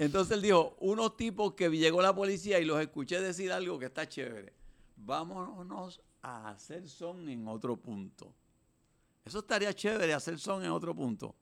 Entonces 0.00 0.34
él 0.34 0.40
dijo, 0.40 0.76
unos 0.80 1.14
tipos 1.14 1.52
que 1.52 1.68
llegó 1.68 2.00
la 2.00 2.14
policía 2.14 2.58
y 2.58 2.64
los 2.64 2.80
escuché 2.80 3.20
decir 3.20 3.52
algo 3.52 3.78
que 3.78 3.84
está 3.84 4.08
chévere. 4.08 4.54
Vámonos 4.96 6.00
a 6.22 6.48
hacer 6.48 6.88
son 6.88 7.28
en 7.28 7.46
otro 7.46 7.76
punto. 7.76 8.32
Eso 9.22 9.40
estaría 9.40 9.74
chévere, 9.74 10.14
hacer 10.14 10.38
son 10.38 10.64
en 10.64 10.70
otro 10.70 10.94
punto. 10.94 11.36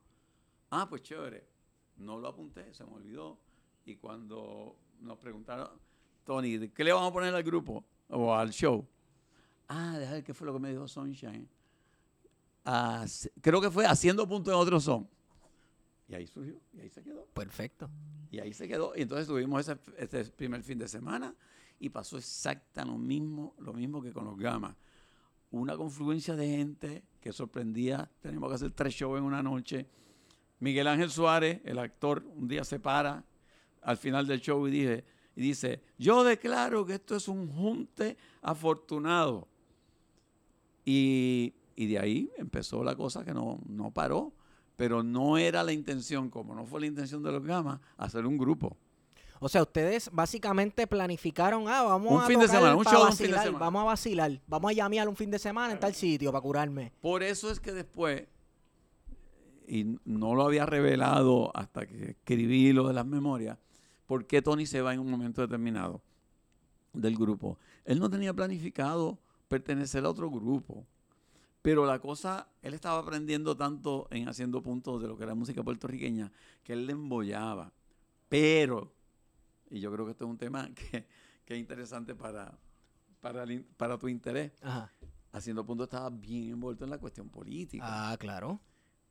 Ah, 0.71 0.89
pues 0.89 1.03
chévere. 1.03 1.47
No 1.99 2.19
lo 2.19 2.27
apunté, 2.27 2.75
se 2.75 2.85
me 2.85 2.95
olvidó. 2.95 3.39
Y 3.87 3.95
cuando 3.95 4.77
nos 5.03 5.19
preguntaron, 5.19 5.69
Tony, 6.25 6.69
¿qué 6.71 6.83
le 6.83 6.93
vamos 6.93 7.11
a 7.11 7.13
poner 7.13 7.33
al 7.33 7.45
grupo 7.45 7.85
o 8.09 8.35
al 8.35 8.51
show? 8.51 8.85
Ah, 9.69 9.99
déjame 10.01 10.17
ver 10.17 10.25
qué 10.25 10.35
fue 10.35 10.49
lo 10.49 10.53
que 10.53 10.59
me 10.59 10.71
dijo 10.71 10.89
Sunshine. 10.89 11.49
Creo 13.41 13.61
que 13.61 13.71
fue 13.71 13.87
haciendo 13.87 14.27
punto 14.27 14.51
en 14.51 14.57
otro 14.57 14.81
son. 14.81 15.09
Y 16.09 16.17
ahí 16.17 16.27
surgió, 16.27 16.61
y 16.73 16.81
ahí 16.81 16.91
se 16.91 17.05
quedó. 17.05 17.25
Perfecto. 17.27 17.89
Y 18.31 18.41
ahí 18.41 18.53
se 18.53 18.68
quedó. 18.68 18.93
Y 18.97 19.03
entonces 19.03 19.26
tuvimos 19.26 19.66
ese, 19.66 19.79
ese 19.97 20.31
primer 20.31 20.62
fin 20.62 20.79
de 20.79 20.89
semana 20.89 21.35
y 21.81 21.89
pasó 21.89 22.18
exacta 22.18 22.85
lo 22.85 22.99
mismo, 22.99 23.55
lo 23.59 23.72
mismo 23.72 24.03
que 24.03 24.12
con 24.12 24.24
los 24.24 24.37
gamas. 24.37 24.76
Una 25.51 25.76
confluencia 25.76 26.37
de 26.37 26.49
gente 26.49 27.05
que 27.20 27.33
sorprendía. 27.33 28.11
Tenemos 28.20 28.49
que 28.51 28.55
hacer 28.57 28.70
tres 28.72 28.95
shows 28.95 29.18
en 29.18 29.24
una 29.24 29.43
noche. 29.43 29.87
Miguel 30.61 30.89
Ángel 30.89 31.11
Suárez, 31.11 31.61
el 31.64 31.79
actor, 31.79 32.24
un 32.35 32.49
día 32.49 32.64
se 32.64 32.81
para 32.81 33.24
al 33.83 33.97
final 33.97 34.26
del 34.26 34.41
show 34.41 34.66
y 34.66 34.70
dice, 34.70 35.05
y 35.37 35.41
dice, 35.41 35.81
yo 35.99 36.24
declaro 36.24 36.85
que 36.85 36.95
esto 36.95 37.16
es 37.16 37.29
un 37.29 37.49
junte 37.49 38.16
afortunado. 38.43 39.47
Y, 40.85 41.55
y 41.76 41.87
de 41.87 41.99
ahí 41.99 42.31
empezó 42.37 42.83
la 42.83 42.97
cosa 42.97 43.24
que 43.24 43.33
no, 43.33 43.61
no 43.68 43.93
paró, 43.93 44.33
pero 44.79 45.03
no 45.03 45.37
era 45.37 45.64
la 45.64 45.72
intención, 45.72 46.31
como 46.31 46.55
no 46.55 46.64
fue 46.64 46.79
la 46.79 46.87
intención 46.87 47.20
de 47.20 47.33
los 47.33 47.45
gamas, 47.45 47.81
hacer 47.97 48.24
un 48.24 48.39
grupo. 48.39 48.76
O 49.41 49.49
sea, 49.49 49.62
ustedes 49.62 50.09
básicamente 50.12 50.87
planificaron, 50.87 51.66
ah, 51.66 51.83
vamos 51.83 52.12
Un 52.12 52.20
a 52.20 52.26
fin 52.26 52.39
de 52.39 52.47
semana, 52.47 52.76
un 52.76 52.85
show 52.85 53.03
de 53.03 53.11
un 53.11 53.16
fin 53.16 53.26
de 53.26 53.33
vacilar, 53.33 53.45
semana. 53.47 53.59
Vamos 53.59 53.83
a 53.83 53.85
vacilar, 53.87 54.41
vamos 54.47 54.70
a 54.70 54.74
llamear 54.74 55.09
un 55.09 55.16
fin 55.16 55.33
de 55.33 55.41
semana 55.41 55.72
en 55.72 55.81
tal 55.81 55.95
sitio 55.95 56.31
para 56.31 56.43
curarme. 56.43 56.93
Por 57.01 57.24
eso 57.24 57.51
es 57.51 57.59
que 57.59 57.72
después, 57.72 58.22
y 59.66 59.99
no 60.05 60.37
lo 60.37 60.45
había 60.45 60.64
revelado 60.64 61.51
hasta 61.57 61.85
que 61.85 62.11
escribí 62.11 62.72
lo 62.72 62.87
de 62.87 62.95
las 62.95 63.05
memorias, 63.05 63.59
por 64.07 64.29
qué 64.29 64.43
Tony 64.43 64.64
se 64.64 64.81
va 64.81 64.95
en 64.95 65.01
un 65.01 65.11
momento 65.11 65.41
determinado 65.41 66.03
del 66.93 67.16
grupo. 67.16 67.59
Él 67.85 67.99
no 67.99 68.09
tenía 68.09 68.33
planificado 68.33 69.18
pertenecer 69.49 70.05
a 70.05 70.11
otro 70.11 70.31
grupo, 70.31 70.87
pero 71.69 71.85
la 71.85 71.99
cosa, 71.99 72.49
él 72.62 72.73
estaba 72.73 72.99
aprendiendo 73.01 73.55
tanto 73.55 74.09
en 74.11 74.27
haciendo 74.27 74.62
puntos 74.62 75.03
de 75.03 75.07
lo 75.09 75.19
que 75.19 75.25
era 75.25 75.35
música 75.35 75.62
puertorriqueña, 75.62 76.33
que 76.64 76.73
él 76.73 76.87
le 76.87 76.93
embollaba. 76.95 77.71
Pero, 78.27 78.95
y 79.69 79.79
yo 79.79 79.93
creo 79.93 80.07
que 80.07 80.12
esto 80.12 80.25
es 80.25 80.31
un 80.31 80.39
tema 80.39 80.71
que, 80.75 81.07
que 81.45 81.53
es 81.55 81.61
interesante 81.61 82.14
para, 82.14 82.59
para, 83.21 83.43
el 83.43 83.51
in- 83.51 83.66
para 83.77 83.99
tu 83.99 84.09
interés, 84.09 84.53
Ajá. 84.62 84.91
haciendo 85.31 85.66
punto 85.66 85.85
estaba 85.85 86.09
bien 86.09 86.53
envuelto 86.53 86.85
en 86.85 86.91
la 86.91 86.97
cuestión 86.97 87.29
política. 87.29 87.84
Ah, 88.13 88.17
claro. 88.17 88.63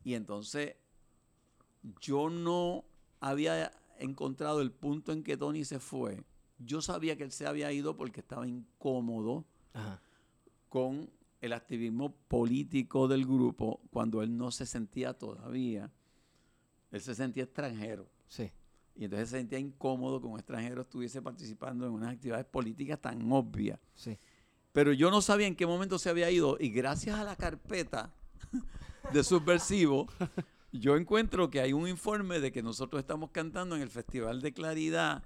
Y 0.02 0.14
entonces 0.14 0.74
yo 2.00 2.28
no 2.28 2.84
había 3.20 3.70
encontrado 4.00 4.60
el 4.62 4.72
punto 4.72 5.12
en 5.12 5.22
que 5.22 5.36
Tony 5.36 5.64
se 5.64 5.78
fue. 5.78 6.24
Yo 6.58 6.82
sabía 6.82 7.16
que 7.16 7.22
él 7.22 7.30
se 7.30 7.46
había 7.46 7.70
ido 7.70 7.96
porque 7.96 8.18
estaba 8.18 8.48
incómodo 8.48 9.44
Ajá. 9.74 10.00
con 10.68 11.08
el 11.40 11.52
activismo 11.52 12.14
político 12.28 13.08
del 13.08 13.24
grupo 13.24 13.80
cuando 13.90 14.22
él 14.22 14.36
no 14.36 14.50
se 14.50 14.66
sentía 14.66 15.14
todavía. 15.14 15.90
Él 16.90 17.00
se 17.00 17.14
sentía 17.14 17.44
extranjero. 17.44 18.08
Sí. 18.26 18.50
Y 18.96 19.04
entonces 19.04 19.30
se 19.30 19.38
sentía 19.38 19.58
incómodo 19.58 20.20
que 20.20 20.26
un 20.26 20.38
extranjero 20.38 20.82
estuviese 20.82 21.22
participando 21.22 21.86
en 21.86 21.92
unas 21.92 22.14
actividades 22.14 22.46
políticas 22.46 23.00
tan 23.00 23.30
obvias. 23.30 23.78
Sí. 23.94 24.18
Pero 24.72 24.92
yo 24.92 25.10
no 25.10 25.20
sabía 25.20 25.46
en 25.46 25.56
qué 25.56 25.66
momento 25.66 25.98
se 25.98 26.10
había 26.10 26.30
ido 26.30 26.56
y 26.58 26.70
gracias 26.70 27.18
a 27.18 27.24
la 27.24 27.36
carpeta 27.36 28.12
de 29.12 29.22
Subversivo, 29.24 30.08
yo 30.72 30.96
encuentro 30.96 31.48
que 31.50 31.60
hay 31.60 31.72
un 31.72 31.88
informe 31.88 32.40
de 32.40 32.52
que 32.52 32.62
nosotros 32.62 33.00
estamos 33.00 33.30
cantando 33.30 33.76
en 33.76 33.82
el 33.82 33.90
Festival 33.90 34.40
de 34.40 34.52
Claridad 34.52 35.24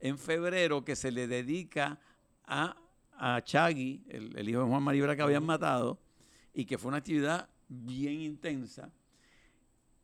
en 0.00 0.18
febrero 0.18 0.84
que 0.84 0.96
se 0.96 1.10
le 1.10 1.26
dedica 1.26 1.98
a, 2.44 2.76
a 3.18 3.42
Chagui, 3.42 4.02
el, 4.08 4.48
hijo 4.48 4.60
de 4.60 4.66
Juan 4.66 4.82
Maribra 4.82 5.16
que 5.16 5.22
habían 5.22 5.44
matado, 5.44 5.98
y 6.52 6.64
que 6.64 6.78
fue 6.78 6.88
una 6.88 6.98
actividad 6.98 7.48
bien 7.68 8.20
intensa. 8.20 8.90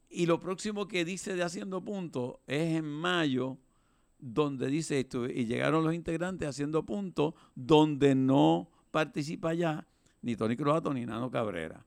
Y 0.08 0.26
lo 0.26 0.40
próximo 0.40 0.88
que 0.88 1.04
dice 1.04 1.36
de 1.36 1.42
Haciendo 1.42 1.84
Punto 1.84 2.40
es 2.46 2.76
en 2.76 2.84
mayo, 2.84 3.58
donde 4.18 4.66
dice 4.66 5.00
esto, 5.00 5.26
y 5.26 5.46
llegaron 5.46 5.84
los 5.84 5.94
integrantes 5.94 6.48
haciendo 6.48 6.84
punto, 6.84 7.34
donde 7.54 8.14
no 8.14 8.68
participa 8.90 9.54
ya 9.54 9.86
ni 10.22 10.36
Tony 10.36 10.56
Croato 10.56 10.92
ni 10.92 11.06
Nano 11.06 11.30
Cabrera. 11.30 11.84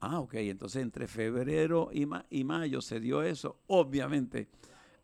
Ah, 0.00 0.20
ok, 0.20 0.34
entonces 0.34 0.82
entre 0.82 1.06
febrero 1.06 1.88
y, 1.92 2.04
ma- 2.04 2.26
y 2.28 2.44
mayo 2.44 2.82
se 2.82 3.00
dio 3.00 3.22
eso. 3.22 3.60
Obviamente, 3.68 4.48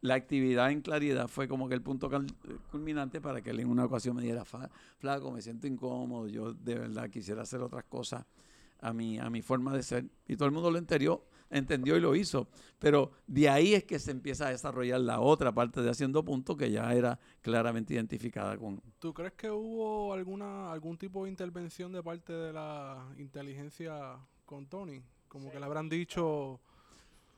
la 0.02 0.14
actividad 0.14 0.70
en 0.70 0.80
claridad 0.80 1.28
fue 1.28 1.46
como 1.48 1.68
que 1.68 1.74
el 1.74 1.82
punto 1.82 2.08
cal- 2.08 2.26
culminante 2.70 3.20
para 3.20 3.42
que 3.42 3.50
él 3.50 3.60
en 3.60 3.68
una 3.68 3.84
ocasión 3.84 4.16
me 4.16 4.22
diera, 4.22 4.44
"Fa- 4.44 4.70
flaco, 4.98 5.30
me 5.30 5.42
siento 5.42 5.66
incómodo, 5.66 6.26
yo 6.28 6.52
de 6.54 6.74
verdad 6.76 7.10
quisiera 7.10 7.42
hacer 7.42 7.60
otras 7.60 7.84
cosas 7.84 8.24
a 8.80 8.92
mi, 8.94 9.18
a 9.18 9.28
mi 9.28 9.42
forma 9.42 9.74
de 9.76 9.82
ser. 9.82 10.06
Y 10.26 10.36
todo 10.36 10.46
el 10.46 10.52
mundo 10.52 10.70
lo 10.70 10.78
entendió, 10.78 11.22
entendió 11.50 11.98
y 11.98 12.00
lo 12.00 12.16
hizo. 12.16 12.48
Pero 12.78 13.10
de 13.26 13.50
ahí 13.50 13.74
es 13.74 13.84
que 13.84 13.98
se 13.98 14.10
empieza 14.10 14.46
a 14.46 14.50
desarrollar 14.50 15.00
la 15.02 15.20
otra 15.20 15.52
parte 15.52 15.82
de 15.82 15.90
Haciendo 15.90 16.24
Punto 16.24 16.56
que 16.56 16.70
ya 16.70 16.94
era 16.94 17.18
claramente 17.42 17.92
identificada 17.92 18.56
con... 18.56 18.80
¿Tú 18.98 19.12
crees 19.12 19.34
que 19.34 19.50
hubo 19.50 20.14
alguna 20.14 20.72
algún 20.72 20.96
tipo 20.96 21.24
de 21.24 21.30
intervención 21.30 21.92
de 21.92 22.02
parte 22.02 22.32
de 22.32 22.54
la 22.54 23.06
inteligencia 23.18 24.16
con 24.46 24.66
Tony? 24.66 25.02
Como 25.28 25.50
que 25.50 25.58
le 25.60 25.66
habrán 25.66 25.90
dicho, 25.90 26.58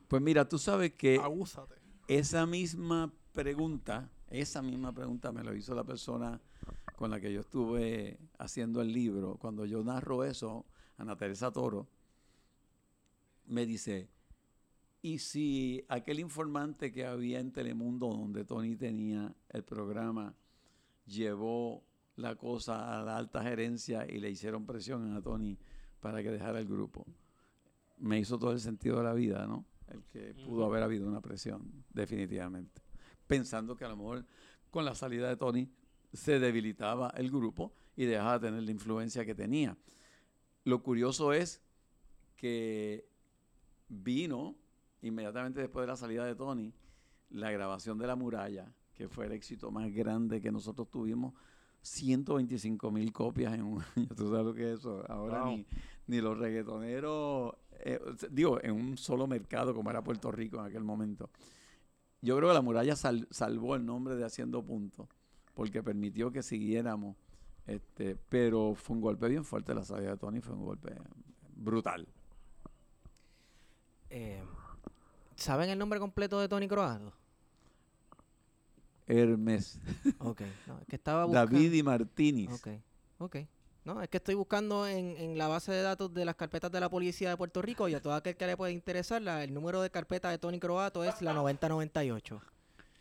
Pues 0.07 0.23
mira, 0.23 0.49
tú 0.49 0.59
sabes 0.59 0.93
que... 0.93 1.19
abúsate. 1.21 1.75
Esa 2.13 2.45
misma 2.45 3.11
pregunta, 3.33 4.11
esa 4.29 4.61
misma 4.61 4.93
pregunta 4.93 5.33
me 5.33 5.43
lo 5.43 5.55
hizo 5.55 5.75
la 5.75 5.83
persona 5.83 6.39
con 6.95 7.11
la 7.11 7.19
que 7.19 7.33
yo 7.33 7.41
estuve 7.41 8.19
haciendo 8.37 8.83
el 8.83 8.93
libro. 8.93 9.37
Cuando 9.37 9.65
yo 9.65 9.83
narro 9.83 10.23
eso, 10.23 10.67
Ana 10.99 11.17
Teresa 11.17 11.51
Toro, 11.51 11.89
me 13.47 13.65
dice, 13.65 14.11
¿y 15.01 15.21
si 15.21 15.87
aquel 15.89 16.21
informante 16.21 16.93
que 16.93 17.07
había 17.07 17.41
en 17.41 17.51
Telemundo 17.51 18.09
donde 18.09 18.45
Tony 18.45 18.77
tenía 18.77 19.35
el 19.49 19.65
programa 19.65 20.35
llevó 21.07 21.83
la 22.17 22.37
cosa 22.37 23.01
a 23.01 23.03
la 23.03 23.17
alta 23.17 23.43
gerencia 23.43 24.07
y 24.07 24.19
le 24.19 24.29
hicieron 24.29 24.67
presión 24.67 25.17
a 25.17 25.23
Tony 25.23 25.57
para 26.01 26.23
que 26.23 26.31
dejara 26.31 26.59
el 26.59 26.69
grupo? 26.69 27.07
Me 27.97 28.19
hizo 28.19 28.39
todo 28.39 28.53
el 28.53 28.61
sentido 28.61 28.99
de 28.99 29.05
la 29.05 29.15
vida, 29.15 29.47
¿no? 29.47 29.65
El 29.93 30.03
que 30.05 30.35
pudo 30.47 30.65
haber 30.67 30.83
habido 30.83 31.07
una 31.09 31.21
presión, 31.21 31.85
definitivamente. 31.93 32.81
Pensando 33.27 33.77
que 33.77 33.85
a 33.85 33.89
lo 33.89 33.97
mejor 33.97 34.25
con 34.71 34.85
la 34.85 34.95
salida 34.95 35.29
de 35.29 35.37
Tony 35.37 35.69
se 36.13 36.39
debilitaba 36.39 37.11
el 37.17 37.31
grupo 37.31 37.73
y 37.97 38.05
dejaba 38.05 38.39
de 38.39 38.49
tener 38.49 38.63
la 38.63 38.71
influencia 38.71 39.25
que 39.25 39.35
tenía. 39.35 39.77
Lo 40.65 40.83
curioso 40.83 41.33
es 41.33 41.63
que 42.37 43.07
vino 43.89 44.57
inmediatamente 45.03 45.61
después 45.61 45.83
de 45.85 45.87
la 45.89 45.97
salida 45.97 46.25
de 46.25 46.35
Tony 46.35 46.73
la 47.31 47.51
grabación 47.51 47.99
de 47.99 48.07
La 48.07 48.17
Muralla, 48.17 48.73
que 48.95 49.09
fue 49.09 49.27
el 49.27 49.33
éxito 49.33 49.71
más 49.71 49.91
grande 49.93 50.41
que 50.41 50.53
nosotros 50.53 50.91
tuvimos. 50.91 51.35
125 51.85 52.91
mil 52.93 53.13
copias 53.13 53.55
en 53.55 53.63
un 53.65 53.83
año. 53.97 54.09
¿Tú 54.17 54.31
sabes 54.31 54.45
lo 54.47 54.55
que 54.55 54.73
es 54.73 54.79
eso? 54.81 55.05
Ahora 55.11 55.43
Wow. 55.45 55.57
ni, 55.57 55.67
ni 56.07 56.21
los 56.21 56.39
reggaetoneros, 56.39 57.55
eh, 57.83 58.01
digo, 58.31 58.63
en 58.63 58.73
un 58.73 58.97
solo 58.97 59.27
mercado 59.27 59.75
como 59.75 59.91
era 59.91 60.03
Puerto 60.03 60.31
Rico 60.33 60.59
en 60.61 60.67
aquel 60.67 60.85
momento. 60.85 61.31
Yo 62.21 62.37
creo 62.37 62.49
que 62.51 62.55
La 62.55 62.63
Muralla 62.63 62.95
sal- 62.97 63.27
salvó 63.31 63.75
el 63.77 63.85
nombre 63.85 64.15
de 64.17 64.25
Haciendo 64.25 64.63
Punto, 64.65 65.09
porque 65.55 65.83
permitió 65.83 66.31
que 66.31 66.43
siguiéramos. 66.43 67.17
Este, 67.67 68.17
pero 68.29 68.75
fue 68.75 68.97
un 68.97 69.03
golpe 69.03 69.29
bien 69.29 69.45
fuerte 69.45 69.75
la 69.75 69.85
salida 69.85 70.11
de 70.11 70.17
Tony, 70.17 70.41
fue 70.41 70.55
un 70.55 70.65
golpe 70.65 70.95
brutal. 71.57 72.07
Eh, 74.11 74.43
¿Saben 75.37 75.71
el 75.71 75.79
nombre 75.79 75.99
completo 75.99 76.39
de 76.41 76.49
Tony 76.49 76.69
Croato? 76.69 77.13
Hermes, 79.07 79.79
Ok. 80.19 80.43
No, 80.67 80.79
es 80.81 80.87
que 80.87 80.97
estaba 80.97 81.25
buscando. 81.25 81.51
David 81.53 81.73
y 81.73 81.83
Martínez. 81.83 82.51
Ok, 82.53 82.69
ok. 83.19 83.37
No, 83.85 84.01
es 84.01 84.09
que 84.09 84.19
estoy 84.19 84.35
buscando 84.37 84.87
en, 84.87 85.17
en 85.17 85.37
la 85.37 85.49
base 85.49 85.73
de 85.73 85.83
datos 85.83 86.15
de 86.15 86.25
las 86.25 86.37
carpetas 86.37 86.71
de 86.71 86.79
la 86.79 86.89
Policía 86.89 87.31
de 87.31 87.37
Puerto 87.37 87.61
Rico 87.63 87.89
y 87.89 87.95
a 87.95 88.01
todo 88.01 88.15
aquel 88.15 88.37
que 88.37 88.47
le 88.47 88.57
pueda 88.57 88.71
interesar, 88.71 89.21
la- 89.21 89.43
el 89.43 89.53
número 89.53 89.83
de 89.83 89.91
carpeta 89.91 90.31
de 90.31 90.39
Tony 90.39 90.61
Croato 90.61 91.03
es 91.03 91.21
la 91.21 91.33
9098. 91.33 92.41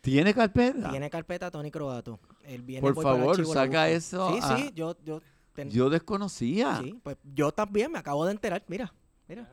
¿Tiene 0.00 0.34
carpeta? 0.34 0.90
Tiene 0.90 1.08
carpeta 1.08 1.50
Tony 1.52 1.70
Croato. 1.70 2.18
El 2.42 2.62
viernes 2.62 2.92
Por 2.92 3.00
favor, 3.02 3.46
saca 3.46 3.88
eso 3.88 4.32
Sí, 4.32 4.38
a- 4.42 4.56
sí, 4.56 4.72
yo, 4.74 4.96
yo, 5.04 5.20
ten- 5.54 5.70
Yo 5.70 5.88
desconocía. 5.88 6.80
sí, 6.82 6.98
pues 7.02 7.16
yo 7.32 7.52
también 7.52 7.92
me 7.92 8.00
acabo 8.00 8.24
de 8.26 8.32
enterar. 8.32 8.64
Mira, 8.66 8.92
mira. 9.28 9.48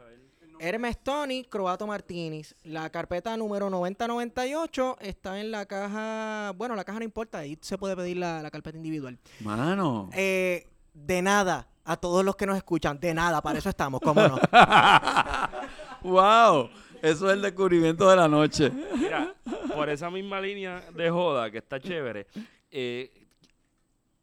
Hermes 0.61 0.97
Tony, 1.01 1.45
Croato 1.45 1.85
Martínez. 1.88 2.53
La 2.64 2.89
carpeta 2.89 3.38
número 3.38 3.69
9098 3.69 4.97
está 4.99 5.39
en 5.39 5.51
la 5.51 5.65
caja. 5.68 6.51
Bueno, 6.57 6.76
la 6.76 6.84
caja 6.84 6.99
no 6.99 7.06
importa, 7.06 7.38
ahí 7.38 7.57
se 7.61 7.77
puede 7.77 7.95
pedir 7.95 8.18
la, 8.18 8.41
la 8.41 8.51
carpeta 8.51 8.76
individual. 8.76 9.18
Mano. 9.41 10.10
Eh, 10.14 10.68
de 11.06 11.22
nada, 11.22 11.68
a 11.86 11.98
todos 11.98 12.24
los 12.24 12.36
que 12.36 12.46
nos 12.46 12.58
escuchan, 12.58 13.00
de 13.00 13.14
nada, 13.14 13.42
para 13.42 13.58
eso 13.60 13.70
estamos, 13.70 14.00
cómo 14.02 14.22
no. 14.22 14.38
¡Wow! 16.02 16.70
Eso 17.02 17.28
es 17.28 17.34
el 17.34 17.42
descubrimiento 17.42 18.10
de 18.10 18.16
la 18.16 18.28
noche. 18.28 18.70
Mira, 18.98 19.34
por 19.74 19.90
esa 19.90 20.10
misma 20.10 20.42
línea 20.42 20.82
de 20.94 21.10
joda 21.10 21.50
que 21.50 21.60
está 21.60 21.80
chévere, 21.80 22.28
eh, 22.72 23.12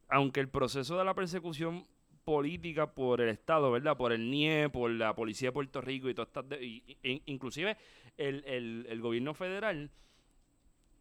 aunque 0.09 0.41
el 0.41 0.49
proceso 0.49 0.97
de 0.99 1.05
la 1.05 1.15
persecución 1.15 1.87
política 2.25 2.93
por 2.93 3.21
el 3.21 3.29
Estado, 3.31 3.71
¿verdad? 3.71 3.97
Por 3.97 4.13
el 4.13 4.31
NIE, 4.31 4.69
por 4.69 4.91
la 4.91 5.15
Policía 5.15 5.49
de 5.49 5.53
Puerto 5.53 5.81
Rico 5.81 6.09
y 6.09 6.15
todas 6.15 6.29
estas... 6.29 6.49
de- 6.49 6.65
y- 6.65 6.83
y- 6.87 6.99
e- 7.13 7.23
inclusive 7.27 7.77
el, 8.17 8.45
el- 8.47 8.87
el 8.89 9.01
gobierno 9.01 9.33
federal, 9.33 9.91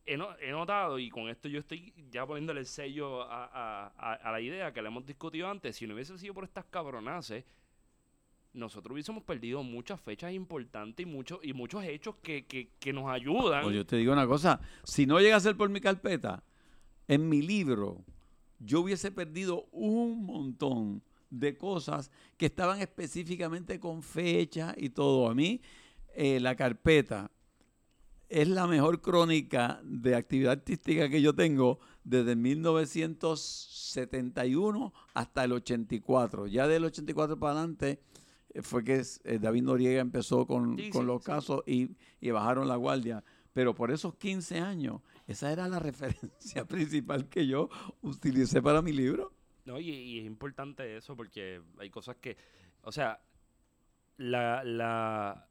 he, 0.06 0.18
no- 0.18 0.38
he 0.40 0.52
notado, 0.52 1.00
y 1.00 1.10
con 1.10 1.30
esto 1.30 1.48
yo 1.48 1.60
estoy 1.60 1.94
ya 2.10 2.26
poniéndole 2.26 2.60
el 2.60 2.66
sello 2.66 3.24
a, 3.24 3.92
la 4.24 4.42
idea 4.42 4.74
que 4.74 4.82
le 4.82 4.88
hemos 4.88 5.06
discutido 5.06 5.50
antes, 5.50 5.76
si 5.76 5.88
no 5.88 5.94
hubiese 5.94 6.18
sido 6.18 6.34
por 6.34 6.44
estas 6.44 6.66
cabronaces, 6.66 7.44
nosotros 8.54 8.94
hubiésemos 8.94 9.24
perdido 9.24 9.64
muchas 9.64 10.00
fechas 10.00 10.32
importantes 10.32 11.06
y 11.06 11.10
muchos 11.10 11.40
y 11.44 11.54
muchos 11.54 11.84
hechos 11.84 12.16
que, 12.22 12.70
nos 12.94 13.10
ayudan. 13.10 13.66
Oye, 13.66 13.78
yo 13.78 13.86
te 13.86 13.98
digo 13.98 14.14
una 14.14 14.28
cosa. 14.28 14.62
Si 14.84 15.06
no 15.06 15.20
llega 15.20 15.36
a 15.36 15.42
ser 15.42 15.58
por 15.58 15.70
mi 15.70 15.82
carpeta, 15.82 16.44
en 17.08 17.28
mi 17.28 17.42
libro, 17.42 18.06
yo 18.60 18.82
hubiese 18.82 19.12
perdido 19.12 19.68
un 19.72 20.26
montón 20.26 21.04
de 21.30 21.58
cosas 21.58 22.12
que 22.38 22.46
estaban 22.46 22.80
específicamente 22.80 23.80
con 23.80 24.02
fecha 24.02 24.74
y 24.78 24.90
todo. 24.90 25.30
A 25.30 25.36
mí, 25.36 25.62
eh, 26.16 26.40
la 26.40 26.56
carpeta 26.56 27.30
es 28.30 28.48
la 28.48 28.68
mejor 28.68 29.02
crónica 29.02 29.80
de 29.84 30.16
actividad 30.16 30.54
artística 30.54 31.10
que 31.10 31.22
yo 31.22 31.36
tengo 31.36 31.80
desde 32.04 32.36
1971 32.36 34.94
hasta 35.14 35.44
el 35.44 35.52
84. 35.54 36.48
Ya 36.48 36.68
del 36.68 36.86
84 36.86 37.38
para 37.40 37.54
adelante 37.54 38.00
eh, 38.54 38.62
fue 38.62 38.84
que 38.84 39.02
eh, 39.24 39.40
David 39.40 39.64
Noriega 39.64 40.02
empezó 40.02 40.46
con, 40.48 40.78
Sí, 40.78 40.90
con 40.90 41.02
sí, 41.04 41.08
los 41.08 41.22
sí. 41.24 41.28
casos 41.28 41.64
y, 41.66 41.96
y 42.20 42.32
bajaron 42.32 42.68
la 42.68 42.76
guardia. 42.76 43.24
Pero 43.54 43.74
por 43.74 43.92
esos 43.92 44.16
15 44.16 44.60
años, 44.60 45.02
esa 45.28 45.52
era 45.52 45.68
la 45.68 45.80
referencia 45.92 46.66
principal 46.66 47.30
que 47.30 47.48
yo 47.48 47.70
utilicé 48.02 48.62
para 48.62 48.82
mi 48.82 48.92
libro. 48.92 49.32
No, 49.66 49.80
y, 49.80 49.90
y 49.90 50.20
es 50.20 50.26
importante 50.26 50.98
eso 50.98 51.16
porque 51.16 51.62
hay 51.80 51.90
cosas 51.90 52.18
que, 52.18 52.38
o 52.82 52.92
sea, 52.92 53.22
la, 54.18 54.64
la, 54.64 55.50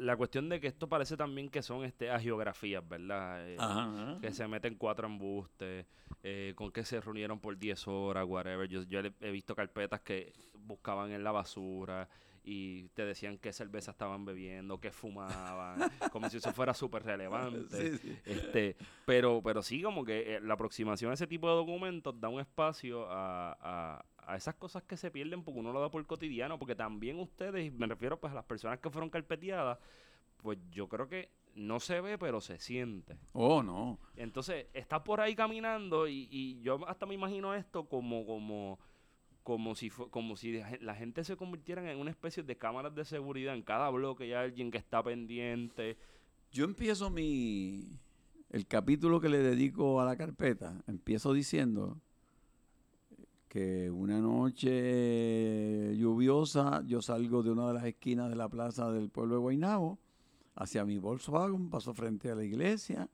la 0.00 0.16
cuestión 0.16 0.48
de 0.48 0.60
que 0.60 0.66
esto 0.66 0.88
parece 0.88 1.16
también 1.16 1.50
que 1.50 1.62
son 1.62 1.84
este 1.84 2.08
geografías, 2.18 2.86
¿verdad? 2.88 3.46
Eh, 3.48 3.56
Ajá. 3.58 4.18
Que 4.20 4.32
se 4.32 4.48
meten 4.48 4.74
cuatro 4.76 5.06
embustes, 5.06 5.86
eh, 6.22 6.54
con 6.56 6.72
que 6.72 6.84
se 6.84 7.00
reunieron 7.00 7.38
por 7.38 7.56
10 7.58 7.86
horas, 7.86 8.24
whatever. 8.26 8.68
Yo, 8.68 8.82
yo 8.84 9.00
he 9.20 9.30
visto 9.30 9.54
carpetas 9.54 10.00
que 10.00 10.32
buscaban 10.54 11.12
en 11.12 11.22
la 11.22 11.32
basura 11.32 12.08
y 12.42 12.88
te 12.94 13.04
decían 13.04 13.36
qué 13.36 13.52
cerveza 13.52 13.90
estaban 13.90 14.24
bebiendo, 14.24 14.80
qué 14.80 14.90
fumaban, 14.90 15.78
como 16.12 16.30
si 16.30 16.38
eso 16.38 16.52
fuera 16.54 16.72
súper 16.72 17.02
relevante. 17.04 17.90
Sí, 17.92 17.98
sí. 17.98 18.18
Este, 18.24 18.76
pero, 19.04 19.42
pero 19.44 19.62
sí, 19.62 19.82
como 19.82 20.04
que 20.04 20.36
eh, 20.36 20.40
la 20.40 20.54
aproximación 20.54 21.10
a 21.10 21.14
ese 21.14 21.26
tipo 21.26 21.48
de 21.50 21.56
documentos 21.56 22.18
da 22.18 22.28
un 22.30 22.40
espacio 22.40 23.06
a, 23.10 23.52
a- 23.60 24.04
a 24.32 24.36
esas 24.36 24.54
cosas 24.54 24.82
que 24.84 24.96
se 24.96 25.10
pierden 25.10 25.42
porque 25.42 25.60
uno 25.60 25.72
lo 25.72 25.80
da 25.80 25.90
por 25.90 26.04
cotidiano, 26.06 26.58
porque 26.58 26.74
también 26.74 27.18
ustedes, 27.18 27.66
y 27.66 27.70
me 27.70 27.86
refiero 27.86 28.18
pues 28.20 28.30
a 28.32 28.34
las 28.36 28.44
personas 28.44 28.78
que 28.78 28.90
fueron 28.90 29.10
carpeteadas, 29.10 29.78
pues 30.38 30.58
yo 30.70 30.88
creo 30.88 31.08
que 31.08 31.30
no 31.54 31.80
se 31.80 32.00
ve, 32.00 32.16
pero 32.16 32.40
se 32.40 32.58
siente. 32.58 33.18
Oh, 33.32 33.62
no. 33.62 33.98
Entonces, 34.16 34.66
estás 34.72 35.00
por 35.02 35.20
ahí 35.20 35.34
caminando 35.34 36.06
y, 36.08 36.28
y 36.30 36.60
yo 36.62 36.86
hasta 36.88 37.06
me 37.06 37.14
imagino 37.14 37.52
esto 37.54 37.88
como, 37.88 38.24
como, 38.24 38.78
como 39.42 39.74
si 39.74 39.90
como 39.90 40.36
si 40.36 40.52
la 40.58 40.68
gen- 40.68 40.84
la 40.86 40.94
gente 40.94 41.24
se 41.24 41.36
convirtieran 41.36 41.86
en 41.88 41.98
una 41.98 42.10
especie 42.10 42.42
de 42.42 42.56
cámaras 42.56 42.94
de 42.94 43.04
seguridad. 43.04 43.54
En 43.54 43.62
cada 43.62 43.90
bloque 43.90 44.24
hay 44.24 44.32
alguien 44.32 44.70
que 44.70 44.78
está 44.78 45.02
pendiente. 45.02 45.96
Yo 46.52 46.64
empiezo 46.64 47.10
mi 47.10 47.98
el 48.50 48.66
capítulo 48.66 49.20
que 49.20 49.28
le 49.28 49.38
dedico 49.38 50.00
a 50.00 50.04
la 50.04 50.16
carpeta, 50.16 50.82
empiezo 50.86 51.32
diciendo 51.32 52.00
que 53.50 53.90
una 53.90 54.20
noche 54.20 55.96
lluviosa 55.96 56.84
yo 56.86 57.02
salgo 57.02 57.42
de 57.42 57.50
una 57.50 57.66
de 57.66 57.74
las 57.74 57.84
esquinas 57.84 58.30
de 58.30 58.36
la 58.36 58.48
plaza 58.48 58.92
del 58.92 59.10
pueblo 59.10 59.34
de 59.34 59.40
Guaynabo 59.40 59.98
hacia 60.54 60.84
mi 60.84 60.98
Volkswagen, 60.98 61.68
paso 61.68 61.92
frente 61.92 62.30
a 62.30 62.36
la 62.36 62.44
iglesia, 62.44 63.10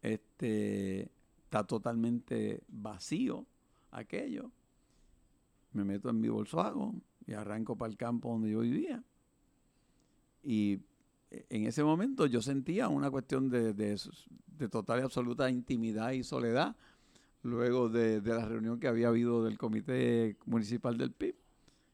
este 0.00 1.10
está 1.44 1.64
totalmente 1.64 2.62
vacío 2.68 3.44
aquello. 3.90 4.50
Me 5.72 5.84
meto 5.84 6.08
en 6.08 6.20
mi 6.22 6.30
Volkswagen 6.30 7.02
y 7.26 7.34
arranco 7.34 7.76
para 7.76 7.90
el 7.90 7.98
campo 7.98 8.30
donde 8.30 8.50
yo 8.50 8.60
vivía. 8.60 9.04
y 10.42 10.80
eh, 11.30 11.44
en 11.50 11.66
ese 11.66 11.84
momento 11.84 12.24
yo 12.24 12.40
sentía 12.40 12.88
una 12.88 13.10
cuestión 13.10 13.50
de, 13.50 13.74
de, 13.74 14.00
de 14.56 14.68
total 14.70 15.00
y 15.00 15.02
absoluta 15.02 15.50
intimidad 15.50 16.12
y 16.12 16.24
soledad 16.24 16.74
luego 17.42 17.88
de, 17.88 18.20
de, 18.20 18.34
la 18.34 18.44
reunión 18.44 18.78
que 18.80 18.88
había 18.88 19.08
habido 19.08 19.44
del 19.44 19.58
comité 19.58 20.36
municipal 20.46 20.96
del 20.98 21.12
PIB, 21.12 21.36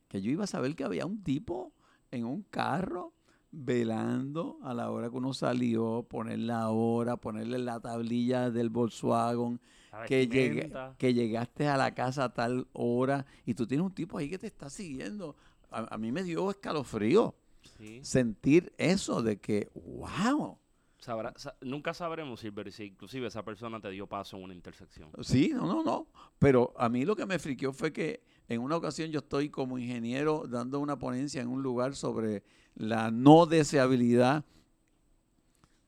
que 0.09 0.21
yo 0.21 0.31
iba 0.31 0.45
a 0.45 0.49
saber 0.49 0.75
que 0.75 0.85
había 0.85 1.07
un 1.07 1.23
tipo 1.23 1.73
en 2.11 2.25
un 2.25 2.43
carro 2.43 3.13
velando 3.53 4.59
a 4.63 4.75
la 4.75 4.91
hora 4.91 5.09
que 5.09 5.17
uno 5.17 5.33
salió, 5.33 6.07
poner 6.09 6.41
la 6.41 6.71
hora, 6.71 7.17
ponerle 7.17 7.59
la 7.59 7.81
tablilla 7.81 8.51
del 8.51 8.71
Volkswagen, 8.71 9.61
que, 10.07 10.29
llegue, 10.29 10.71
que 10.99 11.15
llegaste 11.15 11.69
a 11.69 11.77
la 11.77 11.95
casa 11.95 12.25
a 12.25 12.35
tal 12.35 12.67
hora 12.73 13.25
y 13.47 13.55
tú 13.55 13.67
tienes 13.67 13.87
un 13.87 13.95
tipo 13.95 14.19
ahí 14.19 14.29
que 14.29 14.39
te 14.39 14.47
está 14.47 14.69
siguiendo. 14.69 15.37
A, 15.71 15.95
a 15.95 15.99
mí 15.99 16.13
me 16.13 16.23
dio 16.23 16.51
escalofrío 16.51 17.35
sí. 17.79 18.01
sentir 18.03 18.73
eso 18.77 19.23
de 19.23 19.39
que, 19.39 19.71
wow. 19.75 20.59
Sabrá, 21.07 21.33
sa 21.37 21.55
nunca 21.61 21.95
sabremos 21.95 22.41
si, 22.41 22.51
si 22.73 22.85
inclusive 22.87 23.29
esa 23.29 23.45
persona 23.45 23.81
te 23.81 23.89
dio 23.91 24.09
paso 24.09 24.37
en 24.37 24.43
una 24.43 24.55
intersección. 24.55 25.09
Sí, 25.23 25.53
no, 25.55 25.65
no, 25.65 25.85
no. 25.85 26.09
Pero 26.41 26.75
a 26.77 26.89
mí 26.89 27.05
lo 27.05 27.15
que 27.15 27.25
me 27.27 27.39
friqueó 27.39 27.73
fue 27.73 27.93
que 27.93 28.25
en 28.49 28.61
una 28.61 28.75
ocasión 28.75 29.13
yo 29.13 29.21
estoy 29.21 29.49
como 29.49 29.79
ingeniero 29.79 30.49
dando 30.49 30.81
una 30.81 30.99
ponencia 30.99 31.41
en 31.41 31.47
un 31.47 31.63
lugar 31.63 31.95
sobre 31.95 32.43
la 32.75 33.13
no 33.13 33.47
deseabilidad 33.47 34.45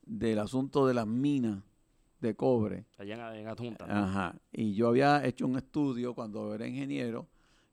del 0.05 0.39
asunto 0.39 0.87
de 0.87 0.93
las 0.93 1.05
minas 1.05 1.65
de 2.21 2.37
cobre. 2.37 2.85
Allá 2.97 3.33
en, 3.33 3.41
en 3.41 3.47
Adjunta. 3.49 3.87
¿no? 3.87 3.93
Ajá. 3.93 4.35
Y 4.53 4.73
yo 4.73 4.87
había 4.87 5.25
hecho 5.25 5.45
un 5.45 5.57
estudio 5.57 6.13
cuando 6.13 6.55
era 6.55 6.65
ingeniero 6.65 7.27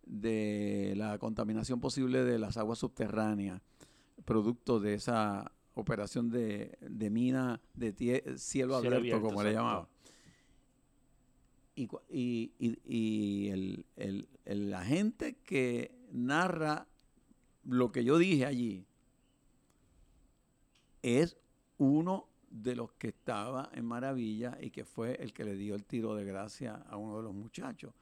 de 0.04 0.94
la 0.96 1.16
contaminación 1.18 1.78
posible 1.78 2.24
de 2.24 2.40
las 2.40 2.56
aguas 2.56 2.80
subterráneas, 2.80 3.62
producto 4.24 4.80
de 4.80 4.94
esa 4.94 5.52
operación 5.76 6.30
de, 6.30 6.76
de 6.80 7.10
mina 7.10 7.60
de 7.74 7.92
cielo, 7.92 8.38
cielo 8.38 8.76
abierto, 8.76 8.98
abierto, 8.98 9.22
como 9.22 9.42
le 9.42 9.52
llamaba. 9.52 9.88
Y, 11.74 11.88
y, 12.08 12.52
y, 12.58 12.78
y 12.84 13.48
el, 13.50 13.86
el, 13.96 14.28
el, 14.46 14.70
la 14.70 14.84
gente 14.84 15.36
que 15.44 15.94
narra 16.10 16.88
lo 17.64 17.92
que 17.92 18.04
yo 18.04 18.16
dije 18.16 18.46
allí 18.46 18.86
es 21.02 21.36
uno 21.76 22.28
de 22.48 22.74
los 22.74 22.92
que 22.92 23.08
estaba 23.08 23.70
en 23.74 23.84
Maravilla 23.84 24.56
y 24.60 24.70
que 24.70 24.84
fue 24.84 25.16
el 25.16 25.34
que 25.34 25.44
le 25.44 25.56
dio 25.56 25.74
el 25.74 25.84
tiro 25.84 26.14
de 26.14 26.24
gracia 26.24 26.84
a 26.88 26.96
uno 26.96 27.18
de 27.18 27.24
los 27.24 27.34
muchachos. 27.34 27.92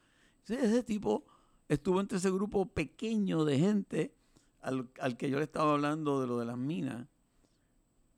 Entonces, 0.40 0.70
ese 0.70 0.82
tipo 0.84 1.24
estuvo 1.68 2.00
entre 2.00 2.18
ese 2.18 2.30
grupo 2.30 2.66
pequeño 2.66 3.44
de 3.44 3.58
gente 3.58 4.14
al, 4.60 4.88
al, 5.00 5.16
que 5.16 5.28
yo 5.28 5.38
le 5.38 5.44
estaba 5.44 5.72
hablando 5.72 6.20
de 6.20 6.26
lo 6.26 6.38
de 6.38 6.46
las 6.46 6.56
minas. 6.56 7.08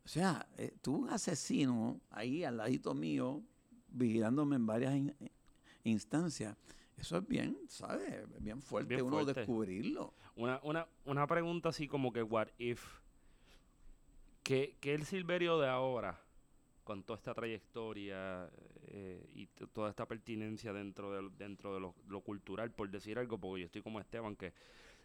O 0.06 0.08
sea, 0.08 0.46
eh, 0.56 0.72
tuvo 0.80 0.98
un 0.98 1.10
asesino 1.10 2.00
ahí 2.10 2.44
al 2.44 2.58
ladito 2.58 2.94
mío, 2.94 3.42
vigilándome 3.88 4.54
en 4.54 4.64
varias 4.64 4.94
in, 4.94 5.12
instancias. 5.82 6.56
Eso 6.96 7.16
es 7.16 7.26
bien, 7.26 7.58
¿sabes? 7.66 8.24
Bien 8.40 8.62
fuerte 8.62 8.94
bien 8.94 9.04
uno 9.04 9.16
fuerte. 9.16 9.40
descubrirlo. 9.40 10.14
Una, 10.36 10.60
una, 10.62 10.86
una 11.06 11.26
pregunta 11.26 11.70
así 11.70 11.88
como 11.88 12.12
que, 12.12 12.22
what 12.22 12.46
if? 12.56 12.84
Que, 14.44 14.76
que 14.80 14.94
el 14.94 15.04
Silverio 15.06 15.58
de 15.58 15.66
ahora, 15.66 16.20
con 16.84 17.02
toda 17.02 17.16
esta 17.16 17.34
trayectoria 17.34 18.48
eh, 18.86 19.28
y 19.34 19.46
toda 19.72 19.90
esta 19.90 20.06
pertinencia 20.06 20.72
dentro 20.72 21.10
de, 21.10 21.30
dentro 21.36 21.74
de 21.74 21.80
lo, 21.80 21.96
lo, 22.06 22.20
cultural, 22.20 22.70
por 22.70 22.88
decir 22.90 23.18
algo, 23.18 23.38
porque 23.38 23.62
yo 23.62 23.66
estoy 23.66 23.82
como 23.82 23.98
Esteban, 23.98 24.36
que 24.36 24.54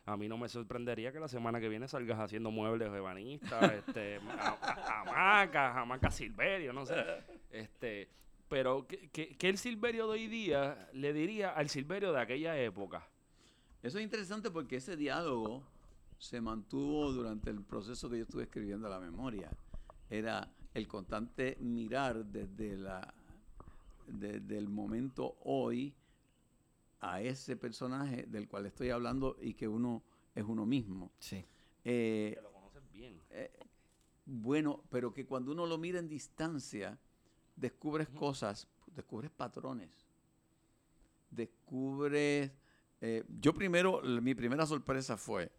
a 0.06 0.18
mí 0.18 0.28
no 0.28 0.38
me 0.38 0.50
sorprendería 0.50 1.12
que 1.12 1.20
la 1.20 1.28
semana 1.28 1.60
que 1.60 1.70
viene 1.70 1.88
salgas 1.88 2.20
haciendo 2.20 2.52
muebles 2.52 2.92
ebanistas, 2.92 3.72
este, 3.88 4.20
hamacas, 4.88 5.78
hamacas 5.78 6.16
Silverio, 6.16 6.74
no 6.74 6.86
sé. 6.86 6.96
Este, 7.52 8.10
pero, 8.50 8.88
¿qué, 8.88 9.10
qué, 9.12 9.36
¿qué 9.38 9.50
el 9.50 9.58
Silverio 9.58 10.08
de 10.08 10.14
hoy 10.14 10.28
día 10.28 10.90
le 10.94 11.14
diría 11.14 11.52
al 11.52 11.70
Silverio 11.70 12.12
de 12.12 12.22
aquella 12.22 12.58
época? 12.58 13.08
Eso 13.84 13.98
es 13.98 14.04
interesante 14.04 14.52
porque 14.52 14.78
ese 14.78 14.96
diálogo 14.96 15.64
se 16.18 16.40
mantuvo 16.40 17.12
durante 17.12 17.50
el 17.50 17.64
proceso 17.64 18.10
que 18.10 18.18
yo 18.18 18.24
estuve 18.24 18.44
escribiendo 18.44 18.88
la 18.90 19.00
memoria. 19.00 19.50
Era 20.10 20.52
el 20.74 20.88
constante 20.88 21.58
mirar 21.60 22.26
desde, 22.26 22.78
la, 22.78 23.14
desde 24.08 24.58
el 24.58 24.70
momento 24.70 25.36
hoy 25.44 25.94
a 27.02 27.22
ese 27.22 27.58
personaje 27.58 28.24
del 28.28 28.48
cual 28.48 28.68
estoy 28.68 28.92
hablando 28.92 29.36
y 29.42 29.56
que 29.56 29.68
uno 29.68 30.04
es 30.34 30.46
uno 30.46 30.66
mismo. 30.66 31.12
Sí. 31.20 31.44
Eh, 31.84 32.34
que 32.36 32.42
lo 32.42 32.52
conoces 32.54 32.92
bien. 32.92 33.20
Eh, 33.32 33.52
bueno, 34.26 34.84
pero 34.90 35.14
que 35.14 35.26
cuando 35.26 35.52
uno 35.52 35.66
lo 35.66 35.78
mira 35.78 36.00
en 36.00 36.08
distancia, 36.08 36.98
descubres 37.56 38.08
uh 38.10 38.12
-huh. 38.12 38.20
cosas, 38.20 38.68
descubres 38.96 39.32
patrones, 39.32 40.08
descubres... 41.30 42.52
Eh, 43.04 43.24
yo 43.40 43.54
primero, 43.54 44.02
mi 44.04 44.36
primera 44.36 44.66
sorpresa 44.68 45.18
fue 45.18 45.52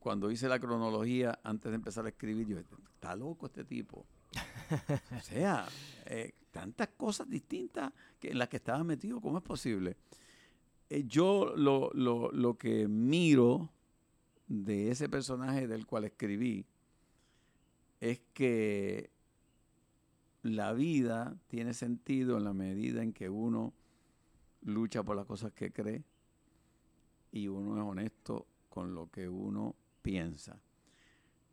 cuando 0.00 0.28
hice 0.30 0.48
la 0.48 0.58
cronología 0.58 1.38
antes 1.44 1.70
de 1.70 1.76
empezar 1.76 2.04
a 2.04 2.08
escribir, 2.08 2.48
yo 2.48 2.58
está 2.58 3.14
loco 3.14 3.46
este 3.46 3.64
tipo. 3.64 4.04
o 5.16 5.20
sea, 5.20 5.66
eh, 6.06 6.34
tantas 6.50 6.88
cosas 6.96 7.28
distintas 7.30 7.92
que 8.18 8.30
en 8.30 8.38
las 8.38 8.48
que 8.48 8.56
estaba 8.56 8.82
metido, 8.82 9.20
¿cómo 9.20 9.38
es 9.38 9.44
posible? 9.44 9.96
Eh, 10.94 11.04
yo 11.06 11.54
lo, 11.56 11.90
lo, 11.94 12.30
lo, 12.32 12.58
que 12.58 12.86
miro 12.86 13.70
de 14.46 14.90
ese 14.90 15.08
personaje 15.08 15.66
del 15.66 15.86
cual 15.86 16.04
escribí 16.04 16.66
es 17.98 18.20
que 18.34 19.08
la 20.42 20.74
vida 20.74 21.34
tiene 21.48 21.72
sentido 21.72 22.36
en 22.36 22.44
la 22.44 22.52
medida 22.52 23.02
en 23.02 23.14
que 23.14 23.30
uno 23.30 23.72
lucha 24.60 25.02
por 25.02 25.16
las 25.16 25.24
cosas 25.24 25.54
que 25.54 25.72
cree 25.72 26.04
y 27.30 27.48
uno 27.48 27.78
es 27.78 27.82
honesto 27.84 28.46
con 28.68 28.94
lo 28.94 29.10
que 29.10 29.30
uno 29.30 29.74
piensa. 30.02 30.60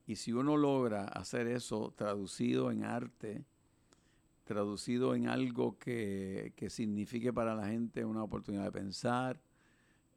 Y 0.06 0.18
si 0.18 0.34
uno 0.34 0.58
logra 0.58 1.06
hacer 1.06 1.48
eso 1.48 1.94
traducido 1.96 2.72
en 2.72 2.84
arte, 2.84 3.46
traducido 4.50 5.14
en 5.14 5.28
algo 5.28 5.78
que, 5.78 6.54
que 6.56 6.72
signifique 6.72 7.32
para 7.32 7.54
la 7.54 7.68
gente 7.68 8.04
una 8.04 8.24
oportunidad 8.24 8.64
de 8.64 8.72
pensar, 8.72 9.40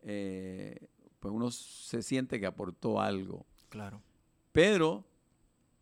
eh, 0.00 0.88
pues 1.20 1.34
uno 1.34 1.50
se 1.50 2.00
siente 2.00 2.40
que 2.40 2.46
aportó 2.46 2.98
algo. 2.98 3.44
Claro. 3.68 4.00
Pero 4.50 5.04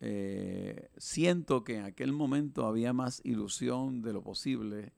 eh, 0.01 0.89
siento 0.97 1.63
que 1.63 1.77
en 1.77 1.85
aquel 1.85 2.11
momento 2.11 2.65
había 2.65 2.91
más 2.91 3.21
ilusión 3.23 4.01
de 4.01 4.11
lo 4.11 4.21
posible 4.21 4.91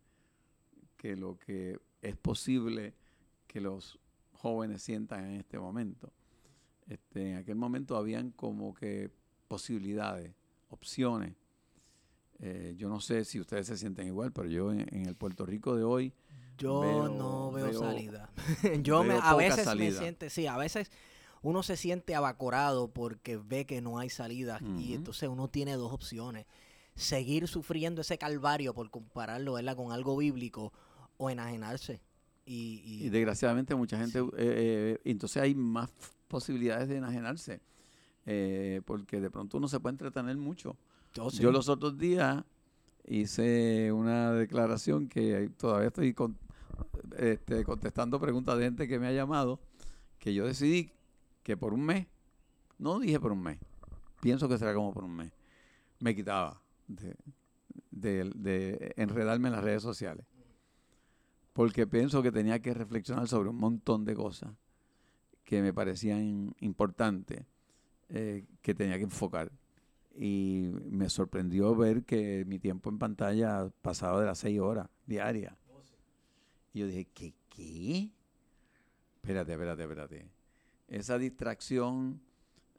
que 0.98 1.16
lo 1.16 1.38
que 1.38 1.78
es 2.02 2.18
posible 2.18 2.96
que 3.46 3.62
los 3.62 4.00
jóvenes 4.32 4.82
sientan 4.82 5.26
en 5.26 5.36
este 5.36 5.60
momento. 5.60 6.12
Este, 6.88 7.34
en 7.34 7.38
aquel 7.38 7.56
momento 7.56 7.98
habían 7.98 8.32
como 8.32 8.74
que 8.74 9.12
posibilidades, 9.48 10.34
opciones. 10.70 11.36
Eh, 12.40 12.76
yo 12.78 12.90
no 12.90 13.00
sé 13.00 13.26
si 13.26 13.40
ustedes 13.40 13.68
se 13.68 13.78
sienten 13.78 14.08
igual, 14.08 14.32
pero 14.32 14.50
yo 14.50 14.72
en, 14.72 14.82
en 14.94 15.06
el 15.06 15.16
Puerto 15.16 15.46
Rico 15.46 15.76
de 15.76 15.84
hoy 15.84 16.14
yo 16.58 16.82
veo, 16.82 17.10
no 17.10 17.52
veo, 17.52 17.66
veo 17.68 17.80
salida. 17.80 18.30
yo 18.84 19.04
veo 19.04 19.14
me, 19.16 19.20
a 19.22 19.36
veces 19.36 19.66
salida. 19.66 19.92
me 19.92 19.98
siente, 19.98 20.30
sí, 20.30 20.48
a 20.48 20.58
veces 20.58 20.92
uno 21.42 21.64
se 21.64 21.78
siente 21.78 22.16
abacorado 22.16 22.90
porque 22.90 23.38
ve 23.38 23.66
que 23.66 23.82
no 23.82 24.00
hay 24.00 24.10
salida 24.10 24.60
uh 24.62 24.66
-huh. 24.66 24.82
y 24.82 24.94
entonces 24.94 25.30
uno 25.30 25.48
tiene 25.48 25.74
dos 25.74 25.92
opciones. 25.92 26.46
Seguir 26.96 27.48
sufriendo 27.48 28.02
ese 28.02 28.18
calvario 28.18 28.74
por 28.74 28.90
compararlo 28.92 29.54
¿verdad? 29.54 29.76
con 29.76 29.92
algo 29.92 30.16
bíblico 30.16 30.72
o 31.18 31.30
enajenarse. 31.30 32.02
Y, 32.46 32.82
y, 32.86 33.06
y 33.06 33.10
desgraciadamente 33.10 33.74
mucha 33.74 33.98
gente, 33.98 34.20
sí. 34.20 34.26
eh, 34.26 34.30
eh, 34.38 35.02
entonces 35.06 35.42
hay 35.42 35.56
más 35.56 35.90
posibilidades 36.28 36.90
de 36.90 36.98
enajenarse, 36.98 37.62
eh, 38.26 38.82
porque 38.86 39.22
de 39.22 39.30
pronto 39.30 39.58
uno 39.58 39.68
se 39.68 39.80
puede 39.80 39.94
entretener 39.94 40.36
mucho. 40.38 40.76
Oh, 41.20 41.30
sí. 41.30 41.42
Yo 41.42 41.52
los 41.52 41.70
otros 41.70 41.98
días 41.98 42.44
hice 43.06 43.92
una 43.92 44.32
declaración 44.32 45.08
que 45.08 45.50
todavía 45.58 45.88
estoy 45.88 46.14
con, 46.14 46.38
este, 47.18 47.64
contestando 47.64 48.20
preguntas 48.20 48.58
de 48.58 48.66
gente 48.66 48.88
que 48.88 49.00
me 49.00 49.08
ha 49.08 49.12
llamado, 49.12 49.60
que 50.20 50.34
yo 50.34 50.46
decidí 50.46 50.92
que 51.44 51.58
por 51.58 51.74
un 51.74 51.86
mes, 51.86 52.08
no 52.78 53.00
dije 53.00 53.20
por 53.20 53.32
un 53.32 53.44
mes, 53.44 53.60
pienso 54.22 54.48
que 54.48 54.58
será 54.58 54.74
como 54.74 54.94
por 54.94 55.04
un 55.04 55.16
mes, 55.16 55.32
me 56.00 56.16
quitaba 56.16 56.62
de, 56.88 57.16
de, 57.92 58.32
de 58.36 58.94
enredarme 58.98 59.50
en 59.50 59.56
las 59.56 59.64
redes 59.64 59.84
sociales. 59.84 60.26
Porque 61.54 61.86
pienso 61.86 62.24
que 62.24 62.32
tenía 62.32 62.60
que 62.60 62.74
reflexionar 62.74 63.28
sobre 63.28 63.50
un 63.50 63.58
montón 63.58 64.06
de 64.06 64.16
cosas 64.16 64.52
que 65.44 65.62
me 65.62 65.74
parecían 65.74 66.56
importantes, 66.62 67.46
eh, 68.10 68.46
que 68.62 68.74
tenía 68.74 68.98
que 68.98 69.04
enfocar. 69.04 69.52
Y 70.16 70.70
me 70.90 71.10
sorprendió 71.10 71.76
ver 71.76 72.04
que 72.04 72.46
mi 72.46 72.60
tiempo 72.60 72.90
en 72.90 73.00
pantalla 73.00 73.70
pasaba 73.82 74.20
de 74.20 74.28
las 74.28 74.38
seis 74.40 74.60
horas 74.60 74.88
diarias. 75.08 75.56
Y 76.74 76.80
yo 76.80 76.88
dije, 76.88 77.08
¿qué? 77.14 77.34
¿Qué? 77.50 78.12
Espérate, 79.16 79.54
espérate, 79.54 79.84
espérate. 79.84 80.28
Esa 80.88 81.18
distracción 81.18 82.22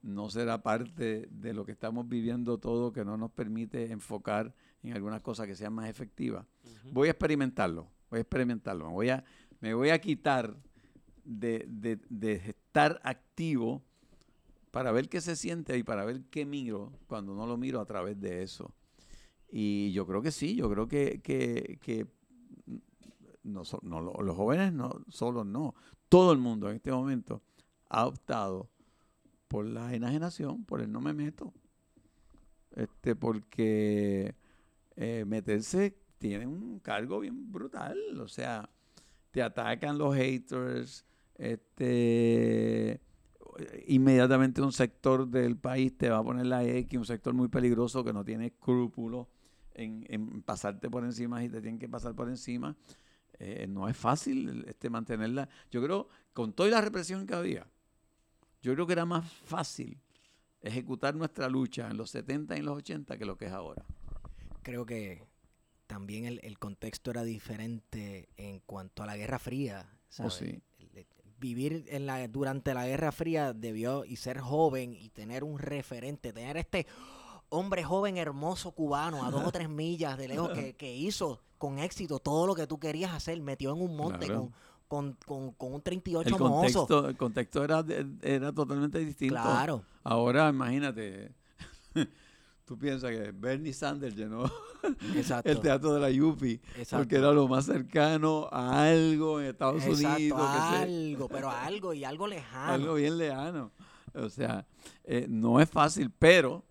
no 0.03 0.29
será 0.31 0.63
parte 0.63 1.27
de 1.31 1.55
lo 1.55 1.65
que 1.65 1.73
estamos 1.73 2.09
viviendo 2.09 2.59
todo 2.59 2.93
que 2.93 3.05
no 3.05 3.17
nos 3.17 3.31
permite 3.31 3.91
enfocar 3.91 4.55
en 4.83 4.93
algunas 4.93 5.23
cosas 5.23 5.47
que 5.47 5.57
sean 5.57 5.73
más 5.73 5.89
efectivas. 5.89 6.45
Voy 6.93 7.09
a 7.09 7.13
experimentarlo, 7.13 7.89
voy 8.11 8.19
a 8.19 8.21
experimentarlo, 8.21 8.87
me 8.89 8.93
voy 8.93 9.09
a, 9.09 9.25
me 9.61 9.73
voy 9.75 9.89
a 9.91 9.99
quitar 9.99 10.55
de, 11.25 11.65
de- 11.69 12.01
de 12.11 12.35
estar 12.35 13.01
activo 13.03 13.83
para 14.75 14.91
ver 14.91 15.09
qué 15.09 15.21
se 15.21 15.37
siente 15.37 15.79
y 15.79 15.85
para 15.85 16.05
ver 16.05 16.23
qué 16.33 16.45
miro 16.45 16.91
cuando 17.07 17.33
no 17.33 17.47
lo 17.47 17.57
miro 17.57 17.81
a 17.81 17.87
través 17.87 18.21
de 18.21 18.43
eso. 18.43 18.75
Y 19.49 19.93
yo 19.93 20.05
creo 20.05 20.21
que 20.21 20.33
sí, 20.33 20.57
yo 20.57 20.69
creo 20.69 20.89
que, 20.89 21.21
que, 21.23 21.79
que 21.81 22.09
no, 23.45 23.63
no, 23.83 24.01
lo- 24.01 24.21
los 24.21 24.37
jóvenes 24.37 24.73
no, 24.73 24.91
solo 25.09 25.45
no, 25.45 25.77
todo 26.09 26.33
el 26.33 26.39
mundo 26.39 26.69
en 26.69 26.75
este 26.75 26.91
momento 26.91 27.41
ha 27.89 28.05
optado 28.05 28.69
por 29.47 29.65
la 29.65 29.95
enajenación, 29.95 30.65
por 30.65 30.81
el 30.81 30.91
no 30.91 31.01
me 31.01 31.13
meto. 31.13 31.55
Este, 32.73 33.15
porque 33.15 34.35
eh, 34.97 35.25
meterse 35.25 35.97
tiene 36.19 36.49
un 36.49 36.81
cargo 36.81 37.21
bien 37.21 37.53
brutal. 37.53 37.97
O 38.21 38.27
sea, 38.27 38.69
te 39.31 39.41
atacan 39.41 39.99
los 39.99 40.17
haters, 40.17 41.05
este 41.37 43.04
inmediatamente 43.87 44.63
un 44.63 44.73
sector 44.73 45.29
del 45.29 45.57
país 45.57 45.97
te 45.97 46.09
va 46.09 46.19
a 46.19 46.23
poner 46.23 46.47
la 46.47 46.65
X, 46.65 46.99
un 46.99 47.05
sector 47.05 47.35
muy 47.35 47.49
peligroso 47.49 48.05
que 48.05 48.13
no 48.13 48.25
tiene 48.25 48.47
escrúpulos 48.47 49.27
en, 49.75 50.05
en 50.09 50.43
pasarte 50.43 50.91
por 50.91 51.05
encima 51.05 51.43
y 51.45 51.49
te 51.49 51.61
tienen 51.61 51.79
que 51.79 51.89
pasar 51.89 52.15
por 52.15 52.29
encima. 52.29 52.77
Eh, 53.39 53.67
no 53.69 53.89
es 53.89 53.97
fácil 53.97 54.65
este, 54.67 54.91
mantenerla. 54.91 55.49
Yo 55.71 55.83
creo, 55.83 56.09
con 56.33 56.53
toda 56.53 56.71
la 56.71 56.81
represión 56.81 57.27
que 57.27 57.35
había, 57.35 57.67
yo 58.63 58.75
creo 58.75 58.87
que 58.87 58.93
era 58.93 59.05
más 59.05 59.31
fácil 59.45 60.01
ejecutar 60.61 61.15
nuestra 61.15 61.49
lucha 61.49 61.91
en 61.91 61.97
los 61.97 62.11
70 62.11 62.57
y 62.57 62.61
en 62.61 62.65
los 62.65 62.79
80 62.79 63.19
que 63.19 63.25
lo 63.25 63.37
que 63.37 63.47
es 63.47 63.53
ahora. 63.53 63.85
Creo 64.63 64.87
que 64.87 65.23
también 65.87 66.25
el, 66.25 66.41
el 66.43 66.59
contexto 66.59 67.11
era 67.11 67.25
diferente 67.25 68.29
en 68.37 68.61
cuanto 68.61 69.03
a 69.03 69.07
la 69.07 69.17
Guerra 69.17 69.39
Fría. 69.39 69.87
Oh, 69.93 70.07
¿sabes? 70.09 70.35
sí. 70.35 70.63
Vivir 71.45 71.85
en 71.89 72.07
la, 72.07 72.27
durante 72.27 72.73
la 72.73 72.87
Guerra 72.87 73.13
Fría 73.13 73.53
debió 73.53 74.07
y 74.07 74.17
ser 74.17 74.39
joven 74.41 74.95
y 74.95 75.11
tener 75.11 75.45
un 75.45 75.59
referente, 75.59 76.33
tener 76.33 76.57
este 76.57 76.87
hombre 77.51 77.85
joven 77.85 78.17
hermoso 78.17 78.71
cubano 78.73 79.23
a 79.27 79.31
dos 79.31 79.45
o 79.47 79.53
tres 79.53 79.69
millas 79.69 80.17
de 80.17 80.29
lejos 80.29 80.53
que, 80.53 80.73
que 80.75 80.97
hizo 80.97 81.43
con 81.59 81.79
éxito 81.81 82.19
todo 82.19 82.47
lo 82.47 82.55
que 82.55 82.67
tú 82.67 82.79
querías 82.79 83.13
hacer, 83.13 83.39
metió 83.43 83.75
en 83.75 83.83
un 83.83 83.95
monte 83.95 84.25
Claro. 84.25 84.53
con, 84.89 85.13
con, 85.13 85.17
con, 85.27 85.53
con 85.53 85.75
un 85.75 85.83
38 85.83 86.35
El 86.35 86.41
mozo. 86.41 87.09
el 87.11 87.17
contexto 87.19 87.63
era, 87.63 87.85
era 88.23 88.51
totalmente 88.51 88.99
distinto. 89.01 89.35
Claro. 89.35 89.83
Ahora, 90.03 90.49
imagínate, 90.49 91.35
tú 92.65 92.79
piensas 92.79 93.11
que 93.11 93.31
Bernie 93.33 93.73
Sanders 93.73 94.17
llenó 94.17 94.45
Exacto. 95.17 95.51
el 95.51 95.61
teatro 95.61 95.93
de 95.95 96.01
la 96.01 96.11
Yupi 96.11 96.61
porque 96.91 97.17
era 97.17 97.31
lo 97.33 97.47
más 97.49 97.67
cercano 97.67 98.49
a 98.51 98.85
algo 98.89 99.41
en 99.41 99.47
Estados 99.49 99.85
Exacto, 99.85 100.15
Unidos. 100.17 100.41
que 100.41 100.59
se- 100.77 100.83
algo, 100.83 101.29
pero 101.29 101.51
algo 101.51 101.93
y 101.95 102.05
algo 102.05 102.27
lejano. 102.27 102.73
algo 102.73 102.95
bien 102.95 103.19
lejano. 103.19 103.71
O 104.15 104.29
sea, 104.29 104.67
eh, 105.05 105.27
no 105.29 105.61
es 105.61 105.69
fácil, 105.69 106.11
pero 106.19 106.65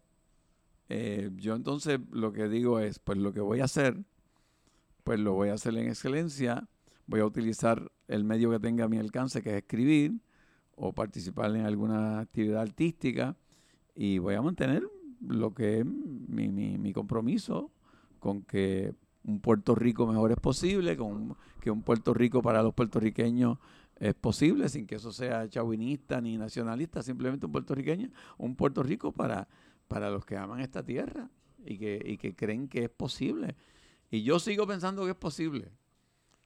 eh, 0.90 1.30
yo 1.36 1.56
entonces 1.56 1.99
lo 2.11 2.32
que 2.32 2.48
digo 2.48 2.80
es, 2.80 2.99
pues 2.99 3.18
lo 3.18 3.34
que 3.34 3.41
voy 3.41 3.60
a 3.60 3.65
hacer, 3.65 3.98
pues 5.03 5.20
lo 5.20 5.34
voy 5.34 5.49
a 5.49 5.53
hacer 5.53 5.76
en 5.78 5.88
excelencia, 5.90 6.68
voy 7.07 7.20
a 7.20 7.26
utilizar 7.26 7.91
el 8.07 8.24
medio 8.24 8.49
que 8.52 8.60
tenga 8.60 8.86
a 8.86 8.88
mi 8.88 8.98
alcance, 8.98 9.41
que 9.41 9.49
es 9.52 9.57
escribir, 9.57 10.14
o 10.76 10.94
participar 10.94 11.56
en 11.56 11.65
alguna 11.65 12.20
actividad 12.20 12.61
artística, 12.61 13.36
y 13.95 14.18
voy 14.20 14.36
a 14.36 14.41
mantener 14.41 14.88
lo 15.28 15.54
que 15.54 15.80
es 15.80 15.86
mi, 15.86 16.50
mi- 16.50 16.78
mi 16.78 16.94
compromiso 16.94 17.72
con 18.20 18.44
que 18.44 18.94
un 19.24 19.40
Puerto 19.40 19.76
Rico 19.76 20.06
mejor 20.06 20.32
es 20.32 20.40
posible, 20.40 20.98
con 20.98 21.36
que 21.62 21.72
un 21.72 21.82
Puerto 21.82 22.14
Rico 22.14 22.41
para 22.41 22.62
los 22.62 22.74
puertorriqueños 22.74 23.58
es 23.98 24.14
posible, 24.16 24.68
sin 24.70 24.86
que 24.86 24.95
eso 24.95 25.12
sea 25.14 25.48
chauvinista 25.48 26.20
ni 26.20 26.38
nacionalista, 26.38 27.02
simplemente 27.02 27.45
un 27.45 27.52
puertorriqueño, 27.52 28.10
un 28.38 28.56
Puerto 28.56 28.84
Rico 28.84 29.12
para, 29.12 29.48
para 29.88 30.10
los 30.10 30.26
que 30.26 30.36
aman 30.36 30.60
esta 30.60 30.84
tierra 30.84 31.30
y 31.66 31.78
que, 31.78 32.02
y 32.06 32.18
que 32.18 32.36
creen 32.36 32.68
que 32.68 32.84
es 32.86 32.90
posible. 32.90 33.56
Y 34.12 34.24
yo 34.24 34.40
sigo 34.40 34.68
pensando 34.68 35.06
que 35.06 35.12
es 35.12 35.18
posible. 35.18 35.72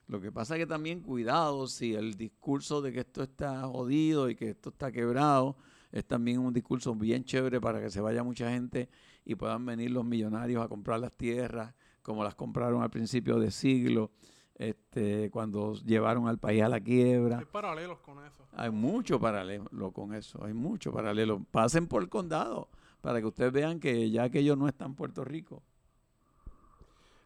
Lo 0.08 0.22
que 0.22 0.32
pasa 0.32 0.56
es 0.56 0.60
que 0.60 0.68
también 0.68 1.02
cuidado 1.02 1.68
si 1.68 1.94
el 1.95 2.14
discurso 2.16 2.82
de 2.82 2.94
que 2.94 2.99
esto 2.99 3.24
está 3.24 3.64
jodido 3.64 4.30
y 4.30 4.36
que 4.36 4.52
esto 4.52 4.70
está 4.70 4.91
quebrado 4.91 5.58
es 5.92 6.06
también 6.06 6.40
un 6.40 6.54
discurso 6.54 6.94
bien 6.96 7.24
chévere 7.24 7.62
para 7.62 7.80
que 7.80 7.90
se 7.90 8.02
vaya 8.02 8.24
mucha 8.24 8.50
gente 8.52 8.90
y 9.26 9.36
puedan 9.36 9.66
venir 9.66 9.92
los 9.92 10.06
millonarios 10.06 10.64
a 10.64 10.68
comprar 10.68 11.00
las 11.00 11.14
tierras 11.14 11.74
como 12.02 12.24
las 12.24 12.36
compraron 12.36 12.82
al 12.82 12.90
principio 12.90 13.38
de 13.38 13.52
siglo, 13.52 14.12
este, 14.56 15.30
cuando 15.30 15.74
llevaron 15.74 16.30
al 16.30 16.38
país 16.38 16.64
a 16.64 16.70
la 16.70 16.80
quiebra. 16.80 17.40
Hay 17.40 17.46
paralelos 17.46 18.00
con 18.00 18.26
eso. 18.26 18.48
Hay 18.54 18.70
mucho 18.70 19.20
paralelo 19.20 19.92
con 19.92 20.14
eso, 20.14 20.44
hay 20.44 20.54
mucho 20.54 20.92
paralelo. 20.94 21.44
Pasen 21.52 21.86
por 21.88 22.02
el 22.02 22.08
condado 22.08 22.70
para 23.02 23.20
que 23.20 23.26
ustedes 23.26 23.52
vean 23.52 23.82
que 23.82 24.10
ya 24.10 24.24
aquello 24.24 24.56
no 24.56 24.70
está 24.70 24.86
en 24.86 24.96
Puerto 24.96 25.26
Rico. 25.26 25.62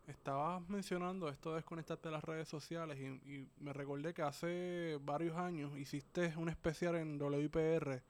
Estabas 0.08 0.68
mencionando 0.68 1.30
esto 1.30 1.52
de 1.52 1.58
desconectarte 1.58 2.10
de 2.10 2.14
las 2.14 2.24
redes 2.24 2.50
sociales 2.50 2.98
y, 3.00 3.06
y 3.32 3.48
me 3.60 3.72
recordé 3.72 4.16
que 4.16 4.24
hace 4.24 5.00
varios 5.04 5.38
años 5.38 5.78
hiciste 5.78 6.34
un 6.38 6.50
especial 6.50 6.96
en 6.96 7.22
WIPR 7.22 8.02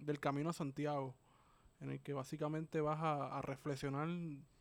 del 0.00 0.20
Camino 0.20 0.50
a 0.50 0.52
Santiago, 0.52 1.14
en 1.80 1.90
el 1.90 2.00
que 2.00 2.12
básicamente 2.12 2.80
vas 2.80 2.98
a, 3.00 3.40
reflexionar 3.42 4.08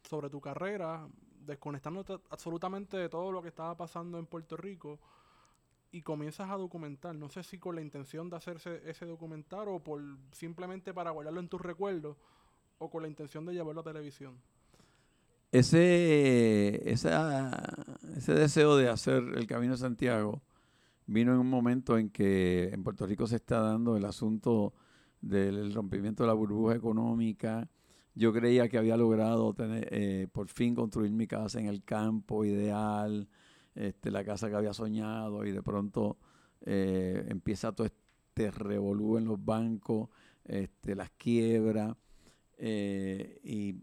sobre 0.03 0.29
tu 0.29 0.39
carrera, 0.39 1.07
desconectándote 1.45 2.19
absolutamente 2.29 2.97
de 2.97 3.09
todo 3.09 3.31
lo 3.31 3.41
que 3.41 3.49
estaba 3.49 3.75
pasando 3.75 4.19
en 4.19 4.25
Puerto 4.25 4.55
Rico 4.57 4.99
y 5.91 6.01
comienzas 6.01 6.49
a 6.49 6.57
documentar. 6.57 7.15
No 7.15 7.29
sé 7.29 7.43
si 7.43 7.57
con 7.57 7.75
la 7.75 7.81
intención 7.81 8.29
de 8.29 8.37
hacerse 8.37 8.81
ese 8.85 9.05
documental 9.05 9.67
o 9.67 9.79
por 9.79 10.01
simplemente 10.31 10.93
para 10.93 11.11
guardarlo 11.11 11.39
en 11.39 11.49
tus 11.49 11.61
recuerdos 11.61 12.17
o 12.77 12.89
con 12.89 13.01
la 13.01 13.07
intención 13.07 13.45
de 13.45 13.53
llevarlo 13.53 13.81
a 13.81 13.83
televisión. 13.83 14.39
Ese, 15.51 16.89
ese 16.89 18.33
deseo 18.33 18.77
de 18.77 18.87
hacer 18.87 19.23
el 19.35 19.47
Camino 19.47 19.73
de 19.73 19.79
Santiago 19.79 20.43
vino 21.07 21.33
en 21.33 21.39
un 21.39 21.49
momento 21.49 21.97
en 21.97 22.11
que 22.11 22.69
en 22.69 22.83
Puerto 22.83 23.07
Rico 23.07 23.25
se 23.25 23.37
está 23.37 23.59
dando 23.59 23.97
el 23.97 24.05
asunto 24.05 24.73
del 25.21 25.73
rompimiento 25.73 26.23
de 26.23 26.27
la 26.27 26.33
burbuja 26.33 26.75
económica. 26.75 27.69
Yo 28.15 28.33
creía 28.33 28.67
que 28.67 28.77
había 28.77 28.97
logrado 28.97 29.53
tener, 29.53 29.87
eh, 29.91 30.27
por 30.31 30.47
fin 30.47 30.75
construir 30.75 31.11
mi 31.11 31.27
casa 31.27 31.59
en 31.59 31.67
el 31.67 31.83
campo 31.83 32.43
ideal, 32.43 33.27
este, 33.75 34.11
la 34.11 34.23
casa 34.23 34.49
que 34.49 34.55
había 34.55 34.73
soñado 34.73 35.45
y 35.45 35.51
de 35.51 35.61
pronto 35.61 36.17
eh, 36.65 37.25
empieza 37.29 37.71
todo 37.71 37.87
este 37.87 38.51
revolú 38.51 39.17
en 39.17 39.25
los 39.25 39.43
bancos, 39.43 40.09
este, 40.43 40.95
las 40.95 41.11
quiebras 41.11 41.95
eh, 42.57 43.39
y 43.43 43.75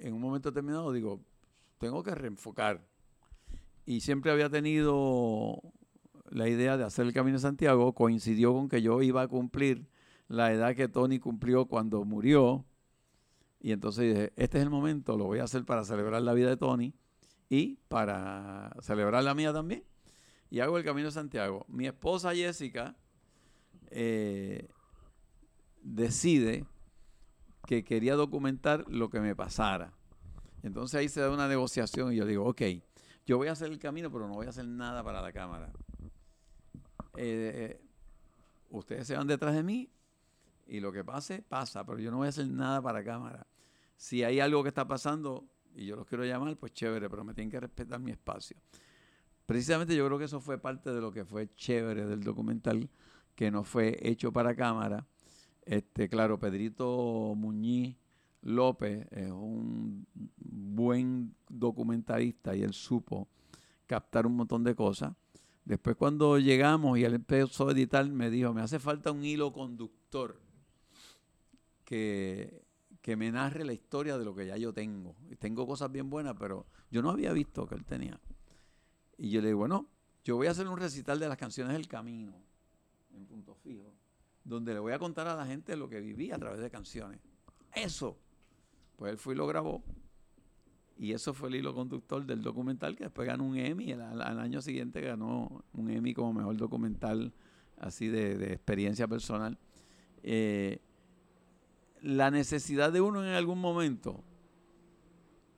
en 0.00 0.14
un 0.14 0.20
momento 0.20 0.50
determinado 0.50 0.92
digo, 0.92 1.20
tengo 1.78 2.02
que 2.02 2.14
reenfocar. 2.14 2.86
Y 3.84 4.00
siempre 4.00 4.30
había 4.30 4.50
tenido 4.50 5.60
la 6.30 6.48
idea 6.48 6.76
de 6.76 6.84
hacer 6.84 7.06
el 7.06 7.12
Camino 7.12 7.36
de 7.36 7.42
Santiago, 7.42 7.94
coincidió 7.94 8.52
con 8.52 8.68
que 8.68 8.82
yo 8.82 9.02
iba 9.02 9.22
a 9.22 9.28
cumplir 9.28 9.88
la 10.28 10.52
edad 10.52 10.76
que 10.76 10.88
Tony 10.88 11.18
cumplió 11.18 11.66
cuando 11.66 12.04
murió. 12.04 12.64
Y 13.60 13.72
entonces 13.72 14.14
dije, 14.14 14.32
este 14.36 14.58
es 14.58 14.64
el 14.64 14.70
momento, 14.70 15.16
lo 15.16 15.24
voy 15.24 15.40
a 15.40 15.44
hacer 15.44 15.64
para 15.64 15.84
celebrar 15.84 16.22
la 16.22 16.32
vida 16.32 16.48
de 16.48 16.56
Tony 16.56 16.94
y 17.48 17.76
para 17.88 18.70
celebrar 18.80 19.24
la 19.24 19.34
mía 19.34 19.52
también. 19.52 19.82
Y 20.50 20.60
hago 20.60 20.78
el 20.78 20.84
Camino 20.84 21.08
de 21.08 21.12
Santiago. 21.12 21.64
Mi 21.68 21.86
esposa 21.86 22.34
Jessica 22.34 22.96
eh, 23.90 24.68
decide 25.82 26.64
que 27.66 27.84
quería 27.84 28.14
documentar 28.14 28.84
lo 28.88 29.10
que 29.10 29.20
me 29.20 29.34
pasara. 29.34 29.92
Entonces 30.62 30.98
ahí 30.98 31.08
se 31.08 31.20
da 31.20 31.30
una 31.30 31.48
negociación 31.48 32.12
y 32.12 32.16
yo 32.16 32.26
digo, 32.26 32.44
ok, 32.46 32.62
yo 33.26 33.36
voy 33.36 33.48
a 33.48 33.52
hacer 33.52 33.70
el 33.70 33.78
camino, 33.78 34.10
pero 34.10 34.26
no 34.26 34.34
voy 34.34 34.46
a 34.46 34.50
hacer 34.50 34.66
nada 34.66 35.02
para 35.02 35.20
la 35.20 35.32
cámara. 35.32 35.70
Eh, 37.16 37.52
eh, 37.76 37.80
ustedes 38.70 39.06
se 39.06 39.16
van 39.16 39.26
detrás 39.26 39.54
de 39.54 39.62
mí 39.62 39.90
y 40.68 40.80
lo 40.80 40.92
que 40.92 41.02
pase, 41.02 41.42
pasa, 41.42 41.84
pero 41.84 41.98
yo 41.98 42.10
no 42.10 42.18
voy 42.18 42.26
a 42.26 42.28
hacer 42.28 42.46
nada 42.46 42.80
para 42.82 43.02
cámara. 43.02 43.46
Si 43.96 44.22
hay 44.22 44.38
algo 44.38 44.62
que 44.62 44.68
está 44.68 44.86
pasando 44.86 45.48
y 45.74 45.86
yo 45.86 45.96
los 45.96 46.06
quiero 46.06 46.24
llamar, 46.24 46.56
pues 46.56 46.72
chévere, 46.72 47.08
pero 47.08 47.24
me 47.24 47.34
tienen 47.34 47.50
que 47.50 47.58
respetar 47.58 47.98
mi 48.00 48.10
espacio. 48.10 48.56
Precisamente 49.46 49.96
yo 49.96 50.04
creo 50.06 50.18
que 50.18 50.26
eso 50.26 50.40
fue 50.40 50.58
parte 50.58 50.92
de 50.92 51.00
lo 51.00 51.10
que 51.10 51.24
fue 51.24 51.54
chévere 51.54 52.06
del 52.06 52.22
documental, 52.22 52.90
que 53.34 53.50
no 53.50 53.64
fue 53.64 53.98
hecho 54.02 54.32
para 54.32 54.54
cámara. 54.54 55.06
Este, 55.62 56.08
claro, 56.08 56.38
Pedrito 56.38 57.34
Muñiz 57.34 57.96
López 58.42 59.06
es 59.10 59.30
un 59.30 60.06
buen 60.36 61.34
documentalista 61.48 62.54
y 62.54 62.62
él 62.62 62.72
supo 62.72 63.28
captar 63.86 64.26
un 64.26 64.36
montón 64.36 64.64
de 64.64 64.74
cosas. 64.74 65.14
Después 65.64 65.96
cuando 65.96 66.38
llegamos 66.38 66.98
y 66.98 67.04
él 67.04 67.14
empezó 67.14 67.68
a 67.68 67.72
editar, 67.72 68.08
me 68.08 68.30
dijo, 68.30 68.54
me 68.54 68.62
hace 68.62 68.78
falta 68.78 69.12
un 69.12 69.24
hilo 69.24 69.52
conductor. 69.52 70.40
Que, 71.88 72.66
que 73.00 73.16
me 73.16 73.32
narre 73.32 73.64
la 73.64 73.72
historia 73.72 74.18
de 74.18 74.24
lo 74.26 74.34
que 74.34 74.46
ya 74.46 74.58
yo 74.58 74.74
tengo. 74.74 75.16
Tengo 75.38 75.66
cosas 75.66 75.90
bien 75.90 76.10
buenas, 76.10 76.34
pero 76.38 76.66
yo 76.90 77.00
no 77.00 77.08
había 77.08 77.32
visto 77.32 77.66
que 77.66 77.76
él 77.76 77.86
tenía. 77.86 78.20
Y 79.16 79.30
yo 79.30 79.40
le 79.40 79.46
digo, 79.46 79.60
bueno, 79.60 79.88
yo 80.22 80.36
voy 80.36 80.48
a 80.48 80.50
hacer 80.50 80.68
un 80.68 80.76
recital 80.76 81.18
de 81.18 81.30
las 81.30 81.38
canciones 81.38 81.72
del 81.72 81.88
camino, 81.88 82.34
en 83.14 83.24
punto 83.24 83.54
fijo, 83.54 83.94
donde 84.44 84.74
le 84.74 84.80
voy 84.80 84.92
a 84.92 84.98
contar 84.98 85.28
a 85.28 85.34
la 85.34 85.46
gente 85.46 85.78
lo 85.78 85.88
que 85.88 85.98
viví 86.00 86.30
a 86.30 86.36
través 86.38 86.60
de 86.60 86.68
canciones. 86.68 87.20
Eso. 87.74 88.18
Pues 88.96 89.12
él 89.12 89.16
fue 89.16 89.32
y 89.32 89.38
lo 89.38 89.46
grabó. 89.46 89.82
Y 90.98 91.12
eso 91.12 91.32
fue 91.32 91.48
el 91.48 91.54
hilo 91.54 91.74
conductor 91.74 92.26
del 92.26 92.42
documental 92.42 92.96
que 92.96 93.04
después 93.04 93.26
ganó 93.26 93.44
un 93.44 93.56
Emmy. 93.56 93.92
Al, 93.92 94.20
al 94.20 94.38
año 94.38 94.60
siguiente 94.60 95.00
ganó 95.00 95.64
un 95.72 95.88
Emmy 95.88 96.12
como 96.12 96.34
mejor 96.34 96.58
documental 96.58 97.32
así 97.78 98.08
de, 98.08 98.36
de 98.36 98.52
experiencia 98.52 99.08
personal. 99.08 99.58
Eh, 100.22 100.82
la 102.02 102.30
necesidad 102.30 102.92
de 102.92 103.00
uno 103.00 103.24
en 103.24 103.32
algún 103.32 103.60
momento 103.60 104.22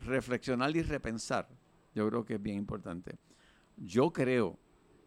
reflexionar 0.00 0.74
y 0.76 0.82
repensar, 0.82 1.48
yo 1.94 2.08
creo 2.08 2.24
que 2.24 2.34
es 2.34 2.42
bien 2.42 2.56
importante. 2.56 3.18
Yo 3.76 4.12
creo 4.12 4.58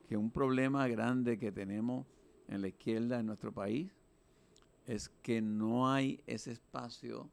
que 0.08 0.18
un 0.18 0.32
problema 0.32 0.88
grande 0.88 1.38
que 1.38 1.52
tenemos 1.52 2.06
en 2.48 2.62
la 2.62 2.68
izquierda 2.68 3.20
en 3.20 3.26
nuestro 3.26 3.52
país 3.52 3.92
es 4.86 5.10
que 5.22 5.42
no 5.42 5.92
hay 5.92 6.22
ese 6.28 6.52
espacio 6.52 7.30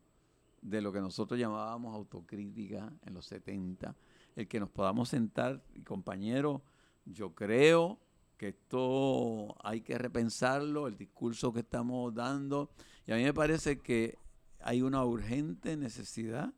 de 0.62 0.81
lo 0.81 0.93
que 0.93 1.01
nosotros 1.01 1.39
llamábamos 1.39 1.94
autocrítica 1.94 2.93
en 3.05 3.14
los 3.14 3.27
70, 3.27 3.97
el 4.36 4.47
que 4.47 4.60
nos 4.60 4.70
podamos 4.70 5.09
sentar 5.09 5.62
y 5.74 5.82
compañeros, 5.82 6.60
yo 7.05 7.35
creo 7.35 7.98
que 8.36 8.48
esto 8.48 9.56
hay 9.64 9.81
que 9.81 9.98
repensarlo, 9.98 10.86
el 10.86 10.97
discurso 10.97 11.52
que 11.52 11.60
estamos 11.60 12.14
dando, 12.14 12.70
y 13.11 13.12
a 13.12 13.16
mí 13.16 13.24
me 13.24 13.35
parece 13.35 13.81
que 13.81 14.16
hay 14.61 14.82
una 14.82 15.05
urgente 15.05 15.77
necesidad 15.77 16.55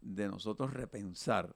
de 0.00 0.26
nosotros 0.26 0.72
repensar 0.74 1.54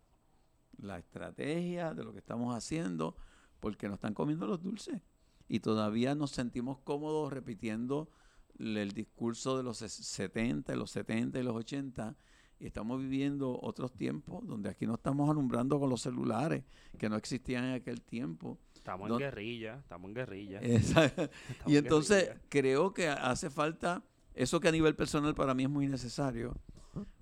la 0.78 0.98
estrategia 0.98 1.94
de 1.94 2.04
lo 2.04 2.12
que 2.12 2.20
estamos 2.20 2.54
haciendo, 2.54 3.16
porque 3.58 3.88
nos 3.88 3.94
están 3.96 4.14
comiendo 4.14 4.46
los 4.46 4.62
dulces. 4.62 5.02
Y 5.48 5.58
todavía 5.58 6.14
nos 6.14 6.30
sentimos 6.30 6.78
cómodos 6.78 7.32
repitiendo 7.32 8.08
el 8.56 8.92
discurso 8.92 9.56
de 9.56 9.64
los 9.64 9.78
70, 9.78 10.76
los 10.76 10.92
70 10.92 11.40
y 11.40 11.42
los 11.42 11.56
80, 11.56 12.16
y 12.60 12.66
estamos 12.66 13.00
viviendo 13.00 13.58
otros 13.60 13.92
tiempos 13.94 14.46
donde 14.46 14.68
aquí 14.68 14.86
no 14.86 14.94
estamos 14.94 15.28
alumbrando 15.28 15.80
con 15.80 15.90
los 15.90 16.02
celulares 16.02 16.62
que 16.98 17.08
no 17.08 17.16
existían 17.16 17.64
en 17.64 17.72
aquel 17.72 18.02
tiempo. 18.02 18.60
Estamos 18.76 19.10
en 19.10 19.18
guerrilla, 19.18 19.78
estamos 19.80 20.08
en 20.10 20.14
guerrilla. 20.14 20.60
Esa- 20.60 21.04
Estamos 21.06 21.32
y 21.66 21.76
en 21.76 21.84
entonces 21.84 22.26
guerrilla. 22.26 22.42
creo 22.48 22.94
que 22.94 23.08
hace 23.08 23.50
falta, 23.50 24.04
eso 24.34 24.60
que 24.60 24.68
a 24.68 24.72
nivel 24.72 24.94
personal 24.94 25.34
para 25.34 25.54
mí 25.54 25.64
es 25.64 25.70
muy 25.70 25.86
necesario, 25.88 26.54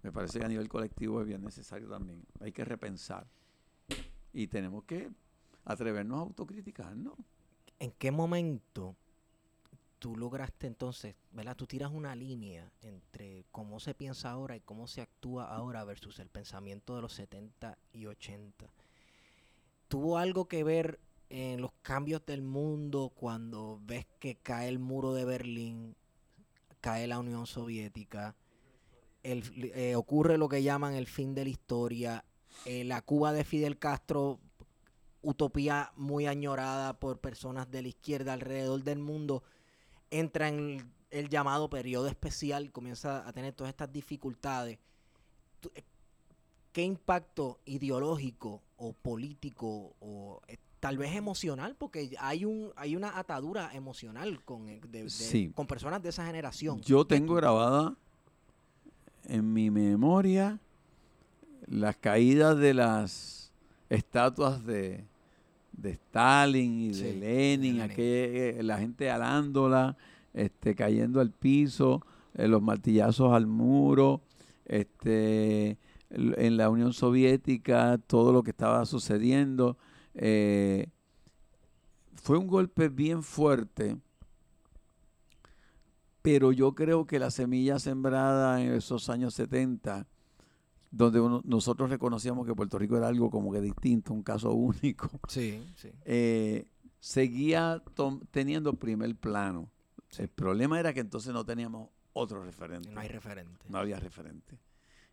me 0.02 0.12
parece 0.12 0.39
que 0.39 0.44
a 0.44 0.48
nivel 0.48 0.68
colectivo 0.68 1.20
es 1.20 1.26
bien 1.26 1.43
necesario 1.43 1.89
también. 1.89 2.24
Hay 2.40 2.52
que 2.52 2.64
repensar. 2.64 3.26
Y 4.32 4.47
tenemos 4.47 4.85
que 4.85 5.10
atrevernos 5.64 6.18
a 6.18 6.22
autocriticarnos. 6.22 7.14
¿En 7.78 7.93
qué 7.93 8.10
momento 8.10 8.97
tú 9.98 10.16
lograste 10.16 10.66
entonces, 10.66 11.16
¿verdad? 11.32 11.56
Tú 11.56 11.66
tiras 11.66 11.90
una 11.93 12.14
línea 12.14 12.70
entre 12.82 13.44
cómo 13.51 13.80
se 13.80 13.94
piensa 13.94 14.30
ahora 14.30 14.56
y 14.56 14.60
cómo 14.60 14.86
se 14.86 15.01
actúa 15.01 15.44
ahora 15.44 15.85
versus 15.85 16.18
el 16.18 16.28
pensamiento 16.28 16.94
de 16.94 17.02
los 17.02 17.12
70 17.14 17.76
y 17.93 18.06
80. 18.06 18.66
¿Tuvo 19.89 20.18
algo 20.18 20.47
que 20.47 20.64
ver 20.64 21.01
en 21.30 21.60
los 21.60 21.72
cambios 21.82 22.24
del 22.24 22.43
mundo 22.43 23.12
cuando 23.14 23.80
ves 23.85 24.06
que 24.18 24.36
cae 24.36 24.68
el 24.68 24.78
muro 24.78 25.12
de 25.14 25.24
Berlín, 25.24 25.94
cae 26.80 27.06
la 27.06 27.18
Unión 27.18 27.46
Soviética, 27.46 28.36
el, 29.22 29.42
eh, 29.74 29.96
ocurre 29.96 30.38
lo 30.38 30.48
que 30.48 30.62
llaman 30.62 30.94
el 30.94 31.06
fin 31.06 31.34
de 31.34 31.44
la 31.44 31.50
historia, 31.50 32.24
eh, 32.64 32.84
la 32.84 33.02
Cuba 33.02 33.32
de 33.32 33.44
Fidel 33.44 33.78
Castro 33.78 34.40
utopía 35.22 35.92
muy 35.96 36.26
añorada 36.26 36.98
por 36.98 37.20
personas 37.20 37.70
de 37.70 37.82
la 37.82 37.88
izquierda 37.88 38.32
alrededor 38.32 38.82
del 38.82 38.98
mundo, 38.98 39.42
entra 40.10 40.48
en 40.48 40.92
el, 41.10 41.28
llamado 41.28 41.68
periodo 41.68 42.09
especial, 42.09 42.70
comienza 42.72 43.26
a 43.26 43.32
tener 43.32 43.55
todas 43.55 43.70
estas 43.70 43.92
dificultades. 43.92 44.78
Eh, 45.74 45.82
¿Qué 46.72 46.82
impacto 46.82 47.59
ideológico 47.64 48.62
o 48.76 48.92
político 48.92 49.96
o 50.00 50.40
tal 50.80 50.96
vez 50.98 51.14
emocional? 51.16 51.74
Porque 51.76 52.14
hay 52.20 52.44
un 52.44 52.70
hay 52.76 52.94
una 52.96 53.18
atadura 53.18 53.70
emocional 53.74 54.42
con, 54.44 54.68
eh, 54.68 54.80
de- 54.90 55.05
de- 55.05 55.10
Sí. 55.10 55.50
con 55.55 55.66
personas 55.66 56.02
de 56.02 56.10
esa 56.10 56.24
generación. 56.26 56.80
Yo 56.82 57.05
tengo 57.05 57.34
grabada 57.34 57.94
en 59.24 59.52
mi 59.52 59.70
memoria 59.70 60.59
las 61.66 61.96
caídas 61.96 62.56
de 62.59 62.74
las 62.74 63.52
estatuas 63.90 64.64
de, 64.64 65.05
de 65.72 65.90
Stalin 65.90 66.80
y 66.80 66.88
de 66.88 66.94
Sí, 66.94 67.02
de 67.02 67.12
Lenin, 67.14 67.78
Lenin. 67.78 67.80
aquel- 67.90 68.66
la 68.66 68.78
gente 68.78 69.10
alándola, 69.10 69.96
este, 70.34 70.74
cayendo 70.74 71.20
al 71.20 71.30
piso, 71.30 72.05
eh, 72.34 72.48
los 72.48 72.62
martillazos 72.62 73.32
al 73.32 73.46
muro, 73.46 74.20
este, 74.66 75.76
en 76.10 76.56
la 76.56 76.70
Unión 76.70 76.92
Soviética, 76.92 77.98
todo 78.06 78.32
lo 78.32 78.42
que 78.42 78.50
estaba 78.50 78.84
sucediendo. 78.86 79.76
Eh, 80.19 80.90
fue 82.15 82.36
un 82.39 82.47
golpe 82.47 82.89
bien 82.89 83.23
fuerte 83.23 83.97
pero 86.23 86.53
yo 86.53 86.74
creo 86.74 87.07
que 87.07 87.19
la 87.19 87.31
semilla 87.31 87.78
sembrada 87.78 88.61
en 88.61 88.73
esos 88.74 89.09
años 89.09 89.35
70, 89.35 90.07
donde 90.90 91.20
uno- 91.20 91.40
nosotros 91.45 91.89
reconocíamos 91.89 92.47
que 92.47 92.55
Puerto 92.55 92.78
Rico 92.78 92.97
era 92.97 93.09
algo 93.09 93.31
como 93.31 93.51
que 93.53 93.61
distinto, 93.61 94.12
un 94.12 94.23
caso 94.23 94.53
único, 94.53 95.09
Sí, 95.28 95.62
sí. 95.77 95.90
eh, 96.05 96.66
seguía 97.01 97.82
teniendo 98.31 98.74
primer 98.74 99.15
plano. 99.16 99.70
Sí. 100.11 100.23
El 100.23 100.28
problema 100.28 100.78
era 100.81 100.93
que 100.93 101.01
entonces 101.01 101.32
no 101.32 101.45
teníamos 101.47 101.89
otro 102.12 102.43
referente. 102.45 102.90
No 102.90 103.01
hay 103.01 103.09
referente. 103.09 103.65
No 103.69 103.78
había 103.78 103.99
referente. 104.01 104.59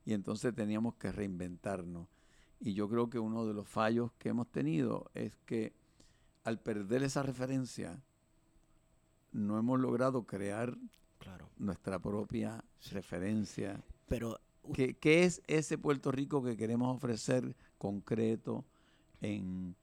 Y 0.06 0.14
entonces 0.14 0.54
teníamos 0.54 0.96
que 0.96 1.12
reinventarnos. 1.12 2.08
Y 2.60 2.74
yo 2.74 2.90
creo 2.90 3.10
que 3.10 3.20
uno 3.20 3.46
de 3.46 3.54
los 3.54 3.68
fallos 3.68 4.12
que 4.18 4.30
hemos 4.30 4.48
tenido 4.52 5.10
es 5.14 5.36
que 5.46 5.74
al 6.44 6.60
perder 6.60 7.04
esa 7.04 7.24
referencia, 7.24 8.02
no 9.32 9.58
hemos 9.58 9.80
logrado 9.80 10.24
crear 10.24 10.78
Claro. 11.20 11.50
nuestra 11.58 12.00
propia 12.00 12.64
referencia. 12.92 13.84
Pero 14.08 14.40
¿Qué, 14.74 14.96
qué 14.96 15.24
es 15.24 15.42
ese 15.48 15.78
Puerto 15.78 16.12
Rico 16.12 16.44
que 16.44 16.58
queremos 16.58 16.96
ofrecer 16.96 17.56
concreto 17.78 18.66
en, 19.22 19.76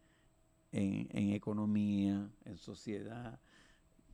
en, 0.72 1.08
en 1.10 1.30
economía, 1.32 2.28
en 2.44 2.58
sociedad? 2.58 3.38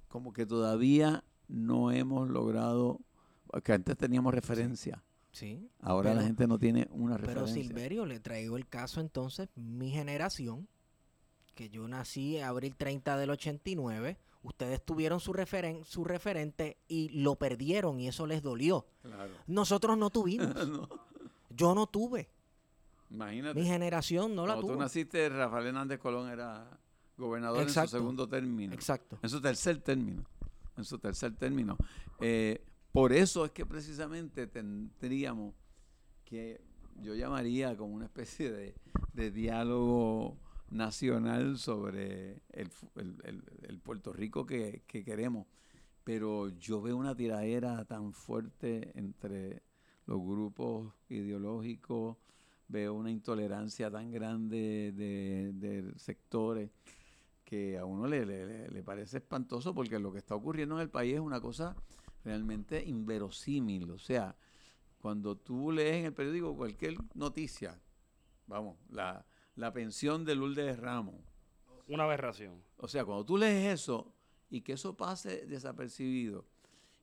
Como 0.08 0.32
que 0.32 0.46
todavía 0.46 1.24
no 1.48 1.90
hemos 1.90 2.28
logrado, 2.28 3.00
que 3.62 3.72
antes 3.72 3.96
teníamos 3.96 4.34
referencia, 4.34 5.02
sí. 5.38 5.70
ahora 5.80 6.10
la 6.10 6.16
pero- 6.16 6.26
gente 6.26 6.46
no 6.46 6.58
tiene 6.58 6.88
una 6.90 7.16
Pero 7.16 7.26
referencia. 7.28 7.62
Silverio, 7.62 8.06
le 8.06 8.20
traigo 8.20 8.56
el 8.56 8.66
caso 8.68 9.00
entonces, 9.00 9.48
mi 9.56 9.90
generación, 9.90 10.68
que 11.54 11.70
yo 11.70 11.86
nací 11.88 12.38
abril 12.40 12.76
30 12.76 13.16
del 13.16 13.30
89, 13.30 14.18
ustedes 14.42 14.84
tuvieron 14.84 15.18
su, 15.20 15.32
referen 15.32 15.84
su 15.84 16.04
referente 16.04 16.78
y 16.88 17.08
lo 17.10 17.36
perdieron 17.36 17.98
y 18.00 18.08
eso 18.08 18.26
les 18.26 18.42
dolió. 18.42 18.86
Claro. 19.02 19.32
Nosotros 19.46 19.96
no 19.98 20.10
tuvimos, 20.10 20.48
No, 20.68 20.88
yo 21.50 21.74
no 21.74 21.86
tuve, 21.86 22.30
Imagínate. 23.10 23.58
mi 23.58 23.66
generación 23.66 24.34
no 24.34 24.42
la 24.46 24.54
Cuando 24.54 24.66
tú 24.68 24.72
tuvo. 24.74 24.82
naciste, 24.82 25.28
Rafael 25.30 25.66
Hernández 25.68 25.98
Colón 25.98 26.28
era 26.30 26.78
gobernador 27.16 27.62
en 27.62 27.70
su 27.70 27.86
segundo 27.88 28.28
término. 28.28 28.72
Exacto. 28.74 29.18
En 29.22 29.28
su 29.28 29.40
tercer 29.40 29.78
término. 29.80 30.24
En 30.76 30.84
su 30.84 30.98
tercer 30.98 31.34
término. 31.34 31.76
Eh, 32.20 32.62
por 32.92 33.12
eso 33.12 33.44
es 33.44 33.52
que 33.52 33.66
precisamente 33.66 34.46
tendríamos 34.46 35.54
que, 36.24 36.60
yo 37.00 37.14
llamaría 37.14 37.76
como 37.76 37.94
una 37.94 38.06
especie 38.06 38.50
de, 38.50 38.74
de 39.12 39.30
diálogo 39.30 40.36
nacional 40.70 41.58
sobre 41.58 42.42
el, 42.52 42.70
el- 42.96 43.42
el- 43.68 43.78
Puerto 43.78 44.12
Rico 44.12 44.44
que, 44.44 44.82
que 44.86 45.04
queremos. 45.04 45.46
Pero 46.04 46.48
yo 46.58 46.80
veo 46.82 46.96
una 46.96 47.14
tiradera 47.14 47.84
tan 47.84 48.12
fuerte 48.12 48.92
entre 48.98 49.62
los 50.06 50.18
grupos 50.20 50.92
ideológicos, 51.08 52.16
veo 52.68 52.94
una 52.94 53.10
intolerancia 53.10 53.90
tan 53.90 54.10
grande 54.10 54.92
de, 54.96 55.52
de 55.54 55.92
sectores 55.98 56.70
que 57.44 57.78
a 57.78 57.84
uno 57.84 58.06
le- 58.06 58.26
le- 58.26 58.68
le 58.68 58.82
parece 58.82 59.18
espantoso 59.18 59.74
porque 59.74 59.98
lo 59.98 60.12
que 60.12 60.18
está 60.18 60.34
ocurriendo 60.34 60.74
en 60.76 60.82
el 60.82 60.90
país 60.90 61.14
es 61.14 61.20
una 61.20 61.40
cosa 61.40 61.76
realmente 62.28 62.84
inverosímil. 62.84 63.90
O 63.90 63.98
sea, 63.98 64.36
cuando 65.00 65.36
tú 65.36 65.72
lees 65.72 65.96
en 65.96 66.04
el 66.06 66.12
periódico 66.12 66.54
cualquier 66.56 66.96
noticia, 67.14 67.80
vamos, 68.46 68.76
la, 68.90 69.24
la 69.56 69.72
pensión 69.72 70.24
de 70.24 70.34
Lourdes 70.34 70.78
Ramos, 70.78 71.16
Una 71.88 72.04
aberración. 72.04 72.62
o 72.76 72.86
sea, 72.86 73.04
cuando 73.04 73.24
tú 73.24 73.36
lees 73.38 73.80
eso 73.80 74.12
y 74.50 74.60
que 74.60 74.74
eso 74.74 74.94
pase 74.96 75.46
desapercibido, 75.46 76.44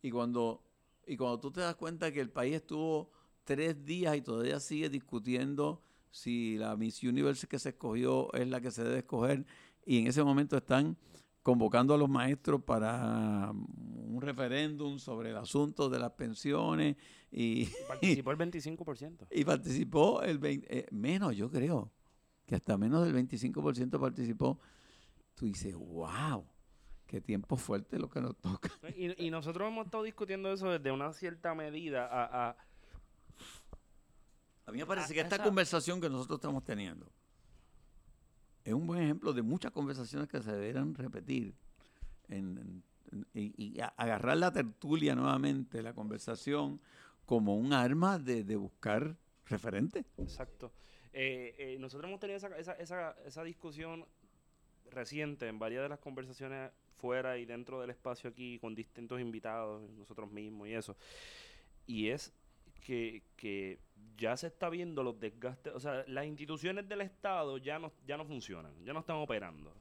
y 0.02 0.12
cuando 0.12 0.62
Y 1.08 1.18
cuando 1.18 1.40
tú 1.40 1.52
te 1.52 1.62
das 1.62 1.76
cuenta 1.76 2.12
que 2.12 2.20
el 2.20 2.30
país 2.30 2.56
estuvo 2.56 3.12
tres 3.44 3.86
días 3.86 4.16
y 4.18 4.22
todavía 4.22 4.60
sigue 4.60 4.90
discutiendo 4.90 5.82
si 6.10 6.58
la 6.58 6.76
Miss 6.76 7.04
Universe 7.04 7.46
que 7.48 7.60
se 7.60 7.70
escogió 7.70 8.34
es 8.34 8.48
la 8.48 8.60
que 8.60 8.72
se 8.72 8.84
debe 8.84 9.00
escoger, 9.00 9.46
y 9.86 10.00
en 10.00 10.08
ese 10.08 10.24
momento 10.24 10.58
están 10.58 10.98
convocando 11.46 11.94
a 11.94 11.98
los 12.00 12.10
maestros 12.10 12.64
para 12.64 13.52
un 13.52 14.18
referéndum 14.20 14.98
sobre 14.98 15.30
el 15.30 15.38
asunto 15.38 15.92
de 15.92 16.00
las 16.00 16.12
pensiones 16.14 16.96
y, 17.30 17.68
Participó 17.88 18.32
el 18.32 18.38
25%. 18.40 19.28
y 19.30 19.46
participó 19.46 20.24
el 20.24 20.40
20, 20.40 20.80
eh, 20.80 20.88
menos, 20.90 21.36
yo 21.36 21.48
creo, 21.52 21.92
que 22.48 22.56
hasta 22.56 22.80
menos 22.80 23.06
del 23.06 23.14
25% 23.14 24.00
participó. 24.00 24.60
Tú 25.36 25.46
dices, 25.46 25.76
wow, 25.76 26.48
qué 27.06 27.22
tiempo 27.22 27.58
fuerte 27.58 28.00
lo 28.00 28.10
que 28.10 28.22
nos 28.22 28.36
toca. 28.38 28.72
Y, 28.98 29.28
y 29.28 29.30
nosotros 29.30 29.68
hemos 29.72 29.86
estado 29.86 30.02
discutiendo 30.04 30.52
eso 30.52 30.72
desde 30.72 30.92
una 30.92 31.14
cierta 31.14 31.54
medida 31.54 32.08
a, 32.08 32.50
a- 32.50 32.58
A 34.66 34.72
mí 34.72 34.80
me 34.80 34.86
parece 34.88 35.14
que 35.14 35.20
esta 35.20 35.36
esa- 35.36 35.44
conversación 35.44 36.02
que 36.02 36.10
nosotros 36.10 36.38
estamos 36.40 36.64
teniendo 36.64 37.08
es 38.66 38.74
un 38.74 38.88
buen 38.88 39.02
ejemplo 39.02 39.32
de 39.32 39.42
muchas 39.42 39.72
conversaciones 39.72 40.28
que 40.28 40.42
se 40.42 40.52
deberán 40.52 40.94
repetir 40.96 41.54
en- 42.28 42.84
y, 43.34 43.80
agarrar 43.96 44.38
la 44.38 44.52
tertulia 44.52 45.16
nuevamente, 45.16 45.82
la 45.82 45.94
conversación, 45.94 46.82
como 47.26 47.56
un 47.56 47.72
arma 47.72 48.20
de, 48.20 48.44
de 48.44 48.56
buscar 48.56 49.16
referentes. 49.46 50.06
Exacto. 50.18 50.74
Eh, 51.14 51.56
eh, 51.58 51.78
nosotros 51.80 52.10
hemos 52.10 52.20
tenido 52.20 52.38
esa, 52.38 52.48
esa, 52.58 52.74
esa, 52.74 53.16
esa 53.26 53.44
discusión 53.44 54.06
reciente 54.92 55.48
en 55.48 55.60
varias 55.60 55.84
de 55.84 55.90
las 55.90 56.00
conversaciones 56.00 56.72
fuera 56.98 57.38
y 57.38 57.46
dentro 57.46 57.80
del 57.80 57.92
espacio 57.92 58.30
aquí 58.30 58.60
con 58.60 58.76
distintos 58.76 59.22
invitados, 59.22 59.90
nosotros 59.92 60.32
mismos 60.32 60.68
y 60.68 60.74
eso. 60.74 60.98
Y 61.88 62.10
es 62.10 62.34
que, 62.82 63.24
que 63.38 63.80
ya 64.18 64.38
se 64.38 64.48
está 64.48 64.70
viendo 64.70 65.04
los 65.04 65.20
desgastes, 65.20 65.74
o 65.74 65.80
sea, 65.80 66.04
las 66.08 66.26
instituciones 66.26 66.88
del 66.88 67.02
Estado 67.02 67.58
ya 67.58 67.80
no, 67.80 67.92
ya 68.06 68.18
no 68.18 68.26
funcionan, 68.26 68.74
ya 68.84 68.94
no 68.94 69.00
están 69.00 69.18
operando. 69.18 69.74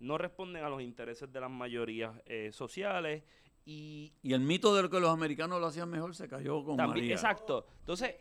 No 0.00 0.18
responden 0.18 0.64
a 0.64 0.68
los 0.68 0.82
intereses 0.82 1.32
de 1.32 1.40
las 1.40 1.50
mayorías 1.50 2.12
eh, 2.26 2.50
sociales 2.52 3.22
y, 3.64 4.12
Y 4.22 4.32
el 4.32 4.40
mito 4.40 4.74
de 4.74 4.82
lo 4.82 4.90
que 4.90 4.98
los 4.98 5.10
americanos 5.10 5.60
lo 5.60 5.66
hacían 5.66 5.88
mejor 5.88 6.14
se 6.16 6.28
cayó 6.28 6.64
con 6.64 6.76
también, 6.76 7.04
María. 7.04 7.14
exacto. 7.14 7.66
Entonces, 7.80 8.16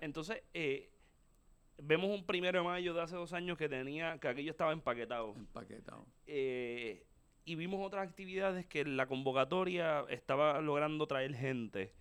entonces 0.00 0.42
eh, 0.52 0.90
vemos 1.78 2.10
un 2.10 2.24
primero 2.24 2.60
de 2.60 2.64
mayo 2.64 2.94
de 2.94 3.02
hace 3.02 3.16
dos 3.16 3.32
años 3.32 3.58
que 3.58 3.68
tenía, 3.68 4.18
que 4.18 4.28
aquello 4.28 4.50
estaba 4.50 4.72
empaquetado. 4.72 5.34
Empaquetado. 5.34 6.06
Eh, 6.26 7.04
y 7.44 7.56
vimos 7.56 7.84
otras 7.84 8.08
actividades 8.08 8.66
que 8.66 8.84
la 8.84 9.06
convocatoria 9.06 10.04
estaba 10.08 10.60
logrando 10.60 11.06
traer 11.06 11.34
gente. 11.34 11.92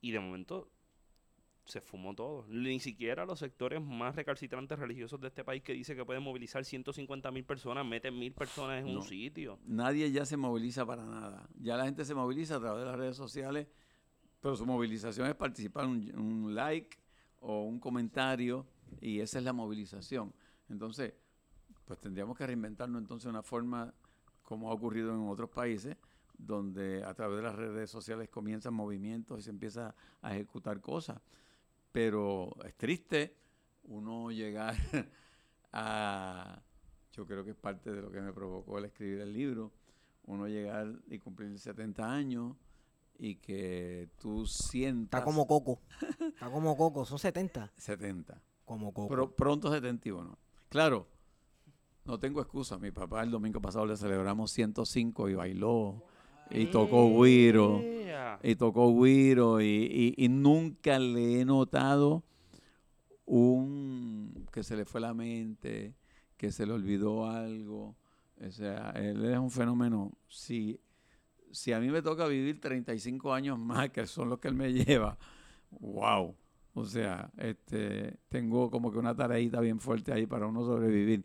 Y 0.00 0.12
de 0.12 0.20
momento 0.20 0.70
se 1.68 1.80
fumó 1.82 2.14
todo. 2.14 2.46
Ni 2.48 2.80
siquiera 2.80 3.26
los 3.26 3.38
sectores 3.38 3.80
más 3.82 4.16
recalcitrantes 4.16 4.78
religiosos 4.78 5.20
de 5.20 5.28
este 5.28 5.44
país 5.44 5.62
que 5.62 5.74
dice 5.74 5.94
que 5.94 6.04
pueden 6.04 6.22
movilizar 6.22 6.64
150 6.64 7.30
mil 7.30 7.44
personas, 7.44 7.84
meten 7.84 8.18
mil 8.18 8.32
personas 8.32 8.80
en 8.84 8.92
No. 8.94 9.00
un 9.00 9.06
sitio. 9.06 9.58
Nadie 9.66 10.10
ya 10.10 10.24
se 10.24 10.36
moviliza 10.38 10.86
para 10.86 11.04
nada. 11.04 11.46
Ya 11.60 11.76
la 11.76 11.84
gente 11.84 12.04
se 12.06 12.14
moviliza 12.14 12.56
a 12.56 12.60
través 12.60 12.80
de 12.80 12.86
las 12.90 12.96
redes 12.96 13.16
sociales, 13.16 13.66
pero 14.40 14.56
su 14.56 14.64
movilización 14.64 15.28
es 15.28 15.34
participar 15.34 15.86
un, 15.86 16.10
un 16.18 16.54
like 16.54 16.96
o 17.40 17.62
un 17.64 17.78
comentario 17.78 18.66
y 19.00 19.20
esa 19.20 19.38
es 19.38 19.44
la 19.44 19.52
movilización. 19.52 20.32
Entonces, 20.70 21.12
pues 21.84 21.98
tendríamos 22.00 22.36
que 22.36 22.46
reinventarnos 22.46 23.00
entonces 23.00 23.28
una 23.28 23.42
forma 23.42 23.92
como 24.42 24.70
ha 24.70 24.74
ocurrido 24.74 25.12
en 25.14 25.28
otros 25.28 25.50
países 25.50 25.96
donde 26.38 27.02
a 27.04 27.12
través 27.14 27.36
de 27.38 27.42
las 27.42 27.54
redes 27.56 27.90
sociales 27.90 28.28
comienzan 28.30 28.72
movimientos 28.72 29.40
y 29.40 29.42
se 29.42 29.50
empieza 29.50 29.94
a 30.22 30.32
ejecutar 30.34 30.80
cosas. 30.80 31.20
Pero 31.92 32.54
es 32.64 32.74
triste 32.76 33.34
uno 33.84 34.30
llegar 34.30 34.74
a, 35.72 36.60
yo 37.12 37.26
creo 37.26 37.44
que 37.44 37.50
es 37.50 37.56
parte 37.56 37.90
de 37.90 38.02
lo 38.02 38.10
que 38.10 38.20
me 38.20 38.32
provocó 38.32 38.78
el 38.78 38.86
escribir 38.86 39.20
el 39.20 39.32
libro, 39.32 39.72
uno 40.26 40.46
llegar 40.46 40.92
y 41.08 41.18
cumplir 41.18 41.58
70 41.58 42.10
años 42.12 42.56
y 43.18 43.36
que 43.36 44.10
tú 44.20 44.46
sientas... 44.46 45.20
Está 45.20 45.24
como 45.24 45.46
Coco. 45.46 45.80
Está 46.20 46.50
como 46.50 46.76
Coco. 46.76 47.04
Son 47.04 47.18
70. 47.18 47.72
70. 47.76 48.40
Como 48.64 48.92
Coco. 48.92 49.08
Pro- 49.08 49.34
pronto 49.34 49.72
71. 49.72 50.38
Claro, 50.68 51.08
no 52.04 52.18
tengo 52.18 52.40
excusa. 52.40 52.78
Mi 52.78 52.90
papá 52.90 53.22
el 53.22 53.30
domingo 53.30 53.60
pasado 53.60 53.86
le 53.86 53.96
celebramos 53.96 54.50
105 54.52 55.28
y 55.30 55.34
bailó 55.34 56.04
y 56.50 56.66
tocó 56.66 57.08
güiro. 57.08 57.80
¡Ea! 57.82 58.38
Y 58.42 58.54
tocó 58.54 58.90
güiro 58.90 59.60
y, 59.60 60.14
y- 60.16 60.24
y 60.24 60.28
nunca 60.28 60.98
le 60.98 61.40
he 61.40 61.44
notado 61.44 62.22
un 63.26 64.46
que 64.52 64.62
se 64.62 64.76
le 64.76 64.84
fue 64.84 65.00
la 65.00 65.14
mente, 65.14 65.94
que 66.36 66.50
se 66.50 66.66
le 66.66 66.72
olvidó 66.72 67.26
algo. 67.28 67.96
O 68.44 68.50
sea, 68.50 68.90
él 68.96 69.24
es 69.24 69.38
un 69.38 69.50
fenómeno. 69.50 70.12
Si, 70.28 70.80
si 71.50 71.72
a 71.72 71.80
mí 71.80 71.88
me 71.90 72.02
toca 72.02 72.26
vivir 72.26 72.60
35 72.60 73.32
años 73.32 73.58
más, 73.58 73.90
que 73.90 74.06
son 74.06 74.28
los 74.30 74.38
que 74.38 74.48
él 74.48 74.54
me 74.54 74.72
lleva, 74.72 75.18
wow. 75.80 76.34
O 76.74 76.84
sea, 76.84 77.30
este, 77.38 78.18
tengo 78.28 78.70
como 78.70 78.92
que 78.92 78.98
una 78.98 79.14
tareita 79.16 79.60
bien 79.60 79.80
fuerte 79.80 80.12
ahí 80.12 80.26
para 80.26 80.46
uno 80.46 80.64
sobrevivir. 80.64 81.24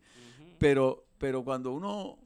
Pero, 0.57 1.05
pero 1.17 1.43
cuando 1.43 1.71
uno 1.73 2.17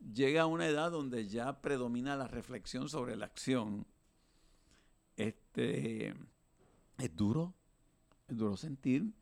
llega 0.00 0.42
a 0.42 0.46
una 0.46 0.66
edad 0.66 0.90
donde 0.90 1.28
ya 1.28 1.60
predomina 1.60 2.16
la 2.16 2.28
reflexión 2.28 2.88
sobre 2.88 3.16
la 3.16 3.26
acción, 3.26 3.86
este, 5.16 6.14
es 6.98 7.16
duro, 7.16 7.54
es 8.28 8.36
duro 8.36 8.56
sentir 8.56 9.12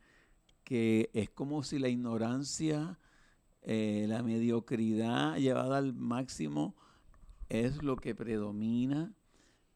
que 0.66 1.10
es 1.12 1.30
como 1.30 1.62
si 1.62 1.78
la 1.78 1.88
ignorancia, 1.88 2.98
eh, 3.62 4.06
la 4.08 4.24
mediocridad 4.24 5.36
llevada 5.36 5.78
al 5.78 5.94
máximo 5.94 6.74
es 7.48 7.84
lo 7.84 7.94
que 7.94 8.16
predomina. 8.16 9.14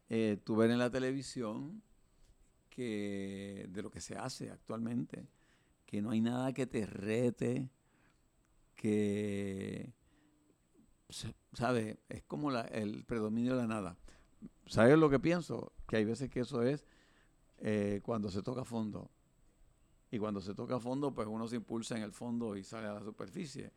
Eh, 0.09 0.37
tú 0.43 0.57
ver 0.57 0.73
en 0.73 0.79
la 0.79 0.91
televisión 0.91 1.81
que 2.71 3.69
de 3.71 3.83
lo 3.83 3.91
que 3.93 4.01
se 4.01 4.17
hace 4.17 4.51
actualmente, 4.51 5.29
que 5.87 6.03
no 6.03 6.11
hay 6.11 6.21
nada 6.21 6.53
que 6.53 6.67
te 6.67 6.85
rete, 6.87 7.71
que, 8.75 9.93
¿sabes? 11.53 11.99
Es 12.09 12.23
como 12.25 12.51
la- 12.51 12.63
el 12.63 13.05
predominio 13.05 13.55
de 13.57 13.63
la 13.63 13.67
nada. 13.69 13.97
¿Sabes 14.67 14.99
lo 14.99 15.11
que 15.11 15.19
pienso? 15.19 15.73
Que 15.87 15.97
hay 15.97 16.05
veces 16.05 16.31
que 16.31 16.41
eso 16.41 16.63
es 16.63 16.85
eh, 17.63 18.01
cuando 18.03 18.31
se 18.31 18.43
toca 18.43 18.65
fondo. 18.65 19.11
Y 20.11 20.19
cuando 20.19 20.41
se 20.41 20.55
toca 20.55 20.81
fondo, 20.81 21.13
pues 21.15 21.29
uno 21.29 21.47
se 21.47 21.57
impulsa 21.57 21.97
en 21.97 22.03
el 22.03 22.13
fondo 22.13 22.57
y 22.57 22.65
sale 22.65 22.89
a 22.89 22.95
la 22.95 23.03
superficie. 23.03 23.71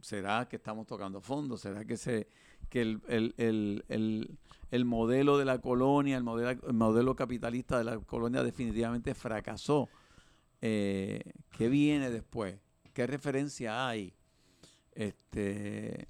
¿Será 0.00 0.48
que 0.48 0.56
estamos 0.56 0.86
tocando 0.86 1.20
fondo? 1.20 1.56
¿Será 1.56 1.84
que, 1.84 1.96
se, 1.96 2.28
que 2.70 2.80
el, 2.82 3.00
el- 3.08 3.34
el- 3.36 3.84
el- 3.88 4.38
el 4.70 4.84
modelo 4.84 5.36
de 5.38 5.44
la 5.44 5.60
colonia, 5.60 6.16
el 6.16 6.22
modelo, 6.22 6.50
el 6.50 6.72
modelo 6.74 7.16
capitalista 7.16 7.76
de 7.78 7.84
la 7.84 7.98
colonia 7.98 8.42
definitivamente 8.44 9.14
fracasó? 9.14 9.88
Eh, 10.62 11.20
¿Qué 11.56 11.68
viene 11.68 12.10
después? 12.10 12.58
¿Qué 12.94 13.06
referencia 13.06 13.88
hay? 13.88 14.14
Este, 14.92 16.08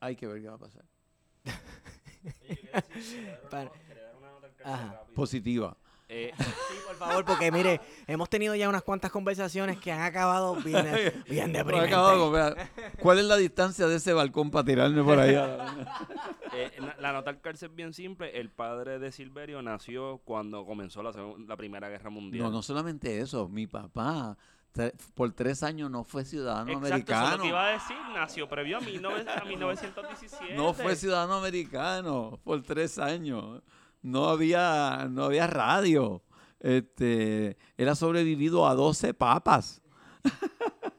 hay 0.00 0.16
que 0.16 0.26
ver 0.26 0.40
qué 0.42 0.48
va 0.48 0.54
a 0.54 0.58
pasar. 0.58 0.84
Para- 3.50 3.70
Ajá. 4.64 5.02
Positiva. 5.14 5.76
Eh, 6.08 6.32
Sí, 6.38 6.74
por 6.86 6.96
favor, 6.96 7.24
porque 7.24 7.50
mire, 7.52 7.80
hemos 8.06 8.28
tenido 8.28 8.54
ya 8.54 8.68
unas 8.68 8.82
cuantas 8.82 9.10
conversaciones 9.12 9.78
que 9.78 9.92
han 9.92 10.02
acabado 10.02 10.56
bien, 10.56 10.84
bien 11.28 11.52
Pero 11.52 11.64
deprimentes. 11.64 11.92
acabo 11.92 12.10
de 12.10 12.18
comprar. 12.18 12.70
¿Cuál 13.00 13.18
es 13.20 13.24
la 13.24 13.36
distancia 13.36 13.86
de 13.86 13.96
ese 13.96 14.12
balcón 14.12 14.50
para 14.50 14.64
tirarme 14.64 15.02
por 15.02 15.18
ahí? 15.18 15.34
Eh, 16.52 16.70
na- 16.80 16.96
la 17.00 17.12
nota 17.12 17.30
al 17.30 17.40
cárcel 17.40 17.70
es 17.70 17.76
bien 17.76 17.94
simple. 17.94 18.38
El 18.38 18.50
padre 18.50 18.98
de 18.98 19.12
Silverio 19.12 19.62
nació 19.62 20.18
cuando 20.24 20.66
comenzó 20.66 21.02
la, 21.02 21.12
segun- 21.12 21.46
la 21.46 21.56
Primera 21.56 21.88
Guerra 21.88 22.10
Mundial. 22.10 22.44
No, 22.44 22.50
no 22.50 22.62
solamente 22.62 23.20
eso. 23.20 23.48
Mi 23.48 23.66
papá 23.66 24.36
por 25.14 25.32
tres 25.32 25.62
años 25.62 25.90
no 25.90 26.04
fue 26.04 26.24
ciudadano 26.24 26.70
Exacto, 26.72 26.86
eso 26.86 26.94
es 26.94 27.00
lo 27.00 27.16
americano. 27.16 27.42
que 27.42 27.48
iba 27.48 27.66
a 27.66 27.72
decir. 27.72 27.96
Nació 28.14 28.48
previo 28.48 28.78
a, 28.78 28.80
19 28.80 29.30
a 29.30 29.44
1917. 29.44 30.54
No 30.54 30.72
fue 30.74 30.96
ciudadano 30.96 31.34
americano 31.34 32.40
por 32.44 32.62
tres 32.62 32.98
años. 32.98 33.62
No 34.02 34.28
había, 34.28 35.08
no 35.10 35.24
había 35.24 35.46
radio. 35.46 36.22
Este, 36.60 37.56
él 37.76 37.88
ha 37.88 37.94
sobrevivido 37.94 38.66
a 38.66 38.74
12 38.74 39.14
papas. 39.14 39.82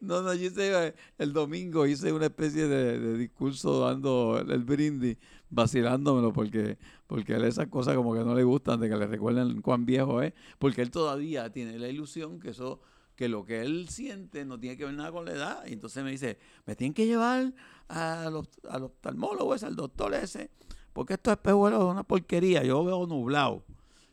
No, 0.00 0.22
no, 0.22 0.32
yo 0.32 0.46
hice, 0.46 0.94
el 1.18 1.34
domingo 1.34 1.86
hice 1.86 2.10
una 2.10 2.24
especie 2.24 2.66
de, 2.66 2.98
de 2.98 3.18
discurso 3.18 3.80
dando 3.80 4.38
el 4.38 4.64
brindis, 4.64 5.18
vacilándomelo, 5.50 6.32
porque, 6.32 6.78
porque 7.06 7.34
a 7.34 7.36
él 7.36 7.44
esas 7.44 7.66
cosas 7.68 7.96
como 7.96 8.14
que 8.14 8.20
no 8.20 8.34
le 8.34 8.44
gustan, 8.44 8.80
de 8.80 8.88
que 8.88 8.96
le 8.96 9.06
recuerden 9.06 9.60
cuán 9.62 9.84
viejo 9.84 10.22
es, 10.22 10.32
porque 10.58 10.82
él 10.82 10.90
todavía 10.90 11.50
tiene 11.52 11.78
la 11.78 11.88
ilusión 11.88 12.40
que 12.40 12.50
eso, 12.50 12.80
que 13.16 13.28
lo 13.28 13.44
que 13.44 13.60
él 13.60 13.88
siente 13.88 14.44
no 14.44 14.58
tiene 14.58 14.76
que 14.76 14.84
ver 14.86 14.94
nada 14.94 15.12
con 15.12 15.24
la 15.26 15.32
edad. 15.32 15.66
Y 15.66 15.72
entonces 15.74 16.02
me 16.04 16.10
dice, 16.10 16.38
me 16.66 16.74
tienen 16.76 16.94
que 16.94 17.06
llevar 17.06 17.52
al, 17.88 18.34
oft- 18.34 18.66
al 18.68 18.84
oftalmólogo 18.84 19.54
ese, 19.54 19.66
al 19.66 19.76
doctor 19.76 20.14
ese, 20.14 20.50
porque 20.92 21.14
estos 21.14 21.32
espejuelos 21.32 21.80
son 21.80 21.90
una 21.92 22.02
porquería, 22.04 22.62
yo 22.64 22.82
veo 22.84 23.06
nublado. 23.06 23.64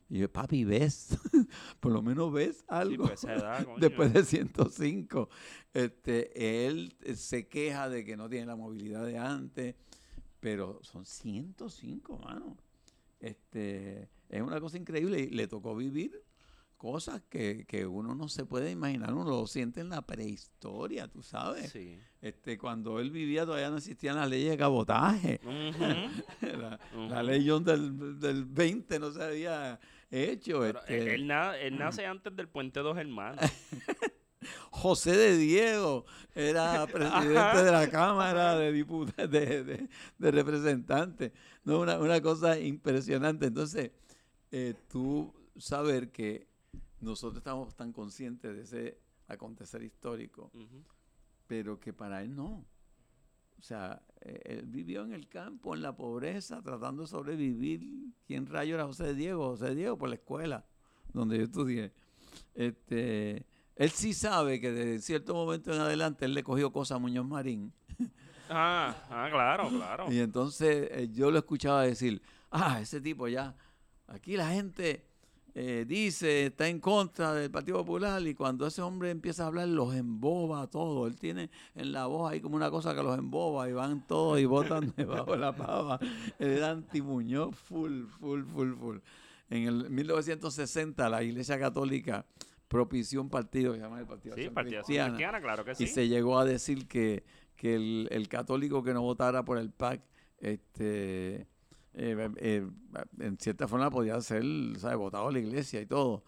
Y 0.10 0.20
yo, 0.20 0.32
papi, 0.32 0.64
¿ves? 0.64 1.18
Por 1.82 1.92
lo 1.92 2.02
menos 2.02 2.32
ves 2.32 2.64
algo. 2.70 3.08
pues, 3.08 3.24
edad. 3.26 3.68
Después 3.78 4.14
de 4.14 4.24
105. 4.24 5.28
Este, 5.74 6.66
él 6.68 6.96
se 7.16 7.48
queja 7.50 7.90
de 7.90 8.06
que 8.06 8.16
no 8.16 8.30
tiene 8.30 8.46
la 8.46 8.56
movilidad 8.56 9.06
de 9.06 9.18
antes, 9.18 9.76
pero 10.40 10.80
son 10.84 11.06
105, 11.06 12.18
mano. 12.20 12.58
Este, 13.20 14.10
es 14.30 14.42
una 14.42 14.60
cosa 14.60 14.78
increíble 14.78 15.20
y 15.22 15.30
le 15.30 15.48
tocó 15.48 15.76
vivir 15.76 16.24
cosas 16.78 17.24
que, 17.28 17.66
que 17.68 17.88
uno 17.88 18.14
no 18.14 18.30
se 18.30 18.46
puede 18.46 18.70
imaginar, 18.70 19.12
uno 19.12 19.24
lo 19.28 19.48
siente 19.48 19.82
en 19.82 19.90
la 19.90 20.04
prehistoria, 20.06 21.08
tú 21.08 21.24
sabes. 21.24 21.72
Sí. 21.72 21.98
Este, 22.22 22.60
cuando 22.60 23.00
él 23.00 23.10
vivía 23.10 23.46
todavía 23.46 23.72
no 23.72 23.78
existían 23.78 24.16
las 24.18 24.30
leyes 24.30 24.52
de 24.52 24.58
cabotaje. 24.58 25.40
La, 26.42 26.80
Ujú. 26.94 27.08
la 27.10 27.24
ley 27.24 27.48
John 27.48 27.64
del, 27.64 28.20
del 28.20 28.46
20 28.46 29.00
no 29.00 29.12
se 29.12 29.24
había 29.24 29.80
hecho. 30.12 30.64
Este. 30.66 30.98
él, 31.02 31.08
él 31.08 31.28
na- 31.28 31.58
él 31.58 31.78
nace 31.80 32.06
antes 32.06 32.36
del 32.36 32.48
Puente 32.48 32.80
Dos 32.82 32.96
Hermanos. 32.98 33.42
José 34.72 35.16
de 35.16 35.38
Diego 35.38 36.06
era 36.36 36.86
presidente 36.88 37.64
de 37.64 37.72
la 37.72 37.90
Cámara 37.92 38.56
de 38.58 38.72
Diputados, 38.72 39.30
de, 39.32 39.64
de- 39.64 39.90
de 40.18 40.32
Representantes. 40.32 41.32
No, 41.64 41.80
una, 41.82 41.98
una 42.00 42.22
cosa 42.22 42.60
impresionante. 42.60 43.48
Entonces, 43.48 43.92
eh, 44.52 44.74
tú 44.88 45.34
saber 45.58 46.12
que 46.12 46.48
nosotros 47.02 47.38
estamos 47.40 47.76
tan 47.76 47.92
conscientes 47.94 48.56
de 48.56 48.62
ese 48.64 48.98
acontecer 49.28 49.84
histórico, 49.84 50.52
pero 51.48 51.80
que 51.80 51.94
para 51.94 52.22
él 52.22 52.36
no. 52.36 52.66
O 53.60 53.62
sea, 53.62 54.02
eh, 54.22 54.40
él 54.46 54.66
vivió 54.68 55.04
en 55.04 55.14
el 55.14 55.28
campo, 55.28 55.74
en 55.76 55.82
la 55.82 55.96
pobreza, 55.96 56.62
tratando 56.62 57.02
de 57.02 57.08
sobrevivir. 57.08 58.14
¿Quién 58.28 58.46
rayo 58.46 58.76
era 58.76 58.86
José 58.86 59.06
de 59.06 59.16
Diego? 59.16 59.48
José 59.50 59.66
de 59.70 59.76
Diego 59.76 59.98
por 59.98 60.10
la 60.10 60.16
escuela 60.16 60.66
donde 61.12 61.38
yo 61.38 61.44
estudié. 61.46 61.92
Este, 62.54 63.46
él 63.78 63.92
sí 63.92 64.14
sabe 64.14 64.60
que 64.60 64.72
de 64.72 65.00
cierto 65.00 65.34
momento 65.34 65.74
en 65.74 65.80
adelante 65.80 66.26
él 66.26 66.34
le 66.34 66.44
cogió 66.44 66.72
cosas 66.72 66.96
a 66.96 67.00
Muñoz 67.00 67.26
Marín. 67.26 67.72
Ah, 68.50 68.96
ah, 69.10 69.28
claro, 69.30 69.68
claro. 69.68 70.06
Y 70.10 70.20
entonces 70.20 70.88
eh, 70.92 71.10
yo 71.12 71.32
lo 71.32 71.38
escuchaba 71.38 71.84
decir, 71.84 72.22
ah, 72.50 72.80
ese 72.80 73.02
tipo 73.02 73.28
ya, 73.28 73.54
aquí 74.08 74.38
la 74.38 74.48
gente 74.48 75.04
eh, 75.60 75.86
dice, 75.88 76.46
está 76.46 76.68
en 76.68 76.80
contra 76.80 77.34
del 77.34 77.50
Partido 77.50 77.80
Popular 77.80 78.22
y 78.28 78.36
cuando 78.36 78.68
ese 78.68 78.84
hombre 78.84 79.10
empieza 79.10 79.44
a 79.44 79.48
hablar 79.48 79.68
los 79.68 79.96
emboba 79.96 80.62
a 80.62 80.68
todos. 80.68 81.10
Él 81.10 81.18
tiene 81.18 81.50
en 81.74 81.92
la 81.92 82.06
voz 82.06 82.32
ahí 82.32 82.40
como 82.40 82.56
una 82.56 82.70
cosa 82.70 82.94
que 82.94 83.02
los 83.02 83.18
emboba 83.18 83.68
y 83.68 83.74
van 83.74 84.06
todos 84.06 84.40
y 84.40 84.46
votan 84.46 84.94
debajo 84.96 85.32
de 85.32 85.38
la 85.40 85.56
pava. 85.56 86.00
Él 86.38 86.52
era 86.52 86.70
anti-Muñoz 86.70 87.56
full, 87.56 88.06
full, 88.06 88.44
full, 88.44 88.74
full. 88.76 88.98
En 89.50 89.64
el 89.64 89.90
1960 89.90 91.10
la 91.10 91.24
Iglesia 91.24 91.58
Católica 91.58 92.24
propició 92.68 93.22
un 93.22 93.30
partido 93.30 93.72
que 93.74 93.80
se 93.80 93.84
llama 93.84 94.00
el 94.00 94.08
Partido 94.08 94.36
Sí, 94.36 94.50
Partido 94.50 94.82
Cristiana. 94.82 95.10
Cristiana, 95.10 95.42
claro 95.42 95.66
que 95.66 95.76
sí. 95.76 95.86
Y 95.86 95.88
se 95.88 96.08
llegó 96.08 96.38
a 96.38 96.46
decir 96.46 96.88
que, 96.88 97.24
que 97.56 97.76
el, 97.76 98.08
el 98.12 98.28
católico 98.28 98.84
que 98.84 98.94
no 98.94 99.02
votara 99.02 99.44
por 99.46 99.58
el 99.58 99.72
PAC, 99.72 100.02
este, 100.40 101.48
eh, 101.94 102.30
eh, 102.38 102.68
en 103.20 103.38
cierta 103.40 103.68
forma 103.68 103.90
podía 103.90 104.20
ser, 104.22 104.44
¿sabes? 104.78 104.98
Votado 104.98 105.30
a 105.30 105.32
la 105.32 105.40
iglesia 105.40 105.82
y 105.82 105.86
todo. 105.86 106.24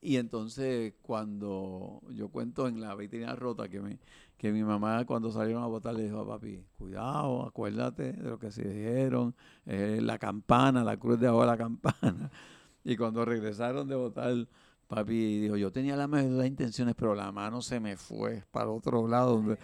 Y 0.00 0.16
entonces 0.16 0.94
cuando 1.00 2.02
yo 2.10 2.28
cuento 2.28 2.68
en 2.68 2.80
la 2.80 2.94
vitrina 2.94 3.34
rota 3.34 3.68
que 3.68 3.80
mi, 3.80 3.98
que 4.36 4.52
mi 4.52 4.62
mamá 4.62 5.06
cuando 5.06 5.30
salieron 5.30 5.62
a 5.62 5.66
votar 5.66 5.94
le 5.94 6.02
dijo 6.04 6.20
a 6.20 6.26
papi, 6.26 6.62
cuidado, 6.76 7.46
acuérdate 7.46 8.12
de 8.12 8.28
lo 8.28 8.38
que 8.38 8.50
se 8.50 8.64
dijeron, 8.68 9.34
eh, 9.64 10.00
la 10.02 10.18
campana, 10.18 10.84
la 10.84 10.98
cruz 10.98 11.18
de 11.18 11.28
abajo 11.28 11.42
de 11.42 11.46
la 11.46 11.56
campana. 11.56 12.30
Y 12.86 12.98
cuando 12.98 13.24
regresaron 13.24 13.88
de 13.88 13.94
votar, 13.94 14.46
papi 14.94 15.38
dijo, 15.40 15.56
yo 15.56 15.72
tenía 15.72 15.96
las 15.96 16.08
mejores 16.08 16.46
intenciones, 16.46 16.94
pero 16.94 17.14
la 17.14 17.32
mano 17.32 17.60
se 17.62 17.80
me 17.80 17.96
fue 17.96 18.44
para 18.50 18.68
otro 18.70 19.08
lado. 19.08 19.36
donde- 19.36 19.58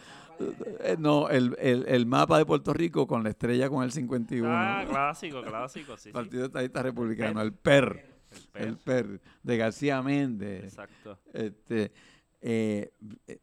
eh, 0.80 0.96
no, 0.98 1.28
el, 1.28 1.54
el, 1.60 1.84
el 1.86 2.06
mapa 2.06 2.38
de 2.38 2.46
Puerto 2.46 2.72
Rico 2.72 3.06
con 3.06 3.22
la 3.22 3.28
estrella 3.30 3.68
con 3.68 3.84
el 3.84 3.92
51. 3.92 4.48
Ah, 4.50 4.84
clásico, 4.88 5.42
clásico, 5.42 5.96
sí. 5.98 6.10
Partido 6.12 6.46
Estadista 6.46 6.82
Republicano, 6.82 7.42
el 7.42 7.52
PER, 7.52 8.06
El 8.54 8.68
el 8.68 8.76
PER. 8.78 9.06
PER, 9.06 9.20
de 9.42 9.56
García 9.58 10.00
Méndez. 10.02 10.64
Exacto. 10.64 11.18
Este, 11.34 11.92
eh, 12.40 12.90
eh, 13.26 13.38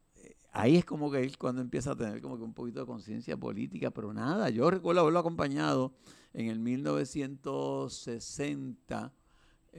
ahí 0.53 0.77
es 0.77 0.85
como 0.85 1.11
que 1.11 1.21
él 1.21 1.37
cuando 1.37 1.61
empieza 1.61 1.91
a 1.91 1.95
tener 1.95 2.19
como 2.19 2.35
que 2.37 2.43
un 2.43 2.55
poquito 2.55 2.79
de 2.79 2.87
conciencia 2.87 3.37
política, 3.37 3.91
pero 3.91 4.11
nada, 4.11 4.49
yo 4.49 4.71
recuerdo 4.71 5.01
haberlo 5.01 5.19
acompañado 5.19 5.93
en 6.33 6.47
el 6.49 6.59
1960 6.59 9.13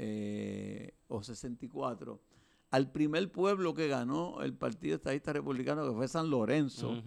eh, 0.01 0.95
o 1.09 1.23
64 1.23 2.21
al 2.71 2.91
primer 2.93 3.31
pueblo 3.33 3.75
que 3.75 3.89
ganó 3.89 4.43
el 4.43 4.55
Partido 4.55 4.95
Estadista 4.97 5.33
Republicano, 5.33 5.87
que 5.89 5.95
fue 5.97 6.07
San 6.07 6.31
Lorenzo, 6.31 7.03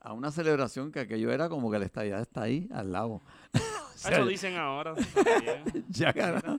a 0.00 0.12
una 0.14 0.30
celebración 0.30 0.90
que 0.90 1.00
aquello 1.00 1.30
era 1.30 1.48
como 1.48 1.70
que 1.70 1.78
la 1.78 1.84
estadía 1.84 2.18
está 2.20 2.42
ahí, 2.42 2.68
al 2.72 2.90
lado. 2.92 3.10
O 3.14 3.22
sea, 3.94 4.12
Eso 4.18 4.26
dicen 4.26 4.56
ahora. 4.56 4.94
ya 5.88 6.12
ganó. 6.12 6.58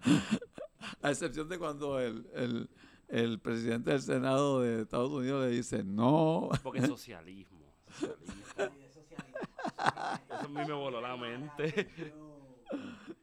A 1.02 1.10
excepción 1.10 1.50
de 1.50 1.58
cuando 1.60 2.00
el, 2.00 2.28
el- 2.36 2.70
el 3.08 3.40
presidente 3.40 3.90
del 3.92 4.02
Senado 4.02 4.62
de 4.62 4.84
Estados 4.84 5.12
Unidos 5.12 5.44
le 5.44 5.52
dice 5.52 5.84
no. 5.84 6.48
Porque 6.64 6.80
es 6.80 6.88
socialismo. 6.88 7.60
socialismo. 8.00 9.02
Eso 9.12 10.46
a 10.46 10.48
mí 10.48 10.54
me 10.66 10.74
voló 10.74 11.02
la 11.02 11.18
mente. 11.18 11.92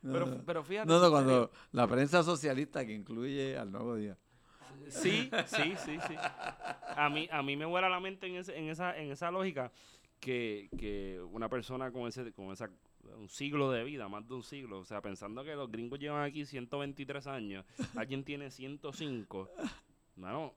Pero, 0.02 0.42
pero 0.46 0.62
fíjate. 0.62 0.86
No, 0.88 1.00
no, 1.00 1.10
cuando 1.10 1.50
la 1.72 1.86
prensa 1.86 2.22
socialista 2.22 2.84
que 2.86 2.92
incluye 2.94 3.56
al 3.56 3.70
Nuevo 3.72 3.96
Día. 3.96 4.16
Sí, 4.88 5.28
sí, 5.46 5.74
sí, 5.84 5.98
sí. 6.06 6.14
A 6.96 7.08
mí, 7.10 7.28
a 7.30 7.42
mí 7.42 7.56
me 7.56 7.64
vuela 7.66 7.88
la 7.88 8.00
mente 8.00 8.26
en, 8.26 8.36
ese- 8.36 8.56
en, 8.56 8.68
esa, 8.68 8.96
en 8.96 9.10
esa 9.10 9.30
lógica 9.30 9.70
que, 10.20 10.68
que 10.78 11.20
una 11.30 11.48
persona 11.48 11.90
con 11.92 12.06
ese 12.08 12.32
con 12.32 12.50
esa 12.52 12.70
un 13.16 13.28
siglo 13.28 13.70
de 13.70 13.84
vida, 13.84 14.08
más 14.08 14.26
de 14.28 14.34
un 14.34 14.42
siglo, 14.42 14.80
o 14.80 14.84
sea, 14.84 15.00
pensando 15.00 15.42
que 15.44 15.54
los 15.54 15.70
gringos 15.70 15.98
llevan 15.98 16.22
aquí 16.24 16.44
123 16.44 17.26
años, 17.26 17.64
alguien 17.96 18.22
tiene 18.24 18.50
105, 18.50 19.50
no, 20.16 20.54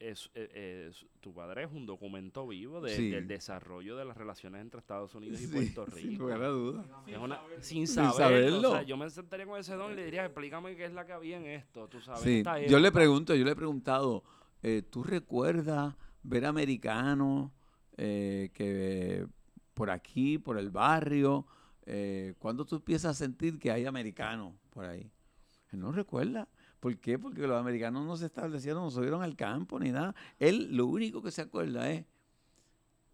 es, 0.00 0.30
es- 0.34 0.50
es- 0.54 1.06
tu 1.20 1.34
padre 1.34 1.64
es 1.64 1.72
un 1.72 1.84
documento 1.86 2.46
vivo 2.46 2.80
de- 2.80 2.94
Sí. 2.94 3.10
del 3.10 3.26
desarrollo 3.26 3.96
de 3.96 4.04
las 4.04 4.16
relaciones 4.16 4.60
entre 4.60 4.78
Estados 4.80 5.14
Unidos 5.14 5.40
y 5.42 5.46
Puerto 5.48 5.86
sin 5.94 6.10
Rico. 6.12 6.22
lugar 6.24 6.42
a. 6.42 7.10
Es 7.10 7.18
una- 7.18 7.40
sin 7.60 7.86
Sin 7.86 7.88
saberlo. 7.88 8.12
saberlo. 8.16 8.68
O 8.70 8.72
sea, 8.72 8.82
yo 8.82 8.96
me 8.96 9.10
sentaría 9.10 9.46
con 9.46 9.58
ese 9.58 9.74
don 9.74 9.92
y 9.92 9.96
le 9.96 10.04
diría, 10.04 10.24
explícame 10.24 10.76
qué 10.76 10.84
es 10.84 10.92
la 10.92 11.04
que 11.04 11.12
había 11.12 11.36
en 11.38 11.46
esto, 11.46 11.88
tú 11.88 12.00
sabes. 12.00 12.20
Sí, 12.22 12.38
esta 12.38 12.60
yo 12.60 12.78
le 12.78 12.88
época". 12.88 13.00
pregunto, 13.00 13.34
yo 13.34 13.44
le 13.44 13.50
he 13.50 13.56
preguntado, 13.56 14.22
eh, 14.62 14.82
¿tú 14.88 15.02
recuerdas 15.02 15.94
ver 16.22 16.44
americanos 16.46 17.50
eh, 17.96 18.50
que 18.54 19.26
por 19.74 19.90
aquí, 19.90 20.38
por 20.38 20.58
el 20.58 20.70
barrio, 20.70 21.46
eh, 21.86 22.34
cuando 22.38 22.64
tú 22.64 22.76
empiezas 22.76 23.10
a 23.10 23.14
sentir 23.14 23.58
que 23.58 23.70
hay 23.72 23.86
americanos 23.86 24.54
por 24.70 24.84
ahí? 24.84 25.10
Él 25.72 25.80
no 25.80 25.90
recuerda. 25.92 26.48
¿Por 26.80 26.96
qué? 26.98 27.18
Porque 27.18 27.46
los 27.46 27.58
americanos 27.58 28.06
no 28.06 28.16
se 28.16 28.26
establecieron, 28.26 28.82
no 28.84 28.90
subieron 28.90 29.22
al 29.22 29.34
campo 29.36 29.78
ni 29.80 29.90
nada. 29.90 30.14
Él 30.38 30.76
lo 30.76 30.86
único 30.86 31.22
que 31.22 31.30
se 31.30 31.42
acuerda 31.42 31.90
es 31.90 32.04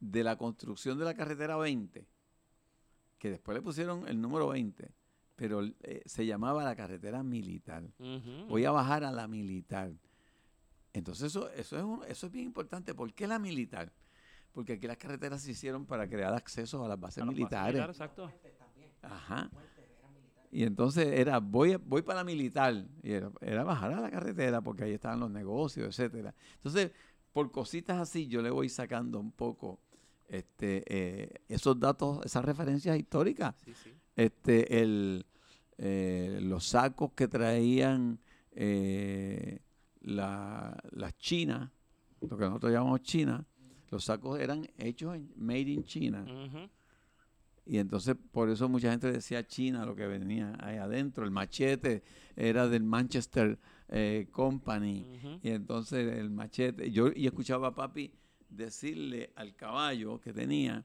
de 0.00 0.22
la 0.22 0.36
construcción 0.36 0.98
de 0.98 1.04
la 1.06 1.14
carretera 1.14 1.56
20, 1.56 2.06
que 3.18 3.30
después 3.30 3.54
le 3.56 3.62
pusieron 3.62 4.06
el 4.06 4.20
número 4.20 4.48
20, 4.48 4.90
pero 5.34 5.62
eh, 5.64 6.02
se 6.04 6.26
llamaba 6.26 6.62
la 6.62 6.76
carretera 6.76 7.22
militar 7.22 7.84
voy 8.48 8.64
a 8.66 8.70
bajar 8.70 9.02
a 9.04 9.10
la 9.12 9.26
militar. 9.26 9.92
Entonces 10.92 11.26
eso, 11.28 11.50
eso, 11.52 11.76
es, 11.78 11.82
un- 11.84 12.02
eso 12.06 12.26
es 12.26 12.32
bien 12.32 12.44
importante. 12.44 12.94
¿Por 12.94 13.12
qué 13.14 13.26
la 13.26 13.38
militar? 13.38 13.92
Porque 14.52 14.74
aquí 14.74 14.86
las 14.86 14.96
carreteras 14.98 15.40
se 15.42 15.50
hicieron 15.52 15.86
para 15.86 16.06
crear 16.08 16.32
acceso 16.34 16.84
a 16.84 16.88
las 16.88 17.00
bases 17.00 17.22
A 17.22 17.26
los 17.26 17.34
militares. 17.34 17.74
militares, 17.74 17.96
exacto. 17.96 18.30
Ajá. 19.02 19.50
Y 20.54 20.62
entonces 20.62 21.08
era, 21.08 21.40
voy, 21.40 21.74
voy 21.84 22.02
para 22.02 22.20
la 22.20 22.24
militar. 22.24 22.86
Y 23.02 23.10
era, 23.10 23.28
era 23.40 23.64
bajar 23.64 23.92
a 23.92 24.00
la 24.00 24.08
carretera 24.08 24.60
porque 24.60 24.84
ahí 24.84 24.92
estaban 24.92 25.18
los 25.18 25.28
negocios, 25.30 25.88
etcétera. 25.88 26.32
Entonces, 26.54 26.92
por 27.32 27.50
cositas 27.50 27.98
así, 28.00 28.28
yo 28.28 28.40
le 28.40 28.50
voy 28.50 28.68
sacando 28.68 29.18
un 29.18 29.32
poco 29.32 29.80
este, 30.28 30.84
eh, 30.86 31.42
esos 31.48 31.78
datos, 31.80 32.24
esas 32.24 32.44
referencias 32.44 32.96
históricas 32.96 33.56
Sí, 33.64 33.74
sí. 33.74 33.92
este 34.14 34.80
el 34.80 35.26
eh, 35.76 36.38
los 36.40 36.64
sacos 36.66 37.10
que 37.14 37.26
traían 37.26 38.20
eh, 38.52 39.58
la, 40.02 40.80
las 40.92 41.18
chinas, 41.18 41.68
lo 42.20 42.36
que 42.38 42.44
nosotros 42.44 42.72
llamamos 42.72 43.02
China, 43.02 43.44
los 43.90 44.04
sacos 44.04 44.38
eran 44.38 44.68
hechos 44.78 45.16
en 45.16 45.32
Made 45.36 45.60
in 45.62 45.82
China. 45.82 46.22
Ujú. 46.22 46.68
Y 47.66 47.78
entonces 47.78 48.14
por 48.32 48.50
eso 48.50 48.68
mucha 48.68 48.90
gente 48.90 49.10
decía 49.10 49.46
China 49.46 49.86
lo 49.86 49.96
que 49.96 50.06
venía 50.06 50.56
ahí 50.60 50.76
adentro. 50.76 51.24
El 51.24 51.30
machete 51.30 52.02
era 52.36 52.68
del 52.68 52.84
Manchester 52.84 53.58
eh, 53.88 54.28
Company. 54.30 55.40
Y 55.42 55.50
entonces 55.50 56.14
el 56.18 56.30
machete, 56.30 56.90
yo 56.90 57.10
y 57.14 57.26
escuchaba 57.26 57.68
a 57.68 57.74
papi 57.74 58.12
decirle 58.48 59.32
al 59.36 59.54
caballo 59.54 60.20
que 60.20 60.32
tenía, 60.32 60.84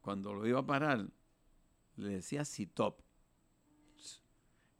cuando 0.00 0.34
lo 0.34 0.46
iba 0.46 0.60
a 0.60 0.66
parar, 0.66 1.06
le 1.96 2.08
decía 2.08 2.44
Sitop. 2.44 3.00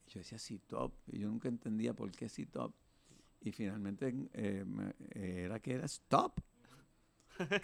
Y 0.06 0.10
Yo 0.10 0.20
decía 0.20 0.38
Sitop, 0.38 0.92
y 1.08 1.18
yo 1.18 1.28
nunca 1.28 1.48
entendía 1.48 1.94
por 1.94 2.10
qué 2.12 2.28
Sitop. 2.28 2.74
Y 3.40 3.52
finalmente 3.52 4.14
eh, 4.32 4.64
era 5.14 5.60
que 5.60 5.74
era 5.74 5.86
Stop. 5.86 6.40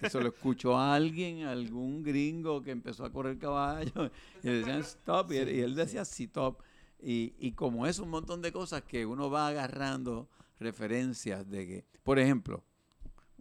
Que 0.00 0.10
se 0.10 0.20
lo 0.20 0.28
escuchó 0.28 0.76
a 0.76 0.94
alguien, 0.94 1.44
algún 1.44 2.02
gringo 2.02 2.62
que 2.62 2.70
empezó 2.70 3.04
a 3.04 3.10
correr 3.12 3.38
caballo, 3.38 4.10
y 4.42 4.46
le 4.46 4.52
decían 4.58 4.80
Stop, 4.80 5.32
y, 5.32 5.36
él- 5.38 5.48
y 5.54 5.60
él 5.60 5.74
decía 5.74 6.04
Sitop. 6.04 6.60
Y, 7.00 7.34
y 7.38 7.52
como 7.52 7.86
es 7.86 7.98
un 7.98 8.10
montón 8.10 8.42
de 8.42 8.52
cosas 8.52 8.82
que 8.82 9.04
uno 9.06 9.28
va 9.30 9.48
agarrando 9.48 10.28
referencias 10.60 11.48
de 11.50 11.66
que, 11.66 11.84
por 12.04 12.18
ejemplo, 12.18 12.62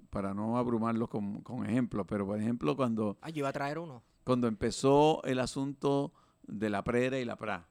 para 0.09 0.33
no 0.33 0.57
abrumarlos 0.57 1.09
con, 1.09 1.41
con 1.41 1.65
ejemplos, 1.65 2.05
pero 2.09 2.25
por 2.25 2.39
ejemplo 2.39 2.75
cuando, 2.75 3.17
Ah, 3.21 3.29
yo 3.29 3.39
iba 3.39 3.49
a 3.49 3.53
traer 3.53 3.77
uno. 3.79 4.01
cuando 4.23 4.47
empezó 4.47 5.21
el 5.23 5.39
asunto 5.39 6.11
de 6.47 6.69
la 6.69 6.83
prera 6.83 7.19
y 7.19 7.25
la 7.25 7.35
pra. 7.35 7.67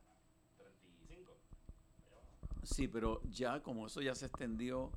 Sí, 2.62 2.88
pero 2.88 3.20
ya 3.30 3.62
como 3.62 3.86
eso 3.86 4.00
ya 4.00 4.14
se 4.14 4.26
extendió 4.26 4.92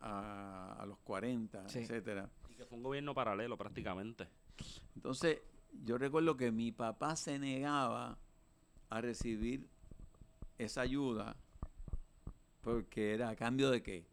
a, 0.00 0.76
a 0.78 0.86
los 0.86 0.98
40, 0.98 1.68
Sí. 1.68 1.80
etcétera. 1.80 2.30
Que 2.56 2.64
fue 2.64 2.78
un 2.78 2.82
gobierno 2.84 3.14
paralelo 3.14 3.56
prácticamente. 3.56 4.28
Entonces, 4.94 5.40
yo 5.84 5.98
recuerdo 5.98 6.36
que 6.36 6.50
mi 6.50 6.72
papá 6.72 7.16
se 7.16 7.38
negaba 7.38 8.18
a 8.88 9.00
recibir 9.00 9.68
esa 10.58 10.80
ayuda 10.82 11.36
porque 12.62 13.14
era 13.14 13.28
a 13.28 13.36
cambio 13.36 13.70
de 13.70 13.82
qué. 13.82 14.06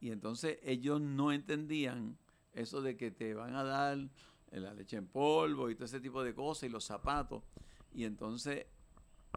Y 0.00 0.10
entonces 0.10 0.58
ellos 0.62 1.00
no 1.00 1.32
entendían 1.32 2.16
eso 2.54 2.82
de 2.82 2.96
que 2.96 3.10
te 3.10 3.34
van 3.34 3.54
a 3.54 3.64
dar 3.64 3.98
la 4.50 4.74
leche 4.74 4.96
en 4.96 5.06
polvo 5.06 5.70
y 5.70 5.74
todo 5.74 5.86
ese 5.86 6.00
tipo 6.00 6.22
de 6.22 6.34
cosas 6.34 6.64
y 6.64 6.68
los 6.68 6.84
zapatos. 6.84 7.42
Y 7.94 8.04
entonces 8.04 8.66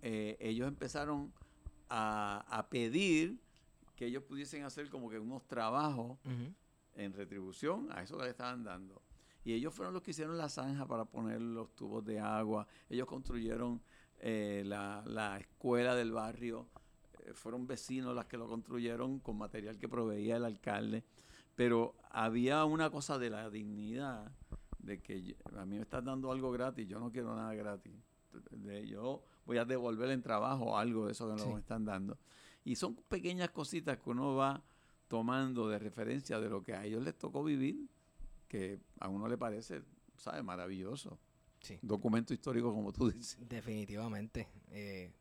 eh, 0.02 0.38
ellos 0.40 0.68
empezaron 0.68 1.34
a, 1.90 2.46
a 2.48 2.70
pedir 2.70 3.40
que 3.96 4.06
ellos 4.06 4.24
pudiesen 4.24 4.64
hacer 4.64 4.90
como 4.90 5.10
que 5.10 5.20
unos 5.20 5.48
trabajos 5.48 6.18
Ujú. 6.26 6.54
En 6.96 7.14
retribución 7.14 7.88
a 7.92 8.02
eso 8.02 8.18
que 8.18 8.24
le 8.24 8.30
estaban 8.32 8.64
dando. 8.64 9.02
Y 9.44 9.54
ellos 9.54 9.74
fueron 9.74 9.94
los 9.94 10.02
que 10.02 10.12
hicieron 10.12 10.38
la 10.38 10.50
zanja 10.50 10.88
para 10.88 11.06
poner 11.06 11.40
los 11.42 11.76
tubos 11.76 12.04
de 12.04 12.20
agua. 12.20 12.66
Ellos 12.90 13.06
construyeron 13.08 13.82
eh, 14.20 14.64
la, 14.66 15.04
la 15.06 15.38
escuela 15.38 15.94
del 15.96 16.12
barrio. 16.12 16.68
Eh, 17.26 17.34
fueron 17.34 17.68
vecinos 17.68 18.16
las 18.16 18.26
que 18.26 18.38
lo 18.38 18.48
construyeron 18.48 19.20
con 19.20 19.38
material 19.38 19.78
que 19.78 19.88
proveía 19.88 20.38
el 20.38 20.46
alcalde. 20.46 21.04
Pero 21.56 21.96
había 22.10 22.66
una 22.66 22.90
cosa 22.90 23.20
de 23.20 23.30
la 23.30 23.50
dignidad, 23.50 24.32
de 24.80 25.00
que 25.02 25.36
a 25.56 25.66
mí 25.66 25.76
me 25.78 25.84
están 25.84 26.06
dando 26.06 26.32
algo 26.32 26.52
gratis, 26.52 26.88
yo 26.88 27.00
no 27.00 27.12
quiero 27.12 27.36
nada 27.36 27.54
gratis. 27.54 27.94
De- 28.52 28.88
yo 28.88 29.24
voy 29.46 29.58
a 29.58 29.66
devolver 29.66 30.10
en 30.10 30.22
trabajo 30.22 30.78
algo 30.78 31.06
de 31.06 31.12
eso 31.14 31.32
que 31.34 31.40
Sí. 31.42 31.48
nos 31.50 31.60
están 31.60 31.86
dando. 31.86 32.18
Y 32.64 32.76
son 32.76 32.96
pequeñas 32.96 33.52
cositas 33.52 33.98
que 34.00 34.10
uno 34.10 34.36
va 34.36 34.62
tomando 35.07 35.69
de 35.69 35.80
referencia 35.80 36.40
de 36.40 36.49
lo 36.49 36.64
que 36.64 36.73
a 36.73 36.86
ellos 36.86 37.03
les 37.03 37.18
tocó 37.18 37.44
vivir, 37.44 37.88
que 38.48 38.80
a 38.99 39.10
uno 39.10 39.27
le 39.27 39.38
parece, 39.38 39.84
¿sabes? 40.18 40.44
Maravilloso. 40.44 41.19
Sí. 41.61 41.80
Documento 41.82 42.34
histórico, 42.34 42.73
como 42.73 42.91
tú 42.91 43.10
dices. 43.10 43.38
Definitivamente. 43.48 44.48
Eh, 44.72 45.11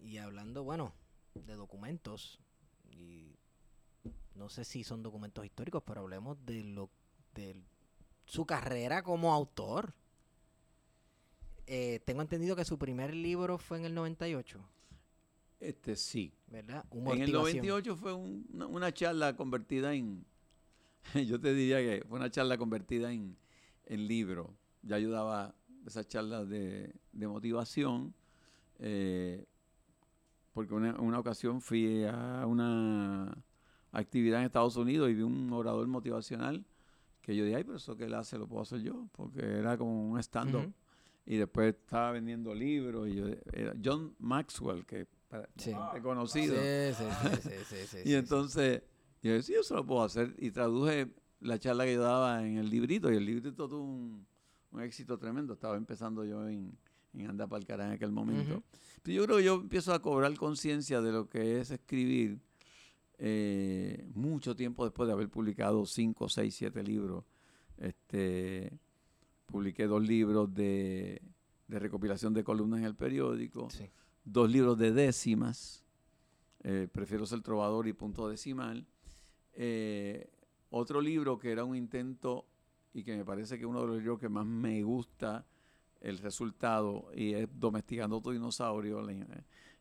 y 0.00 0.18
hablando, 0.18 0.64
bueno, 0.64 0.92
de 1.34 1.54
documentos, 1.54 2.40
y 2.90 3.36
no 4.34 4.48
sé 4.48 4.64
si 4.64 4.84
son 4.84 5.02
documentos 5.02 5.44
históricos, 5.44 5.82
pero 5.84 6.00
hablemos 6.00 6.44
de 6.44 6.64
lo 6.64 6.90
de 7.34 7.56
su 8.24 8.46
carrera 8.46 9.02
como 9.02 9.32
autor. 9.32 9.94
Eh, 11.66 12.00
tengo 12.04 12.22
entendido 12.22 12.56
que 12.56 12.64
su 12.64 12.78
primer 12.78 13.14
libro 13.14 13.58
fue 13.58 13.78
en 13.78 13.84
el 13.84 13.94
98, 13.94 14.60
Este 15.60 15.94
sí. 15.94 16.32
¿verdad? 16.48 16.84
En 16.90 16.96
el 16.96 16.98
Humortivación. 16.98 17.32
98 17.42 17.96
fue 17.96 18.12
un- 18.14 18.46
una, 18.52 18.66
una 18.66 18.92
charla 18.92 19.36
convertida 19.36 19.94
en, 19.94 20.24
yo 21.26 21.38
te 21.40 21.54
diría 21.54 21.78
que 21.78 22.04
fue 22.08 22.18
una 22.18 22.30
charla 22.30 22.56
convertida 22.58 23.12
en, 23.12 23.36
en 23.86 24.06
libro. 24.08 24.56
Ya 24.82 24.96
ayudaba 24.96 25.54
esas 25.86 26.08
charlas 26.08 26.48
de, 26.48 26.94
de 27.12 27.28
motivación, 27.28 28.14
eh, 28.78 29.44
porque 30.52 30.74
una, 30.74 30.98
una 31.00 31.18
ocasión 31.18 31.60
fui 31.60 32.04
a 32.04 32.44
una 32.46 33.36
actividad 33.92 34.40
en 34.40 34.46
Estados 34.46 34.76
Unidos 34.76 35.10
y 35.10 35.14
vi 35.14 35.22
un 35.22 35.52
orador 35.52 35.86
motivacional 35.88 36.64
que 37.22 37.36
yo 37.36 37.44
dije, 37.44 37.56
ay, 37.56 37.64
pero 37.64 37.76
eso 37.76 37.96
que 37.96 38.04
él 38.04 38.14
hace 38.14 38.38
lo 38.38 38.48
puedo 38.48 38.62
hacer 38.62 38.80
yo, 38.80 39.06
porque 39.12 39.40
era 39.44 39.76
como 39.76 40.10
un 40.10 40.18
stand-up. 40.18 40.72
Y 41.26 41.36
después 41.36 41.74
estaba 41.74 42.12
vendiendo 42.12 42.54
libros. 42.54 43.08
Y 43.08 43.14
yo, 43.14 43.26
era 43.52 43.74
John 43.84 44.14
Maxwell, 44.18 44.84
que 44.86 45.06
Sí. 45.56 45.72
bastante 45.72 46.02
conocido. 46.02 46.54
Sí, 46.54 46.94
sí, 46.94 47.04
sí, 47.04 47.40
sí, 47.42 47.56
sí, 47.64 47.86
sí, 47.86 47.98
y 48.04 48.14
entonces, 48.14 48.82
yo 49.22 49.32
decía, 49.32 49.42
sí, 49.42 49.52
yo 49.54 49.62
se 49.62 49.74
lo 49.74 49.86
puedo 49.86 50.02
hacer. 50.02 50.34
Y 50.38 50.50
traduje 50.50 51.08
la 51.40 51.58
charla 51.58 51.84
que 51.84 51.94
yo 51.94 52.02
daba 52.02 52.46
en 52.46 52.58
el 52.58 52.68
librito. 52.68 53.12
Y 53.12 53.16
el 53.16 53.24
librito 53.24 53.68
tuvo 53.68 53.82
un, 53.82 54.26
un 54.72 54.80
éxito 54.82 55.18
tremendo. 55.18 55.54
Estaba 55.54 55.76
empezando 55.76 56.24
yo 56.24 56.48
en, 56.48 56.76
en 57.14 57.30
Anda 57.30 57.46
para 57.46 57.60
el 57.60 57.66
Cará 57.66 57.86
en 57.86 57.92
aquel 57.92 58.12
momento. 58.12 58.62
Pero 59.02 59.16
yo 59.16 59.24
creo 59.24 59.36
que 59.38 59.44
yo 59.44 59.54
empiezo 59.54 59.92
a 59.92 60.02
cobrar 60.02 60.34
conciencia 60.36 61.00
de 61.00 61.12
lo 61.12 61.28
que 61.28 61.60
es 61.60 61.70
escribir 61.70 62.40
eh, 63.18 64.08
mucho 64.14 64.56
tiempo 64.56 64.84
después 64.84 65.06
de 65.06 65.12
haber 65.12 65.28
publicado 65.28 65.84
cinco, 65.86 66.28
seis, 66.28 66.54
siete 66.54 66.82
libros. 66.82 67.24
Este, 67.78 68.72
publiqué 69.46 69.86
dos 69.86 70.02
libros 70.06 70.52
de, 70.52 71.22
de 71.68 71.78
recopilación 71.78 72.34
de 72.34 72.44
columnas 72.44 72.80
en 72.80 72.86
el 72.86 72.94
periódico 72.94 73.70
sí. 73.70 73.84
Dos 74.24 74.50
libros 74.50 74.78
de 74.78 74.92
décimas, 74.92 75.84
eh, 76.62 76.88
Prefiero 76.92 77.24
ser 77.24 77.40
trovador 77.40 77.88
y 77.88 77.92
punto 77.94 78.28
decimal. 78.28 78.86
Eh, 79.54 80.30
otro 80.70 81.00
libro 81.00 81.38
que 81.38 81.50
era 81.52 81.64
un 81.64 81.74
intento 81.74 82.46
y 82.92 83.02
que 83.02 83.16
me 83.16 83.24
parece 83.24 83.58
que 83.58 83.64
uno 83.66 83.80
de 83.80 83.86
los 83.86 83.96
libros 83.98 84.18
que 84.20 84.28
más 84.28 84.44
me 84.44 84.82
gusta 84.82 85.46
el 86.00 86.18
resultado 86.18 87.10
y 87.14 87.32
es 87.34 87.48
Domesticando 87.52 88.20
tu 88.20 88.30
dinosaurio, 88.30 89.00
la, 89.02 89.14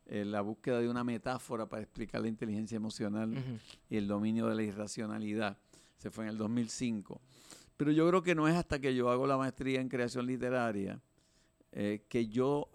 eh, 0.05 0.25
la 0.25 0.41
búsqueda 0.41 0.79
de 0.79 0.89
una 0.89 1.03
metáfora 1.03 1.67
para 1.67 1.81
explicar 1.81 2.21
la 2.21 2.27
inteligencia 2.27 2.75
emocional 2.75 3.31
Ujú. 3.31 3.59
y 3.89 3.97
el 3.97 4.07
dominio 4.07 4.47
de 4.47 4.55
la 4.55 4.63
irracionalidad. 4.63 5.57
Se 5.97 6.09
fue 6.11 6.23
en 6.25 6.31
el 6.31 6.37
2005. 6.37 7.21
Pero 7.77 7.91
yo 7.91 8.07
creo 8.07 8.23
que 8.23 8.35
no 8.35 8.47
es 8.47 8.55
hasta 8.55 8.79
que 8.79 8.95
yo 8.95 9.09
hago 9.09 9.27
la 9.27 9.37
maestría 9.37 9.79
en 9.81 9.89
creación 9.89 10.25
literaria 10.25 11.01
eh, 11.71 12.03
que 12.09 12.27
yo 12.27 12.69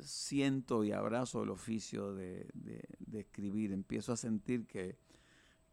siento 0.00 0.84
y 0.84 0.92
abrazo 0.92 1.42
el 1.42 1.50
oficio 1.50 2.14
de, 2.14 2.48
de- 2.54 2.88
de 2.98 3.20
escribir. 3.20 3.72
Empiezo 3.72 4.12
a 4.12 4.16
sentir 4.16 4.66
que, 4.66 4.96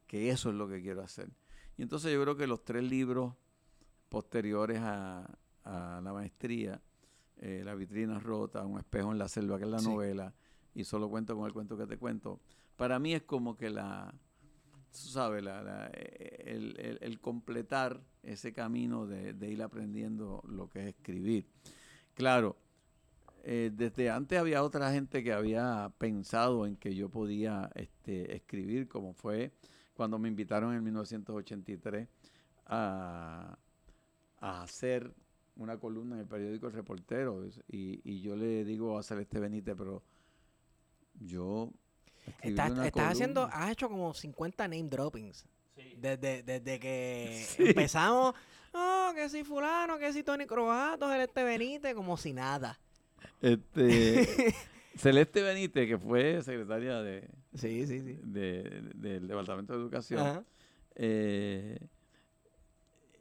que 0.08 0.30
eso 0.30 0.50
es 0.50 0.56
lo 0.56 0.68
que 0.68 0.82
quiero 0.82 1.02
hacer. 1.02 1.30
Y 1.78 1.82
entonces 1.84 2.12
yo 2.14 2.22
creo 2.22 2.36
que 2.36 2.48
los 2.48 2.64
tres 2.64 2.84
libros 2.84 3.34
posteriores 4.10 4.80
a, 4.82 5.38
a 5.64 6.02
la 6.04 6.14
maestría, 6.14 6.82
eh, 7.38 7.62
La 7.64 7.76
vitrina 7.76 8.20
rota, 8.20 8.66
Un 8.66 8.80
espejo 8.80 9.12
en 9.12 9.18
la 9.18 9.28
selva, 9.28 9.58
que 9.58 9.64
es 9.66 9.70
la 9.70 9.80
Sí. 9.80 9.86
novela, 9.88 10.34
y 10.76 10.84
solo 10.84 11.10
cuento 11.10 11.36
con 11.38 11.46
el 11.46 11.54
cuento 11.54 11.78
que 11.78 11.88
te 11.88 11.98
cuento, 11.98 12.40
para 12.76 13.00
mí 13.00 13.14
es 13.14 13.24
como 13.24 13.56
que 13.56 13.70
la, 13.70 14.14
sabes, 14.92 15.44
la- 15.44 15.62
la- 15.64 15.88
el, 15.88 16.76
el- 16.80 16.98
el 17.02 17.20
completar 17.22 18.02
ese 18.24 18.52
camino 18.54 19.06
de, 19.08 19.34
de 19.34 19.50
ir 19.50 19.62
aprendiendo 19.64 20.42
lo 20.48 20.70
que 20.70 20.82
es 20.82 20.88
escribir. 20.96 21.48
Claro, 22.14 22.58
eh, 23.52 23.72
desde 23.74 24.12
antes 24.12 24.38
había 24.38 24.62
otra 24.62 24.92
gente 24.92 25.24
que 25.24 25.34
había 25.34 25.92
pensado 25.98 26.68
en 26.68 26.76
que 26.76 26.94
yo 26.94 27.10
podía 27.10 27.72
este, 27.74 28.36
escribir, 28.36 28.88
como 28.88 29.16
fue 29.16 29.52
cuando 29.96 30.20
me 30.20 30.28
invitaron 30.28 30.76
en 30.76 30.84
1983 30.84 32.08
a, 32.68 33.58
a 34.38 34.62
hacer 34.62 35.12
una 35.56 35.80
columna 35.80 36.14
en 36.14 36.22
el 36.22 36.28
periódico 36.28 36.68
El 36.68 36.74
Reportero. 36.74 37.44
Y, 37.68 38.00
y 38.04 38.22
yo 38.22 38.36
le 38.36 38.64
digo 38.64 39.00
a 39.00 39.02
Celeste 39.02 39.40
Benítez, 39.40 39.74
pero 39.76 40.04
yo... 41.20 41.72
Estás, 42.44 42.70
una 42.70 42.86
estás 42.86 43.14
haciendo, 43.14 43.50
has 43.52 43.72
hecho 43.72 43.90
como 43.90 44.14
50 44.14 44.68
name 44.68 44.90
droppings. 44.90 45.48
Desde, 45.98 46.44
desde 46.44 46.80
que 46.80 47.44
Sí. 47.58 47.70
empezamos, 47.70 48.36
oh, 48.74 49.12
que 49.16 49.28
si 49.28 49.44
fulano, 49.44 49.98
que 49.98 50.14
si 50.14 50.22
Tony 50.22 50.46
Croato, 50.46 51.10
Celeste 51.10 51.42
Benítez, 51.44 51.96
como 51.96 52.16
si 52.16 52.32
nada. 52.32 52.80
Este, 53.42 54.54
Celeste 54.96 55.42
Benítez, 55.42 55.88
que 55.88 55.98
fue 55.98 56.42
secretaria 56.44 57.02
de, 57.02 57.28
Sí, 57.56 57.88
sí, 57.88 58.02
sí. 58.02 58.20
de- 58.24 58.92
del 58.96 59.28
Departamento 59.28 59.74
de 59.74 59.80
Educación, 59.80 60.46
eh, 60.96 61.80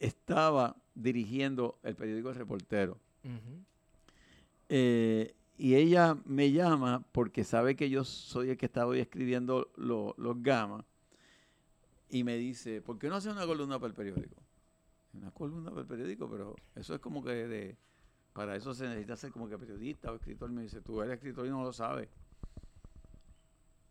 estaba 0.01 0.77
dirigiendo 0.95 1.79
el 1.83 1.95
periódico 1.97 2.31
El 2.31 2.37
Reportero. 2.37 2.99
Eh, 4.69 5.35
y 5.57 5.75
ella 5.75 6.17
me 6.25 6.53
llama 6.53 7.05
porque 7.13 7.43
sabe 7.45 7.75
que 7.75 7.91
yo 7.91 8.05
soy 8.05 8.51
el 8.51 8.57
que 8.57 8.67
estaba 8.67 8.87
hoy 8.91 9.01
escribiendo 9.01 9.71
lo- 9.77 10.15
los 10.19 10.43
gamas. 10.43 10.85
Y 12.11 12.25
me 12.25 12.37
dice, 12.37 12.81
¿por 12.81 12.99
qué 12.99 13.09
no 13.09 13.17
haces 13.17 13.33
una 13.33 13.47
columna 13.47 13.79
para 13.79 13.89
el 13.89 13.95
periódico? 13.95 14.37
Una 15.15 15.31
columna 15.31 15.71
para 15.71 15.83
el 15.83 15.87
periódico, 15.87 16.29
pero 16.31 16.55
eso 16.75 16.95
es 16.95 17.01
como 17.01 17.23
que 17.25 17.31
de, 17.33 17.77
para 18.39 18.55
eso 18.55 18.73
se 18.73 18.87
necesita 18.87 19.17
ser 19.17 19.33
como 19.33 19.49
que 19.49 19.59
periodista 19.59 20.13
o 20.13 20.15
escritor. 20.15 20.49
Me 20.53 20.63
dice, 20.63 20.81
tú 20.81 21.03
eres 21.03 21.15
escritor 21.15 21.45
y 21.45 21.51
no 21.51 21.65
lo 21.65 21.73
sabes. 21.73 22.09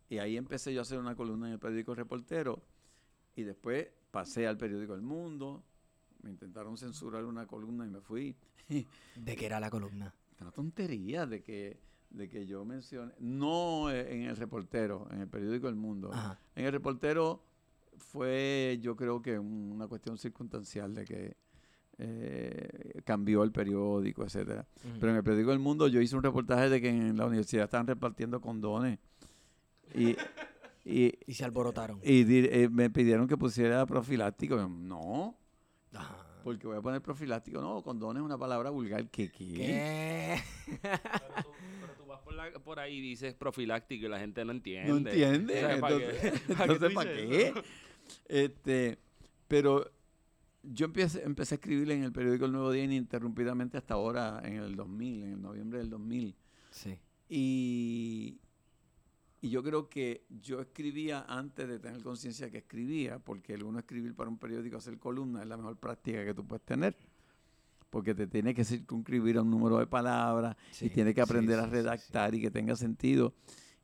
Y 0.08 0.16
ahí 0.16 0.38
empecé 0.38 0.72
yo 0.72 0.80
a 0.80 0.82
hacer 0.82 0.98
una 0.98 1.14
columna 1.14 1.48
en 1.48 1.52
el 1.52 1.58
periódico 1.58 1.94
Reportero. 1.94 2.62
Y 3.36 3.42
después 3.42 3.88
pasé 4.10 4.46
al 4.46 4.56
periódico 4.56 4.94
El 4.94 5.02
Mundo. 5.02 5.62
Me 6.22 6.30
intentaron 6.30 6.78
censurar 6.78 7.26
una 7.26 7.46
columna 7.46 7.84
y 7.86 7.90
me 7.90 8.00
fui. 8.00 8.34
¿De 9.16 9.36
qué 9.36 9.44
era 9.44 9.60
la 9.60 9.68
columna? 9.68 10.14
Una 10.40 10.50
tontería 10.50 11.26
de 11.26 11.42
que, 11.42 11.78
de 12.08 12.26
que 12.30 12.46
yo 12.46 12.64
mencione. 12.64 13.12
No 13.18 13.90
en 13.90 14.22
el 14.22 14.36
reportero, 14.38 15.08
en 15.10 15.20
el 15.20 15.28
periódico 15.28 15.68
El 15.68 15.76
Mundo. 15.76 16.10
Ajá. 16.10 16.40
En 16.56 16.64
el 16.64 16.72
reportero 16.72 17.44
fue, 17.98 18.78
yo 18.80 18.96
creo 18.96 19.20
que 19.20 19.38
un- 19.38 19.72
una 19.74 19.88
cuestión 19.88 20.16
circunstancial 20.16 20.94
de 20.94 21.04
que 21.04 21.36
eh, 21.98 23.00
cambió 23.04 23.42
el 23.42 23.50
periódico, 23.52 24.24
etcétera. 24.24 24.66
Pero 25.00 25.10
en 25.10 25.16
el 25.18 25.22
periódico 25.24 25.52
El 25.52 25.58
Mundo 25.58 25.88
yo 25.88 26.00
hice 26.00 26.16
un 26.16 26.22
reportaje 26.22 26.68
de 26.68 26.80
que 26.80 26.88
en 26.88 27.16
la 27.16 27.26
universidad 27.26 27.64
estaban 27.64 27.86
repartiendo 27.86 28.40
condones. 28.40 28.98
Y, 29.94 30.16
y, 30.84 31.12
Y 31.26 31.34
se 31.34 31.44
alborotaron. 31.44 32.00
y 32.02 32.24
di- 32.24 32.48
eh, 32.50 32.68
me 32.70 32.88
pidieron 32.90 33.26
que 33.26 33.36
pusiera 33.36 33.84
profiláctico. 33.86 34.56
Yo, 34.56 34.68
No, 34.68 35.36
Ajá. 35.92 36.24
porque 36.44 36.66
voy 36.66 36.76
a 36.76 36.80
poner 36.82 37.02
profiláctico. 37.02 37.60
No, 37.60 37.82
condones 37.82 38.20
es 38.20 38.24
una 38.26 38.38
palabra 38.38 38.70
vulgar. 38.70 39.08
¿Qué? 39.10 39.30
qué? 39.30 39.54
¿Qué? 39.54 40.40
Pero 40.80 40.98
tú, 41.42 41.50
pero 41.80 41.92
tú 41.98 42.06
vas 42.06 42.20
por, 42.20 42.34
la- 42.34 42.52
por 42.52 42.78
ahí 42.78 42.98
y 42.98 43.00
dices 43.00 43.34
profiláctico 43.34 44.06
y 44.06 44.08
la 44.08 44.20
gente 44.20 44.44
no 44.44 44.52
entiende. 44.52 44.88
No 44.90 44.96
entiende. 44.98 45.54
O 45.56 45.68
sea, 45.68 45.80
¿para 45.80 45.94
entonces, 45.96 46.32
qué? 46.88 46.90
¿Para 46.94 47.12
qué. 47.12 47.54
Este, 48.28 48.98
pero 49.48 49.90
yo 50.72 50.86
empecé, 50.86 51.22
empecé 51.24 51.54
a 51.54 51.56
escribir 51.56 51.90
en 51.90 52.02
el 52.02 52.12
periódico 52.12 52.44
El 52.44 52.52
Nuevo 52.52 52.72
Día 52.72 52.84
ininterrumpidamente 52.84 53.78
hasta 53.78 53.94
ahora, 53.94 54.40
en 54.44 54.54
el 54.54 54.76
2000, 54.76 55.22
en 55.22 55.32
el 55.32 55.42
noviembre 55.42 55.78
del 55.78 55.90
2000. 55.90 56.34
Sí. 56.70 56.98
Y, 57.28 58.38
y 59.40 59.50
yo 59.50 59.62
creo 59.62 59.88
que 59.88 60.24
yo 60.28 60.60
escribía 60.60 61.24
antes 61.28 61.68
de 61.68 61.78
tener 61.78 62.02
conciencia 62.02 62.50
que 62.50 62.58
escribía, 62.58 63.18
porque 63.18 63.54
el 63.54 63.62
uno 63.62 63.78
escribir 63.78 64.14
para 64.14 64.28
un 64.30 64.38
periódico, 64.38 64.76
hacer 64.76 64.98
columna, 64.98 65.42
es 65.42 65.48
la 65.48 65.56
mejor 65.56 65.76
práctica 65.76 66.24
que 66.24 66.34
tú 66.34 66.46
puedes 66.46 66.64
tener. 66.64 66.96
Porque 67.90 68.14
te 68.14 68.26
tiene 68.26 68.52
que 68.54 68.64
circunscribir 68.64 69.38
a 69.38 69.42
un 69.42 69.50
número 69.50 69.78
de 69.78 69.86
palabras 69.86 70.56
y 70.80 70.90
tiene 70.90 71.14
que 71.14 71.22
aprender 71.22 71.58
a 71.58 71.62
sí, 71.62 71.68
sí, 71.70 71.76
sí. 71.76 71.76
redactar 71.76 72.34
y 72.34 72.40
que 72.42 72.50
tenga 72.50 72.76
sentido. 72.76 73.34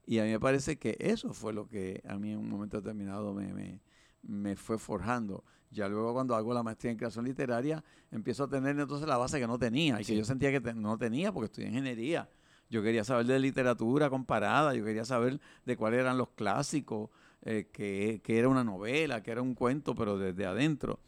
Y 0.06 0.18
a 0.18 0.24
mí 0.24 0.30
me 0.30 0.40
parece 0.40 0.76
que 0.78 0.96
eso 1.00 1.32
fue 1.32 1.54
lo 1.54 1.66
que 1.66 2.02
a 2.06 2.18
mí 2.18 2.32
en 2.32 2.38
un 2.38 2.48
momento 2.50 2.78
determinado 2.78 3.32
me, 3.32 3.54
me, 3.54 3.80
me 4.22 4.56
fue 4.56 4.78
forjando. 4.78 5.44
Ya 5.74 5.88
luego 5.88 6.12
cuando 6.14 6.34
hago 6.36 6.54
la 6.54 6.62
maestría 6.62 6.92
en 6.92 6.96
creación 6.98 7.24
literaria, 7.24 7.82
empiezo 8.10 8.44
a 8.44 8.48
tener 8.48 8.78
entonces 8.78 9.06
la 9.08 9.16
base 9.16 9.38
que 9.40 9.46
no 9.46 9.58
tenía 9.58 10.00
y 10.00 10.04
que 10.04 10.16
yo 10.16 10.24
sentía 10.24 10.50
que 10.52 10.60
te- 10.60 10.72
no 10.74 10.96
tenía 10.96 11.32
porque 11.32 11.46
estudié 11.46 11.68
ingeniería. 11.68 12.28
Yo 12.70 12.82
quería 12.82 13.04
saber 13.04 13.26
de 13.26 13.38
literatura 13.38 14.08
comparada, 14.08 14.74
yo 14.74 14.84
quería 14.84 15.04
saber 15.04 15.40
de 15.66 15.76
cuáles 15.76 16.00
eran 16.00 16.16
los 16.16 16.30
clásicos, 16.30 17.10
eh, 17.42 17.68
que, 17.72 18.20
que 18.24 18.38
era 18.38 18.48
una 18.48 18.64
novela, 18.64 19.22
que 19.22 19.30
era 19.32 19.42
un 19.42 19.54
cuento, 19.54 19.94
pero 19.94 20.16
desde 20.16 20.46
adentro. 20.46 20.98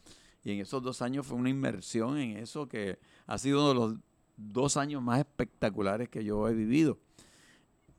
Y 0.45 0.53
en 0.53 0.61
esos 0.61 0.83
dos 0.83 1.01
años 1.01 1.27
fue 1.27 1.39
una 1.39 1.49
inmersión 1.49 2.19
en 2.19 2.37
eso 2.37 2.69
que 2.69 2.99
ha 3.27 3.39
sido 3.39 3.61
uno 3.61 3.69
de 3.69 3.75
los 3.75 3.95
dos 4.37 4.77
años 4.77 5.03
más 5.03 5.19
espectaculares 5.21 6.09
que 6.09 6.23
yo 6.25 6.47
he 6.49 6.55
vivido. 6.55 6.99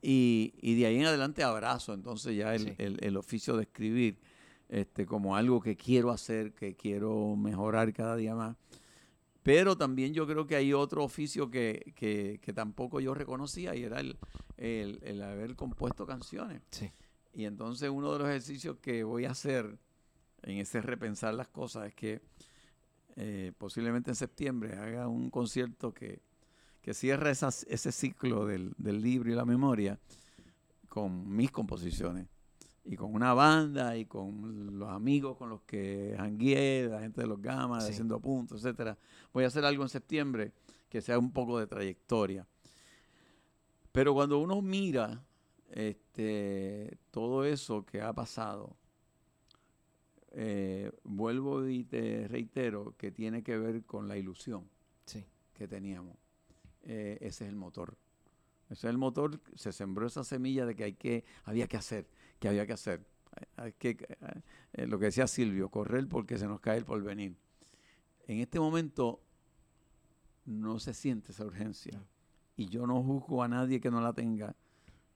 Y, 0.00 0.54
y 0.62 0.76
de 0.78 0.86
ahí 0.86 0.96
en 1.00 1.06
adelante 1.06 1.42
abrazo 1.42 1.92
entonces 1.92 2.36
ya 2.36 2.54
el, 2.54 2.62
Sí. 2.62 2.74
el- 2.78 2.98
el 3.02 3.16
oficio 3.16 3.56
de 3.56 3.64
escribir 3.64 4.18
este, 4.68 5.06
como 5.06 5.36
algo 5.36 5.60
que 5.60 5.76
quiero 5.76 6.10
hacer, 6.10 6.52
que 6.52 6.74
quiero 6.74 7.36
mejorar 7.36 7.92
cada 7.92 8.16
día 8.16 8.34
más. 8.34 8.56
Pero 9.42 9.76
también 9.78 10.12
yo 10.12 10.26
creo 10.26 10.46
que 10.46 10.56
hay 10.56 10.72
otro 10.74 11.02
oficio 11.04 11.50
que, 11.50 11.92
que- 11.96 12.38
que 12.42 12.52
tampoco 12.52 13.00
yo 13.00 13.14
reconocía 13.14 13.74
y 13.74 13.84
era 13.84 14.00
el, 14.00 14.18
el- 14.58 14.98
el 15.02 15.22
haber 15.22 15.56
compuesto 15.56 16.06
canciones. 16.06 16.60
Sí. 16.70 16.90
Y 17.32 17.44
entonces 17.44 17.88
uno 17.88 18.12
de 18.12 18.18
los 18.18 18.28
ejercicios 18.28 18.76
que 18.82 19.04
voy 19.04 19.24
a 19.24 19.30
hacer 19.30 19.78
en 20.42 20.58
ese 20.58 20.82
repensar 20.82 21.34
las 21.34 21.48
cosas 21.48 21.86
es 21.88 21.94
que 21.94 22.20
eh, 23.16 23.52
posiblemente 23.58 24.10
en 24.10 24.16
septiembre 24.16 24.76
haga 24.76 25.08
un 25.08 25.30
concierto 25.30 25.92
que, 25.94 26.20
que 26.82 26.92
cierre 26.94 27.30
esas- 27.30 27.64
ese 27.70 27.90
ciclo 27.90 28.44
del, 28.46 28.74
del 28.76 29.00
libro 29.00 29.30
y 29.32 29.34
la 29.34 29.44
memoria 29.44 29.98
con 30.88 31.28
mis 31.34 31.50
composiciones 31.50 32.26
y 32.90 32.96
con 32.96 33.14
una 33.14 33.34
banda 33.34 33.96
y 33.98 34.06
con 34.06 34.78
los 34.78 34.88
amigos 34.88 35.36
con 35.36 35.50
los 35.50 35.60
que 35.62 36.14
jangueé, 36.16 36.88
la 36.88 37.00
gente 37.00 37.20
de 37.20 37.26
los 37.26 37.40
gamas, 37.40 37.84
Sí. 37.84 37.92
haciendo 37.92 38.18
puntos, 38.18 38.64
etcétera. 38.64 38.96
Voy 39.32 39.44
a 39.44 39.48
hacer 39.48 39.64
algo 39.64 39.82
en 39.82 39.90
septiembre 39.90 40.52
que 40.88 41.02
sea 41.02 41.18
un 41.18 41.30
poco 41.32 41.58
de 41.58 41.66
trayectoria. 41.66 42.46
Pero 43.92 44.14
cuando 44.14 44.38
uno 44.38 44.62
mira 44.62 45.22
este, 45.70 46.96
todo 47.10 47.44
eso 47.44 47.84
que 47.84 48.00
ha 48.00 48.12
pasado, 48.14 48.74
eh, 50.32 50.90
vuelvo 51.04 51.66
y 51.68 51.84
te 51.84 52.26
reitero 52.28 52.94
que 52.96 53.10
tiene 53.10 53.42
que 53.42 53.58
ver 53.58 53.84
con 53.84 54.08
la 54.08 54.16
ilusión 54.16 54.68
Sí. 55.04 55.24
que 55.54 55.68
teníamos. 55.68 56.16
Eh, 56.84 57.18
ese 57.20 57.44
es 57.44 57.50
el 57.50 57.56
motor. 57.56 57.96
Ese 58.70 58.86
es 58.86 58.90
el 58.90 58.98
motor, 58.98 59.40
se 59.54 59.72
sembró 59.72 60.06
esa 60.06 60.24
semilla 60.24 60.64
de 60.66 60.74
que 60.76 60.84
hay 60.84 60.92
que, 60.94 61.24
había 61.44 61.66
que 61.66 61.76
hacer, 61.78 62.06
que 62.38 62.48
había 62.48 62.66
que 62.66 62.72
hacer. 62.72 63.06
Hay- 63.56 63.64
hay 63.66 63.72
que, 63.74 63.96
eh, 64.72 64.86
lo 64.86 64.98
que 64.98 65.06
decía 65.06 65.26
Silvio, 65.26 65.68
correr 65.70 66.08
porque 66.08 66.38
se 66.38 66.46
nos 66.46 66.60
cae 66.60 66.78
el 66.78 66.84
porvenir. 66.84 67.36
En 68.26 68.38
este 68.40 68.58
momento 68.60 69.20
no 70.44 70.78
se 70.78 70.94
siente 70.94 71.32
esa 71.32 71.44
urgencia. 71.44 72.02
Y 72.56 72.66
yo 72.68 72.86
no 72.86 73.02
juzgo 73.02 73.42
a 73.42 73.48
nadie 73.48 73.80
que 73.80 73.90
no 73.90 74.00
la 74.00 74.12
tenga, 74.12 74.56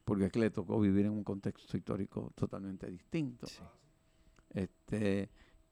porque 0.05 0.27
es 0.27 0.33
que 0.33 0.39
le 0.39 0.51
tocó 0.51 0.79
vivir 0.81 1.07
en 1.07 1.13
un 1.13 1.25
contexto 1.25 1.77
histórico 1.77 2.33
totalmente 2.37 2.89
distinto. 2.89 3.47
Sí. 3.47 3.63
Este, 4.51 5.31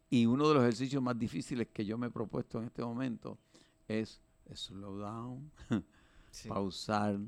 y 0.09 0.27
uno 0.27 0.49
de 0.49 0.55
los 0.55 0.63
ejercicios 0.65 1.03
más 1.03 1.17
difíciles 1.19 1.69
que 1.69 1.85
yo 1.85 1.97
me 1.99 2.09
he 2.09 2.11
propuesto 2.11 2.59
en 2.59 2.65
este 2.65 2.83
momento 2.83 3.39
es 3.87 4.21
slow 4.53 4.97
down, 4.99 5.51
Sí. 6.33 6.49
pausar, 6.49 7.19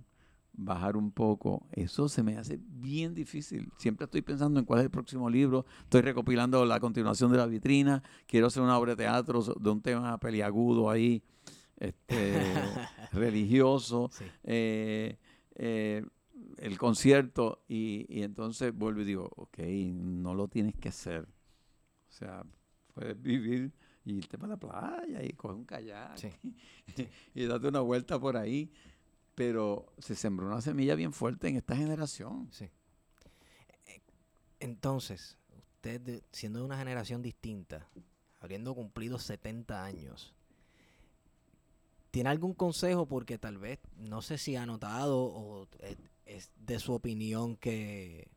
bajar 0.52 0.96
un 0.96 1.10
poco. 1.10 1.66
Eso 1.72 2.08
se 2.08 2.22
me 2.22 2.36
hace 2.36 2.58
bien 2.62 3.14
difícil. 3.14 3.70
Siempre 3.78 4.04
estoy 4.04 4.22
pensando 4.22 4.60
en 4.60 4.66
cuál 4.66 4.80
es 4.80 4.84
el 4.84 4.90
próximo 4.90 5.28
libro. 5.30 5.64
Estoy 5.84 6.02
recopilando 6.02 6.64
la 6.64 6.80
continuación 6.80 7.32
de 7.32 7.38
la 7.38 7.46
vitrina. 7.46 8.02
Quiero 8.26 8.46
hacer 8.48 8.62
una 8.62 8.78
obra 8.78 8.92
de 8.92 8.96
teatro 9.04 9.42
de 9.42 9.70
un 9.70 9.80
tema 9.82 10.18
peliagudo 10.18 10.90
ahí, 10.90 11.22
este, 11.76 12.34
religioso. 13.12 14.10
Sí. 14.12 14.24
eh, 14.44 15.18
eh, 15.54 16.04
el 16.58 16.78
concierto 16.78 17.62
y, 17.68 18.06
y 18.08 18.22
entonces 18.22 18.74
vuelvo 18.74 19.00
y 19.02 19.04
digo, 19.04 19.30
ok, 19.36 19.58
no 19.92 20.34
lo 20.34 20.48
tienes 20.48 20.74
que 20.76 20.88
hacer. 20.88 21.22
O 22.08 22.12
sea, 22.12 22.44
puedes 22.94 23.20
vivir 23.20 23.72
y 24.04 24.14
irte 24.14 24.36
para 24.38 24.50
la 24.50 24.56
playa 24.58 25.22
y 25.22 25.32
coger 25.34 25.56
un 25.56 25.64
kayak 25.64 26.16
Sí. 26.18 26.28
y 27.34 27.44
darte 27.44 27.68
una 27.68 27.80
vuelta 27.80 28.18
por 28.20 28.36
ahí. 28.36 28.70
Pero 29.34 29.92
se 29.98 30.14
sembró 30.14 30.46
una 30.46 30.60
semilla 30.60 30.94
bien 30.94 31.12
fuerte 31.12 31.48
en 31.48 31.56
esta 31.56 31.76
generación. 31.76 32.48
Sí. 32.52 32.68
Entonces, 34.60 35.38
usted 35.58 36.22
siendo 36.30 36.60
de 36.60 36.64
una 36.64 36.78
generación 36.78 37.22
distinta, 37.22 37.88
habiendo 38.40 38.74
cumplido 38.74 39.18
70 39.18 39.84
años, 39.84 40.34
¿tiene 42.10 42.30
algún 42.30 42.54
consejo? 42.54 43.06
Porque 43.06 43.38
tal 43.38 43.58
vez, 43.58 43.80
no 43.96 44.22
sé 44.22 44.38
si 44.38 44.54
ha 44.54 44.66
notado 44.66 45.18
o 45.18 45.68
es, 46.26 46.52
de 46.56 46.78
su 46.78 46.92
opinión 46.92 47.56
que 47.56 48.28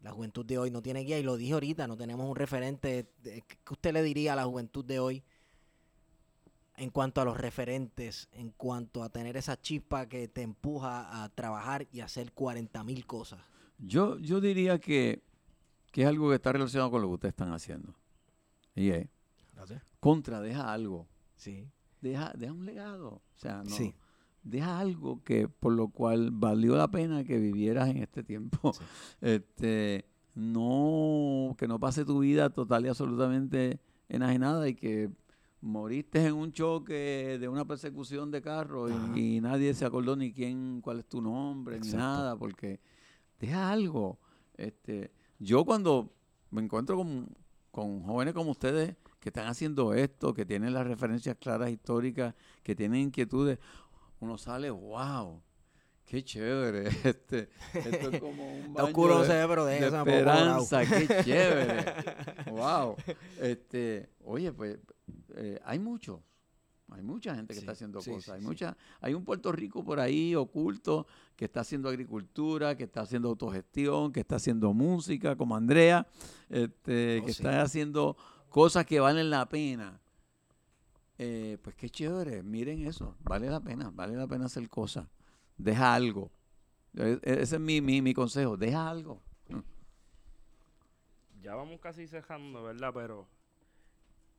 la 0.00 0.12
juventud 0.12 0.44
de 0.44 0.58
hoy 0.58 0.70
no 0.70 0.82
tiene 0.82 1.00
guía, 1.00 1.18
y 1.18 1.22
lo 1.22 1.36
dije 1.36 1.52
ahorita, 1.52 1.86
no 1.86 1.96
tenemos 1.96 2.28
un 2.28 2.36
referente. 2.36 3.12
¿Qué 3.22 3.42
usted 3.70 3.92
le 3.92 4.02
diría 4.02 4.32
a 4.32 4.36
la 4.36 4.44
juventud 4.44 4.84
de 4.84 4.98
hoy 4.98 5.22
en 6.76 6.90
cuanto 6.90 7.20
a 7.20 7.24
los 7.24 7.36
referentes, 7.36 8.28
en 8.32 8.50
cuanto 8.50 9.02
a 9.02 9.08
tener 9.08 9.36
esa 9.36 9.60
chispa 9.60 10.06
que 10.06 10.28
te 10.28 10.42
empuja 10.42 11.22
a 11.22 11.28
trabajar 11.30 11.86
y 11.92 12.00
hacer 12.00 12.32
40 12.32 12.82
mil 12.84 13.06
cosas? 13.06 13.40
Yo, 13.78 14.18
yo 14.18 14.40
diría 14.40 14.78
que, 14.78 15.22
que 15.92 16.02
es 16.02 16.08
algo 16.08 16.28
que 16.28 16.36
está 16.36 16.52
relacionado 16.52 16.90
con 16.90 17.02
lo 17.02 17.08
que 17.08 17.14
ustedes 17.14 17.32
están 17.32 17.52
haciendo. 17.52 17.94
Y 18.74 18.90
es, 18.90 19.08
contra, 20.00 20.40
deja 20.40 20.72
algo. 20.72 21.06
Sí. 21.36 21.68
Deja, 22.00 22.32
deja 22.36 22.52
un 22.52 22.66
legado. 22.66 23.08
O 23.08 23.22
sea, 23.38 23.62
no, 23.64 23.70
Sí. 23.70 23.94
deja 24.42 24.78
algo 24.78 25.22
que 25.24 25.48
por 25.48 25.72
lo 25.72 25.88
cual 25.88 26.30
valió 26.30 26.76
la 26.76 26.88
pena 26.88 27.24
que 27.24 27.38
vivieras 27.38 27.88
en 27.88 27.98
este 27.98 28.22
tiempo. 28.22 28.72
Sí. 28.72 28.84
Este, 29.20 30.04
no, 30.34 31.54
que 31.58 31.66
no 31.66 31.80
pase 31.80 32.04
tu 32.04 32.18
vida 32.20 32.50
total 32.50 32.84
y 32.84 32.88
absolutamente 32.88 33.80
enajenada 34.08 34.68
y 34.68 34.74
que 34.74 35.10
moriste 35.60 36.24
en 36.26 36.34
un 36.34 36.52
choque 36.52 37.38
de 37.40 37.48
una 37.48 37.64
persecución 37.64 38.30
de 38.30 38.40
carro 38.42 38.88
y, 39.14 39.36
y 39.36 39.40
nadie 39.40 39.74
se 39.74 39.84
acordó 39.84 40.14
ni 40.16 40.32
quién, 40.32 40.80
cuál 40.80 41.00
es 41.00 41.06
tu 41.06 41.20
nombre, 41.20 41.78
ni 41.80 41.88
nada, 41.98 42.36
porque 42.36 42.80
deja 43.40 43.70
algo. 43.70 44.18
Este, 44.56 45.10
yo 45.38 45.64
cuando 45.64 46.12
me 46.50 46.62
encuentro 46.62 46.96
con, 46.96 47.28
con 47.70 48.02
jóvenes 48.02 48.34
como 48.34 48.50
ustedes 48.52 48.96
que 49.20 49.30
están 49.30 49.48
haciendo 49.48 49.92
esto, 49.94 50.32
que 50.34 50.44
tienen 50.46 50.72
las 50.72 50.86
referencias 50.86 51.36
claras 51.40 51.70
históricas, 51.70 52.34
que 52.62 52.74
tienen 52.76 53.00
inquietudes, 53.00 53.58
uno 54.20 54.38
sale, 54.38 54.70
wow, 54.70 55.42
qué 56.04 56.22
chévere. 56.22 56.84
Este, 57.04 57.48
esto 57.74 58.10
es 58.10 58.20
como 58.20 58.46
un 58.56 58.72
baño 58.72 58.86
oscuro, 58.86 59.22
de- 59.22 59.46
pero 59.48 59.64
de 59.64 59.78
esperanza, 59.88 60.86
qué 60.86 61.06
chévere. 61.24 61.84
wow. 62.52 62.94
Este, 63.40 64.10
oye, 64.24 64.52
pues 64.52 64.78
eh, 65.36 65.60
hay 65.64 65.78
muchos. 65.78 66.20
Hay 66.90 67.02
mucha 67.02 67.34
gente 67.34 67.48
que 67.52 67.54
Sí, 67.54 67.60
está 67.60 67.72
haciendo 67.72 68.00
sí, 68.00 68.12
cosas. 68.12 68.34
hay 68.36 68.40
sí. 68.42 68.46
mucha, 68.46 68.76
hay 69.00 69.12
un 69.14 69.24
Puerto 69.24 69.50
Rico 69.50 69.82
por 69.84 69.98
ahí 69.98 70.34
oculto 70.36 71.06
que 71.34 71.46
está 71.46 71.60
haciendo 71.60 71.88
agricultura, 71.88 72.76
que 72.76 72.84
está 72.84 73.00
haciendo 73.00 73.28
autogestión, 73.28 74.12
que 74.12 74.20
está 74.20 74.36
haciendo 74.36 74.72
música, 74.72 75.34
como 75.36 75.56
Andrea, 75.56 76.06
este, 76.48 77.20
Oh, 77.22 77.26
que 77.26 77.32
sí. 77.32 77.42
está 77.42 77.62
haciendo 77.62 78.16
cosas 78.50 78.86
que 78.86 79.00
valen 79.00 79.30
la 79.30 79.48
pena. 79.48 80.00
Eh, 81.18 81.58
pues 81.62 81.74
qué 81.74 81.88
chévere, 81.90 82.42
miren 82.42 82.86
eso, 82.86 83.16
vale 83.24 83.48
la 83.50 83.58
pena, 83.60 83.90
vale 83.92 84.14
la 84.14 84.26
pena 84.28 84.44
hacer 84.46 84.68
cosas. 84.68 85.08
Deja 85.56 85.92
algo. 85.94 86.30
E- 86.94 87.18
e- 87.22 87.42
Ese 87.42 87.56
es 87.56 87.60
mi, 87.60 87.80
mi, 87.80 88.00
mi 88.00 88.14
consejo, 88.14 88.56
deja 88.56 88.88
algo. 88.88 89.22
ya 91.42 91.54
vamos 91.54 91.80
casi 91.80 92.06
cerrando, 92.06 92.62
¿verdad? 92.62 92.90
Pero. 92.94 93.26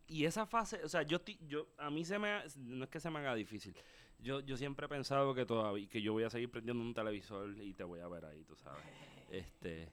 Y 0.08 0.26
esa 0.26 0.46
fase, 0.46 0.84
o 0.84 0.90
sea, 0.90 1.04
yo, 1.04 1.20
yo 1.48 1.68
a 1.78 1.90
mí 1.90 2.06
se 2.06 2.18
me, 2.18 2.42
no 2.58 2.86
es 2.86 2.90
que 2.90 3.00
se 3.00 3.10
me 3.10 3.20
haga 3.20 3.36
difícil. 3.36 3.76
Yo, 4.20 4.40
yo 4.40 4.58
siempre 4.58 4.86
he 4.86 4.90
pensado 4.90 5.36
que 5.36 5.46
todavía, 5.46 5.88
que 5.90 6.02
yo 6.02 6.14
voy 6.14 6.24
a 6.24 6.30
seguir 6.30 6.50
prendiendo 6.50 6.82
un 6.82 6.94
televisor 6.94 7.62
y 7.62 7.74
te 7.74 7.84
voy 7.84 8.00
a 8.00 8.08
ver 8.08 8.26
ahí, 8.26 8.44
tú 8.44 8.56
sabes. 8.56 8.84
Este, 9.30 9.90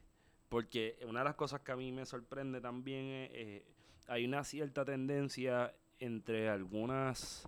porque 0.47 0.97
una 1.05 1.19
de 1.19 1.25
las 1.25 1.35
cosas 1.35 1.59
que 1.59 1.73
a 1.73 1.75
mí 1.75 1.91
me 1.91 2.05
sorprende 2.05 2.61
también 2.61 3.05
es, 3.05 3.29
eh, 3.33 3.65
hay 4.07 4.23
una 4.23 4.45
cierta 4.45 4.85
tendencia 4.85 5.75
entre 5.99 6.47
algunas 6.47 7.45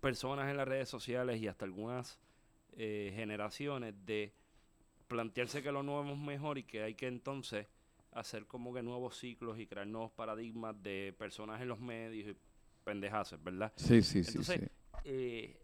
personas 0.00 0.50
en 0.50 0.58
las 0.58 0.68
redes 0.68 0.90
sociales 0.90 1.40
y 1.40 1.48
hasta 1.48 1.64
algunas 1.64 2.18
eh, 2.76 3.12
generaciones 3.14 3.94
de 4.04 4.34
plantearse 5.08 5.62
que 5.62 5.72
lo 5.72 5.82
nuevo 5.82 6.12
es 6.12 6.18
mejor 6.18 6.58
y 6.58 6.64
que 6.64 6.82
hay 6.82 6.94
que 6.94 7.06
entonces 7.06 7.66
hacer 8.12 8.46
como 8.46 8.72
que 8.74 8.82
nuevos 8.82 9.16
ciclos 9.18 9.58
y 9.58 9.66
crear 9.66 9.86
nuevos 9.86 10.10
paradigmas 10.12 10.80
de 10.82 11.14
personas 11.18 11.60
en 11.60 11.68
los 11.68 11.80
medios 11.80 12.28
y 12.30 12.36
pendejaces, 12.84 13.42
¿verdad? 13.42 13.72
Sí, 13.76 14.02
sí, 14.02 14.22
Entonces, 14.26 14.68
Eh, 15.04 15.56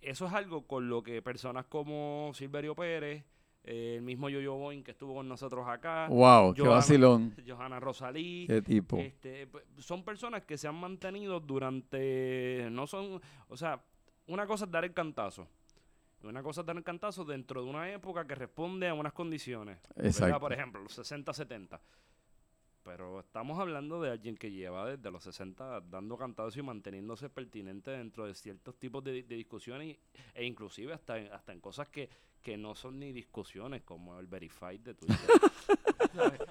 eso 0.00 0.26
es 0.26 0.32
algo 0.32 0.66
con 0.66 0.88
lo 0.88 1.02
que 1.02 1.20
personas 1.22 1.64
como 1.66 2.30
Silverio 2.34 2.74
Pérez, 2.76 3.24
eh, 3.64 3.94
el 3.96 4.02
mismo 4.02 4.28
Yo-Yo 4.28 4.54
Boing 4.54 4.84
que 4.84 4.90
estuvo 4.90 5.14
con 5.14 5.26
nosotros 5.26 5.66
acá, 5.66 6.06
Wow, 6.08 6.52
qué 6.54 6.60
Johanna- 6.60 6.74
vacilón. 6.76 7.34
Johanna 7.46 7.80
Rosalí, 7.80 8.44
Qué 8.46 8.60
tipo. 8.62 8.98
este, 8.98 9.46
pues, 9.46 9.64
son 9.78 10.04
personas 10.04 10.44
que 10.44 10.58
se 10.58 10.68
han 10.68 10.74
mantenido 10.76 11.40
durante, 11.40 12.68
no 12.70 12.86
son, 12.86 13.20
o 13.48 13.56
sea, 13.56 13.82
una 14.26 14.46
cosa 14.46 14.66
es 14.66 14.70
dar 14.70 14.84
el 14.84 14.92
cantazo. 14.92 15.48
Una 16.28 16.42
cosa 16.42 16.60
es 16.62 16.66
dar 16.66 16.76
el 16.76 16.82
cantazo 16.84 17.24
dentro 17.24 17.62
de 17.62 17.70
una 17.70 17.90
época 17.92 18.26
que 18.26 18.34
responde 18.34 18.88
a 18.88 18.94
unas 18.94 19.12
condiciones. 19.12 19.78
Exacto. 19.96 20.40
Por 20.40 20.52
ejemplo, 20.52 20.80
los 20.82 20.92
60, 20.92 21.32
70. 21.32 21.80
Pero 22.82 23.20
estamos 23.20 23.58
hablando 23.58 24.00
de 24.02 24.10
alguien 24.10 24.36
que 24.36 24.50
lleva 24.50 24.86
desde 24.90 25.10
los 25.10 25.22
60 25.24 25.80
dando 25.82 26.18
cantazos 26.18 26.54
y 26.58 26.62
manteniéndose 26.62 27.30
pertinente 27.30 27.90
dentro 27.90 28.26
de 28.26 28.34
ciertos 28.34 28.78
tipos 28.78 29.02
de, 29.02 29.22
de 29.22 29.36
discusiones 29.36 29.88
y- 29.88 29.98
e 30.34 30.44
inclusive 30.44 30.92
hasta 30.92 31.18
en, 31.18 31.32
hasta 31.32 31.52
en 31.54 31.60
cosas 31.60 31.88
que, 31.88 32.10
que 32.42 32.58
no 32.58 32.74
son 32.74 32.98
ni 32.98 33.10
discusiones, 33.12 33.82
como 33.84 34.18
el 34.20 34.26
verified 34.26 34.80
de 34.80 34.94
Twitter. 34.94 35.30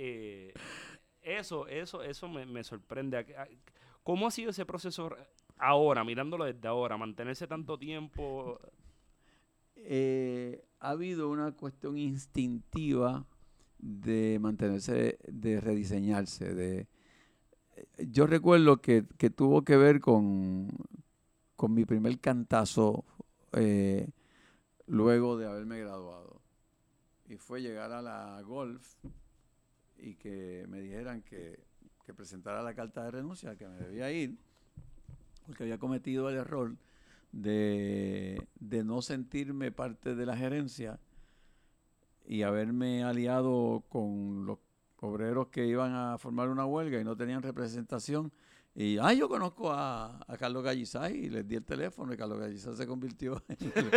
Eh, 0.00 0.54
eso, 1.22 1.66
eso, 1.66 2.02
eso 2.02 2.28
me, 2.28 2.46
me 2.46 2.62
sorprende. 2.62 3.26
¿A- 4.08 4.12
a- 4.12 4.16
¿Cómo 4.16 4.26
ha 4.26 4.30
sido 4.30 4.50
ese 4.50 4.64
proceso 4.64 5.10
ahora, 5.58 6.04
mirándolo 6.04 6.44
desde 6.44 6.66
ahora, 6.68 6.96
mantenerse 6.96 7.46
tanto 7.46 7.78
tiempo? 7.78 8.58
Eh, 9.76 10.64
ha 10.80 10.90
habido 10.90 11.28
una 11.30 11.52
cuestión 11.52 11.98
instintiva 11.98 13.26
de 13.78 14.38
mantenerse, 14.40 15.18
de 15.28 15.60
rediseñarse. 15.60 16.54
De, 16.54 16.86
eh, 17.76 18.06
yo 18.08 18.26
recuerdo 18.26 18.80
que, 18.80 19.04
que 19.18 19.30
tuvo 19.30 19.62
que 19.62 19.76
ver 19.76 20.00
con, 20.00 20.68
con 21.56 21.74
mi 21.74 21.84
primer 21.84 22.18
cantazo 22.18 23.04
eh, 23.52 24.08
luego 24.86 25.36
de 25.36 25.46
haberme 25.46 25.80
graduado. 25.80 26.40
Y 27.28 27.36
fue 27.36 27.60
llegar 27.60 27.92
a 27.92 28.00
la 28.00 28.40
golf 28.42 28.94
y 29.98 30.14
que 30.14 30.64
me 30.68 30.80
dijeran 30.80 31.22
que, 31.22 31.67
que 32.08 32.14
presentara 32.14 32.62
la 32.62 32.72
carta 32.72 33.04
de 33.04 33.10
renuncia, 33.10 33.54
que 33.54 33.68
me 33.68 33.76
debía 33.76 34.10
ir, 34.10 34.38
porque 35.44 35.64
había 35.64 35.76
cometido 35.76 36.30
el 36.30 36.36
error 36.36 36.74
de, 37.32 38.48
de 38.58 38.82
no 38.82 39.02
sentirme 39.02 39.72
parte 39.72 40.14
de 40.14 40.24
la 40.24 40.34
gerencia 40.34 40.98
y 42.26 42.44
haberme 42.44 43.04
aliado 43.04 43.84
con 43.90 44.46
los 44.46 44.58
obreros 45.00 45.48
que 45.48 45.66
iban 45.66 45.94
a 45.94 46.16
formar 46.16 46.48
una 46.48 46.64
huelga 46.64 46.98
y 46.98 47.04
no 47.04 47.14
tenían 47.14 47.42
representación. 47.42 48.32
Y, 48.74 48.96
ah, 48.96 49.12
yo 49.12 49.28
conozco 49.28 49.70
a, 49.70 50.18
a 50.26 50.36
Carlos 50.38 50.64
Gallizay 50.64 51.14
y 51.14 51.28
les 51.28 51.46
di 51.46 51.56
el 51.56 51.64
teléfono 51.66 52.14
y 52.14 52.16
Carlos 52.16 52.38
Gallizay 52.38 52.74
se 52.74 52.86
convirtió 52.86 53.42
en 53.48 53.70
el, 53.74 53.90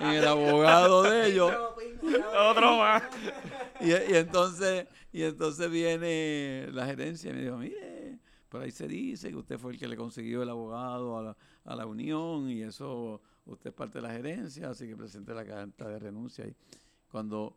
en 0.00 0.08
el 0.08 0.26
abogado 0.26 1.02
de 1.02 1.26
ellos. 1.26 1.52
Otro 2.50 2.78
más. 2.78 3.02
Y, 4.10 4.14
entonces, 4.14 4.86
y 5.12 5.22
entonces 5.22 5.70
viene 5.70 6.68
la 6.72 6.86
gerencia 6.86 7.30
y 7.30 7.34
me 7.34 7.42
dijo, 7.42 7.56
mire, 7.56 8.18
por 8.48 8.62
ahí 8.62 8.70
se 8.70 8.86
dice 8.86 9.30
que 9.30 9.36
usted 9.36 9.58
fue 9.58 9.72
el 9.72 9.78
que 9.78 9.88
le 9.88 9.96
consiguió 9.96 10.42
el 10.42 10.50
abogado 10.50 11.16
a 11.16 11.22
la, 11.22 11.36
a 11.64 11.76
la 11.76 11.86
unión 11.86 12.50
y 12.50 12.62
eso, 12.62 13.22
usted 13.46 13.70
es 13.70 13.76
parte 13.76 13.98
de 13.98 14.02
la 14.02 14.12
gerencia, 14.12 14.70
así 14.70 14.86
que 14.86 14.96
presenté 14.96 15.32
la 15.32 15.46
carta 15.46 15.88
de 15.88 15.98
renuncia. 15.98 16.46
Y 16.46 16.54
cuando, 17.10 17.56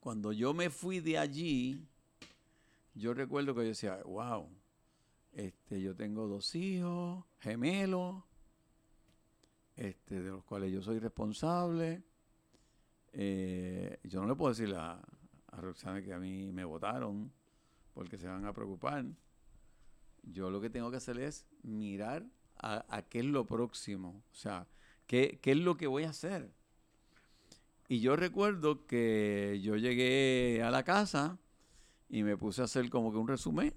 cuando 0.00 0.32
yo 0.32 0.54
me 0.54 0.70
fui 0.70 1.00
de 1.00 1.18
allí, 1.18 1.86
yo 2.94 3.14
recuerdo 3.14 3.54
que 3.54 3.62
yo 3.62 3.68
decía, 3.68 4.02
wow, 4.04 4.48
este, 5.32 5.80
yo 5.80 5.94
tengo 5.94 6.26
dos 6.26 6.54
hijos, 6.54 7.24
gemelos, 7.38 8.24
este, 9.76 10.20
de 10.20 10.30
los 10.30 10.44
cuales 10.44 10.72
yo 10.72 10.82
soy 10.82 10.98
responsable. 10.98 12.02
Eh, 13.12 13.98
yo 14.04 14.20
no 14.20 14.28
le 14.28 14.34
puedo 14.34 14.52
decir 14.52 14.74
a, 14.74 15.00
a 15.48 15.60
Roxana 15.60 16.02
que 16.02 16.12
a 16.12 16.18
mí 16.18 16.52
me 16.52 16.64
votaron 16.64 17.32
porque 17.94 18.18
se 18.18 18.28
van 18.28 18.44
a 18.44 18.52
preocupar. 18.52 19.04
Yo 20.22 20.50
lo 20.50 20.60
que 20.60 20.70
tengo 20.70 20.90
que 20.90 20.98
hacer 20.98 21.18
es 21.18 21.46
mirar 21.62 22.26
a, 22.56 22.84
a 22.88 23.02
qué 23.02 23.20
es 23.20 23.24
lo 23.24 23.46
próximo, 23.46 24.22
o 24.30 24.34
sea, 24.34 24.66
qué, 25.06 25.38
qué 25.42 25.52
es 25.52 25.58
lo 25.58 25.76
que 25.76 25.86
voy 25.86 26.04
a 26.04 26.10
hacer. 26.10 26.52
Y 27.88 28.00
yo 28.00 28.14
recuerdo 28.14 28.86
que 28.86 29.58
yo 29.62 29.76
llegué 29.76 30.62
a 30.62 30.70
la 30.70 30.84
casa 30.84 31.38
y 32.08 32.22
me 32.22 32.36
puse 32.36 32.60
a 32.60 32.66
hacer 32.66 32.88
como 32.88 33.10
que 33.10 33.18
un 33.18 33.26
resumen. 33.26 33.74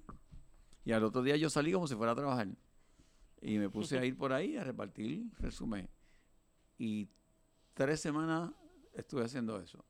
Y 0.84 0.92
al 0.92 1.02
otro 1.02 1.22
día 1.22 1.36
yo 1.36 1.50
salí 1.50 1.72
como 1.72 1.88
si 1.88 1.96
fuera 1.96 2.12
a 2.12 2.14
trabajar. 2.14 2.48
Y 3.40 3.58
me 3.58 3.68
puse 3.70 3.98
a 3.98 4.04
ir 4.06 4.16
por 4.16 4.32
ahí 4.32 4.56
a 4.56 4.62
repartir 4.62 5.26
resumen. 5.40 5.88
Y 6.78 7.08
tres 7.74 8.00
semanas 8.00 8.52
estuve 8.94 9.24
haciendo 9.24 9.58
eso. 9.60 9.84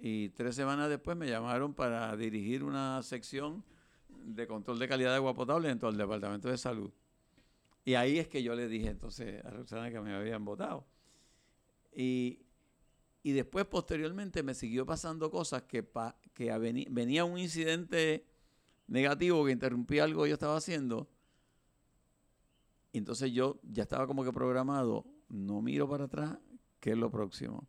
Y 0.00 0.30
tres 0.30 0.54
semanas 0.54 0.88
después 0.88 1.16
me 1.16 1.28
llamaron 1.28 1.74
para 1.74 2.14
dirigir 2.16 2.62
una 2.64 3.02
sección 3.02 3.64
de 4.08 4.46
control 4.46 4.78
de 4.78 4.88
calidad 4.88 5.10
de 5.10 5.16
agua 5.16 5.34
potable 5.34 5.68
dentro 5.68 5.88
del 5.88 5.98
Departamento 5.98 6.48
de 6.48 6.58
Salud. 6.58 6.90
Y 7.84 7.94
ahí 7.94 8.18
es 8.18 8.28
que 8.28 8.42
yo 8.42 8.54
le 8.54 8.68
dije 8.68 8.88
entonces 8.88 9.44
a 9.44 9.50
Roxana 9.50 9.90
que 9.90 10.00
me 10.00 10.14
habían 10.14 10.44
votado. 10.44 10.86
Y, 11.94 12.40
y 13.22 13.32
después, 13.32 13.66
posteriormente, 13.66 14.42
me 14.42 14.54
siguió 14.54 14.84
pasando 14.86 15.30
cosas 15.30 15.62
que, 15.62 15.82
pa- 15.82 16.16
que 16.32 16.50
venía 16.90 17.24
un 17.24 17.38
incidente 17.38 18.26
negativo 18.86 19.44
que 19.44 19.52
interrumpía 19.52 20.04
algo 20.04 20.22
que 20.22 20.30
yo 20.30 20.34
estaba 20.34 20.56
haciendo. 20.56 21.08
Y 22.92 22.98
entonces 22.98 23.32
yo 23.32 23.58
ya 23.62 23.82
estaba 23.82 24.06
como 24.06 24.24
que 24.24 24.32
programado, 24.32 25.04
no 25.28 25.60
miro 25.62 25.88
para 25.88 26.04
atrás, 26.04 26.38
¿qué 26.80 26.90
es 26.92 26.96
lo 26.96 27.10
próximo? 27.10 27.66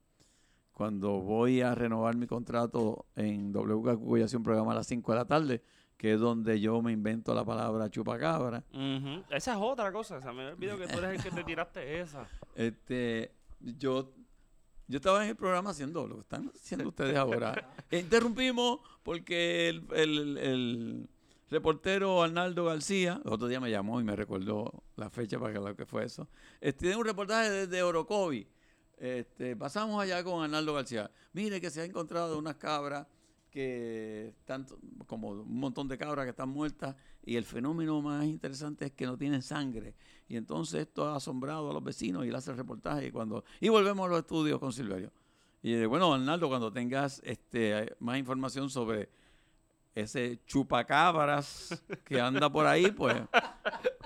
Cuando 0.75 1.21
voy 1.21 1.61
a 1.61 1.73
renovar 1.73 2.17
mi 2.17 2.27
contrato 2.27 3.05
en 3.15 3.53
WKQ, 3.53 3.97
voy 4.01 4.21
a 4.21 4.25
hacer 4.25 4.35
un 4.37 4.43
programa 4.43 4.73
a 4.73 4.75
las 4.75 4.87
5 4.87 5.09
de 5.13 5.17
la 5.17 5.23
tarde, 5.25 5.63
que 5.95 6.13
es 6.15 6.19
donde 6.19 6.59
yo 6.59 6.81
me 6.81 6.91
invento 6.91 7.33
la 7.33 7.45
palabra 7.45 7.89
chupacabra. 7.89 8.61
Esa 9.29 9.53
es 9.53 9.57
otra 9.61 9.89
cosa. 9.93 10.17
O 10.17 10.21
sea, 10.21 10.33
me 10.33 10.47
olvidó 10.47 10.77
que 10.77 10.85
tú 10.87 10.97
eres 10.99 11.11
el 11.17 11.23
que 11.23 11.31
te 11.31 11.43
tiraste 11.45 12.01
esa. 12.01 12.27
Este, 12.55 13.31
yo, 13.61 14.11
yo 14.89 14.97
estaba 14.97 15.23
en 15.23 15.29
el 15.29 15.37
programa 15.37 15.69
haciendo 15.69 16.05
lo 16.07 16.15
que 16.15 16.21
están 16.23 16.51
haciendo 16.53 16.89
ustedes 16.89 17.15
ahora. 17.15 17.55
E 17.89 17.99
interrumpimos 17.99 18.79
porque 19.01 19.69
el, 19.69 19.85
el- 19.93 20.37
el- 20.37 21.09
reportero 21.49 22.21
Arnaldo 22.23 22.65
García, 22.65 23.21
el 23.23 23.31
otro 23.31 23.47
día 23.47 23.61
me 23.61 23.69
llamó 23.71 24.01
y 24.01 24.03
me 24.03 24.15
recordó 24.15 24.83
la 24.97 25.09
fecha 25.09 25.39
para 25.39 25.53
que 25.53 25.59
lo 25.59 25.73
que 25.75 25.85
fue 25.85 26.03
eso. 26.03 26.27
Este, 26.59 26.81
tiene 26.87 26.97
un 26.97 27.05
reportaje 27.05 27.49
desde 27.49 27.81
Orocovi. 27.81 28.45
Este, 28.97 29.55
pasamos 29.55 30.01
allá 30.01 30.23
con 30.23 30.43
Arnaldo 30.43 30.73
García. 30.73 31.11
Mire 31.33 31.59
que 31.59 31.69
se 31.69 31.81
ha 31.81 31.85
encontrado 31.85 32.37
unas 32.37 32.55
cabras 32.55 33.07
que 33.51 34.33
están 34.39 34.65
como 35.07 35.29
un 35.29 35.59
montón 35.59 35.87
de 35.87 35.97
cabras 35.97 36.25
que 36.25 36.31
están 36.31 36.49
muertas 36.49 36.95
y 37.23 37.37
el 37.37 37.45
fenómeno 37.45 38.01
más 38.01 38.25
interesante 38.25 38.85
es 38.85 38.91
que 38.91 39.05
no 39.05 39.17
tienen 39.17 39.41
sangre. 39.41 39.95
Y 40.27 40.35
entonces 40.35 40.81
esto 40.81 41.07
ha 41.07 41.15
asombrado 41.15 41.71
a 41.71 41.73
los 41.73 41.83
vecinos 41.83 42.25
y 42.25 42.29
él 42.29 42.35
hace 42.35 42.51
el 42.51 42.57
reportaje 42.57 43.07
y 43.07 43.11
cuando 43.11 43.45
y 43.61 43.69
volvemos 43.69 44.05
a 44.05 44.09
los 44.09 44.19
estudios 44.19 44.59
con 44.59 44.73
Silverio. 44.73 45.11
Y 45.61 45.85
bueno, 45.85 46.13
Arnaldo, 46.13 46.47
cuando 46.47 46.71
tengas 46.71 47.21
este 47.23 47.95
más 47.99 48.17
información 48.17 48.69
sobre 48.69 49.09
ese 49.95 50.39
chupacabras 50.45 51.81
que 52.03 52.19
anda 52.19 52.51
por 52.51 52.67
ahí, 52.67 52.91
pues, 52.91 53.15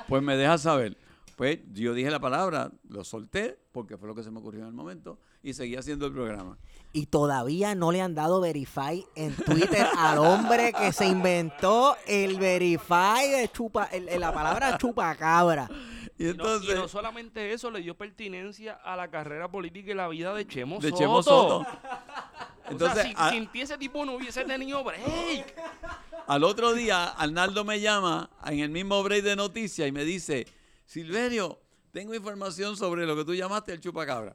pues 0.07 0.21
me 0.21 0.37
dejas 0.37 0.61
saber. 0.61 0.95
Pues 1.39 1.59
yo 1.71 1.93
dije 1.93 2.11
la 2.11 2.19
palabra, 2.19 2.69
lo 2.89 3.05
solté, 3.05 3.57
porque 3.71 3.95
fue 3.97 4.09
lo 4.09 4.13
que 4.13 4.23
se 4.23 4.29
me 4.29 4.39
ocurrió 4.39 4.59
en 4.63 4.67
el 4.67 4.73
momento, 4.73 5.17
y 5.41 5.53
seguí 5.53 5.77
haciendo 5.77 6.05
el 6.05 6.11
programa. 6.11 6.57
Y 6.91 7.05
todavía 7.05 7.75
no 7.75 7.93
le 7.93 8.01
han 8.01 8.13
dado 8.13 8.41
verify 8.41 9.05
en 9.15 9.33
Twitter 9.37 9.87
al 9.97 10.17
hombre 10.17 10.73
que 10.73 10.91
se 10.91 11.07
inventó 11.07 11.95
el 12.07 12.37
verify 12.37 13.29
de 13.31 13.49
chupa, 13.53 13.85
el- 13.85 14.09
el- 14.09 14.19
la 14.19 14.33
palabra 14.33 14.77
chupacabra. 14.77 15.69
Y 16.17 16.31
Y 16.31 16.33
no- 16.33 16.57
y 16.61 16.67
no 16.75 16.89
solamente 16.89 17.53
eso, 17.53 17.71
le 17.71 17.79
dio 17.79 17.95
pertinencia 17.95 18.73
a 18.73 18.97
la 18.97 19.09
carrera 19.09 19.49
política 19.49 19.91
y 19.91 19.95
la 19.95 20.09
vida 20.09 20.33
de 20.33 20.45
Chemo 20.45 20.79
de 20.79 20.89
Soto. 20.89 20.97
Chemo 20.99 21.23
Soto. 21.23 21.57
O 21.59 21.65
Entonces, 22.69 22.95
sea, 23.01 23.03
sin, 23.07 23.13
a- 23.17 23.29
sin 23.29 23.47
ti 23.47 23.61
ese 23.61 23.77
tipo 23.77 24.03
no 24.03 24.15
hubiese 24.15 24.43
tenido 24.43 24.83
break. 24.83 25.55
al 26.27 26.43
otro 26.43 26.73
día, 26.73 27.05
Arnaldo 27.05 27.63
me 27.63 27.79
llama 27.79 28.29
en 28.45 28.59
el 28.59 28.69
mismo 28.71 29.01
break 29.03 29.23
de 29.23 29.37
noticias 29.37 29.87
y 29.87 29.93
me 29.93 30.03
dice, 30.03 30.45
Silverio, 30.93 31.61
tengo 31.91 32.15
información 32.15 32.75
sobre 32.75 33.05
lo 33.05 33.15
que 33.15 33.23
tú 33.23 33.35
llamaste 33.35 33.71
el 33.73 33.79
chupacabra. 33.79 34.33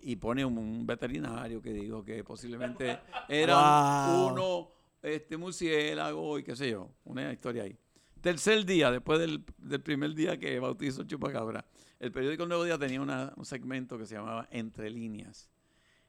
Y 0.00 0.16
pone 0.16 0.44
un, 0.44 0.58
un 0.58 0.86
veterinario 0.86 1.62
que 1.62 1.72
dijo 1.72 2.04
que 2.04 2.22
posiblemente 2.22 2.98
Wow. 3.30 4.32
uno 4.32 4.70
este, 5.02 5.38
murciélago 5.38 6.38
y 6.38 6.42
qué 6.44 6.54
sé 6.54 6.72
yo, 6.72 6.90
una 7.04 7.32
historia 7.32 7.62
ahí. 7.62 7.74
Tercer 8.20 8.66
día, 8.66 8.90
después 8.90 9.18
del, 9.18 9.42
del 9.56 9.80
primer 9.80 10.12
día 10.14 10.38
que 10.38 10.58
bautizó 10.60 11.00
el 11.00 11.06
chupacabra, 11.08 11.64
el 12.00 12.12
periódico 12.12 12.42
El 12.42 12.50
Nuevo 12.50 12.64
Día 12.64 12.76
tenía 12.76 13.00
una- 13.00 13.32
un 13.34 13.46
segmento 13.46 13.96
que 13.96 14.04
se 14.04 14.14
llamaba 14.16 14.46
Entre 14.50 14.90
líneas. 14.90 15.48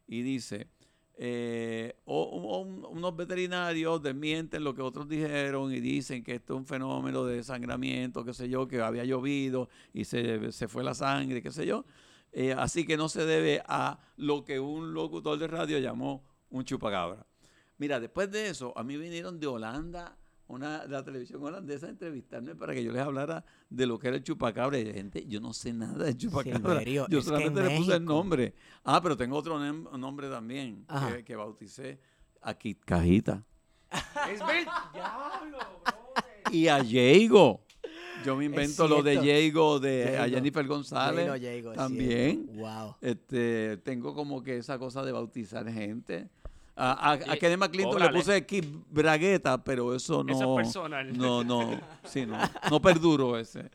Y 0.08 0.24
dice, 0.24 0.68
eh, 1.20 1.96
o- 2.06 2.22
o- 2.24 2.60
un- 2.62 2.86
unos 2.86 3.16
veterinarios 3.16 4.02
desmienten 4.04 4.64
lo 4.64 4.76
que 4.76 4.82
otros 4.84 5.08
dijeron 5.10 5.74
y 5.74 5.80
dicen 5.80 6.24
que 6.24 6.36
esto 6.36 6.54
es 6.54 6.60
un 6.60 6.66
fenómeno 6.66 7.26
de 7.26 7.38
desangramiento, 7.38 8.24
qué 8.24 8.34
sé 8.34 8.48
yo, 8.50 8.68
que 8.68 8.82
había 8.82 9.04
llovido 9.04 9.68
y 9.94 10.06
se, 10.06 10.52
se 10.52 10.68
fue 10.68 10.84
la 10.84 10.94
sangre, 10.94 11.42
qué 11.42 11.52
sé 11.52 11.66
yo. 11.66 11.86
Eh, 12.32 12.54
así 12.54 12.86
que 12.86 12.98
no 12.98 13.10
se 13.10 13.26
debe 13.26 13.64
a 13.68 14.00
lo 14.18 14.44
que 14.46 14.60
un 14.60 14.94
locutor 14.94 15.40
de 15.40 15.48
radio 15.48 15.80
llamó 15.80 16.24
un 16.52 16.64
chupacabra. 16.64 17.26
Mira, 17.80 18.00
después 18.00 18.30
de 18.32 18.50
eso, 18.50 18.74
a 18.78 18.84
mí 18.84 18.96
vinieron 18.98 19.40
de 19.40 19.48
Holanda, 19.48 20.18
una, 20.48 20.86
de 20.86 20.90
la 20.90 21.04
televisión 21.04 21.44
holandesa, 21.44 21.88
a 21.88 21.90
entrevistarme 21.90 22.56
para 22.56 22.74
que 22.74 22.84
yo 22.84 22.92
les 22.92 23.02
hablara 23.02 23.44
de 23.70 23.86
lo 23.86 24.00
que 24.00 24.08
era 24.08 24.18
el 24.18 24.24
chupacabra. 24.24 24.80
Y 24.80 24.94
gente, 24.94 25.26
yo 25.28 25.40
no 25.40 25.54
sé 25.54 25.74
nada 25.74 26.06
de 26.06 26.16
chupacabra. 26.16 26.84
Yo 26.84 27.22
solamente 27.22 27.60
en 27.60 27.68
le 27.68 27.78
puse 27.78 27.96
el 27.96 28.06
nombre. 28.06 28.54
Ah, 28.84 29.02
pero 29.02 29.18
tengo 29.18 29.36
otro 29.38 29.60
nombre 29.60 30.30
también 30.30 30.86
que, 31.10 31.24
que 31.24 31.36
bauticé. 31.36 32.00
A 32.42 32.54
Kit 32.54 32.84
Cajita. 32.86 33.44
Es. 34.30 34.40
Diablo, 34.94 35.58
bro. 35.82 36.54
Y 36.54 36.68
a 36.68 36.80
Diego. 36.82 37.62
Yo 38.26 38.36
me 38.36 38.46
invento 38.46 38.88
lo 38.88 39.04
de. 39.04 39.20
Diego, 39.20 39.80
de 39.80 40.18
a 40.18 40.26
Diego. 40.26 40.36
Jennifer 40.36 40.68
González. 40.68 41.28
J-Lo, 41.28 41.72
es 41.72 41.78
también. 41.78 42.50
Wow. 42.54 42.96
Este, 43.02 43.78
tengo 43.78 44.14
como 44.14 44.44
que 44.44 44.58
esa 44.58 44.78
cosa 44.78 45.04
de 45.04 45.12
bautizar 45.12 45.70
gente. 45.72 46.30
A, 46.80 46.92
a, 46.92 47.12
a 47.14 47.16
Oye, 47.16 47.40
Kenneth 47.40 47.58
McClinton 47.58 48.00
le 48.00 48.10
puse 48.10 48.46
Kid 48.46 48.66
Bragueta, 48.92 49.64
pero 49.64 49.96
eso 49.96 50.24
no. 50.24 50.32
Eso 50.32 50.52
es 50.60 50.64
personal. 50.66 51.18
No, 51.18 51.44
no, 51.44 51.82
sí, 52.06 52.26
no. 52.28 52.38
No 52.70 52.80
perduro 52.80 53.38
ese. 53.40 53.72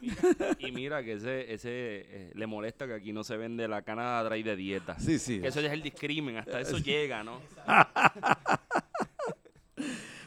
Y 0.00 0.06
mira, 0.10 0.56
y 0.58 0.72
mira 0.72 1.04
que 1.04 1.12
ese, 1.14 1.52
ese 1.52 1.68
eh, 1.70 2.32
le 2.34 2.46
molesta 2.46 2.86
que 2.86 2.94
aquí 2.94 3.12
no 3.12 3.22
se 3.22 3.36
vende 3.36 3.68
la 3.68 3.82
Canada 3.82 4.24
Dry 4.24 4.42
de 4.42 4.56
dieta. 4.56 4.98
Sí, 4.98 5.18
sí. 5.18 5.40
Que 5.40 5.48
eso 5.48 5.60
ya 5.60 5.66
es 5.68 5.74
el 5.74 5.82
discrimen, 5.82 6.38
hasta 6.38 6.58
eso 6.60 6.78
llega, 6.78 7.22
¿no? 7.22 7.38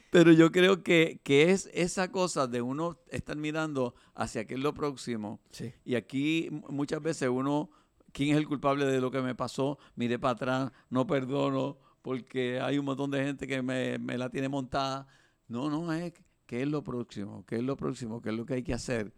Pero 0.10 0.32
yo 0.32 0.52
creo 0.52 0.84
que, 0.84 1.20
que 1.24 1.50
es 1.50 1.70
esa 1.74 2.12
cosa 2.12 2.46
de 2.46 2.62
uno 2.62 3.00
estar 3.10 3.36
mirando 3.36 3.96
hacia 4.14 4.46
qué 4.46 4.54
es 4.54 4.60
lo 4.60 4.74
próximo. 4.76 5.40
Sí. 5.50 5.74
Y 5.86 5.96
aquí 5.96 6.50
mu- 6.52 6.68
muchas 6.70 7.02
veces 7.02 7.30
uno, 7.30 7.72
¿quién 8.14 8.30
es 8.32 8.38
el 8.38 8.48
culpable 8.48 8.86
de 8.86 9.02
lo 9.02 9.12
que 9.12 9.22
me 9.22 9.36
pasó? 9.36 9.78
Miré 9.96 10.18
para 10.18 10.32
atrás, 10.34 10.72
no 10.90 11.06
perdono, 11.06 11.78
porque 12.02 12.62
hay 12.62 12.78
un 12.78 12.86
montón 12.86 13.12
de 13.12 13.24
gente 13.26 13.46
que 13.48 13.62
me, 13.62 13.98
me 14.00 14.18
la 14.18 14.30
tiene 14.30 14.48
montada. 14.48 15.08
No, 15.50 15.70
no, 15.70 15.92
es 15.92 16.14
qué 16.46 16.62
es 16.62 16.68
lo 16.70 16.84
próximo, 16.84 17.46
qué 17.46 17.58
es 17.58 17.64
lo 17.64 17.76
próximo, 17.76 18.22
qué 18.22 18.30
es 18.30 18.36
lo 18.36 18.46
que 18.46 18.54
hay 18.56 18.64
que 18.64 18.74
hacer. 18.74 19.14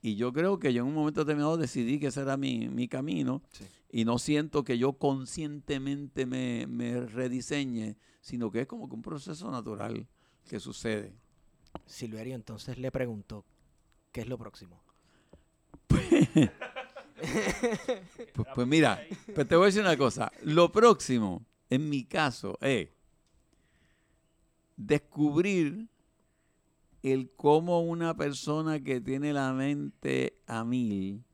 Y 0.00 0.14
yo 0.14 0.32
creo 0.32 0.58
que 0.58 0.72
yo 0.72 0.82
en 0.82 0.88
un 0.88 0.94
momento 0.94 1.20
determinado 1.24 1.56
decidí 1.56 1.98
que 1.98 2.06
ese 2.06 2.20
era 2.22 2.36
mi, 2.36 2.68
mi 2.68 2.86
camino 2.86 3.42
Sí. 3.50 3.66
y 3.90 4.04
no 4.04 4.18
siento 4.18 4.62
que 4.62 4.78
yo 4.78 4.92
conscientemente 4.92 6.24
me, 6.24 6.66
me 6.68 7.00
rediseñe, 7.00 7.96
sino 8.20 8.50
que 8.50 8.60
es 8.60 8.66
como 8.68 8.88
que 8.88 8.94
un 8.94 9.02
proceso 9.02 9.50
natural 9.50 10.06
que 10.48 10.60
sucede. 10.60 11.14
Silverio 11.86 12.34
entonces 12.36 12.78
le 12.78 12.90
preguntó, 12.92 13.44
¿qué 14.12 14.20
es 14.20 14.28
lo 14.28 14.38
próximo? 14.38 14.80
Pues, 18.34 18.48
pues 18.54 18.66
mira, 18.68 19.02
pues 19.34 19.48
te 19.48 19.56
voy 19.56 19.64
a 19.64 19.66
decir 19.66 19.82
una 19.82 19.96
cosa. 19.96 20.30
Lo 20.44 20.70
próximo, 20.70 21.44
en 21.70 21.88
mi 21.88 22.04
caso, 22.04 22.56
es 22.60 22.88
descubrir 24.76 25.88
el 27.02 27.30
cómo 27.34 27.80
una 27.82 28.16
persona 28.16 28.80
que 28.80 29.00
tiene 29.00 29.32
la 29.32 29.52
mente 29.52 30.38
a 30.46 30.64
mil 30.64 31.24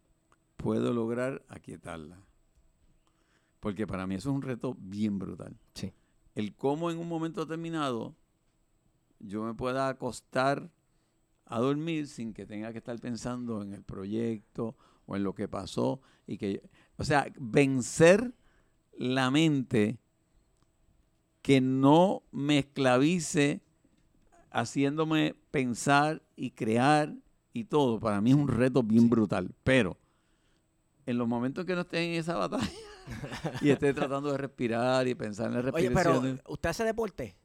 puedo 0.56 0.92
lograr 0.92 1.44
aquietarla. 1.48 2.18
Porque 3.60 3.86
para 3.86 4.06
mí 4.06 4.14
eso 4.14 4.30
es 4.30 4.34
un 4.34 4.42
reto 4.42 4.76
bien 4.78 5.18
brutal. 5.18 5.56
Sí. 5.74 5.92
El 6.34 6.54
cómo 6.54 6.90
en 6.90 6.98
un 6.98 7.08
momento 7.08 7.42
determinado 7.42 8.14
yo 9.20 9.42
me 9.42 9.54
pueda 9.54 9.88
acostar 9.88 10.70
a 11.46 11.60
dormir 11.60 12.08
sin 12.08 12.32
que 12.32 12.46
tenga 12.46 12.72
que 12.72 12.78
estar 12.78 12.98
pensando 12.98 13.62
en 13.62 13.74
el 13.74 13.82
proyecto 13.82 14.76
o 15.06 15.16
en 15.16 15.24
lo 15.24 15.34
que 15.34 15.48
pasó 15.48 16.00
y 16.26 16.38
que 16.38 16.62
o 16.96 17.04
sea 17.04 17.26
vencer 17.38 18.34
la 18.92 19.30
mente 19.30 19.98
que 21.42 21.60
no 21.60 22.22
me 22.32 22.58
esclavice 22.60 23.60
haciéndome 24.50 25.34
pensar 25.50 26.22
y 26.36 26.52
crear 26.52 27.14
y 27.52 27.64
todo 27.64 28.00
para 28.00 28.20
mí 28.20 28.30
es 28.30 28.36
un 28.36 28.48
reto 28.48 28.82
bien 28.82 29.10
brutal. 29.10 29.54
Pero 29.62 29.98
en 31.06 31.18
los 31.18 31.28
momentos 31.28 31.66
que 31.66 31.74
no 31.74 31.82
esté 31.82 32.04
en 32.04 32.18
esa 32.18 32.36
batalla 32.36 32.70
y 33.60 33.68
esté 33.68 33.92
tratando 33.92 34.32
de 34.32 34.38
respirar 34.38 35.06
y 35.06 35.14
pensar 35.14 35.48
en 35.48 35.52
la 35.52 35.58
Oye, 35.60 35.70
respiración 35.70 36.22
pero 36.22 36.52
¿usted 36.52 36.68
hace 36.70 36.84
deporte? 36.84 37.36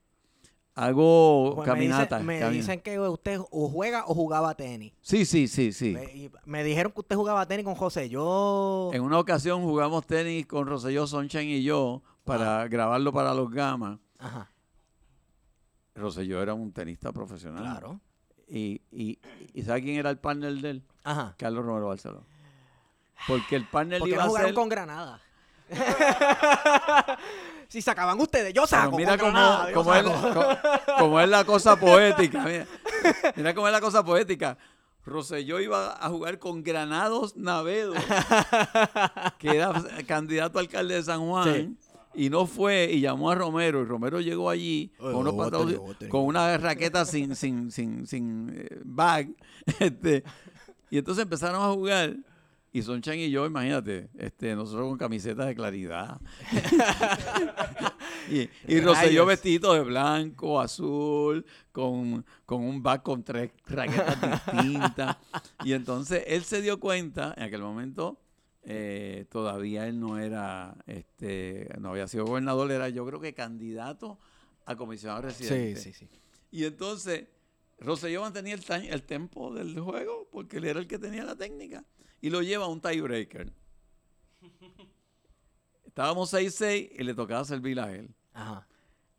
Hago 0.88 1.56
Pues 1.56 1.68
me 1.68 1.73
caminata 1.73 2.19
Me, 2.19 2.49
dicen 2.49 2.80
que 2.81 2.99
usted 2.99 3.39
o 3.51 3.69
juega 3.69 4.06
o 4.07 4.14
jugaba 4.14 4.56
tenis. 4.56 4.93
sí 5.01 5.26
sí 5.26 5.47
sí 5.47 5.72
sí 5.73 5.91
Me, 5.93 6.03
y 6.06 6.31
me 6.45 6.64
dijeron 6.64 6.91
que 6.91 7.01
usted 7.01 7.15
jugaba 7.15 7.45
tenis 7.45 7.65
con 7.65 7.76
José. 7.76 8.10
Yo... 8.10 8.89
En 8.93 9.01
una 9.01 9.19
ocasión 9.19 9.61
jugamos 9.64 10.06
tenis 10.06 10.45
con 10.45 10.68
Roselló 10.68 11.06
Sunshine 11.07 11.49
y 11.49 11.64
yo 11.64 12.01
para 12.23 12.68
grabarlo 12.68 13.11
para 13.11 13.34
los 13.34 13.49
Gamas. 13.51 13.99
Ajá, 14.18 14.49
Rosselló 15.95 16.41
era 16.41 16.53
un 16.53 16.72
tenista 16.72 17.11
profesional. 17.11 17.61
claro. 17.64 17.99
Y, 18.47 18.81
y, 18.91 19.19
y 19.53 19.61
¿sabe 19.61 19.84
quién 19.84 19.97
era 19.97 20.10
el 20.10 20.18
partner 20.18 20.53
de 20.56 20.69
él? 20.72 20.84
Ajá. 21.03 21.35
Carlos 21.38 21.64
Romero 21.64 21.88
Barceló. 21.88 22.23
Porque 23.27 23.56
el 23.56 23.68
partner 23.68 23.99
Porque 23.99 24.14
iba 24.14 24.23
no 24.23 24.26
a 24.26 24.30
jugaron 24.30 24.47
ser... 24.49 24.56
con 24.56 24.69
Granada. 24.69 25.22
si 27.69 27.81
sacaban 27.81 28.19
ustedes, 28.19 28.53
yo 28.53 28.67
saco. 28.67 28.97
Pero 28.97 28.97
mira 28.97 29.17
cómo, 29.17 29.73
cómo 29.73 29.95
es, 29.95 30.05
cómo 30.97 31.21
es 31.21 31.29
la 31.29 31.45
cosa 31.45 31.79
poética. 31.79 32.43
Mira, 32.43 32.67
mira 33.35 33.53
cómo 33.53 33.67
es 33.67 33.73
la 33.73 33.79
cosa 33.79 34.03
poética. 34.03 34.57
Rosselló 35.05 35.59
iba 35.59 35.93
a 36.03 36.09
jugar 36.09 36.39
con 36.39 36.63
Granados 36.63 37.35
Navedo, 37.35 37.93
que 39.37 39.55
era 39.55 39.73
candidato 40.05 40.57
a 40.57 40.61
alcalde 40.61 40.95
de 40.95 41.03
San 41.03 41.27
Juan, 41.27 41.77
y 42.13 42.29
no 42.29 42.47
fue, 42.47 42.89
y 42.91 43.01
llamó 43.01 43.31
a 43.31 43.35
Romero, 43.35 43.81
y 43.81 43.85
Romero 43.85 44.19
llegó 44.19 44.49
allí 44.49 44.91
Oye, 44.99 45.13
con, 45.13 45.27
unos 45.27 46.09
con 46.09 46.25
una 46.25 46.57
raqueta 46.57 47.05
sin, 47.05 47.35
sin, 47.35 47.71
sin, 47.71 48.07
sin 48.07 48.53
eh, 48.55 48.81
bag, 48.83 49.29
este, 49.79 50.23
y 50.89 50.97
entonces 50.97 51.23
empezaron 51.23 51.61
a 51.61 51.73
jugar, 51.73 52.15
y 52.71 52.81
Sonchan 52.83 53.17
y 53.17 53.31
yo, 53.31 53.45
imagínate, 53.45 54.09
este, 54.17 54.55
nosotros 54.55 54.87
con 54.89 54.97
camisetas 54.97 55.47
de 55.47 55.55
claridad, 55.55 56.19
Y, 58.29 58.47
y 58.67 58.79
Rosselló 58.79 59.25
Rayos. 59.25 59.27
vestido 59.27 59.73
de 59.73 59.81
blanco, 59.81 60.61
azul, 60.61 61.43
con, 61.71 62.23
con 62.45 62.63
un 62.63 62.83
back 62.83 63.01
con 63.01 63.23
tres 63.23 63.51
raquetas 63.65 64.41
distintas. 64.53 65.17
Y 65.63 65.73
entonces 65.73 66.23
él 66.27 66.43
se 66.43 66.61
dio 66.61 66.79
cuenta, 66.79 67.33
en 67.37 67.43
aquel 67.43 67.61
momento, 67.61 68.21
eh, 68.61 69.25
todavía 69.31 69.87
él 69.87 69.99
no 69.99 70.19
era, 70.19 70.75
este, 70.85 71.69
no 71.79 71.89
había 71.89 72.07
sido 72.07 72.25
gobernador, 72.25 72.71
era 72.71 72.89
yo 72.89 73.03
creo 73.05 73.19
que 73.19 73.33
candidato 73.33 74.19
a 74.65 74.75
comisionado 74.75 75.23
residente. 75.23 75.79
Sí, 75.79 75.93
sí, 75.93 76.05
sí. 76.07 76.09
Y 76.51 76.65
entonces 76.65 77.25
Rosselló 77.79 78.21
mantenía 78.21 78.53
el, 78.53 78.63
el 78.89 79.03
tempo 79.03 79.53
del 79.53 79.79
juego 79.79 80.27
porque 80.31 80.57
él 80.57 80.65
era 80.65 80.79
el 80.79 80.87
que 80.87 80.99
tenía 80.99 81.23
la 81.23 81.35
técnica 81.35 81.83
y 82.21 82.29
lo 82.29 82.41
lleva 82.41 82.65
a 82.65 82.67
un 82.67 82.81
tiebreaker. 82.81 83.51
Estábamos 85.85 86.33
6-6 86.33 86.91
y 86.97 87.03
le 87.03 87.13
tocaba 87.13 87.43
servir 87.45 87.79
a 87.79 87.93
él. 87.93 88.13
Ajá. 88.33 88.67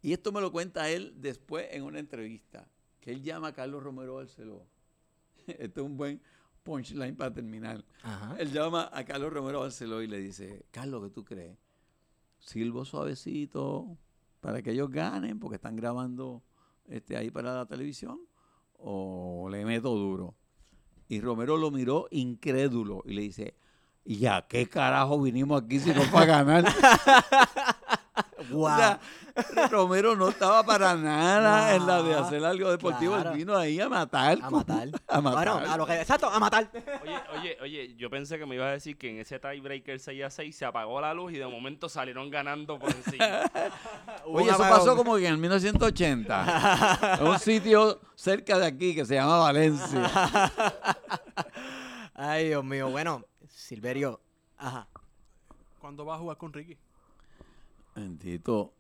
Y 0.03 0.13
esto 0.13 0.33
me 0.33 0.41
lo 0.41 0.51
cuenta 0.51 0.89
él 0.89 1.13
después 1.17 1.67
en 1.73 1.83
una 1.83 1.99
entrevista, 1.99 2.67
que 3.01 3.13
él 3.13 3.23
llama 3.23 3.49
a 3.49 3.53
Carlos 3.53 3.83
Romero 3.83 4.15
Barceló. 4.15 4.67
Este 5.47 5.81
es 5.81 5.87
un 5.87 5.97
buen 5.97 6.23
punchline 6.63 7.17
para 7.17 7.33
terminar. 7.33 7.85
Ajá. 8.03 8.37
Él 8.39 8.53
llama 8.53 8.89
a 8.93 9.05
Carlos 9.05 9.33
Romero 9.33 9.61
Barceló 9.61 10.03
y 10.03 10.07
le 10.07 10.19
dice, 10.19 10.65
Carlos, 10.71 11.03
¿qué 11.05 11.11
tú 11.11 11.25
crees? 11.25 11.59
Silbo 12.39 12.85
suavecito 12.85 13.99
para 14.41 14.63
que 14.63 14.71
ellos 14.71 14.91
ganen 14.91 15.39
porque 15.39 15.57
están 15.57 15.77
grabando 15.77 16.43
este, 16.89 17.17
ahí 17.17 17.31
para 17.31 17.55
la 17.55 17.67
televisión 17.67 18.21
o 18.79 19.49
le 19.51 19.65
meto 19.65 19.95
duro. 19.95 20.35
Y 21.11 21.21
Romero 21.21 21.57
lo 21.57 21.73
miró 21.73 22.07
incrédulo 22.13 23.03
y 23.05 23.15
le 23.15 23.23
dice, 23.23 23.55
¿y 24.05 24.27
a 24.27 24.47
qué 24.49 24.69
carajo 24.69 25.21
vinimos 25.21 25.61
aquí 25.61 25.81
si 25.81 25.91
no 25.91 26.03
para 26.05 26.45
ganar? 26.45 26.65
Wow. 28.53 28.65
O 28.73 28.77
sea, 28.77 29.01
Romero 29.71 30.17
no 30.17 30.29
estaba 30.29 30.63
para 30.65 30.95
nada 30.97 31.75
en 31.75 31.87
la 31.87 32.03
de 32.03 32.15
hacer 32.15 32.45
algo 32.45 32.71
deportivo. 32.71 33.15
claro. 33.15 33.31
Él 33.31 33.37
vino 33.39 33.57
ahí 33.57 33.81
a 33.81 33.89
matar. 33.89 34.39
a 34.43 34.51
matar. 34.51 34.89
A 35.09 35.21
matar. 35.21 35.53
Bueno, 35.59 35.73
a 35.73 35.77
lo 35.77 35.87
que, 35.87 36.01
exacto, 36.01 36.29
a 36.29 36.39
matar. 36.39 36.71
Oye, 37.03 37.19
oye, 37.37 37.59
oye, 37.63 37.95
yo 37.97 38.09
pensé 38.11 38.39
que 38.39 38.47
me 38.47 38.55
ibas 38.55 38.69
a 38.69 38.73
decir 38.73 38.97
que 38.97 39.11
en 39.11 39.19
ese 39.19 39.39
tiebreaker 39.41 39.99
6 39.99 40.25
a 40.25 40.31
6 40.31 40.57
se 40.57 40.65
apagó 40.65 41.01
la 41.01 41.13
luz 41.15 41.33
y 41.33 41.39
de 41.39 41.47
momento 41.47 41.89
salieron 41.89 42.31
ganando 42.31 42.79
por 42.79 42.91
encima. 42.91 43.41
Oye, 44.27 44.51
eso 44.51 44.59
pasó 44.59 44.97
como 44.97 45.17
que 45.17 45.27
en 45.27 45.33
el 45.35 45.39
1980. 45.39 47.17
en 47.21 47.27
un 47.27 47.39
sitio 47.39 48.01
cerca 48.15 48.59
de 48.59 48.67
aquí 48.67 48.95
que 48.95 49.05
se 49.05 49.15
llama 49.15 49.39
Valencia. 49.39 50.05
Ay, 52.15 52.49
Dios 52.49 52.65
mío. 52.65 52.91
Bueno, 52.91 53.25
Silverio. 53.49 54.21
Ajá. 54.59 54.87
¿Cuándo 55.81 56.05
vas 56.05 56.17
a 56.17 56.21
jugar 56.21 56.37
con 56.37 56.53
Ricky? 56.53 56.77
Bendito. 58.01 58.73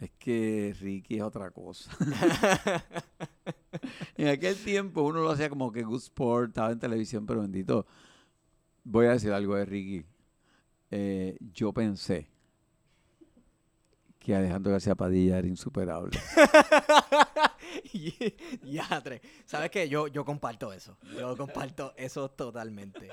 Es 0.00 0.10
que 0.18 0.74
Ricky 0.80 1.16
es 1.18 1.22
otra 1.22 1.50
cosa. 1.52 1.90
en 4.16 4.28
aquel 4.28 4.56
tiempo 4.56 5.02
uno 5.02 5.22
lo 5.22 5.30
hacía 5.30 5.48
como 5.48 5.70
que 5.70 5.84
Good 5.84 6.02
Sport, 6.02 6.48
estaba 6.48 6.72
en 6.72 6.80
televisión, 6.80 7.24
pero 7.26 7.42
bendito. 7.42 7.86
Voy 8.82 9.06
a 9.06 9.12
decir 9.12 9.32
algo 9.32 9.54
de 9.54 9.64
Ricky. 9.64 10.04
Eh, 10.90 11.38
yo 11.54 11.72
pensé 11.72 12.28
que 14.18 14.34
Alejandro 14.34 14.72
García 14.72 14.96
Padilla 14.96 15.38
era 15.38 15.46
insuperable. 15.46 16.18
ya, 18.64 19.00
tres. 19.00 19.20
¿Sabes 19.44 19.70
qué? 19.70 19.88
Yo, 19.88 20.08
yo 20.08 20.24
comparto 20.24 20.72
eso. 20.72 20.98
Yo 21.16 21.36
comparto 21.36 21.94
eso 21.96 22.28
totalmente. 22.32 23.08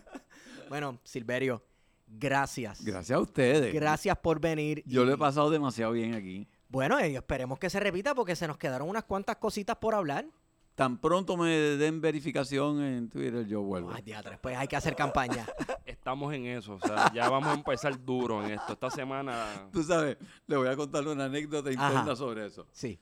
bueno, 0.70 0.98
Silverio, 1.04 1.62
gracias. 2.08 2.84
Gracias 2.84 3.16
a 3.16 3.20
ustedes. 3.20 3.72
Gracias 3.74 4.16
por 4.18 4.40
venir. 4.40 4.82
Yo 4.86 5.04
lo 5.04 5.12
he 5.12 5.14
y- 5.14 5.18
pasado 5.18 5.50
demasiado 5.50 5.92
bien 5.92 6.14
aquí. 6.14 6.48
Bueno, 6.68 7.04
y 7.04 7.16
esperemos 7.16 7.58
que 7.58 7.70
se 7.70 7.80
repita 7.80 8.14
porque 8.14 8.36
se 8.36 8.46
nos 8.46 8.58
quedaron 8.58 8.88
unas 8.88 9.04
cuantas 9.04 9.36
cositas 9.36 9.76
por 9.76 9.94
hablar. 9.94 10.26
Tan 10.74 10.98
pronto 10.98 11.36
me 11.36 11.50
den 11.50 12.00
verificación 12.00 12.80
en 12.82 13.08
Twitter, 13.08 13.44
yo 13.46 13.62
vuelvo. 13.62 13.90
Ay, 13.92 14.02
diatres, 14.02 14.38
pues 14.38 14.56
hay 14.56 14.68
que 14.68 14.76
hacer 14.76 14.94
campaña. 14.94 15.44
Estamos 15.86 16.32
en 16.34 16.46
eso, 16.46 16.74
o 16.74 16.86
sea, 16.86 17.12
ya 17.12 17.28
vamos 17.28 17.48
a 17.48 17.54
empezar 17.54 17.98
duro 18.04 18.44
en 18.44 18.52
esto. 18.52 18.74
Esta 18.74 18.90
semana 18.90 19.68
Tú 19.72 19.82
sabes, 19.82 20.16
le 20.46 20.56
voy 20.56 20.68
a 20.68 20.76
contar 20.76 21.06
una 21.08 21.24
anécdota 21.24 21.70
interna 21.70 22.00
Ajá. 22.02 22.14
sobre 22.16 22.46
eso. 22.46 22.66
Sí. 22.72 22.98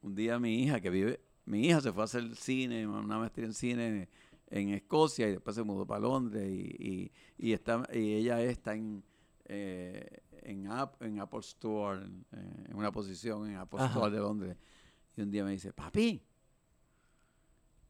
Un 0.00 0.14
día 0.14 0.38
mi 0.38 0.62
hija 0.62 0.80
que 0.80 0.88
vive, 0.88 1.20
mi 1.44 1.66
hija 1.66 1.80
se 1.82 1.92
fue 1.92 2.02
a 2.02 2.04
hacer 2.04 2.34
cine, 2.34 2.86
una 2.86 3.18
maestría 3.18 3.44
en 3.46 3.52
cine 3.54 4.08
en 4.50 4.70
Escocia 4.70 5.28
y 5.28 5.32
después 5.32 5.56
se 5.56 5.62
mudó 5.62 5.86
para 5.86 6.00
Londres 6.00 6.50
y, 6.50 6.76
y, 6.78 7.12
y 7.36 7.52
está, 7.52 7.86
y 7.92 8.14
ella 8.14 8.42
está 8.42 8.74
en, 8.74 9.02
eh, 9.44 10.22
en, 10.42 10.66
App- 10.68 11.02
en 11.02 11.20
Apple 11.20 11.40
Store, 11.40 12.04
eh, 12.32 12.64
en 12.68 12.76
una 12.76 12.90
posición 12.90 13.48
en 13.50 13.56
Apple 13.56 13.80
Ajá. 13.80 13.94
Store 13.94 14.14
de 14.14 14.20
Londres. 14.20 14.56
Y 15.16 15.22
un 15.22 15.30
día 15.30 15.44
me 15.44 15.50
dice, 15.52 15.72
papi, 15.72 16.22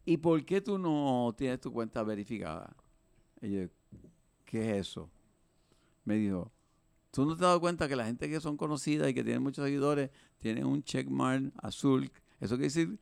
¿y 0.05 0.16
por 0.16 0.44
qué 0.44 0.60
tú 0.60 0.78
no 0.78 1.35
tienes 1.36 1.60
tu 1.60 1.72
cuenta 1.72 2.02
verificada? 2.02 2.74
Y 3.40 3.51
yo, 3.52 3.68
¿qué 4.44 4.70
es 4.70 4.89
eso? 4.89 5.10
Me 6.05 6.16
dijo, 6.16 6.51
¿tú 7.10 7.24
no 7.24 7.28
te 7.36 7.44
has 7.44 7.48
dado 7.48 7.60
cuenta 7.60 7.86
que 7.86 7.94
la 7.97 8.06
gente 8.06 8.28
que 8.28 8.40
son 8.40 8.56
conocidas 8.56 9.09
y 9.10 9.14
que 9.14 9.22
tienen 9.22 9.43
muchos 9.43 9.64
seguidores 9.64 10.10
tienen 10.39 10.64
un 10.64 10.82
checkmark 10.82 11.52
azul? 11.62 12.10
Eso 12.40 12.55
quiere 12.56 12.64
decir 12.64 12.98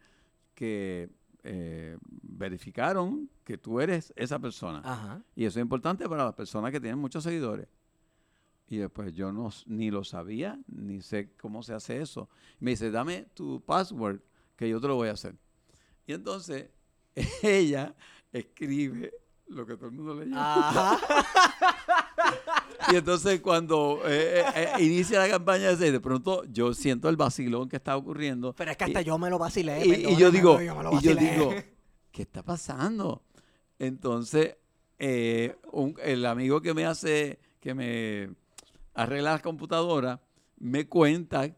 que 0.55 1.09
eh, 1.49 1.97
verificaron 2.23 3.31
que 3.45 3.57
tú 3.57 3.81
eres 3.81 4.13
esa 4.17 4.39
persona. 4.39 4.83
Ajá. 4.85 5.23
Y 5.35 5.45
eso 5.45 5.61
es 5.61 5.63
importante 5.63 6.09
para 6.09 6.25
las 6.25 6.35
personas 6.35 6.73
que 6.73 6.81
tienen 6.81 6.99
muchos 6.99 7.23
seguidores. 7.23 7.69
Y 8.69 8.79
después 8.79 9.15
yo 9.15 9.33
no, 9.33 9.51
ni 9.67 9.91
lo 9.91 10.03
sabía, 10.03 10.59
ni 10.67 11.01
sé 11.01 11.33
cómo 11.37 11.63
se 11.63 11.73
hace 11.73 12.01
eso. 12.01 12.29
Me 12.59 12.73
dice, 12.73 12.91
dame 12.91 13.27
tu 13.35 13.63
password, 13.65 14.21
que 14.57 14.69
yo 14.69 14.81
te 14.81 14.89
lo 14.89 14.97
voy 14.97 15.09
a 15.09 15.13
hacer. 15.13 15.37
Y 16.05 16.13
entonces 16.15 16.71
ella 17.43 17.95
escribe 18.33 19.13
lo 19.47 19.65
que 19.65 19.77
todo 19.77 19.87
el 19.87 19.93
mundo 19.93 20.15
le 20.17 20.27
llama. 20.27 20.99
Y 22.93 22.97
entonces 22.97 23.41
cuando 23.41 24.01
eh, 24.07 24.41
eh, 24.41 24.69
eh, 24.79 24.83
inicia 24.85 25.19
la 25.19 25.29
campaña 25.29 25.71
ese, 25.71 25.91
de 25.93 26.01
pronto 26.01 26.45
yo 26.45 26.75
siento 26.75 27.09
el 27.09 27.17
vacilón 27.17 27.69
que 27.69 27.77
está 27.77 27.97
ocurriendo. 27.97 28.55
Pero 28.55 28.71
es 28.71 28.77
que 28.77 28.85
hasta 28.85 29.01
Y- 29.03 29.05
yo 29.05 29.19
me 29.19 29.31
lo 29.31 29.39
vacilé. 29.39 29.85
y, 29.87 30.07
y 30.13 30.17
yo 30.17 30.31
digo, 30.31 30.59
y 30.61 31.01
yo 31.01 31.15
digo, 31.15 31.53
¿qué 32.13 32.23
está 32.23 32.43
pasando? 32.43 33.23
Entonces, 33.79 34.57
eh, 34.99 35.57
un- 35.73 35.97
el 36.03 36.25
amigo 36.27 36.61
que 36.61 36.75
me 36.75 36.85
hace, 36.87 37.39
que 37.61 37.75
me 37.75 38.31
arregla 38.95 39.33
la 39.33 39.39
computadora, 39.41 40.21
me 40.59 40.87
cuenta 40.89 41.51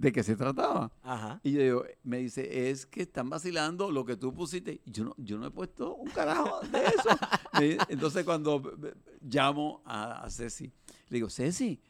de 0.00 0.12
qué 0.12 0.22
se 0.22 0.36
trataba. 0.36 0.92
Ajá. 1.02 1.40
Y 1.42 1.52
yo 1.52 1.60
digo, 1.62 1.84
me 2.04 2.18
dice, 2.18 2.70
es 2.70 2.86
que 2.86 3.02
están 3.02 3.28
vacilando 3.28 3.90
lo 3.90 4.04
que 4.04 4.16
tú 4.16 4.32
pusiste. 4.32 4.80
Yo 4.86 5.04
no, 5.04 5.14
yo 5.18 5.38
no 5.38 5.46
he 5.46 5.50
puesto 5.50 5.94
un 5.96 6.08
carajo 6.10 6.60
de 6.70 6.78
eso. 6.84 7.08
Dice- 7.60 7.78
entonces 7.88 8.24
cuando 8.24 8.60
b- 8.60 8.70
b- 8.76 8.94
llamo 9.22 9.82
a, 9.84 10.22
a 10.24 10.30
Ceci, 10.30 10.66
le 11.08 11.16
digo, 11.16 11.28
Ceci, 11.28 11.80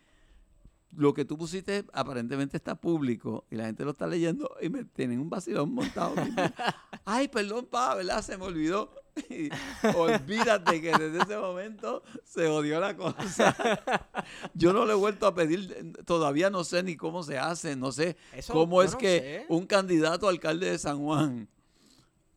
lo 0.96 1.12
que 1.12 1.26
tú 1.26 1.36
pusiste 1.36 1.84
aparentemente 1.92 2.56
está 2.56 2.74
público 2.80 3.44
y 3.50 3.56
la 3.56 3.66
gente 3.66 3.84
lo 3.84 3.90
está 3.90 4.06
leyendo 4.06 4.50
y 4.62 4.70
me 4.70 4.84
tienen 4.84 5.20
un 5.20 5.28
vacilón 5.28 5.72
montado. 5.74 6.14
Ay, 7.04 7.28
perdón, 7.28 7.66
pa, 7.66 7.94
¿verdad? 7.94 8.22
Se 8.22 8.38
me 8.38 8.44
olvidó. 8.44 8.90
Y 9.30 9.50
olvídate 9.96 10.80
que 10.80 10.90
desde 10.96 11.18
ese 11.22 11.36
momento 11.38 12.02
se 12.24 12.46
odió 12.46 12.80
la 12.80 12.96
cosa. 12.96 13.54
Yo 14.54 14.72
no 14.72 14.84
le 14.86 14.92
he 14.92 14.96
vuelto 14.96 15.26
a 15.26 15.34
pedir, 15.34 15.92
todavía 16.04 16.50
no 16.50 16.64
sé 16.64 16.82
ni 16.82 16.96
cómo 16.96 17.22
se 17.22 17.38
hace, 17.38 17.76
no 17.76 17.92
sé 17.92 18.16
Eso 18.32 18.52
cómo 18.52 18.82
es 18.82 18.92
no 18.92 18.98
que 18.98 19.18
sé. 19.18 19.46
un 19.48 19.66
candidato 19.66 20.26
a 20.26 20.30
alcalde 20.30 20.70
de 20.70 20.78
San 20.78 20.98
Juan 21.02 21.48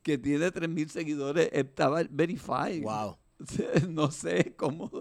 que 0.03 0.17
tiene 0.17 0.51
3.000 0.51 0.87
seguidores 0.89 1.49
estaba 1.51 2.01
verified. 2.09 2.83
Wow. 2.83 3.17
No 3.89 4.11
sé 4.11 4.53
cómo, 4.55 4.91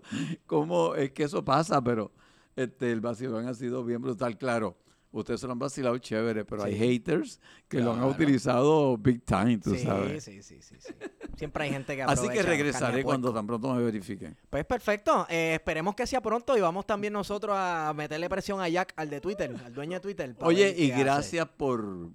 cómo 0.47 0.95
es 0.95 1.13
que 1.13 1.25
eso 1.25 1.45
pasa, 1.45 1.83
pero 1.83 2.11
este, 2.57 2.91
el 2.91 3.01
vacilón 3.03 3.47
ha 3.47 3.55
sido 3.55 3.85
bien 3.85 4.01
brutal. 4.01 4.39
Claro, 4.39 4.79
ustedes 5.13 5.41
se 5.41 5.47
lo 5.47 5.53
han 5.53 5.59
vacilado 5.59 5.99
chévere, 5.99 6.45
pero 6.45 6.63
hay 6.63 6.77
haters 6.77 7.41
que 7.69 7.81
lo 7.81 7.93
han 7.93 8.05
utilizado 8.05 8.97
big 8.97 9.25
time, 9.25 9.59
tú 9.59 9.75
Sí, 9.75 9.83
sabes. 9.85 10.25
sí, 10.25 10.43
sí, 10.43 10.61
sí, 10.63 10.77
sí. 10.79 10.93
Siempre 11.37 11.65
hay 11.65 11.71
gente 11.71 11.97
que 11.97 12.03
Así 12.03 12.29
que 12.29 12.43
regresaré 12.43 13.03
cuando 13.03 13.33
tan 13.33 13.47
pronto 13.47 13.75
me 13.75 13.83
verifiquen. 13.83 14.37
Pues 14.49 14.65
perfecto. 14.65 15.27
Eh, 15.29 15.55
esperemos 15.55 15.95
que 15.95 16.07
sea 16.07 16.21
pronto 16.21 16.57
y 16.57 16.61
vamos 16.61 16.87
también 16.87 17.13
nosotros 17.13 17.57
a 17.59 17.93
meterle 17.97 18.29
presión 18.29 18.61
a 18.61 18.69
Jack, 18.69 18.93
al 18.97 19.11
de 19.11 19.21
Twitter, 19.21 19.55
al 19.65 19.73
dueño 19.75 19.95
de 19.95 20.01
Twitter. 20.01 20.37
Oye, 20.41 20.75
y 20.77 20.91
hace. 20.91 21.03
gracias 21.03 21.49
por, 21.49 22.11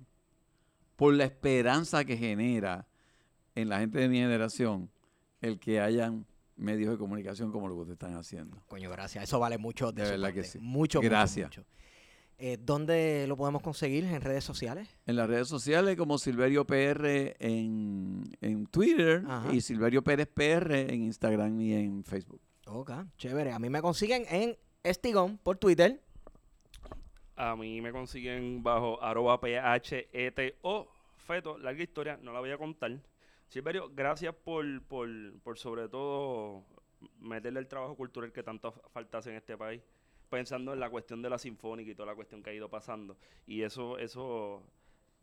por 0.95 1.13
la 1.13 1.25
esperanza 1.25 2.05
que 2.05 2.17
genera 2.17 2.87
en 3.55 3.69
la 3.69 3.79
gente 3.79 3.99
de 3.99 4.09
mi 4.09 4.17
generación 4.17 4.89
el 5.41 5.59
que 5.59 5.79
hayan 5.79 6.25
medios 6.55 6.91
de 6.91 6.97
comunicación 6.97 7.51
como 7.51 7.67
lo 7.67 7.75
que 7.75 7.81
ustedes 7.81 7.95
están 7.95 8.15
haciendo. 8.15 8.63
Coño, 8.67 8.89
gracias. 8.89 9.23
Eso 9.25 9.39
vale 9.39 9.57
mucho 9.57 9.91
de, 9.91 10.03
verdad 10.03 10.33
que 10.33 10.43
sí. 10.43 10.59
Mucho, 10.59 10.99
mucho, 10.99 11.09
Gracias. 11.09 11.51
Eh, 12.37 12.57
¿Dónde 12.59 13.25
lo 13.27 13.37
podemos 13.37 13.61
conseguir? 13.61 14.03
¿En 14.03 14.21
redes 14.21 14.43
sociales? 14.43 14.89
En 15.05 15.15
las 15.15 15.29
redes 15.29 15.47
sociales 15.47 15.95
como 15.95 16.17
Silverio 16.17 16.65
PR 16.65 17.35
en, 17.39 18.23
en 18.41 18.67
Twitter 18.67 19.23
Ajá. 19.25 19.53
y 19.53 19.61
Silverio 19.61 20.03
Pérez 20.03 20.27
PR 20.27 20.73
en 20.93 21.03
Instagram 21.03 21.59
y 21.61 21.73
en 21.73 22.03
Facebook. 22.03 22.41
Ok, 22.67 22.91
chévere. 23.17 23.53
A 23.53 23.59
mí 23.59 23.69
me 23.69 23.81
consiguen 23.81 24.25
en 24.29 24.57
Estigón 24.83 25.37
por 25.37 25.57
Twitter. 25.57 26.01
A 27.37 27.55
mí 27.55 27.79
me 27.81 27.91
consiguen 27.91 28.61
bajo 28.63 29.01
arroba 29.01 29.39
PHETO. 29.39 30.87
Feto, 31.25 31.57
larga 31.57 31.81
historia, 31.81 32.19
no 32.21 32.33
la 32.33 32.39
voy 32.39 32.51
a 32.51 32.57
contar. 32.57 32.91
Silverio, 33.47 33.89
gracias 33.93 34.35
por, 34.35 34.65
por, 34.83 35.09
por 35.41 35.57
sobre 35.57 35.87
todo 35.87 36.63
meterle 37.19 37.59
el 37.59 37.67
trabajo 37.67 37.95
cultural 37.95 38.31
que 38.31 38.43
tanto 38.43 38.71
falta 38.91 39.19
hace 39.19 39.31
en 39.31 39.37
este 39.37 39.57
país, 39.57 39.81
pensando 40.35 40.73
en 40.73 40.81
la 40.81 40.89
cuestión 40.89 41.21
de 41.21 41.29
la 41.29 41.37
sinfónica 41.37 41.89
y 41.89 41.95
toda 41.95 42.07
la 42.07 42.15
cuestión 42.15 42.43
que 42.43 42.49
ha 42.49 42.53
ido 42.53 42.69
pasando. 42.69 43.15
Y 43.47 43.61
eso, 43.61 43.97
eso 43.97 44.61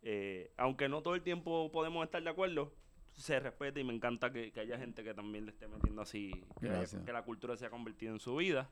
eh, 0.01 0.51
aunque 0.57 0.89
no 0.89 1.03
todo 1.03 1.13
el 1.13 1.21
tiempo 1.21 1.71
podemos 1.71 2.03
estar 2.03 2.23
de 2.23 2.31
acuerdo, 2.31 2.73
se 3.11 3.39
respeta 3.39 3.79
y 3.79 3.83
me 3.83 3.93
encanta 3.93 4.33
que, 4.33 4.51
que 4.51 4.61
haya 4.61 4.75
gente 4.79 5.03
que 5.03 5.13
también 5.13 5.45
le 5.45 5.51
esté 5.51 5.67
metiendo 5.67 6.01
así, 6.01 6.31
que, 6.59 6.67
que 7.05 7.13
la 7.13 7.21
cultura 7.21 7.55
se 7.55 7.67
ha 7.67 7.69
convertido 7.69 8.11
en 8.11 8.19
su 8.19 8.35
vida. 8.37 8.71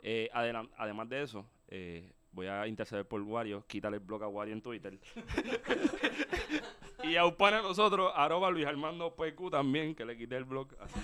Eh, 0.00 0.28
además 0.32 1.08
de 1.08 1.22
eso, 1.22 1.46
eh, 1.68 2.12
voy 2.30 2.46
a 2.46 2.66
interceder 2.66 3.08
por 3.08 3.22
Wario, 3.22 3.64
quítale 3.66 3.96
el 3.96 4.02
blog 4.02 4.22
a 4.22 4.28
Wario 4.28 4.52
en 4.52 4.60
Twitter. 4.60 4.98
y 7.04 7.16
a 7.16 7.24
Upana 7.24 7.62
nosotros, 7.62 8.12
arroba 8.14 8.50
Luis 8.50 8.66
Armando 8.66 9.16
PQ 9.16 9.50
también, 9.50 9.94
que 9.94 10.04
le 10.04 10.14
quité 10.18 10.36
el 10.36 10.44
blog. 10.44 10.68
Así 10.78 11.00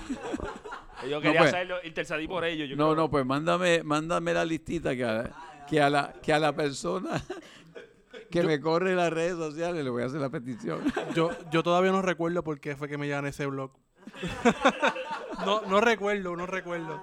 yo 1.09 1.21
quería 1.21 1.41
pues. 1.41 1.53
hacerlo, 1.55 1.77
intercedí 1.85 2.27
por 2.29 2.45
ellos. 2.45 2.69
yo 2.69 2.77
No, 2.77 2.85
creo- 2.93 2.97
no, 3.05 3.11
pues 3.11 3.25
mándame, 3.27 3.83
mándame 3.83 4.33
la 4.35 4.45
listita 4.45 4.95
que 4.97 5.05
a, 5.05 5.31
que 5.69 5.81
a 5.81 5.91
la 5.91 6.13
que 6.23 6.33
a 6.33 6.39
la 6.39 6.55
persona 6.55 7.23
que 8.31 8.43
me 8.43 8.61
corre 8.61 8.95
las 8.95 9.13
redes 9.13 9.37
sociales 9.37 9.85
le 9.85 9.91
voy 9.91 10.03
a 10.03 10.07
hacer 10.07 10.21
la 10.21 10.31
petición. 10.31 10.81
Yo, 11.15 11.31
yo 11.51 11.63
todavía 11.63 11.93
no 11.93 12.03
recuerdo 12.03 12.43
por 12.43 12.59
qué 12.61 12.77
fue 12.77 12.89
que 12.89 12.99
me 12.99 13.07
llegan 13.07 13.27
ese 13.27 13.47
blog. 13.47 13.71
no, 15.45 15.63
no 15.63 15.81
recuerdo, 15.81 16.37
no 16.37 16.47
recuerdo. 16.47 17.01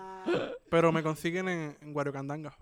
Pero 0.69 0.91
me 0.91 1.03
consiguen 1.03 1.47
en, 1.49 1.77
en 1.81 1.93
Guariocandanga. 1.93 2.55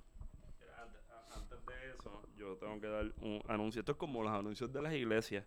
Antes, 0.78 1.02
a- 1.10 1.38
antes 1.38 1.60
de 1.66 1.92
eso, 1.98 2.24
yo 2.38 2.56
tengo 2.58 2.80
que 2.80 2.88
dar 2.88 3.06
un 3.22 3.42
anuncio. 3.48 3.80
Esto 3.82 3.94
es 3.94 3.98
como 3.98 4.24
los 4.24 4.32
anuncios 4.32 4.72
de 4.72 4.82
las 4.82 4.94
iglesias. 4.94 5.46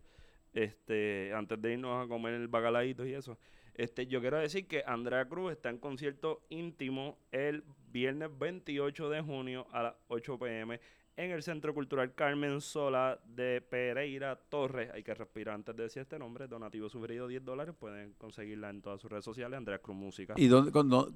Este, 0.52 1.32
antes 1.34 1.60
de 1.60 1.72
irnos 1.72 2.04
a 2.04 2.08
comer 2.08 2.34
el 2.34 2.46
bacalaíto 2.48 3.04
y 3.04 3.14
eso. 3.14 3.36
Este, 3.74 4.06
yo 4.06 4.20
quiero 4.20 4.38
decir 4.38 4.66
que 4.66 4.84
Andrea 4.86 5.26
Cruz 5.26 5.52
está 5.52 5.68
en 5.70 5.78
concierto 5.78 6.42
íntimo 6.48 7.18
el 7.32 7.64
viernes 7.90 8.30
28 8.38 9.08
de 9.10 9.20
junio 9.20 9.66
a 9.72 9.82
las 9.82 9.94
8 10.08 10.38
pm 10.38 10.80
en 11.16 11.30
el 11.30 11.44
Centro 11.44 11.72
Cultural 11.74 12.12
Carmen 12.14 12.60
Sola 12.60 13.20
de 13.24 13.60
Pereira 13.60 14.34
Torres. 14.48 14.90
Hay 14.92 15.04
que 15.04 15.14
respirar 15.14 15.54
antes 15.54 15.76
de 15.76 15.84
decir 15.84 16.02
este 16.02 16.18
nombre. 16.18 16.48
Donativo 16.48 16.88
sugerido 16.88 17.28
10 17.28 17.44
dólares. 17.44 17.74
Pueden 17.78 18.14
conseguirla 18.14 18.70
en 18.70 18.82
todas 18.82 19.00
sus 19.00 19.10
redes 19.10 19.24
sociales. 19.24 19.56
Andrea 19.56 19.78
Cruz 19.78 19.96
Música. 19.96 20.34
¿Y 20.36 20.46
dónde, 20.48 20.72
con- 20.72 20.88
no- 20.88 21.06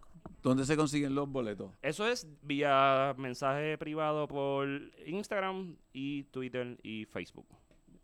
dónde 0.42 0.64
se 0.66 0.76
consiguen 0.76 1.16
los 1.16 1.28
boletos? 1.28 1.72
Eso 1.82 2.06
es 2.06 2.28
vía 2.42 3.12
mensaje 3.18 3.76
privado 3.76 4.28
por 4.28 4.68
Instagram 5.04 5.76
y 5.92 6.22
Twitter 6.24 6.78
y 6.84 7.04
Facebook. 7.06 7.46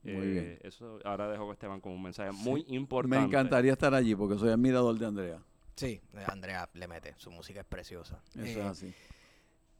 Muy 0.04 0.12
Eh, 0.12 0.30
bien. 0.30 0.58
Eso 0.62 0.98
ahora 1.04 1.28
dejo 1.30 1.46
que 1.46 1.52
Esteban 1.54 1.80
con 1.80 1.92
un 1.92 2.02
mensaje 2.02 2.30
muy 2.32 2.64
importante. 2.68 3.18
Me 3.18 3.24
encantaría 3.24 3.72
estar 3.72 3.94
allí 3.94 4.14
porque 4.14 4.38
soy 4.38 4.50
admirador 4.50 4.98
de 4.98 5.06
Andrea. 5.06 5.42
Sí, 5.76 6.00
eh, 6.12 6.24
Andrea 6.26 6.68
le 6.74 6.86
mete, 6.86 7.14
su 7.16 7.30
música 7.30 7.60
es 7.60 7.66
preciosa. 7.66 8.20
Eso 8.34 8.42
Eh, 8.42 8.52
es 8.52 8.66
así. 8.66 8.94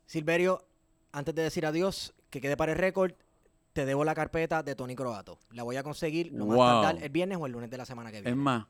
Silverio, 0.07 0.65
antes 1.13 1.35
de 1.35 1.43
decir 1.43 1.65
adiós, 1.67 2.15
que 2.31 2.41
quede 2.41 2.57
para 2.57 2.73
el 2.73 2.79
récord, 2.79 3.13
te 3.73 3.85
debo 3.87 4.05
la 4.05 4.15
carpeta 4.15 4.63
de 4.63 4.75
Tony 4.75 4.95
Croato. 4.97 5.39
La 5.51 5.63
voy 5.63 5.77
a 5.77 5.83
conseguir 5.83 6.33
no 6.33 6.47
más 6.47 6.57
Wow. 6.57 6.67
tardar 6.83 7.03
el 7.03 7.11
viernes 7.11 7.39
o 7.41 7.47
el 7.47 7.53
lunes 7.53 7.71
de 7.71 7.77
la 7.79 7.85
semana 7.85 8.11
que 8.11 8.19
Es 8.19 8.25
viene. 8.25 8.37
más, 8.37 8.67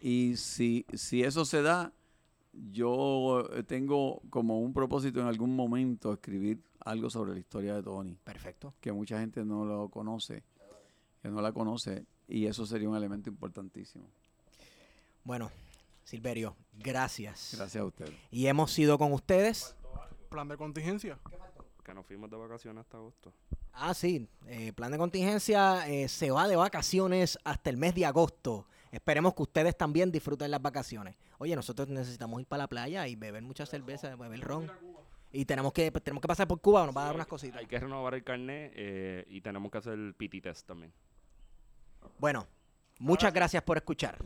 y 0.00 0.36
si, 0.36 0.86
si 0.94 1.22
eso 1.24 1.44
se 1.44 1.62
da, 1.62 1.92
yo 2.70 3.48
eh, 3.52 3.62
tengo 3.62 4.20
como 4.30 4.60
un 4.60 4.72
propósito 4.72 5.20
en 5.20 5.26
algún 5.26 5.54
momento 5.54 6.12
escribir 6.12 6.62
algo 6.80 7.10
sobre 7.10 7.32
la 7.32 7.38
historia 7.38 7.74
de 7.74 7.82
Tony, 7.82 8.16
Perfecto. 8.24 8.74
que 8.80 8.92
mucha 8.92 9.18
gente 9.20 9.44
no 9.44 9.64
lo 9.64 9.88
conoce, 9.88 10.44
que 11.22 11.28
no 11.28 11.40
la 11.40 11.52
conoce, 11.52 12.06
y 12.26 12.46
eso 12.46 12.66
sería 12.66 12.88
un 12.88 12.96
elemento 12.96 13.30
importantísimo. 13.30 14.04
Bueno, 15.24 15.50
Silverio, 16.04 16.56
gracias. 16.72 17.54
Gracias 17.56 17.82
a 17.82 17.84
usted. 17.84 18.12
Y 18.30 18.46
hemos 18.46 18.72
sido 18.72 18.96
con 18.98 19.12
ustedes. 19.12 19.76
Plan 20.30 20.48
de 20.48 20.56
contingencia. 20.56 21.18
Que 21.84 21.94
nos 21.94 22.06
fuimos 22.06 22.30
de 22.30 22.36
vacaciones 22.36 22.82
hasta 22.82 22.98
agosto. 22.98 23.32
Ah, 23.72 23.94
sí, 23.94 24.28
eh, 24.46 24.72
plan 24.72 24.90
de 24.90 24.98
contingencia 24.98 25.86
eh, 25.88 26.08
se 26.08 26.30
va 26.30 26.48
de 26.48 26.56
vacaciones 26.56 27.38
hasta 27.44 27.70
el 27.70 27.76
mes 27.76 27.94
de 27.94 28.06
agosto. 28.06 28.66
Esperemos 28.90 29.34
que 29.34 29.42
ustedes 29.42 29.76
también 29.76 30.10
disfruten 30.10 30.50
las 30.50 30.62
vacaciones. 30.62 31.16
Oye, 31.38 31.54
nosotros 31.54 31.88
necesitamos 31.88 32.40
ir 32.40 32.46
para 32.46 32.64
la 32.64 32.68
playa 32.68 33.06
y 33.06 33.16
beber 33.16 33.42
mucha 33.42 33.66
cerveza, 33.66 34.14
beber 34.16 34.40
ron. 34.40 34.70
Y 35.30 35.44
tenemos 35.44 35.72
que 35.72 35.90
tenemos 35.90 36.22
que 36.22 36.28
pasar 36.28 36.48
por 36.48 36.60
Cuba, 36.60 36.86
nos 36.86 36.96
va 36.96 37.02
a 37.02 37.06
dar 37.06 37.14
unas 37.14 37.26
cositas. 37.26 37.60
Hay 37.60 37.66
que 37.66 37.78
renovar 37.78 38.14
el 38.14 38.24
carnet 38.24 38.72
eh, 38.74 39.24
y 39.28 39.40
tenemos 39.40 39.70
que 39.70 39.78
hacer 39.78 39.92
el 39.92 40.14
PT 40.14 40.40
test 40.40 40.66
también. 40.66 40.92
Bueno, 42.18 42.46
muchas 42.98 43.32
gracias 43.32 43.62
por 43.62 43.76
escuchar. 43.76 44.18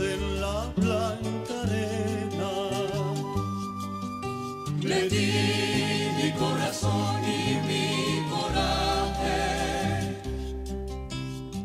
En 0.00 0.40
la 0.40 0.72
blanca 0.76 1.62
arena, 1.62 2.50
Le 4.82 5.08
di 5.08 5.32
mi 6.16 6.32
corazón 6.32 7.22
y 7.24 7.60
mi 7.68 7.88
coraje. 8.28 9.42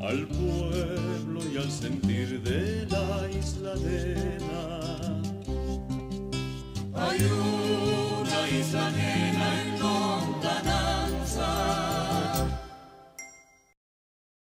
al 0.02 0.28
pueblo 0.28 1.40
y 1.52 1.58
al 1.58 1.72
sentir 1.72 2.42
de 2.44 2.86
la 2.86 3.28
isla 3.32 3.72
arena. 3.72 4.64
Hay 6.94 7.20